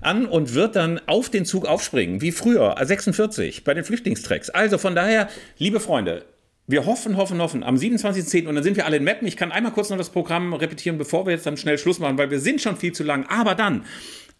an 0.00 0.26
und 0.26 0.54
wird 0.54 0.76
dann 0.76 1.00
auf 1.06 1.28
den 1.30 1.44
Zug 1.44 1.66
aufspringen, 1.66 2.20
wie 2.20 2.32
früher, 2.32 2.76
46, 2.80 3.64
bei 3.64 3.74
den 3.74 3.84
Flüchtlingstracks. 3.84 4.50
Also 4.50 4.78
von 4.78 4.94
daher, 4.94 5.28
liebe 5.58 5.80
Freunde, 5.80 6.24
wir 6.66 6.86
hoffen, 6.86 7.16
hoffen, 7.16 7.40
hoffen, 7.40 7.64
am 7.64 7.74
27.10. 7.74 8.46
und 8.46 8.54
dann 8.54 8.62
sind 8.62 8.76
wir 8.76 8.86
alle 8.86 8.98
in 8.98 9.04
Meppen. 9.04 9.26
Ich 9.26 9.36
kann 9.36 9.50
einmal 9.50 9.72
kurz 9.72 9.90
noch 9.90 9.98
das 9.98 10.10
Programm 10.10 10.54
repetieren, 10.54 10.98
bevor 10.98 11.26
wir 11.26 11.32
jetzt 11.32 11.44
dann 11.44 11.56
schnell 11.56 11.78
Schluss 11.78 11.98
machen, 11.98 12.16
weil 12.16 12.30
wir 12.30 12.38
sind 12.38 12.60
schon 12.60 12.76
viel 12.76 12.92
zu 12.92 13.02
lang. 13.02 13.26
Aber 13.28 13.56
dann, 13.56 13.84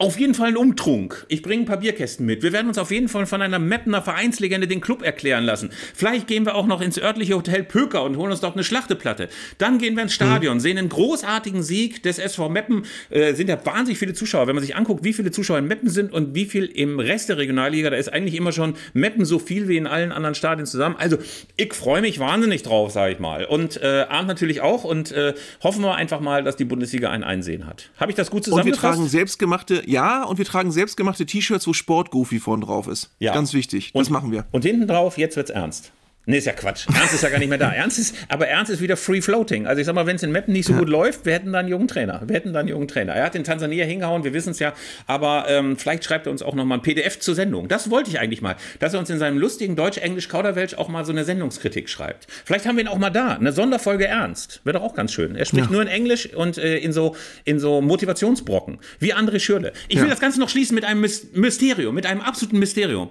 auf 0.00 0.18
jeden 0.18 0.32
Fall 0.32 0.48
ein 0.48 0.56
Umtrunk. 0.56 1.26
Ich 1.28 1.42
bringe 1.42 1.64
ein 1.64 1.66
paar 1.66 1.76
Bierkästen 1.76 2.24
mit. 2.24 2.42
Wir 2.42 2.54
werden 2.54 2.68
uns 2.68 2.78
auf 2.78 2.90
jeden 2.90 3.08
Fall 3.08 3.26
von 3.26 3.42
einer 3.42 3.58
Meppener 3.58 4.00
Vereinslegende 4.00 4.66
den 4.66 4.80
Club 4.80 5.02
erklären 5.02 5.44
lassen. 5.44 5.68
Vielleicht 5.94 6.26
gehen 6.26 6.46
wir 6.46 6.54
auch 6.54 6.66
noch 6.66 6.80
ins 6.80 6.98
örtliche 6.98 7.34
Hotel 7.34 7.62
Pöker 7.64 8.02
und 8.04 8.16
holen 8.16 8.30
uns 8.30 8.40
dort 8.40 8.54
eine 8.54 8.64
Schlachteplatte. 8.64 9.28
Dann 9.58 9.76
gehen 9.76 9.96
wir 9.96 10.02
ins 10.02 10.14
Stadion, 10.14 10.58
sehen 10.58 10.78
einen 10.78 10.88
großartigen 10.88 11.62
Sieg 11.62 12.02
des 12.02 12.18
SV 12.18 12.48
Meppen. 12.48 12.86
Äh, 13.10 13.34
sind 13.34 13.50
ja 13.50 13.58
wahnsinnig 13.66 13.98
viele 13.98 14.14
Zuschauer. 14.14 14.46
Wenn 14.46 14.54
man 14.54 14.64
sich 14.64 14.74
anguckt, 14.74 15.04
wie 15.04 15.12
viele 15.12 15.32
Zuschauer 15.32 15.58
in 15.58 15.66
Meppen 15.66 15.90
sind 15.90 16.14
und 16.14 16.34
wie 16.34 16.46
viel 16.46 16.64
im 16.64 16.98
Rest 16.98 17.28
der 17.28 17.36
Regionalliga, 17.36 17.90
da 17.90 17.96
ist 17.96 18.10
eigentlich 18.10 18.36
immer 18.36 18.52
schon 18.52 18.76
Meppen 18.94 19.26
so 19.26 19.38
viel 19.38 19.68
wie 19.68 19.76
in 19.76 19.86
allen 19.86 20.12
anderen 20.12 20.34
Stadien 20.34 20.64
zusammen. 20.64 20.96
Also 20.98 21.18
ich 21.58 21.74
freue 21.74 22.00
mich 22.00 22.18
wahnsinnig 22.18 22.62
drauf, 22.62 22.90
sage 22.90 23.12
ich 23.12 23.18
mal. 23.18 23.44
Und 23.44 23.76
äh, 23.82 24.06
Arndt 24.08 24.28
natürlich 24.28 24.62
auch 24.62 24.84
und 24.84 25.12
äh, 25.12 25.34
hoffen 25.62 25.82
wir 25.82 25.94
einfach 25.94 26.20
mal, 26.20 26.42
dass 26.42 26.56
die 26.56 26.64
Bundesliga 26.64 27.10
ein 27.10 27.22
Einsehen 27.22 27.66
hat. 27.66 27.90
Habe 27.98 28.12
ich 28.12 28.16
das 28.16 28.30
gut 28.30 28.38
Und 28.38 28.46
wir 28.46 28.50
zusammengefasst? 28.72 28.94
tragen 28.96 29.08
selbstgemachte, 29.10 29.82
ja, 29.90 30.24
und 30.24 30.38
wir 30.38 30.44
tragen 30.44 30.70
selbstgemachte 30.70 31.26
T-Shirts, 31.26 31.66
wo 31.66 31.72
Sport 31.72 32.10
Goofy 32.10 32.38
vorn 32.38 32.60
drauf 32.60 32.86
ist. 32.86 33.10
Ja. 33.18 33.34
Ganz 33.34 33.52
wichtig. 33.52 33.92
Das 33.92 34.10
machen 34.10 34.32
wir. 34.32 34.46
Und 34.52 34.64
hinten 34.64 34.86
drauf, 34.86 35.18
jetzt 35.18 35.36
wird's 35.36 35.50
ernst. 35.50 35.92
Nee, 36.30 36.38
ist 36.38 36.46
ja 36.46 36.52
Quatsch. 36.52 36.86
Ernst 36.94 37.14
ist 37.14 37.22
ja 37.22 37.28
gar 37.28 37.38
nicht 37.38 37.48
mehr 37.48 37.58
da. 37.58 37.70
Ernst 37.74 37.98
ist, 37.98 38.14
aber 38.28 38.48
Ernst 38.48 38.70
ist 38.70 38.80
wieder 38.80 38.96
free 38.96 39.20
floating. 39.20 39.66
Also 39.66 39.80
ich 39.80 39.86
sag 39.86 39.94
mal, 39.94 40.06
wenn 40.06 40.16
es 40.16 40.22
in 40.22 40.32
Meppen 40.32 40.52
nicht 40.52 40.66
so 40.66 40.72
gut 40.74 40.88
läuft, 40.88 41.26
wir 41.26 41.32
hätten 41.34 41.52
da 41.52 41.58
einen 41.58 41.68
jungen 41.68 41.88
Trainer. 41.88 42.22
Wir 42.26 42.36
hätten 42.36 42.52
da 42.52 42.60
einen 42.60 42.68
jungen 42.68 42.88
Trainer. 42.88 43.12
Er 43.14 43.24
hat 43.24 43.34
in 43.34 43.44
Tansania 43.44 43.84
hingehauen, 43.84 44.24
wir 44.24 44.32
wissen 44.32 44.50
es 44.50 44.58
ja. 44.58 44.72
Aber 45.06 45.46
ähm, 45.48 45.76
vielleicht 45.76 46.04
schreibt 46.04 46.26
er 46.26 46.32
uns 46.32 46.42
auch 46.42 46.54
nochmal 46.54 46.78
ein 46.78 46.82
PDF 46.82 47.18
zur 47.20 47.34
Sendung. 47.34 47.68
Das 47.68 47.90
wollte 47.90 48.10
ich 48.10 48.18
eigentlich 48.20 48.42
mal. 48.42 48.56
Dass 48.78 48.94
er 48.94 49.00
uns 49.00 49.10
in 49.10 49.18
seinem 49.18 49.38
lustigen 49.38 49.76
Deutsch-Englisch-Kauderwelsch 49.76 50.74
auch 50.74 50.88
mal 50.88 51.04
so 51.04 51.12
eine 51.12 51.24
Sendungskritik 51.24 51.88
schreibt. 51.88 52.26
Vielleicht 52.44 52.66
haben 52.66 52.76
wir 52.76 52.84
ihn 52.84 52.88
auch 52.88 52.98
mal 52.98 53.10
da. 53.10 53.34
Eine 53.34 53.52
Sonderfolge 53.52 54.06
Ernst. 54.06 54.60
Wäre 54.64 54.78
doch 54.78 54.84
auch 54.84 54.94
ganz 54.94 55.12
schön. 55.12 55.34
Er 55.36 55.44
spricht 55.44 55.66
Ja. 55.66 55.72
nur 55.72 55.82
in 55.82 55.88
Englisch 55.88 56.32
und 56.34 56.58
äh, 56.58 56.78
in, 56.78 56.92
so, 56.92 57.16
in 57.44 57.58
so 57.58 57.80
Motivationsbrocken. 57.80 58.78
Wie 58.98 59.14
André 59.14 59.40
Schürle. 59.40 59.72
Ich 59.88 59.96
will 59.96 60.04
Ja. 60.04 60.10
das 60.10 60.20
Ganze 60.20 60.38
noch 60.40 60.48
schließen 60.48 60.74
mit 60.74 60.84
einem 60.84 61.00
Mys- 61.04 61.26
Mysterium, 61.34 61.94
mit 61.94 62.06
einem 62.06 62.20
absoluten 62.20 62.58
Mysterium. 62.58 63.10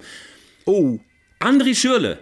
Oh. 0.65 0.99
André 1.39 1.75
Schürle. 1.75 2.19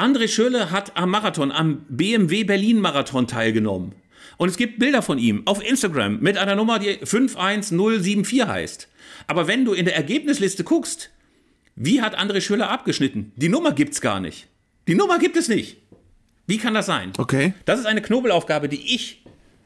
André 0.00 0.28
Schürle 0.28 0.70
hat 0.70 0.96
am 0.96 1.10
Marathon, 1.10 1.52
am 1.52 1.84
BMW 1.90 2.44
Berlin 2.44 2.80
Marathon 2.80 3.26
teilgenommen. 3.26 3.94
Und 4.38 4.48
es 4.48 4.56
gibt 4.56 4.78
Bilder 4.78 5.02
von 5.02 5.18
ihm 5.18 5.42
auf 5.44 5.62
Instagram 5.62 6.20
mit 6.20 6.38
einer 6.38 6.54
Nummer, 6.54 6.78
die 6.78 6.98
51074 7.04 8.46
heißt. 8.46 8.88
Aber 9.26 9.46
wenn 9.46 9.66
du 9.66 9.74
in 9.74 9.84
der 9.84 9.96
Ergebnisliste 9.96 10.64
guckst, 10.64 11.10
wie 11.76 12.00
hat 12.00 12.18
André 12.18 12.40
Schürle 12.40 12.68
abgeschnitten? 12.68 13.32
Die 13.36 13.50
Nummer 13.50 13.72
gibt's 13.72 14.00
gar 14.00 14.20
nicht. 14.20 14.46
Die 14.88 14.94
Nummer 14.94 15.18
gibt 15.18 15.36
es 15.36 15.48
nicht. 15.48 15.76
Wie 16.46 16.56
kann 16.56 16.72
das 16.72 16.86
sein? 16.86 17.12
Okay. 17.18 17.52
Das 17.66 17.78
ist 17.78 17.84
eine 17.84 18.00
Knobelaufgabe, 18.00 18.70
die 18.70 18.94
ich 18.94 19.22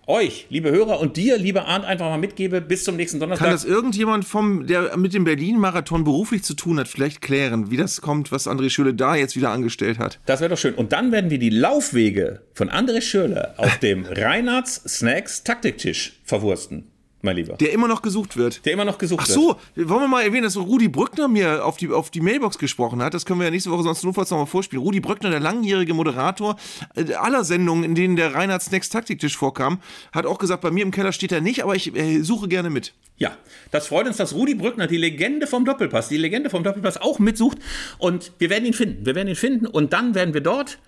euch, 0.06 0.46
liebe 0.50 0.70
Hörer, 0.70 1.00
und 1.00 1.16
dir, 1.16 1.38
lieber 1.38 1.66
Arndt, 1.66 1.86
einfach 1.86 2.08
mal 2.08 2.18
mitgebe 2.18 2.60
bis 2.60 2.84
zum 2.84 2.96
nächsten 2.96 3.20
Donnerstag. 3.20 3.46
Kann 3.46 3.54
das 3.54 3.64
irgendjemand 3.64 4.24
vom, 4.24 4.66
der 4.66 4.96
mit 4.96 5.14
dem 5.14 5.24
Berlin-Marathon 5.24 6.04
beruflich 6.04 6.42
zu 6.42 6.54
tun 6.54 6.78
hat, 6.78 6.88
vielleicht 6.88 7.20
klären, 7.20 7.70
wie 7.70 7.76
das 7.76 8.00
kommt, 8.00 8.32
was 8.32 8.46
André 8.46 8.70
Schüle 8.70 8.94
da 8.94 9.14
jetzt 9.14 9.36
wieder 9.36 9.50
angestellt 9.50 9.98
hat? 9.98 10.20
Das 10.26 10.40
wäre 10.40 10.50
doch 10.50 10.58
schön. 10.58 10.74
Und 10.74 10.92
dann 10.92 11.12
werden 11.12 11.30
wir 11.30 11.38
die 11.38 11.50
Laufwege 11.50 12.42
von 12.52 12.70
André 12.70 13.00
Schürle 13.00 13.54
auf 13.58 13.78
dem 13.78 14.04
Reinhards 14.10 14.82
Snacks 14.86 15.44
Taktiktisch 15.44 16.20
verwursten. 16.24 16.93
Mein 17.24 17.36
Lieber. 17.36 17.56
Der 17.56 17.72
immer 17.72 17.88
noch 17.88 18.02
gesucht 18.02 18.36
wird. 18.36 18.64
Der 18.64 18.72
immer 18.72 18.84
noch 18.84 18.98
gesucht 18.98 19.22
Ach 19.24 19.28
wird. 19.28 19.38
so, 19.38 19.56
wollen 19.76 20.02
wir 20.02 20.08
mal 20.08 20.22
erwähnen, 20.22 20.44
dass 20.44 20.56
Rudi 20.56 20.88
Brückner 20.88 21.26
mir 21.26 21.64
auf 21.64 21.76
die, 21.76 21.88
auf 21.88 22.10
die 22.10 22.20
Mailbox 22.20 22.58
gesprochen 22.58 23.02
hat. 23.02 23.14
Das 23.14 23.24
können 23.24 23.40
wir 23.40 23.46
ja 23.46 23.50
nächste 23.50 23.70
Woche 23.70 23.82
sonst 23.82 24.04
notfalls 24.04 24.30
nochmal 24.30 24.46
vorspielen. 24.46 24.82
Rudi 24.84 25.00
Brückner, 25.00 25.30
der 25.30 25.40
langjährige 25.40 25.94
Moderator 25.94 26.56
äh, 26.94 27.14
aller 27.14 27.44
Sendungen, 27.44 27.84
in 27.84 27.94
denen 27.94 28.16
der 28.16 28.34
Reinhard 28.34 28.62
Snacks 28.62 28.90
Taktiktisch 28.90 29.36
vorkam, 29.36 29.80
hat 30.12 30.26
auch 30.26 30.38
gesagt, 30.38 30.62
bei 30.62 30.70
mir 30.70 30.82
im 30.82 30.90
Keller 30.90 31.12
steht 31.12 31.32
er 31.32 31.40
nicht, 31.40 31.64
aber 31.64 31.74
ich 31.74 31.94
äh, 31.96 32.20
suche 32.20 32.48
gerne 32.48 32.70
mit. 32.70 32.94
Ja, 33.16 33.36
das 33.70 33.86
freut 33.86 34.06
uns, 34.06 34.16
dass 34.16 34.34
Rudi 34.34 34.54
Brückner, 34.54 34.86
die 34.86 34.96
Legende 34.96 35.46
vom 35.46 35.64
Doppelpass, 35.64 36.08
die 36.08 36.16
Legende 36.16 36.50
vom 36.50 36.62
Doppelpass 36.64 37.00
auch 37.00 37.18
mitsucht. 37.18 37.58
Und 37.98 38.32
wir 38.38 38.50
werden 38.50 38.66
ihn 38.66 38.74
finden. 38.74 39.06
Wir 39.06 39.14
werden 39.14 39.28
ihn 39.28 39.36
finden 39.36 39.66
und 39.66 39.92
dann 39.92 40.14
werden 40.14 40.34
wir 40.34 40.40
dort 40.40 40.78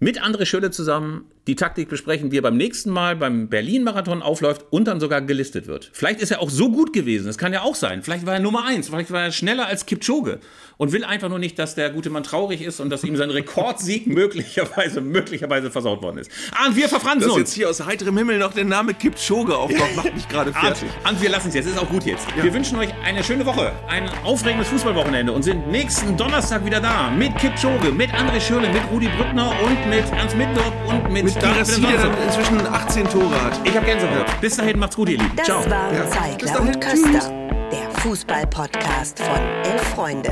mit 0.00 0.22
André 0.22 0.46
Schölle 0.46 0.70
zusammen 0.70 1.26
die 1.50 1.56
Taktik 1.56 1.88
besprechen, 1.88 2.30
wie 2.30 2.38
er 2.38 2.42
beim 2.42 2.56
nächsten 2.56 2.90
Mal 2.90 3.16
beim 3.16 3.48
Berlin-Marathon 3.48 4.22
aufläuft 4.22 4.66
und 4.70 4.86
dann 4.86 5.00
sogar 5.00 5.20
gelistet 5.20 5.66
wird. 5.66 5.90
Vielleicht 5.92 6.20
ist 6.20 6.30
er 6.30 6.40
auch 6.40 6.48
so 6.48 6.70
gut 6.70 6.92
gewesen, 6.92 7.26
das 7.26 7.38
kann 7.38 7.52
ja 7.52 7.62
auch 7.62 7.74
sein. 7.74 8.04
Vielleicht 8.04 8.24
war 8.24 8.34
er 8.34 8.40
Nummer 8.40 8.64
eins, 8.64 8.88
vielleicht 8.88 9.10
war 9.10 9.24
er 9.24 9.32
schneller 9.32 9.66
als 9.66 9.84
Kipchoge 9.84 10.38
und 10.76 10.92
will 10.92 11.04
einfach 11.04 11.28
nur 11.28 11.40
nicht, 11.40 11.58
dass 11.58 11.74
der 11.74 11.90
gute 11.90 12.08
Mann 12.08 12.22
traurig 12.22 12.62
ist 12.62 12.78
und 12.78 12.88
dass 12.88 13.02
ihm 13.02 13.16
sein 13.16 13.30
Rekordsieg 13.30 14.06
möglicherweise, 14.20 15.00
möglicherweise 15.00 15.72
versaut 15.72 16.02
worden 16.02 16.18
ist. 16.18 16.30
Und 16.66 16.76
wir 16.76 16.88
verfranzen 16.88 17.22
Dass 17.22 17.30
uns. 17.30 17.38
jetzt 17.38 17.54
hier 17.54 17.68
aus 17.68 17.84
heiterem 17.84 18.16
Himmel 18.16 18.38
noch 18.38 18.54
der 18.54 18.64
Name 18.64 18.94
Kipchoge 18.94 19.56
auftaucht, 19.56 19.96
macht 19.96 20.14
mich 20.14 20.28
gerade 20.28 20.52
fertig. 20.52 20.88
Arndt, 21.02 21.20
wir 21.20 21.30
lassen 21.30 21.48
es 21.48 21.54
jetzt. 21.54 21.66
Ist 21.66 21.78
auch 21.78 21.88
gut 21.88 22.04
jetzt. 22.04 22.26
Wir 22.40 22.54
wünschen 22.54 22.78
euch 22.78 22.90
eine 23.04 23.24
schöne 23.24 23.44
Woche, 23.44 23.72
ein 23.88 24.08
aufregendes 24.24 24.68
Fußballwochenende 24.68 25.32
und 25.32 25.42
sind 25.42 25.66
nächsten 25.68 26.16
Donnerstag 26.16 26.64
wieder 26.64 26.80
da 26.80 27.10
mit 27.10 27.36
Kipchoge, 27.38 27.90
mit 27.90 28.10
André 28.10 28.40
Schürle, 28.40 28.68
mit 28.72 28.82
Rudi 28.92 29.08
Brückner 29.08 29.52
und 29.64 29.90
mit 29.90 30.04
Ernst 30.12 30.36
Mittendorf 30.36 30.72
und 30.86 31.10
mit, 31.12 31.24
Mit 31.24 31.39
Garassi, 31.40 31.80
der 31.80 31.96
dann 31.98 32.12
inzwischen 32.26 32.66
18 32.66 33.08
Tore 33.08 33.42
hat. 33.42 33.60
Ich 33.64 33.76
hab 33.76 33.84
Gänsehaut. 33.86 34.40
Bis 34.40 34.56
dahin, 34.56 34.78
macht's 34.78 34.96
gut, 34.96 35.08
ihr 35.08 35.18
Lieben. 35.18 35.32
Das 35.36 35.46
Ciao. 35.46 35.60
waren 35.70 35.94
Ja. 35.94 36.06
Zeigler 36.10 36.60
und 36.60 36.80
Köster, 36.80 37.30
der 37.72 37.90
Fußball-Podcast 38.00 39.18
von 39.20 39.40
Elf 39.64 39.82
Freunde. 39.94 40.30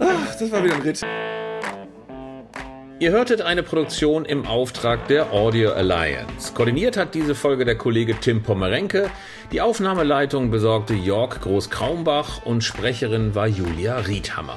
Ach, 0.00 0.36
das 0.38 0.50
war 0.50 0.64
wieder 0.64 0.74
ein 0.74 0.82
Ritt. 0.82 1.00
Ihr 2.98 3.10
hörtet 3.10 3.42
eine 3.42 3.62
Produktion 3.64 4.24
im 4.24 4.46
Auftrag 4.46 5.08
der 5.08 5.32
Audio 5.32 5.72
Alliance. 5.72 6.52
Koordiniert 6.54 6.96
hat 6.96 7.14
diese 7.14 7.34
Folge 7.34 7.64
der 7.64 7.76
Kollege 7.76 8.14
Tim 8.20 8.42
Pommerenke. 8.42 9.10
Die 9.50 9.60
Aufnahmeleitung 9.60 10.50
besorgte 10.50 10.94
Jörg 10.94 11.40
Groß-Kraumbach 11.40 12.44
und 12.44 12.62
Sprecherin 12.62 13.34
war 13.34 13.48
Julia 13.48 13.96
Riedhammer. 13.98 14.56